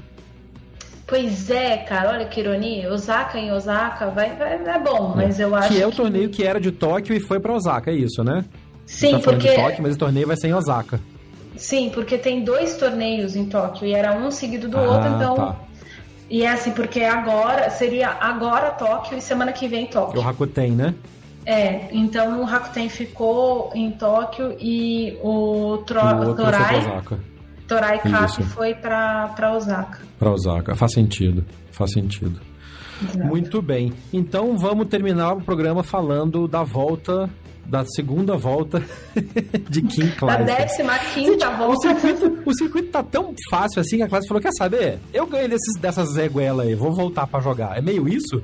Pois 1.07 1.51
é, 1.51 1.79
cara, 1.79 2.11
olha 2.11 2.27
que 2.27 2.41
ironia. 2.41 2.93
Osaka 2.93 3.39
em 3.39 3.51
Osaka 3.53 4.11
vai, 4.11 4.37
vai 4.37 4.55
é 4.55 4.79
bom, 4.79 5.15
mas 5.17 5.41
eu 5.41 5.55
acho 5.55 5.69
que 5.69 5.81
é 5.81 5.87
o 5.87 5.93
torneio 5.93 6.29
que 6.29 6.45
era 6.45 6.61
de 6.61 6.71
Tóquio 6.71 7.17
e 7.17 7.21
foi 7.21 7.41
para 7.41 7.55
Osaka, 7.55 7.91
é 7.91 7.95
isso, 7.95 8.23
né? 8.23 8.45
Sim, 8.85 9.13
tá 9.13 9.21
porque 9.21 9.49
de 9.49 9.55
Tóquio, 9.55 9.83
mas 9.83 9.95
o 9.95 9.99
torneio 9.99 10.27
vai 10.27 10.37
ser 10.37 10.49
em 10.49 10.55
Osaka. 10.55 11.01
Sim, 11.59 11.91
porque 11.91 12.17
tem 12.17 12.45
dois 12.45 12.77
torneios 12.77 13.37
em 13.37 13.45
Tóquio 13.45 13.87
e 13.87 13.93
era 13.93 14.17
um 14.17 14.31
seguido 14.31 14.69
do 14.69 14.79
ah, 14.79 14.83
outro, 14.83 15.09
então 15.15 15.35
tá. 15.35 15.57
E 16.31 16.45
é 16.45 16.51
assim, 16.51 16.73
porque 16.73 17.03
agora 17.03 17.71
seria 17.71 18.11
agora 18.11 18.71
Tóquio 18.71 19.17
e 19.17 19.21
semana 19.21 19.53
que 19.53 19.67
vem 19.67 19.87
Tóquio. 19.87 20.21
O 20.21 20.23
Rakuten, 20.23 20.73
né? 20.73 20.95
É, 21.47 21.89
então 21.91 22.41
o 22.41 22.45
Rakuten 22.45 22.89
ficou 22.89 23.71
em 23.75 23.91
Tóquio 23.91 24.55
e 24.61 25.19
o, 25.23 25.79
Tro 25.87 26.01
o 26.01 26.35
Torai 26.35 27.03
Torai 27.67 28.01
foi 28.55 28.75
para 28.75 29.53
Osaka. 29.55 30.01
Para 30.19 30.31
Osaka, 30.31 30.75
faz 30.75 30.93
sentido, 30.93 31.45
faz 31.71 31.93
sentido. 31.93 32.41
Exato. 33.03 33.27
Muito 33.27 33.63
bem. 33.63 33.93
Então 34.13 34.57
vamos 34.59 34.89
terminar 34.89 35.35
o 35.35 35.41
programa 35.41 35.83
falando 35.83 36.49
da 36.49 36.63
volta 36.63 37.31
da 37.69 37.85
segunda 37.85 38.37
volta 38.37 38.83
de 39.69 39.83
Kim 39.83 40.11
Clijsters. 40.11 40.19
Da 40.19 40.37
décima 40.57 40.99
quinta 40.99 41.51
volta. 41.51 41.75
O 41.75 41.81
circuito, 41.81 42.43
o 42.47 42.55
circuito 42.55 42.89
tá 42.89 43.03
tão 43.03 43.35
fácil 43.51 43.81
assim 43.81 43.99
que 43.99 44.03
a 44.03 44.09
classe 44.09 44.27
falou, 44.27 44.43
quer 44.43 44.53
saber? 44.53 44.99
Eu 45.12 45.27
ganhei 45.27 45.49
desses, 45.49 45.79
dessas 45.79 46.14
zeguelas 46.14 46.66
aí, 46.66 46.75
vou 46.75 46.93
voltar 46.93 47.27
para 47.27 47.41
jogar. 47.41 47.77
É 47.77 47.83
meio 47.83 48.09
isso? 48.09 48.43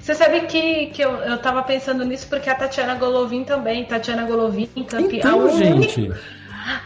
Você 0.00 0.14
sabe 0.14 0.40
que, 0.42 0.86
que 0.86 1.02
eu, 1.02 1.10
eu 1.10 1.36
tava 1.38 1.62
pensando 1.62 2.04
nisso 2.04 2.26
porque 2.28 2.48
a 2.48 2.54
Tatiana 2.54 2.94
Golovin 2.94 3.44
também, 3.44 3.84
Tatiana 3.84 4.24
Golovin, 4.24 4.68
campeã. 4.88 5.18
Então, 5.18 5.56
gente... 5.58 6.10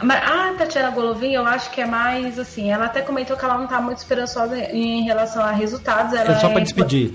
Mas 0.03 0.23
a 0.23 0.53
Tatiana 0.55 0.91
Golovin, 0.91 1.33
eu 1.33 1.45
acho 1.47 1.71
que 1.71 1.81
é 1.81 1.87
mais 1.87 2.39
assim. 2.39 2.71
Ela 2.71 2.87
até 2.87 3.01
comentou 3.01 3.37
que 3.37 3.45
ela 3.45 3.59
não 3.59 3.67
tá 3.67 3.81
muito 3.81 3.99
esperançosa 3.99 4.57
em 4.57 5.03
relação 5.03 5.43
a 5.43 5.51
resultados. 5.51 6.13
Ela 6.13 6.33
é 6.33 6.41
só 6.41 6.49
para 6.49 6.61
é, 6.61 6.65
despedir. 6.65 7.15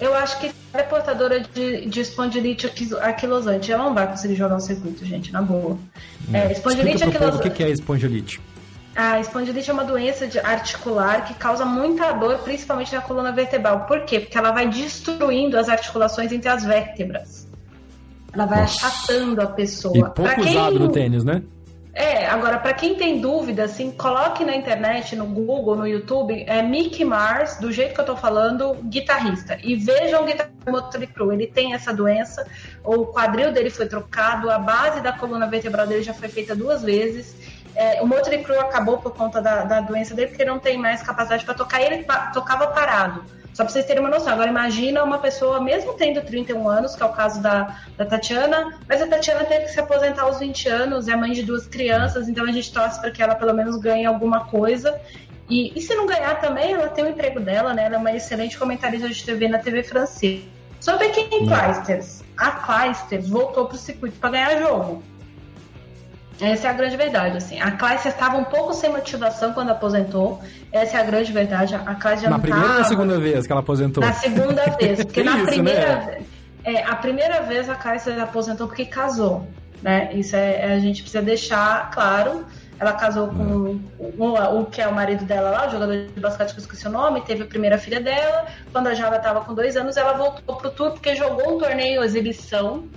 Eu 0.00 0.14
acho 0.14 0.40
que 0.40 0.50
é 0.74 0.82
portadora 0.82 1.40
de, 1.40 1.86
de 1.86 2.00
espondilite 2.00 2.66
aquilosante. 3.00 3.70
Ela 3.70 3.84
não 3.84 3.94
vai 3.94 4.06
conseguir 4.06 4.34
jogar 4.34 4.56
o 4.56 4.60
circuito, 4.60 5.04
gente, 5.04 5.32
na 5.32 5.42
boa. 5.42 5.76
É, 6.32 6.38
é 6.38 6.52
espondilite 6.52 7.04
aquilosante. 7.04 7.48
O 7.48 7.50
que 7.50 7.62
é 7.62 7.70
espondilite? 7.70 8.40
A 8.94 9.20
espondilite 9.20 9.70
é 9.70 9.72
uma 9.72 9.84
doença 9.84 10.28
articular 10.44 11.24
que 11.26 11.34
causa 11.34 11.64
muita 11.64 12.12
dor, 12.12 12.38
principalmente 12.38 12.94
na 12.94 13.00
coluna 13.00 13.32
vertebral. 13.32 13.86
Por 13.86 14.04
quê? 14.04 14.20
Porque 14.20 14.36
ela 14.36 14.52
vai 14.52 14.68
destruindo 14.68 15.58
as 15.58 15.68
articulações 15.68 16.30
entre 16.30 16.48
as 16.48 16.64
vértebras. 16.64 17.48
Ela 18.32 18.46
vai 18.46 18.60
Nossa. 18.60 18.86
achatando 18.86 19.40
a 19.40 19.46
pessoa. 19.46 19.96
E 19.96 20.02
pouco 20.14 20.34
quem... 20.34 20.50
usado 20.50 20.78
no 20.78 20.88
tênis, 20.90 21.24
né? 21.24 21.42
É, 21.94 22.26
agora, 22.26 22.58
para 22.58 22.72
quem 22.72 22.94
tem 22.94 23.20
dúvida, 23.20 23.64
assim, 23.64 23.90
coloque 23.90 24.44
na 24.44 24.56
internet, 24.56 25.14
no 25.14 25.26
Google, 25.26 25.76
no 25.76 25.86
YouTube, 25.86 26.42
é 26.46 26.62
Mickey 26.62 27.04
Mars, 27.04 27.58
do 27.58 27.70
jeito 27.70 27.94
que 27.94 28.00
eu 28.00 28.04
tô 28.04 28.16
falando, 28.16 28.74
guitarrista. 28.84 29.58
E 29.62 29.76
vejam 29.76 30.22
o 30.22 30.24
guitarrista 30.24 30.70
Motley 30.70 31.06
Crue. 31.06 31.34
Ele 31.34 31.46
tem 31.46 31.74
essa 31.74 31.92
doença, 31.92 32.46
o 32.82 33.06
quadril 33.06 33.52
dele 33.52 33.68
foi 33.68 33.86
trocado, 33.86 34.50
a 34.50 34.58
base 34.58 35.02
da 35.02 35.12
coluna 35.12 35.46
vertebral 35.46 35.86
dele 35.86 36.02
já 36.02 36.14
foi 36.14 36.28
feita 36.28 36.56
duas 36.56 36.82
vezes. 36.82 37.36
É, 37.74 38.00
o 38.00 38.06
Motley 38.06 38.42
Crue 38.42 38.56
acabou 38.56 38.98
por 38.98 39.12
conta 39.12 39.42
da, 39.42 39.64
da 39.64 39.80
doença 39.80 40.14
dele, 40.14 40.28
porque 40.28 40.42
ele 40.42 40.50
não 40.50 40.58
tem 40.58 40.78
mais 40.78 41.02
capacidade 41.02 41.44
para 41.44 41.54
tocar, 41.54 41.82
ele 41.82 42.06
tocava 42.32 42.68
parado. 42.68 43.22
Só 43.52 43.64
para 43.64 43.72
vocês 43.72 43.84
terem 43.84 44.00
uma 44.00 44.08
noção. 44.08 44.32
Agora, 44.32 44.48
imagina 44.48 45.04
uma 45.04 45.18
pessoa, 45.18 45.60
mesmo 45.60 45.92
tendo 45.94 46.22
31 46.22 46.68
anos, 46.68 46.96
que 46.96 47.02
é 47.02 47.06
o 47.06 47.12
caso 47.12 47.40
da, 47.42 47.76
da 47.96 48.06
Tatiana, 48.06 48.78
mas 48.88 49.02
a 49.02 49.06
Tatiana 49.06 49.44
teve 49.44 49.66
que 49.66 49.72
se 49.72 49.80
aposentar 49.80 50.22
aos 50.22 50.38
20 50.38 50.68
anos, 50.68 51.08
é 51.08 51.14
mãe 51.14 51.32
de 51.32 51.42
duas 51.42 51.66
crianças, 51.66 52.28
então 52.28 52.44
a 52.44 52.52
gente 52.52 52.72
torce 52.72 53.00
para 53.00 53.10
que 53.10 53.22
ela 53.22 53.34
pelo 53.34 53.52
menos 53.52 53.76
ganhe 53.76 54.06
alguma 54.06 54.46
coisa. 54.46 54.98
E, 55.50 55.76
e 55.76 55.82
se 55.82 55.94
não 55.94 56.06
ganhar 56.06 56.40
também, 56.40 56.72
ela 56.72 56.88
tem 56.88 57.04
o 57.04 57.08
emprego 57.08 57.40
dela, 57.40 57.74
né? 57.74 57.84
Ela 57.84 57.96
é 57.96 57.98
uma 57.98 58.12
excelente 58.12 58.58
comentarista 58.58 59.08
de 59.08 59.24
TV 59.24 59.48
na 59.48 59.58
TV 59.58 59.82
francesa. 59.82 60.44
Sobre 60.80 61.10
quem 61.10 61.28
Clijsters. 61.28 62.24
A 62.36 62.50
Clijsters 62.50 63.28
voltou 63.28 63.66
para 63.66 63.76
o 63.76 63.78
circuito 63.78 64.18
para 64.18 64.30
ganhar 64.30 64.58
jogo. 64.58 65.02
Essa 66.42 66.66
é 66.66 66.70
a 66.70 66.72
grande 66.72 66.96
verdade, 66.96 67.36
assim. 67.36 67.60
A 67.60 67.70
Classe 67.70 68.08
estava 68.08 68.36
um 68.36 68.42
pouco 68.44 68.74
sem 68.74 68.90
motivação 68.90 69.52
quando 69.52 69.70
aposentou. 69.70 70.42
Essa 70.72 70.98
é 70.98 71.00
a 71.00 71.04
grande 71.04 71.32
verdade. 71.32 71.74
A 71.74 71.94
Classe 71.94 72.22
já 72.22 72.30
Na 72.30 72.38
primeira 72.38 72.66
tava... 72.66 72.74
ou 72.74 72.82
na 72.82 72.88
segunda 72.88 73.18
vez 73.20 73.46
que 73.46 73.52
ela 73.52 73.60
aposentou? 73.60 74.02
Na 74.02 74.12
segunda 74.12 74.64
vez. 74.76 74.98
Porque 75.06 75.22
na 75.22 75.36
isso, 75.36 75.46
primeira 75.46 75.96
né? 75.96 76.22
é, 76.64 76.82
a 76.82 76.96
primeira 76.96 77.42
vez 77.42 77.68
a 77.68 77.76
Classe 77.76 78.10
aposentou 78.10 78.66
porque 78.66 78.84
casou. 78.84 79.46
Né? 79.80 80.10
Isso 80.14 80.34
é, 80.34 80.74
a 80.74 80.78
gente 80.80 81.02
precisa 81.02 81.22
deixar 81.22 81.90
claro. 81.92 82.44
Ela 82.78 82.94
casou 82.94 83.28
com 83.28 83.42
hum. 83.42 83.80
o, 84.18 84.60
o, 84.60 84.66
que 84.66 84.80
é 84.80 84.88
o 84.88 84.92
marido 84.92 85.24
dela 85.24 85.50
lá, 85.50 85.68
o 85.68 85.70
jogador 85.70 86.08
de 86.12 86.20
basquete 86.20 86.50
que 86.50 86.58
eu 86.58 86.62
esqueci 86.62 86.88
o 86.88 86.90
nome, 86.90 87.20
teve 87.20 87.44
a 87.44 87.46
primeira 87.46 87.78
filha 87.78 88.00
dela. 88.00 88.46
Quando 88.72 88.88
a 88.88 88.94
Java 88.94 89.16
estava 89.16 89.42
com 89.42 89.54
dois 89.54 89.76
anos, 89.76 89.96
ela 89.96 90.14
voltou 90.14 90.56
pro 90.56 90.70
tour 90.70 90.90
porque 90.90 91.14
jogou 91.14 91.54
um 91.54 91.58
torneio 91.58 92.02
exibição 92.02 92.88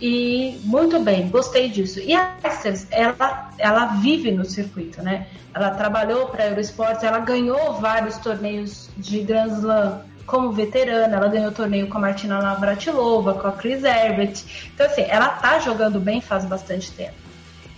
e 0.00 0.60
muito 0.64 0.98
bem, 1.00 1.28
gostei 1.28 1.68
disso. 1.68 2.00
E 2.00 2.14
a 2.14 2.34
Esters, 2.44 2.86
ela, 2.90 3.50
ela 3.58 3.86
vive 3.86 4.30
no 4.30 4.44
circuito, 4.44 5.02
né? 5.02 5.26
Ela 5.54 5.70
trabalhou 5.70 6.26
para 6.26 6.44
a 6.44 6.46
Eurosports, 6.48 7.02
ela 7.02 7.18
ganhou 7.20 7.74
vários 7.74 8.18
torneios 8.18 8.90
de 8.96 9.20
Grand 9.20 9.48
Slam 9.48 10.02
como 10.26 10.52
veterana, 10.52 11.16
ela 11.16 11.28
ganhou 11.28 11.52
torneio 11.52 11.88
com 11.88 11.98
a 11.98 12.00
Martina 12.00 12.42
Navratilova, 12.42 13.34
com 13.34 13.46
a 13.46 13.52
Chris 13.52 13.84
Herbert. 13.84 14.42
Então, 14.74 14.86
assim, 14.86 15.02
ela 15.08 15.28
tá 15.28 15.60
jogando 15.60 16.00
bem 16.00 16.20
faz 16.20 16.44
bastante 16.44 16.90
tempo. 16.92 17.14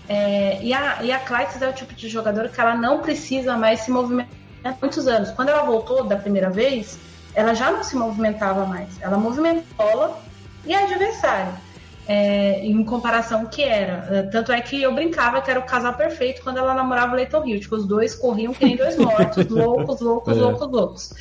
É, 0.09 0.59
e 0.63 0.73
a, 0.73 1.03
e 1.03 1.13
a 1.13 1.19
Clydes 1.19 1.61
é 1.61 1.69
o 1.69 1.73
tipo 1.73 1.95
de 1.95 2.09
jogador 2.09 2.49
que 2.49 2.61
ela 2.61 2.75
não 2.75 3.01
precisa 3.01 3.57
mais 3.57 3.81
se 3.81 3.91
movimentar 3.91 4.33
há 4.65 4.75
muitos 4.81 5.07
anos. 5.07 5.31
Quando 5.33 5.51
ela 5.51 5.63
voltou 5.63 6.05
da 6.05 6.17
primeira 6.17 6.49
vez, 6.49 6.99
ela 7.35 7.55
já 7.55 7.71
não 7.71 7.85
se 7.85 7.95
movimentava 7.95 8.65
mais. 8.65 9.01
Ela 9.03 9.19
movimenta 9.19 9.63
bola 9.77 10.19
e 10.65 10.75
adversário 10.75 11.68
é, 12.09 12.65
em 12.65 12.83
comparação 12.83 13.45
que 13.45 13.63
era. 13.63 14.09
É, 14.11 14.23
tanto 14.23 14.51
é 14.51 14.61
que 14.63 14.83
eu 14.83 14.95
brincava 14.95 15.43
que 15.43 15.51
era 15.51 15.61
o 15.61 15.65
casal 15.65 15.93
perfeito 15.93 16.43
quando 16.43 16.57
ela 16.57 16.75
namorava 16.75 17.13
o 17.13 17.17
Leighton 17.17 17.45
Hill. 17.45 17.61
os 17.71 17.87
dois 17.87 18.15
corriam 18.15 18.55
que 18.55 18.65
nem 18.65 18.77
dois 18.77 18.97
mortos, 18.97 19.47
loucos, 19.47 20.01
loucos, 20.01 20.37
é. 20.37 20.41
loucos, 20.41 20.69
loucos. 20.71 21.15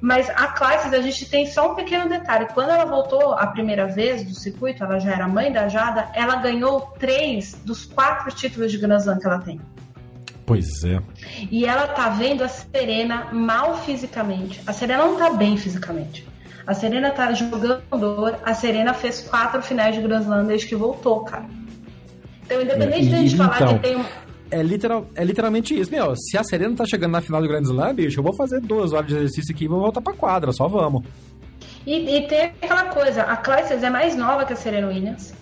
Mas 0.00 0.30
a 0.30 0.46
Classes, 0.46 0.94
a 0.94 1.02
gente 1.02 1.28
tem 1.28 1.46
só 1.46 1.72
um 1.72 1.74
pequeno 1.74 2.08
detalhe. 2.08 2.46
Quando 2.54 2.70
ela 2.70 2.86
voltou 2.86 3.34
a 3.34 3.46
primeira 3.48 3.86
vez 3.86 4.24
do 4.24 4.34
circuito, 4.34 4.82
ela 4.82 4.98
já 4.98 5.12
era 5.12 5.28
mãe 5.28 5.52
da 5.52 5.68
Jada, 5.68 6.08
ela 6.14 6.36
ganhou 6.36 6.92
três 6.98 7.60
dos 7.64 7.84
quatro 7.84 8.34
títulos 8.34 8.70
de 8.72 8.78
Grand 8.78 8.96
Slam 8.98 9.18
que 9.18 9.26
ela 9.26 9.40
tem. 9.40 9.60
Pois 10.46 10.82
é. 10.84 11.00
E 11.50 11.66
ela 11.66 11.86
tá 11.88 12.08
vendo 12.08 12.42
a 12.42 12.48
Serena 12.48 13.28
mal 13.30 13.76
fisicamente. 13.78 14.60
A 14.66 14.72
Serena 14.72 15.04
não 15.04 15.16
tá 15.16 15.30
bem 15.30 15.56
fisicamente. 15.56 16.26
A 16.66 16.74
Serena 16.74 17.10
tá 17.10 17.32
jogando 17.32 17.82
dor. 17.90 18.38
A 18.44 18.54
Serena 18.54 18.94
fez 18.94 19.20
quatro 19.22 19.62
finais 19.62 19.94
de 19.94 20.02
Grand 20.02 20.20
Slam 20.20 20.46
desde 20.46 20.66
que 20.66 20.76
voltou, 20.76 21.24
cara. 21.24 21.46
Então, 22.44 22.60
independente 22.62 23.08
de 23.08 23.14
a 23.14 23.18
gente 23.18 23.36
falar 23.36 23.56
então, 23.56 23.78
que 23.78 23.88
tem 23.88 23.96
um. 23.96 24.04
É, 24.50 24.62
literal, 24.62 25.06
é 25.14 25.24
literalmente 25.24 25.78
isso. 25.78 25.90
Meu, 25.90 26.14
se 26.16 26.36
a 26.36 26.42
Serena 26.42 26.74
tá 26.74 26.84
chegando 26.84 27.12
na 27.12 27.20
final 27.20 27.40
do 27.40 27.46
Grand 27.46 27.62
Slam, 27.62 27.94
bicho, 27.94 28.18
eu 28.18 28.24
vou 28.24 28.34
fazer 28.34 28.60
duas 28.60 28.92
horas 28.92 29.06
de 29.06 29.16
exercício 29.16 29.54
aqui 29.54 29.64
e 29.64 29.68
vou 29.68 29.80
voltar 29.80 30.00
pra 30.00 30.12
quadra, 30.12 30.52
só 30.52 30.66
vamos. 30.66 31.04
E, 31.86 31.94
e 31.94 32.26
tem 32.26 32.52
aquela 32.60 32.84
coisa, 32.86 33.22
a 33.22 33.36
Clijsters 33.36 33.82
é 33.82 33.90
mais 33.90 34.16
nova 34.16 34.44
que 34.44 34.52
a 34.52 34.56
Serena 34.56 34.88
Williams. 34.88 35.32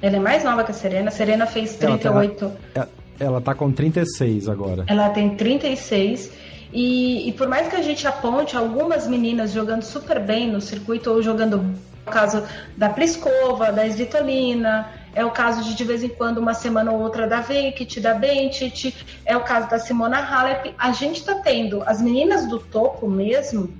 Ela 0.00 0.16
é 0.16 0.20
mais 0.20 0.42
nova 0.44 0.64
que 0.64 0.70
a 0.70 0.74
Serena. 0.74 1.08
A 1.08 1.10
Serena 1.12 1.46
fez 1.46 1.76
38. 1.76 2.44
Ela, 2.44 2.56
ela, 2.74 2.88
ela 3.20 3.40
tá 3.40 3.54
com 3.54 3.70
36 3.70 4.48
agora. 4.48 4.84
Ela 4.88 5.10
tem 5.10 5.36
36. 5.36 6.32
E, 6.72 7.28
e 7.28 7.32
por 7.32 7.48
mais 7.48 7.68
que 7.68 7.76
a 7.76 7.82
gente 7.82 8.06
aponte 8.06 8.56
algumas 8.56 9.06
meninas 9.06 9.52
jogando 9.52 9.82
super 9.82 10.18
bem 10.18 10.50
no 10.50 10.60
circuito 10.60 11.10
ou 11.10 11.22
jogando 11.22 11.62
o 12.06 12.10
caso 12.10 12.42
da 12.76 12.88
Pliskova, 12.88 13.70
da 13.70 13.86
Svitolina, 13.86 14.88
é 15.14 15.24
o 15.24 15.30
caso 15.30 15.62
de 15.62 15.74
de 15.74 15.84
vez 15.84 16.02
em 16.02 16.08
quando 16.08 16.38
uma 16.38 16.54
semana 16.54 16.90
ou 16.90 17.00
outra 17.00 17.28
da 17.28 17.40
Venkit, 17.40 18.00
da 18.00 18.14
Bentit, 18.14 18.96
é 19.26 19.36
o 19.36 19.44
caso 19.44 19.68
da 19.68 19.78
Simona 19.78 20.18
Halep. 20.18 20.74
A 20.78 20.92
gente 20.92 21.20
está 21.20 21.34
tendo 21.34 21.82
as 21.86 22.00
meninas 22.00 22.48
do 22.48 22.58
topo 22.58 23.06
mesmo, 23.08 23.72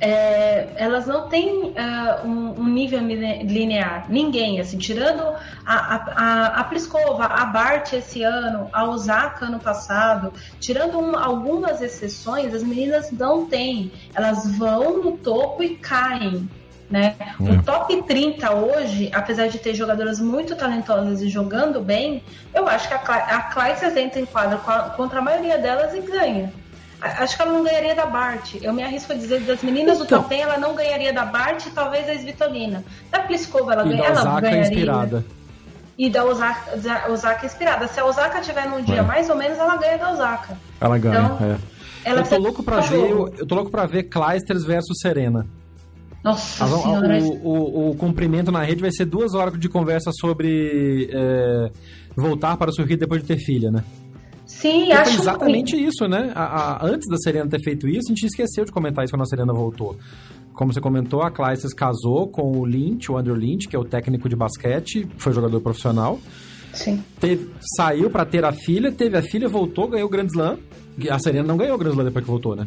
é, 0.00 0.68
elas 0.76 1.06
não 1.06 1.28
têm 1.28 1.64
uh, 1.64 2.26
um, 2.26 2.60
um, 2.60 2.68
nível 2.68 3.00
linear. 3.00 4.06
Ninguém, 4.08 4.60
assim, 4.60 4.78
tirando 4.78 5.22
a, 5.64 5.74
a, 5.74 6.46
a 6.60 6.64
Pliskova, 6.64 7.24
a 7.24 7.46
Bart 7.46 7.92
esse 7.92 8.22
ano, 8.22 8.68
a 8.72 8.84
Osaka 8.84 9.46
ano 9.46 9.58
passado, 9.58 10.32
tirando 10.60 10.98
um, 10.98 11.16
algumas 11.16 11.80
exceções, 11.80 12.52
as 12.54 12.62
meninas 12.62 13.10
não 13.10 13.46
têm. 13.46 13.90
Elas 14.14 14.56
vão 14.56 15.02
no 15.02 15.12
topo 15.12 15.62
e 15.62 15.76
caem. 15.76 16.48
Né? 16.88 17.16
É. 17.18 17.42
O 17.42 17.62
top 17.64 18.00
30 18.02 18.54
hoje, 18.54 19.10
apesar 19.12 19.48
de 19.48 19.58
ter 19.58 19.74
jogadoras 19.74 20.20
muito 20.20 20.54
talentosas 20.54 21.20
e 21.20 21.28
jogando 21.28 21.80
bem, 21.80 22.22
eu 22.54 22.68
acho 22.68 22.86
que 22.86 22.94
a, 22.94 22.98
a 22.98 23.40
Clyde 23.42 23.98
entra 23.98 24.20
em 24.20 24.26
quadra 24.26 24.58
contra 24.96 25.18
a 25.18 25.22
maioria 25.22 25.58
delas 25.58 25.94
e 25.94 26.00
ganha. 26.00 26.52
Acho 27.00 27.36
que 27.36 27.42
ela 27.42 27.52
não 27.52 27.62
ganharia 27.62 27.94
da 27.94 28.06
Bart. 28.06 28.54
Eu 28.62 28.72
me 28.72 28.82
arrisco 28.82 29.12
a 29.12 29.16
dizer 29.16 29.40
das 29.40 29.62
meninas 29.62 30.00
então, 30.00 30.22
do 30.22 30.28
10, 30.28 30.40
ela 30.40 30.58
não 30.58 30.74
ganharia 30.74 31.12
da 31.12 31.24
Bart 31.24 31.66
e 31.66 31.70
talvez 31.70 32.06
da 32.06 32.14
Svitolina. 32.14 32.82
Da 33.10 33.20
Pliskova 33.20 33.74
ela, 33.74 33.84
ganha, 33.84 34.04
ela 34.04 34.20
Osaka 34.20 34.40
ganharia. 34.40 34.62
Inspirada. 34.62 35.24
E 35.98 36.10
da 36.10 36.24
Osaka, 36.24 36.76
da 36.76 37.08
Osaka 37.08 37.46
inspirada. 37.46 37.88
Se 37.88 38.00
a 38.00 38.04
Osaka 38.04 38.40
tiver 38.40 38.68
num 38.68 38.82
dia 38.82 39.00
é. 39.00 39.02
mais 39.02 39.28
ou 39.28 39.36
menos, 39.36 39.58
ela 39.58 39.76
ganha 39.76 39.98
da 39.98 40.10
Osaka. 40.10 40.58
Ela 40.80 40.98
ganha, 40.98 41.20
então, 41.20 41.46
é. 41.46 41.56
Ela 42.04 42.20
eu 42.20 42.28
tô 42.28 42.38
louco 42.38 42.62
para 42.62 42.80
ver, 42.80 43.10
eu, 43.10 43.34
eu, 43.36 43.46
tô 43.46 43.54
louco 43.54 43.70
para 43.70 43.84
ver 43.86 44.04
Clijsters 44.04 44.64
versus 44.64 44.98
Serena. 45.00 45.46
Nossa 46.22 46.64
a, 46.64 46.68
senhora. 46.68 47.18
O, 47.18 47.48
o, 47.48 47.90
o, 47.90 47.96
cumprimento 47.96 48.50
na 48.52 48.62
rede 48.62 48.80
vai 48.80 48.90
ser 48.90 49.04
duas 49.04 49.34
horas 49.34 49.58
de 49.58 49.68
conversa 49.68 50.10
sobre 50.20 51.10
é, 51.12 51.70
voltar 52.16 52.56
para 52.56 52.70
o 52.70 52.72
circuito 52.72 53.00
depois 53.00 53.22
de 53.22 53.28
ter 53.28 53.38
filha, 53.38 53.70
né? 53.70 53.82
Sim, 54.46 54.92
acho 54.92 55.10
foi 55.10 55.20
exatamente 55.20 55.76
isso, 55.76 56.06
né? 56.06 56.32
A, 56.34 56.44
a, 56.44 56.86
antes 56.86 57.08
da 57.10 57.16
Serena 57.18 57.50
ter 57.50 57.60
feito 57.60 57.88
isso, 57.88 58.06
a 58.06 58.14
gente 58.14 58.26
esqueceu 58.26 58.64
de 58.64 58.70
comentar 58.70 59.04
isso 59.04 59.12
quando 59.12 59.22
a 59.22 59.26
Serena 59.26 59.52
voltou. 59.52 59.96
Como 60.54 60.72
você 60.72 60.80
comentou, 60.80 61.20
a 61.22 61.30
Clijsters 61.30 61.74
casou 61.74 62.28
com 62.28 62.52
o 62.52 62.64
Lynch, 62.64 63.10
o 63.10 63.18
Andrew 63.18 63.34
Lynch, 63.34 63.68
que 63.68 63.76
é 63.76 63.78
o 63.78 63.84
técnico 63.84 64.28
de 64.28 64.36
basquete, 64.36 65.06
foi 65.18 65.32
jogador 65.32 65.60
profissional. 65.60 66.18
Sim. 66.72 67.02
Teve, 67.18 67.50
saiu 67.76 68.08
para 68.08 68.24
ter 68.24 68.44
a 68.44 68.52
filha, 68.52 68.92
teve 68.92 69.16
a 69.16 69.22
filha, 69.22 69.48
voltou, 69.48 69.88
ganhou 69.88 70.06
o 70.06 70.10
Grand 70.10 70.26
Slam. 70.26 70.58
A 71.10 71.18
Serena 71.18 71.46
não 71.46 71.56
ganhou 71.56 71.74
o 71.74 71.78
Grand 71.78 71.90
Slam 71.90 72.04
depois 72.04 72.24
que 72.24 72.30
voltou, 72.30 72.54
né? 72.54 72.66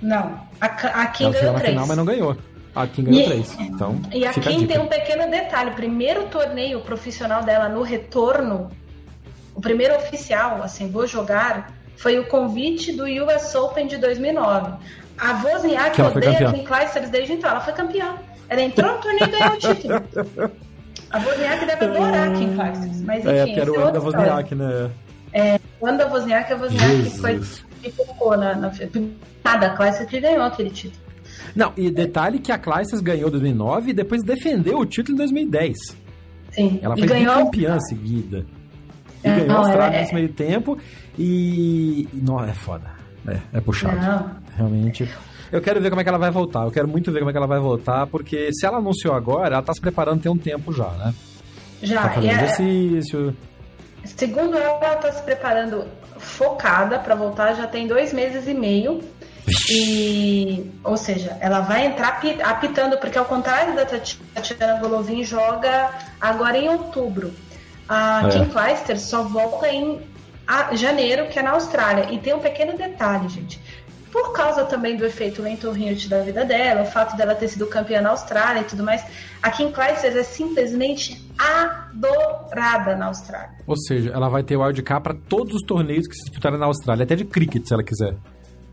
Não. 0.00 0.40
A, 0.60 0.66
a 0.66 1.06
Kim 1.08 1.30
ganhou 1.30 1.54
três. 1.54 1.68
final, 1.70 1.86
mas 1.86 1.96
não 1.96 2.04
ganhou. 2.04 2.36
A 2.74 2.86
Kim 2.86 3.04
ganhou 3.04 3.20
e, 3.20 3.24
três. 3.24 3.56
Então, 3.60 4.00
e 4.12 4.24
a 4.24 4.32
Kim 4.32 4.66
tem 4.66 4.78
um 4.78 4.86
pequeno 4.86 5.30
detalhe. 5.30 5.70
O 5.70 5.74
primeiro 5.74 6.26
torneio 6.26 6.80
profissional 6.80 7.44
dela 7.44 7.68
no 7.68 7.82
retorno 7.82 8.70
o 9.58 9.60
primeiro 9.60 9.96
oficial, 9.96 10.62
assim, 10.62 10.88
vou 10.88 11.04
jogar, 11.04 11.72
foi 11.96 12.16
o 12.16 12.28
convite 12.28 12.92
do 12.92 13.02
US 13.24 13.56
Open 13.56 13.88
de 13.88 13.96
2009. 13.96 14.72
A 15.18 15.42
Wozniak 15.42 16.00
odeia 16.00 16.48
a 16.48 16.52
Kim 16.52 16.62
Clijsters 16.62 17.10
desde 17.10 17.32
então. 17.32 17.50
Ela 17.50 17.60
foi 17.60 17.72
campeã. 17.72 18.14
Ela 18.48 18.62
entrou 18.62 18.92
no 18.92 18.98
torneio 19.00 19.24
e 19.24 19.30
ganhou 19.32 19.54
o 19.54 19.58
título. 19.58 19.94
A 21.10 21.18
Wozniak 21.20 21.64
deve 21.64 21.86
adorar 21.86 22.28
a 22.28 22.32
Kim 22.32 22.54
Clijsters. 22.54 23.00
Mas 23.00 23.24
é, 23.24 23.42
enfim, 23.44 23.52
é, 23.52 23.60
era 23.60 23.72
o 23.72 23.80
ano 23.80 23.92
da 23.92 23.98
Wozniak, 23.98 24.54
né? 24.54 24.90
É, 25.32 25.60
o 25.80 25.86
ano 25.86 25.98
da 25.98 26.06
Wozniak, 26.06 26.52
a 26.52 26.56
Wozniak 26.56 27.18
foi, 27.18 27.40
ficou 27.40 28.36
na, 28.36 28.54
na... 28.54 28.70
Nada, 29.42 29.66
a 29.68 29.76
Clijsters 29.76 30.10
que 30.10 30.20
ganhou 30.20 30.42
aquele 30.42 30.68
título. 30.68 31.02
Não, 31.56 31.72
e 31.78 31.90
detalhe 31.90 32.38
que 32.38 32.52
a 32.52 32.58
Clijsters 32.58 33.00
ganhou 33.00 33.28
em 33.28 33.32
2009 33.32 33.90
e 33.90 33.94
depois 33.94 34.22
defendeu 34.22 34.78
o 34.78 34.84
título 34.84 35.14
em 35.14 35.18
2010. 35.18 35.76
Sim. 36.50 36.78
Ela 36.82 36.94
foi 36.94 37.06
ganhou... 37.06 37.34
campeã 37.34 37.80
seguida. 37.80 38.44
E 39.24 39.28
é, 39.28 39.34
ganhou 39.34 39.56
a 39.56 39.58
Austrália 39.58 39.96
é, 39.96 40.00
nesse 40.00 40.14
meio 40.14 40.28
tempo. 40.32 40.78
E. 41.18 42.08
Não, 42.12 42.42
é 42.42 42.52
foda. 42.52 42.90
É, 43.26 43.58
é 43.58 43.60
puxado. 43.60 43.96
Não. 43.96 44.30
Realmente. 44.56 45.08
Eu 45.50 45.60
quero 45.62 45.80
ver 45.80 45.88
como 45.88 46.00
é 46.00 46.04
que 46.04 46.10
ela 46.10 46.18
vai 46.18 46.30
voltar. 46.30 46.64
Eu 46.64 46.70
quero 46.70 46.86
muito 46.86 47.10
ver 47.10 47.20
como 47.20 47.30
é 47.30 47.32
que 47.32 47.38
ela 47.38 47.46
vai 47.46 47.58
voltar, 47.58 48.06
porque 48.06 48.52
se 48.52 48.66
ela 48.66 48.78
anunciou 48.78 49.14
agora, 49.14 49.54
ela 49.54 49.62
tá 49.62 49.72
se 49.72 49.80
preparando 49.80 50.20
tem 50.20 50.30
um 50.30 50.36
tempo 50.36 50.72
já, 50.72 50.90
né? 50.90 51.14
Já. 51.82 52.02
Tá 52.02 52.10
fazendo 52.10 52.32
exercício. 52.32 53.36
Segundo 54.04 54.56
ela, 54.56 54.78
ela 54.82 54.96
tá 54.96 55.12
se 55.12 55.22
preparando 55.22 55.84
focada 56.18 56.98
para 56.98 57.14
voltar 57.14 57.54
já 57.54 57.66
tem 57.66 57.86
dois 57.86 58.12
meses 58.12 58.46
e 58.46 58.54
meio. 58.54 59.00
E, 59.70 60.70
ou 60.84 60.96
seja, 60.96 61.36
ela 61.40 61.60
vai 61.60 61.86
entrar 61.86 62.20
apitando, 62.44 62.98
porque 62.98 63.16
ao 63.16 63.24
contrário 63.24 63.74
da 63.74 63.86
Tatiana 63.86 64.78
Golovin, 64.78 65.24
joga 65.24 65.90
agora 66.20 66.58
em 66.58 66.68
outubro. 66.68 67.32
A 67.88 68.26
é. 68.26 68.30
Kim 68.30 68.44
Clijsters 68.46 69.02
só 69.02 69.22
volta 69.22 69.68
em 69.68 70.00
janeiro, 70.72 71.26
que 71.28 71.38
é 71.38 71.42
na 71.42 71.52
Austrália. 71.52 72.12
E 72.12 72.18
tem 72.18 72.34
um 72.34 72.40
pequeno 72.40 72.76
detalhe, 72.76 73.28
gente. 73.28 73.60
Por 74.10 74.32
causa 74.32 74.64
também 74.64 74.96
do 74.96 75.04
efeito 75.04 75.42
Lenton 75.42 75.76
Hirt 75.76 76.08
da 76.08 76.22
vida 76.22 76.44
dela, 76.44 76.82
o 76.82 76.86
fato 76.86 77.16
dela 77.16 77.34
ter 77.34 77.48
sido 77.48 77.66
campeã 77.66 78.00
na 78.00 78.10
Austrália 78.10 78.62
e 78.62 78.64
tudo 78.64 78.82
mais, 78.82 79.04
a 79.42 79.50
Kim 79.50 79.70
Clijsters 79.70 80.16
é 80.16 80.22
simplesmente 80.22 81.22
adorada 81.38 82.96
na 82.96 83.06
Austrália. 83.06 83.58
Ou 83.66 83.76
seja, 83.76 84.10
ela 84.10 84.28
vai 84.28 84.42
ter 84.42 84.56
o 84.56 84.62
wildcard 84.62 85.02
para 85.02 85.14
todos 85.28 85.54
os 85.54 85.62
torneios 85.62 86.06
que 86.06 86.14
se 86.14 86.24
disputarem 86.24 86.58
na 86.58 86.66
Austrália, 86.66 87.04
até 87.04 87.14
de 87.14 87.24
cricket, 87.24 87.66
se 87.66 87.74
ela 87.74 87.82
quiser. 87.82 88.14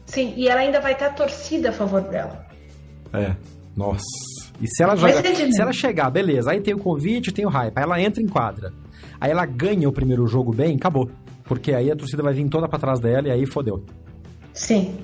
Sim, 0.05 0.33
e 0.37 0.47
ela 0.47 0.61
ainda 0.61 0.79
vai 0.79 0.95
ter 0.95 1.05
a 1.05 1.09
torcida 1.09 1.69
a 1.69 1.73
favor 1.73 2.01
dela. 2.01 2.45
É, 3.11 3.35
nossa. 3.75 4.05
E 4.61 4.67
se 4.67 4.81
ela 4.81 4.95
joga, 4.95 5.21
se 5.21 5.61
ela 5.61 5.73
chegar, 5.73 6.09
beleza, 6.09 6.51
aí 6.51 6.61
tem 6.61 6.73
o 6.73 6.79
convite, 6.79 7.33
tem 7.33 7.45
o 7.45 7.49
hype, 7.49 7.73
aí 7.75 7.83
ela 7.83 8.01
entra 8.01 8.23
em 8.23 8.27
quadra. 8.27 8.71
Aí 9.19 9.31
ela 9.31 9.45
ganha 9.45 9.87
o 9.87 9.91
primeiro 9.91 10.27
jogo 10.27 10.53
bem, 10.53 10.75
acabou. 10.75 11.09
Porque 11.43 11.73
aí 11.73 11.91
a 11.91 11.95
torcida 11.95 12.23
vai 12.23 12.33
vir 12.33 12.47
toda 12.49 12.67
para 12.67 12.79
trás 12.79 12.99
dela 12.99 13.27
e 13.27 13.31
aí 13.31 13.45
fodeu. 13.45 13.83
Sim. 14.53 14.97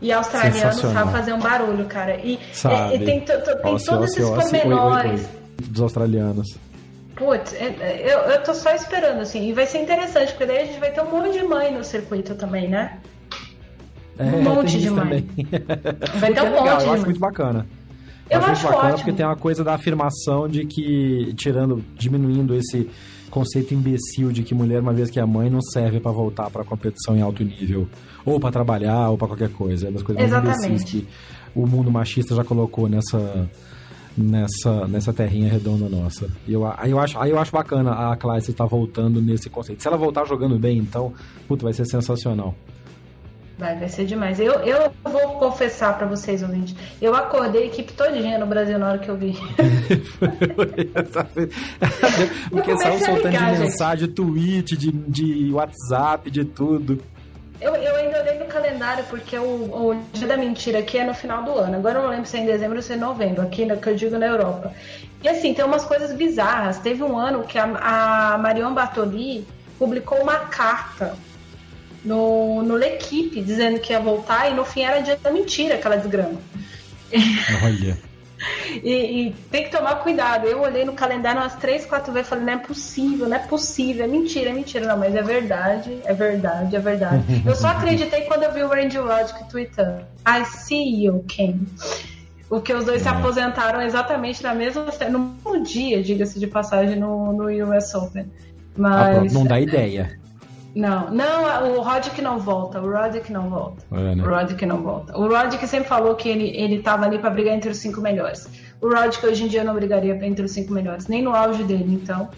E 0.00 0.12
australiano 0.12 0.72
sabe 0.72 1.12
fazer 1.12 1.32
um 1.32 1.38
barulho, 1.38 1.84
cara. 1.86 2.16
E, 2.16 2.38
sabe. 2.52 2.96
e 2.96 2.98
tem, 2.98 3.20
tem 3.20 3.36
todos 3.60 3.88
esses 3.88 4.28
pormenores. 4.28 5.28
Dos 5.68 5.80
australianos. 5.80 6.58
Putz, 7.16 7.54
é, 7.54 7.74
é, 7.80 8.02
eu, 8.04 8.18
eu 8.30 8.42
tô 8.42 8.52
só 8.52 8.74
esperando, 8.74 9.20
assim. 9.20 9.48
E 9.48 9.52
vai 9.54 9.66
ser 9.66 9.78
interessante, 9.78 10.32
porque 10.32 10.44
daí 10.44 10.58
a 10.58 10.64
gente 10.66 10.78
vai 10.78 10.90
ter 10.92 11.00
um 11.00 11.10
monte 11.10 11.32
de 11.32 11.42
mãe 11.44 11.74
no 11.74 11.82
circuito 11.82 12.34
também, 12.34 12.68
né? 12.68 12.98
É, 14.18 14.24
um 14.24 14.42
monte 14.42 14.78
de 14.78 14.90
mãe. 14.90 15.26
Vai 16.18 16.32
ter 16.32 16.40
um 16.40 16.46
é 16.46 16.50
legal, 16.50 16.52
monte 16.52 16.56
eu 16.56 16.62
de 16.62 16.70
acho 16.70 16.86
mãe. 16.86 17.00
muito 17.00 17.20
bacana. 17.20 17.66
Eu, 18.30 18.38
eu 18.40 18.46
acho, 18.46 18.50
acho 18.52 18.64
bacana 18.64 18.84
ótimo. 18.84 18.98
porque 18.98 19.12
tem 19.12 19.26
uma 19.26 19.36
coisa 19.36 19.62
da 19.62 19.74
afirmação 19.74 20.48
de 20.48 20.64
que, 20.64 21.34
tirando, 21.34 21.84
diminuindo 21.94 22.54
esse 22.54 22.88
conceito 23.30 23.74
imbecil 23.74 24.32
de 24.32 24.42
que 24.42 24.54
mulher, 24.54 24.80
uma 24.80 24.92
vez 24.92 25.10
que 25.10 25.18
é 25.18 25.24
mãe, 25.24 25.50
não 25.50 25.60
serve 25.60 26.00
para 26.00 26.12
voltar 26.12 26.50
para 26.50 26.64
competição 26.64 27.16
em 27.16 27.20
alto 27.20 27.44
nível, 27.44 27.88
ou 28.24 28.40
para 28.40 28.50
trabalhar, 28.50 29.10
ou 29.10 29.18
para 29.18 29.28
qualquer 29.28 29.50
coisa. 29.50 29.88
É 29.88 29.90
das 29.90 30.02
coisas 30.02 30.30
mais 30.30 30.44
imbecis 30.44 30.84
que 30.84 31.06
o 31.54 31.66
mundo 31.66 31.90
machista 31.90 32.34
já 32.34 32.44
colocou 32.44 32.88
nessa 32.88 33.48
nessa 34.16 34.88
nessa 34.88 35.12
terrinha 35.12 35.50
redonda 35.50 35.88
nossa. 35.88 36.28
E 36.46 36.52
eu, 36.52 36.66
aí 36.66 36.90
eu 36.90 36.98
acho, 36.98 37.18
aí 37.18 37.30
eu 37.30 37.38
acho 37.38 37.52
bacana 37.52 38.10
a 38.10 38.16
classe 38.16 38.50
estar 38.50 38.64
tá 38.64 38.70
voltando 38.70 39.20
nesse 39.20 39.50
conceito. 39.50 39.82
Se 39.82 39.88
ela 39.88 39.96
voltar 39.96 40.24
jogando 40.26 40.58
bem, 40.58 40.78
então, 40.78 41.12
puto, 41.46 41.64
vai 41.64 41.72
ser 41.72 41.86
sensacional. 41.86 42.54
Vai, 43.58 43.74
vai 43.78 43.88
ser 43.88 44.04
demais. 44.04 44.38
Eu, 44.38 44.52
eu 44.60 44.92
vou 45.02 45.38
confessar 45.38 45.96
para 45.96 46.06
vocês, 46.06 46.42
ouvintes. 46.42 46.74
Eu 47.00 47.14
acordei 47.14 47.62
a 47.62 47.66
equipe 47.66 47.90
todinha 47.92 48.38
no 48.38 48.46
Brasil 48.46 48.78
na 48.78 48.90
hora 48.90 48.98
que 48.98 49.08
eu 49.08 49.16
vi. 49.16 49.32
Porque 52.50 52.76
saiu 52.76 52.98
soltando 52.98 53.30
ligar, 53.30 53.54
de 53.54 53.60
mensagem, 53.60 54.08
tweet, 54.08 54.76
de, 54.76 54.92
de 54.92 55.50
WhatsApp, 55.52 56.30
de 56.30 56.44
tudo. 56.44 57.02
Eu, 57.58 57.74
eu 57.74 57.96
ainda 57.96 58.20
olhei 58.20 58.38
no 58.38 58.44
calendário, 58.44 59.02
porque 59.04 59.38
o, 59.38 59.42
o 59.42 60.02
dia 60.12 60.28
da 60.28 60.36
mentira 60.36 60.80
aqui 60.80 60.98
é 60.98 61.04
no 61.04 61.14
final 61.14 61.42
do 61.42 61.52
ano. 61.52 61.76
Agora 61.76 61.98
eu 61.98 62.02
não 62.02 62.10
lembro 62.10 62.26
se 62.26 62.36
é 62.36 62.40
em 62.40 62.46
dezembro 62.46 62.76
ou 62.76 62.82
se 62.82 62.92
é 62.92 62.96
em 62.96 63.00
novembro, 63.00 63.40
aqui 63.40 63.64
no, 63.64 63.78
que 63.78 63.88
eu 63.88 63.96
digo 63.96 64.18
na 64.18 64.26
Europa. 64.26 64.74
E 65.22 65.28
assim, 65.28 65.54
tem 65.54 65.64
umas 65.64 65.86
coisas 65.86 66.12
bizarras. 66.12 66.78
Teve 66.78 67.02
um 67.02 67.16
ano 67.16 67.44
que 67.44 67.58
a, 67.58 67.64
a 68.34 68.36
Marion 68.36 68.74
Bartoli 68.74 69.48
publicou 69.78 70.18
uma 70.20 70.40
carta 70.40 71.16
no, 72.06 72.62
no 72.62 72.76
L'Equipe, 72.76 73.42
dizendo 73.42 73.80
que 73.80 73.92
ia 73.92 74.00
voltar, 74.00 74.50
e 74.50 74.54
no 74.54 74.64
fim 74.64 74.82
era 74.82 75.00
dia 75.00 75.16
da 75.16 75.30
mentira, 75.30 75.74
aquela 75.74 75.96
desgrama. 75.96 76.40
Olha. 77.64 77.98
E, 78.84 79.28
e, 79.28 79.32
tem 79.50 79.64
que 79.64 79.70
tomar 79.70 79.96
cuidado. 79.96 80.46
Eu 80.46 80.60
olhei 80.60 80.84
no 80.84 80.92
calendário 80.92 81.40
umas 81.40 81.54
três, 81.54 81.86
quatro 81.86 82.12
vezes 82.12 82.26
e 82.26 82.30
falei, 82.30 82.44
não 82.44 82.52
é 82.52 82.58
possível, 82.58 83.28
não 83.28 83.36
é 83.36 83.40
possível, 83.40 84.04
é 84.04 84.06
mentira, 84.06 84.50
é 84.50 84.52
mentira. 84.52 84.86
Não, 84.86 84.98
mas 84.98 85.14
é 85.14 85.22
verdade, 85.22 86.00
é 86.04 86.12
verdade, 86.12 86.76
é 86.76 86.78
verdade. 86.78 87.24
eu 87.46 87.54
só 87.56 87.68
acreditei 87.68 88.22
quando 88.22 88.42
eu 88.42 88.52
vi 88.52 88.62
o 88.62 88.68
Randy 88.68 88.98
Roddick 88.98 89.48
tweetando. 89.48 90.04
I 90.28 90.44
see 90.44 91.06
you, 91.06 91.24
Ken. 91.26 91.60
O 92.50 92.60
que 92.60 92.74
os 92.74 92.84
dois 92.84 93.00
é. 93.00 93.04
se 93.04 93.08
aposentaram 93.08 93.80
exatamente 93.80 94.42
na 94.42 94.54
mesma, 94.54 94.86
no 95.10 95.18
mesmo 95.18 95.64
dia, 95.64 96.02
diga-se 96.02 96.38
de 96.38 96.46
passagem, 96.46 96.96
no, 96.96 97.32
no 97.32 97.44
US 97.70 97.94
Open. 97.94 98.30
Mas. 98.76 99.32
não 99.32 99.44
dá 99.44 99.58
ideia. 99.58 100.20
Não, 100.76 101.10
não, 101.10 101.78
o 101.78 101.80
Roddick 101.80 102.20
não 102.20 102.38
volta, 102.38 102.82
o 102.82 102.92
Roddick 102.92 103.32
não 103.32 103.48
volta. 103.48 103.82
É, 103.90 104.14
né? 104.14 104.22
O 104.22 104.28
Roddick 104.28 104.66
não 104.66 104.82
volta. 104.82 105.16
O 105.16 105.26
Roddick 105.26 105.66
sempre 105.66 105.88
falou 105.88 106.14
que 106.14 106.28
ele, 106.28 106.54
ele 106.54 106.82
tava 106.82 107.06
ali 107.06 107.18
para 107.18 107.30
brigar 107.30 107.54
entre 107.54 107.70
os 107.70 107.78
cinco 107.78 108.02
melhores. 108.02 108.46
O 108.78 108.92
Roddick 108.92 109.24
hoje 109.24 109.44
em 109.44 109.48
dia 109.48 109.64
não 109.64 109.74
brigaria 109.74 110.14
entre 110.22 110.44
os 110.44 110.52
cinco 110.52 110.74
melhores, 110.74 111.08
nem 111.08 111.22
no 111.22 111.34
auge 111.34 111.64
dele, 111.64 111.94
então 111.94 112.28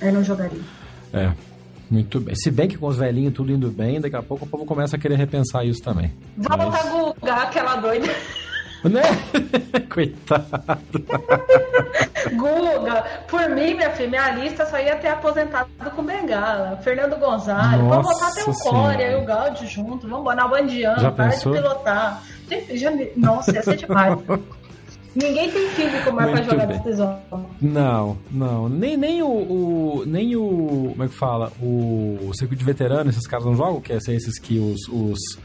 eu 0.00 0.10
não 0.10 0.24
jogaria. 0.24 0.62
É, 1.12 1.30
muito 1.90 2.18
bem. 2.18 2.34
Se 2.34 2.50
bem 2.50 2.66
que 2.66 2.78
com 2.78 2.86
os 2.86 2.96
velhinhos 2.96 3.34
tudo 3.34 3.52
indo 3.52 3.70
bem, 3.70 4.00
daqui 4.00 4.16
a 4.16 4.22
pouco 4.22 4.46
o 4.46 4.48
povo 4.48 4.64
começa 4.64 4.96
a 4.96 4.98
querer 4.98 5.16
repensar 5.16 5.62
isso 5.62 5.82
também. 5.82 6.14
Volta 6.34 6.70
Mas... 6.70 6.88
Guga, 6.88 7.34
aquela 7.34 7.76
doida. 7.76 8.08
Né? 8.88 9.02
Coitado. 9.92 11.04
Guga, 12.34 13.04
por 13.28 13.48
mim, 13.50 13.74
minha 13.74 13.90
filha, 13.90 14.08
minha 14.08 14.30
lista 14.30 14.66
só 14.66 14.78
ia 14.78 14.96
ter 14.96 15.08
aposentado 15.08 15.68
com 15.94 16.02
Bengala. 16.02 16.78
Fernando 16.82 17.18
Gonzalez, 17.18 17.80
vamos 17.80 18.06
botar 18.06 18.28
até 18.28 18.42
o 18.44 18.52
Core 18.52 19.02
e 19.02 19.14
o 19.16 19.24
Gaudi 19.24 19.66
junto, 19.66 20.08
vamos 20.08 20.24
botar 20.24 20.46
o 20.46 20.50
Bandiano, 20.50 21.12
para 21.12 21.28
de 21.28 21.42
pilotar. 21.42 22.22
Já, 22.74 22.90
nossa, 23.16 23.52
ia 23.52 23.62
ser 23.62 23.76
demais. 23.76 24.18
Ninguém 25.16 25.50
tem 25.50 25.68
físico 25.70 26.12
mais 26.12 26.30
pra 26.30 26.42
jogar 26.42 26.66
bem. 26.66 26.76
decisão. 26.76 27.18
Não, 27.58 28.18
não. 28.30 28.68
Nem, 28.68 28.98
nem 28.98 29.22
o, 29.22 29.28
o, 29.28 30.04
Nem 30.06 30.36
o. 30.36 30.90
Como 30.90 31.04
é 31.04 31.08
que 31.08 31.14
fala? 31.14 31.50
O, 31.58 32.18
o 32.28 32.34
circuito 32.34 32.58
de 32.58 32.66
veterano, 32.66 33.08
esses 33.08 33.26
caras 33.26 33.46
não 33.46 33.54
jogam, 33.54 33.80
que 33.80 33.94
é 33.94 33.96
esses 33.96 34.38
que 34.38 34.58
os, 34.58 34.86
os 34.88 35.38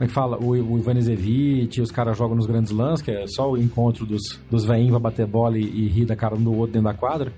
como 0.00 0.06
é 0.06 0.08
que 0.08 0.14
fala? 0.14 0.38
O, 0.38 0.52
o 0.52 0.78
Ivan 0.78 0.98
Zevich, 0.98 1.78
os 1.78 1.90
caras 1.90 2.16
jogam 2.16 2.34
nos 2.34 2.46
grandes 2.46 2.72
lãs, 2.72 3.02
que 3.02 3.10
é 3.10 3.26
só 3.26 3.50
o 3.50 3.58
encontro 3.58 4.06
dos, 4.06 4.40
dos 4.50 4.64
veinhos 4.64 4.92
pra 4.92 4.98
bater 4.98 5.26
bola 5.26 5.58
e, 5.58 5.62
e 5.62 5.88
rir 5.88 6.06
da 6.06 6.16
cara 6.16 6.34
um 6.34 6.42
do 6.42 6.56
outro 6.56 6.72
dentro 6.72 6.88
da 6.90 6.94
quadra. 6.94 7.30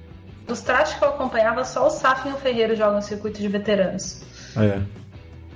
Dos 0.47 0.61
trates 0.61 0.95
que 0.95 1.03
eu 1.03 1.09
acompanhava, 1.09 1.65
só 1.65 1.89
o 1.89 1.91
Saf 1.91 2.29
e 2.29 2.33
o 2.33 2.37
Ferreiro 2.37 2.77
jogam 2.77 2.95
no 2.95 3.03
circuito 3.03 3.41
de 3.41 3.49
veteranos. 3.49 4.23
É. 4.57 4.81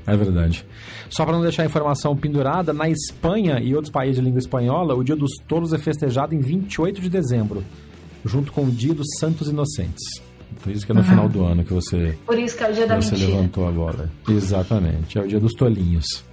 É 0.04 0.16
verdade. 0.16 0.66
Só 1.08 1.24
para 1.24 1.34
não 1.34 1.42
deixar 1.42 1.62
a 1.62 1.66
informação 1.66 2.16
pendurada, 2.16 2.72
na 2.72 2.88
Espanha 2.88 3.60
e 3.60 3.72
outros 3.72 3.92
países 3.92 4.16
de 4.16 4.22
língua 4.22 4.40
espanhola, 4.40 4.92
o 4.96 5.04
Dia 5.04 5.14
dos 5.14 5.30
Touros 5.46 5.72
é 5.72 5.78
festejado 5.78 6.34
em 6.34 6.40
28 6.40 7.00
de 7.00 7.08
dezembro, 7.08 7.62
junto 8.24 8.50
com 8.50 8.64
o 8.64 8.70
Dia 8.70 8.94
dos 8.94 9.06
Santos 9.20 9.48
Inocentes. 9.48 10.02
Por 10.60 10.72
isso 10.72 10.84
que 10.84 10.90
é 10.90 10.94
no 10.94 11.02
uhum. 11.02 11.06
final 11.06 11.28
do 11.28 11.44
ano 11.44 11.62
que 11.62 11.72
você. 11.72 12.18
Por 12.26 12.36
isso 12.36 12.56
que 12.56 12.64
é 12.64 12.70
o 12.70 12.72
dia 12.72 12.86
da 12.86 12.96
você 12.96 13.12
mentira. 13.12 13.30
levantou 13.30 13.68
a 13.68 13.70
bola. 13.70 14.10
Exatamente, 14.28 15.18
é 15.18 15.22
o 15.22 15.28
dia 15.28 15.38
dos 15.38 15.52
tolinhos. 15.52 16.25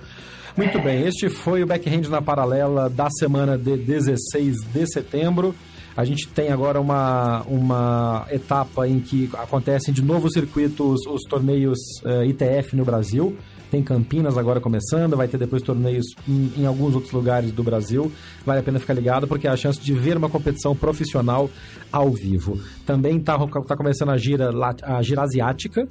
Muito 0.55 0.79
bem, 0.79 1.07
este 1.07 1.29
foi 1.29 1.63
o 1.63 1.65
Backhand 1.65 2.07
na 2.09 2.21
Paralela 2.21 2.87
da 2.87 3.09
semana 3.09 3.57
de 3.57 3.75
16 3.75 4.57
de 4.71 4.85
setembro. 4.85 5.55
A 5.97 6.05
gente 6.05 6.27
tem 6.27 6.51
agora 6.51 6.79
uma, 6.79 7.41
uma 7.47 8.27
etapa 8.29 8.87
em 8.87 8.99
que 8.99 9.27
acontecem 9.33 9.91
de 9.91 10.03
novo 10.03 10.27
os 10.27 10.33
circuitos, 10.33 11.07
os 11.07 11.23
torneios 11.23 11.79
uh, 12.03 12.21
eh, 12.21 12.27
ITF 12.27 12.75
no 12.75 12.85
Brasil. 12.85 13.35
Tem 13.71 13.81
Campinas 13.81 14.37
agora 14.37 14.61
começando, 14.61 15.17
vai 15.17 15.27
ter 15.27 15.39
depois 15.39 15.63
torneios 15.63 16.05
em, 16.27 16.51
em, 16.57 16.65
alguns 16.67 16.93
outros 16.93 17.11
lugares 17.11 17.51
do 17.51 17.63
Brasil. 17.63 18.11
Vale 18.45 18.59
a 18.59 18.63
pena 18.63 18.79
ficar 18.79 18.93
ligado 18.93 19.27
porque 19.27 19.47
é 19.47 19.49
a 19.49 19.57
chance 19.57 19.81
de 19.81 19.91
ver 19.91 20.17
uma 20.17 20.29
competição 20.29 20.75
profissional 20.75 21.49
ao 21.91 22.11
vivo. 22.11 22.59
Também 22.85 23.17
está 23.17 23.35
tá 23.37 23.75
começando 23.75 24.09
a 24.09 24.17
gira, 24.17 24.51
a 24.83 25.01
gira 25.01 25.23
asiática, 25.23 25.87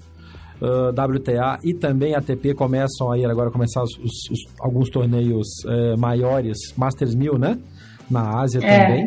uh, 0.62 0.90
WTA 0.90 1.58
e 1.64 1.74
também 1.74 2.14
ATP 2.14 2.54
começam 2.54 3.10
aí 3.10 3.24
agora 3.24 3.48
a 3.48 3.52
começar 3.52 3.82
os, 3.82 3.90
os, 3.98 4.30
os, 4.30 4.38
alguns 4.60 4.88
torneios 4.88 5.48
uh, 5.64 5.98
maiores, 5.98 6.56
Masters 6.76 7.14
1000, 7.14 7.38
né? 7.38 7.58
Na 8.08 8.40
Ásia 8.40 8.60
é. 8.62 8.86
também. 8.86 9.06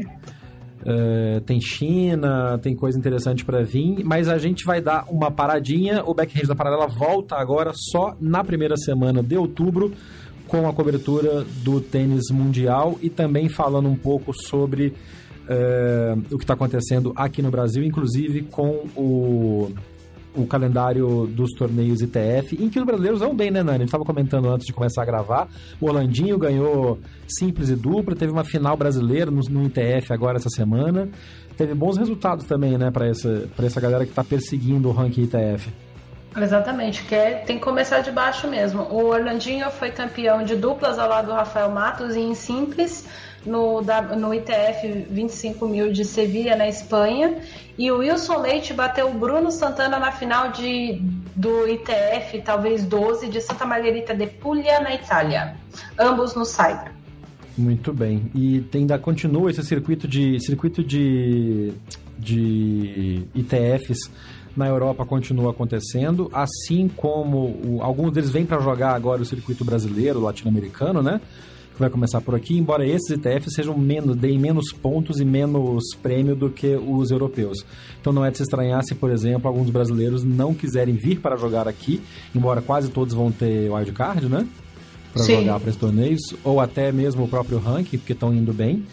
Uh, 0.81 1.41
tem 1.41 1.59
China, 1.59 2.59
tem 2.61 2.75
coisa 2.75 2.97
interessante 2.97 3.43
para 3.43 3.63
vir, 3.63 4.03
mas 4.03 4.27
a 4.27 4.37
gente 4.37 4.63
vai 4.65 4.81
dar 4.81 5.05
uma 5.09 5.31
paradinha. 5.31 6.03
O 6.05 6.13
Backhand 6.13 6.47
da 6.47 6.55
Paralela 6.55 6.87
volta 6.87 7.35
agora 7.35 7.71
só 7.73 8.15
na 8.19 8.43
primeira 8.43 8.75
semana 8.77 9.23
de 9.23 9.37
outubro 9.37 9.91
com 10.47 10.67
a 10.67 10.73
cobertura 10.73 11.43
do 11.63 11.81
tênis 11.81 12.29
mundial 12.29 12.99
e 13.01 13.09
também 13.09 13.49
falando 13.49 13.89
um 13.89 13.95
pouco 13.95 14.31
sobre 14.31 14.93
uh, 15.49 16.21
o 16.31 16.37
que 16.37 16.43
está 16.43 16.53
acontecendo 16.53 17.11
aqui 17.15 17.41
no 17.41 17.49
Brasil, 17.49 17.83
inclusive 17.83 18.43
com 18.43 18.85
o 18.95 19.71
o 20.35 20.45
calendário 20.45 21.27
dos 21.27 21.51
torneios 21.51 22.01
ITF, 22.01 22.61
em 22.61 22.69
que 22.69 22.79
os 22.79 22.85
brasileiros 22.85 23.19
vão 23.19 23.35
bem, 23.35 23.51
né, 23.51 23.63
Nani? 23.63 23.75
A 23.75 23.79
gente 23.79 23.87
estava 23.87 24.03
comentando 24.03 24.49
antes 24.49 24.65
de 24.65 24.73
começar 24.73 25.01
a 25.01 25.05
gravar. 25.05 25.47
O 25.79 25.87
Orlandinho 25.87 26.37
ganhou 26.37 26.99
simples 27.27 27.69
e 27.69 27.75
dupla, 27.75 28.15
teve 28.15 28.31
uma 28.31 28.43
final 28.43 28.75
brasileira 28.75 29.31
no, 29.31 29.41
no 29.49 29.63
ITF 29.65 30.11
agora 30.11 30.37
essa 30.37 30.49
semana. 30.49 31.09
Teve 31.57 31.73
bons 31.73 31.97
resultados 31.97 32.45
também, 32.45 32.77
né, 32.77 32.91
para 32.91 33.07
essa, 33.07 33.49
essa 33.57 33.79
galera 33.79 34.03
que 34.03 34.11
está 34.11 34.23
perseguindo 34.23 34.89
o 34.89 34.91
ranking 34.91 35.23
ITF. 35.23 35.71
Exatamente, 36.37 37.03
que 37.03 37.15
é, 37.15 37.35
tem 37.35 37.57
que 37.57 37.63
começar 37.63 38.01
de 38.01 38.11
baixo 38.11 38.47
mesmo. 38.47 38.81
O 38.83 39.05
Orlandinho 39.05 39.69
foi 39.71 39.89
campeão 39.91 40.43
de 40.43 40.55
duplas 40.55 40.99
ao 40.99 41.07
lado 41.07 41.27
do 41.27 41.33
Rafael 41.33 41.71
Matos 41.71 42.15
e 42.15 42.19
em 42.19 42.35
simples 42.35 43.07
no, 43.45 43.81
no 44.17 44.33
ITF 44.33 45.05
25 45.09 45.67
mil 45.67 45.91
de 45.91 46.03
Sevilha, 46.03 46.55
na 46.55 46.67
Espanha. 46.67 47.37
E 47.77 47.91
o 47.91 47.99
Wilson 47.99 48.39
Leite 48.39 48.73
bateu 48.73 49.09
o 49.09 49.13
Bruno 49.13 49.51
Santana 49.51 49.99
na 49.99 50.11
final 50.11 50.51
de, 50.51 51.01
do 51.35 51.67
ITF, 51.67 52.41
talvez 52.43 52.85
12, 52.85 53.27
de 53.27 53.41
Santa 53.41 53.65
Margherita 53.65 54.15
de 54.15 54.27
Puglia, 54.27 54.79
na 54.79 54.95
Itália. 54.95 55.55
Ambos 55.97 56.35
no 56.35 56.45
Saibro. 56.45 56.93
Muito 57.57 57.93
bem. 57.93 58.29
E 58.35 58.63
ainda 58.73 58.97
continua 58.97 59.49
esse 59.49 59.63
circuito 59.63 60.07
de 60.07 60.39
circuito 60.39 60.83
de, 60.83 61.73
de 62.17 63.25
ITFs 63.33 64.11
na 64.55 64.67
Europa 64.67 65.05
continua 65.05 65.51
acontecendo, 65.51 66.29
assim 66.31 66.87
como 66.87 67.59
o, 67.65 67.79
alguns 67.81 68.13
deles 68.13 68.29
vêm 68.29 68.45
para 68.45 68.59
jogar 68.59 68.95
agora 68.95 69.21
o 69.21 69.25
circuito 69.25 69.65
brasileiro, 69.65 70.21
latino-americano, 70.21 71.01
né? 71.03 71.19
Que 71.75 71.81
vai 71.81 71.89
começar 71.89 72.21
por 72.21 72.33
aqui, 72.33 72.57
embora 72.57 72.85
esses 72.87 73.09
ETFs 73.09 73.53
sejam 73.53 73.77
menos, 73.77 74.15
deem 74.15 74.39
menos 74.39 74.71
pontos 74.71 75.19
e 75.19 75.25
menos 75.25 75.83
prêmio 76.01 76.35
do 76.35 76.49
que 76.49 76.75
os 76.75 77.11
europeus. 77.11 77.65
Então 77.99 78.11
não 78.11 78.25
é 78.25 78.31
de 78.31 78.37
se 78.37 78.43
estranhar 78.43 78.83
se, 78.83 78.95
por 78.95 79.11
exemplo, 79.11 79.47
alguns 79.47 79.69
brasileiros 79.69 80.23
não 80.23 80.53
quiserem 80.53 80.95
vir 80.95 81.19
para 81.19 81.35
jogar 81.37 81.67
aqui, 81.67 82.01
embora 82.33 82.61
quase 82.61 82.89
todos 82.89 83.13
vão 83.13 83.31
ter 83.31 83.69
wildcard, 83.69 84.27
né? 84.27 84.47
Para 85.13 85.23
jogar 85.23 85.59
para 85.59 85.69
esses 85.69 85.79
torneios, 85.79 86.21
ou 86.43 86.59
até 86.59 86.91
mesmo 86.91 87.23
o 87.23 87.27
próprio 87.27 87.59
ranking, 87.59 87.97
porque 87.97 88.13
estão 88.13 88.33
indo 88.33 88.53
bem 88.53 88.83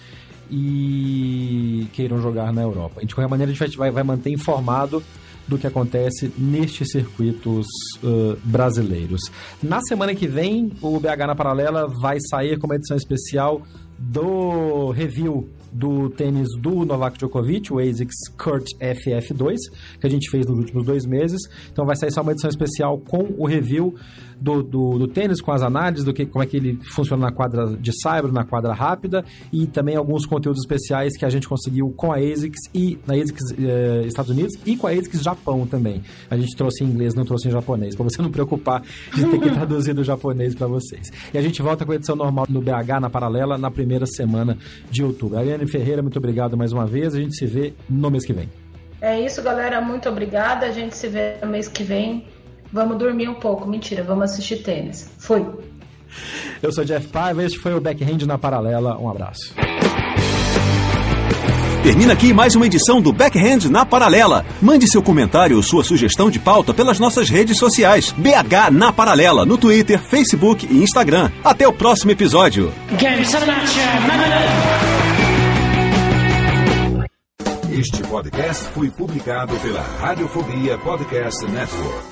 e 0.50 1.86
queiram 1.92 2.20
jogar 2.20 2.52
na 2.52 2.62
Europa. 2.62 3.04
De 3.04 3.14
qualquer 3.14 3.30
maneira, 3.30 3.50
a 3.50 3.54
gente 3.54 3.76
vai, 3.76 3.90
vai 3.90 4.02
manter 4.02 4.30
informado 4.30 5.02
do 5.46 5.58
que 5.58 5.66
acontece 5.66 6.32
nestes 6.38 6.90
circuitos 6.90 7.66
uh, 8.02 8.36
brasileiros. 8.44 9.20
Na 9.62 9.80
semana 9.80 10.14
que 10.14 10.26
vem, 10.26 10.72
o 10.80 10.98
BH 10.98 11.26
na 11.26 11.34
Paralela 11.34 11.86
vai 12.00 12.18
sair 12.30 12.58
com 12.58 12.66
uma 12.66 12.76
edição 12.76 12.96
especial 12.96 13.62
do 13.98 14.90
review 14.90 15.48
do 15.72 16.10
tênis 16.10 16.48
do 16.58 16.84
Novak 16.84 17.16
Djokovic, 17.18 17.72
o 17.72 17.78
ASICS 17.78 18.28
Kurt 18.36 18.66
FF2, 18.78 19.56
que 20.00 20.06
a 20.06 20.10
gente 20.10 20.28
fez 20.30 20.46
nos 20.46 20.58
últimos 20.58 20.84
dois 20.84 21.06
meses. 21.06 21.40
Então 21.72 21.86
vai 21.86 21.96
sair 21.96 22.12
só 22.12 22.20
uma 22.20 22.32
edição 22.32 22.50
especial 22.50 22.98
com 22.98 23.34
o 23.38 23.46
review 23.46 23.94
do, 24.42 24.62
do, 24.62 24.98
do, 24.98 25.08
tênis, 25.08 25.40
com 25.40 25.52
as 25.52 25.62
análises 25.62 26.04
do 26.04 26.12
que 26.12 26.26
como 26.26 26.42
é 26.42 26.46
que 26.46 26.56
ele 26.56 26.78
funciona 26.94 27.26
na 27.26 27.32
quadra 27.32 27.76
de 27.76 27.92
cyber, 27.92 28.32
na 28.32 28.44
quadra 28.44 28.72
rápida 28.72 29.24
e 29.52 29.66
também 29.66 29.94
alguns 29.94 30.26
conteúdos 30.26 30.62
especiais 30.62 31.16
que 31.16 31.24
a 31.24 31.30
gente 31.30 31.48
conseguiu 31.48 31.92
com 31.96 32.12
a 32.12 32.16
ASICS 32.16 32.58
e 32.74 32.98
na 33.06 33.14
ASICS 33.14 33.54
eh, 33.56 34.02
Estados 34.06 34.30
Unidos 34.30 34.58
e 34.66 34.76
com 34.76 34.88
a 34.88 34.90
ASICS 34.90 35.22
Japão 35.22 35.64
também. 35.66 36.02
A 36.28 36.36
gente 36.36 36.56
trouxe 36.56 36.82
em 36.82 36.88
inglês, 36.88 37.14
não 37.14 37.24
trouxe 37.24 37.48
em 37.48 37.50
japonês, 37.52 37.94
para 37.94 38.04
você 38.04 38.20
não 38.20 38.30
preocupar 38.30 38.82
de 39.14 39.24
ter 39.26 39.38
que 39.38 39.50
traduzir 39.54 39.94
do 39.94 40.02
japonês 40.02 40.54
para 40.54 40.66
vocês. 40.66 41.08
E 41.32 41.38
a 41.38 41.42
gente 41.42 41.62
volta 41.62 41.86
com 41.86 41.92
a 41.92 41.94
edição 41.94 42.16
normal 42.16 42.46
no 42.48 42.60
BH 42.60 43.00
na 43.00 43.08
paralela 43.08 43.56
na 43.56 43.70
primeira 43.70 44.06
semana 44.06 44.58
de 44.90 45.04
outubro. 45.04 45.38
Ariane 45.38 45.68
Ferreira, 45.68 46.02
muito 46.02 46.18
obrigado 46.18 46.56
mais 46.56 46.72
uma 46.72 46.86
vez. 46.86 47.14
A 47.14 47.20
gente 47.20 47.36
se 47.36 47.46
vê 47.46 47.74
no 47.88 48.10
mês 48.10 48.24
que 48.24 48.32
vem. 48.32 48.48
É 49.00 49.20
isso, 49.20 49.42
galera. 49.42 49.80
Muito 49.80 50.08
obrigada. 50.08 50.66
A 50.66 50.72
gente 50.72 50.96
se 50.96 51.08
vê 51.08 51.36
no 51.42 51.48
mês 51.48 51.68
que 51.68 51.82
vem. 51.82 52.24
Vamos 52.72 52.98
dormir 52.98 53.28
um 53.28 53.34
pouco. 53.34 53.68
Mentira, 53.68 54.02
vamos 54.02 54.24
assistir 54.24 54.62
tênis. 54.62 55.10
Fui. 55.18 55.44
Eu 56.62 56.72
sou 56.72 56.84
Jeff 56.84 57.08
Paiva, 57.08 57.42
este 57.44 57.58
foi 57.58 57.74
o 57.74 57.80
Backhand 57.80 58.26
na 58.26 58.38
Paralela. 58.38 58.98
Um 58.98 59.08
abraço. 59.08 59.54
Termina 61.82 62.12
aqui 62.12 62.32
mais 62.32 62.54
uma 62.54 62.64
edição 62.64 63.00
do 63.00 63.12
Backhand 63.12 63.68
na 63.68 63.84
Paralela. 63.84 64.46
Mande 64.60 64.86
seu 64.86 65.02
comentário 65.02 65.56
ou 65.56 65.62
sua 65.62 65.82
sugestão 65.82 66.30
de 66.30 66.38
pauta 66.38 66.72
pelas 66.72 67.00
nossas 67.00 67.28
redes 67.28 67.58
sociais. 67.58 68.12
BH 68.12 68.70
na 68.70 68.92
Paralela, 68.92 69.44
no 69.44 69.58
Twitter, 69.58 70.00
Facebook 70.00 70.64
e 70.70 70.80
Instagram. 70.80 71.30
Até 71.42 71.66
o 71.66 71.72
próximo 71.72 72.12
episódio. 72.12 72.72
Este 77.72 78.02
podcast 78.04 78.64
foi 78.68 78.90
publicado 78.90 79.56
pela 79.56 79.80
Radiofobia 79.80 80.78
Podcast 80.78 81.44
Network. 81.46 82.11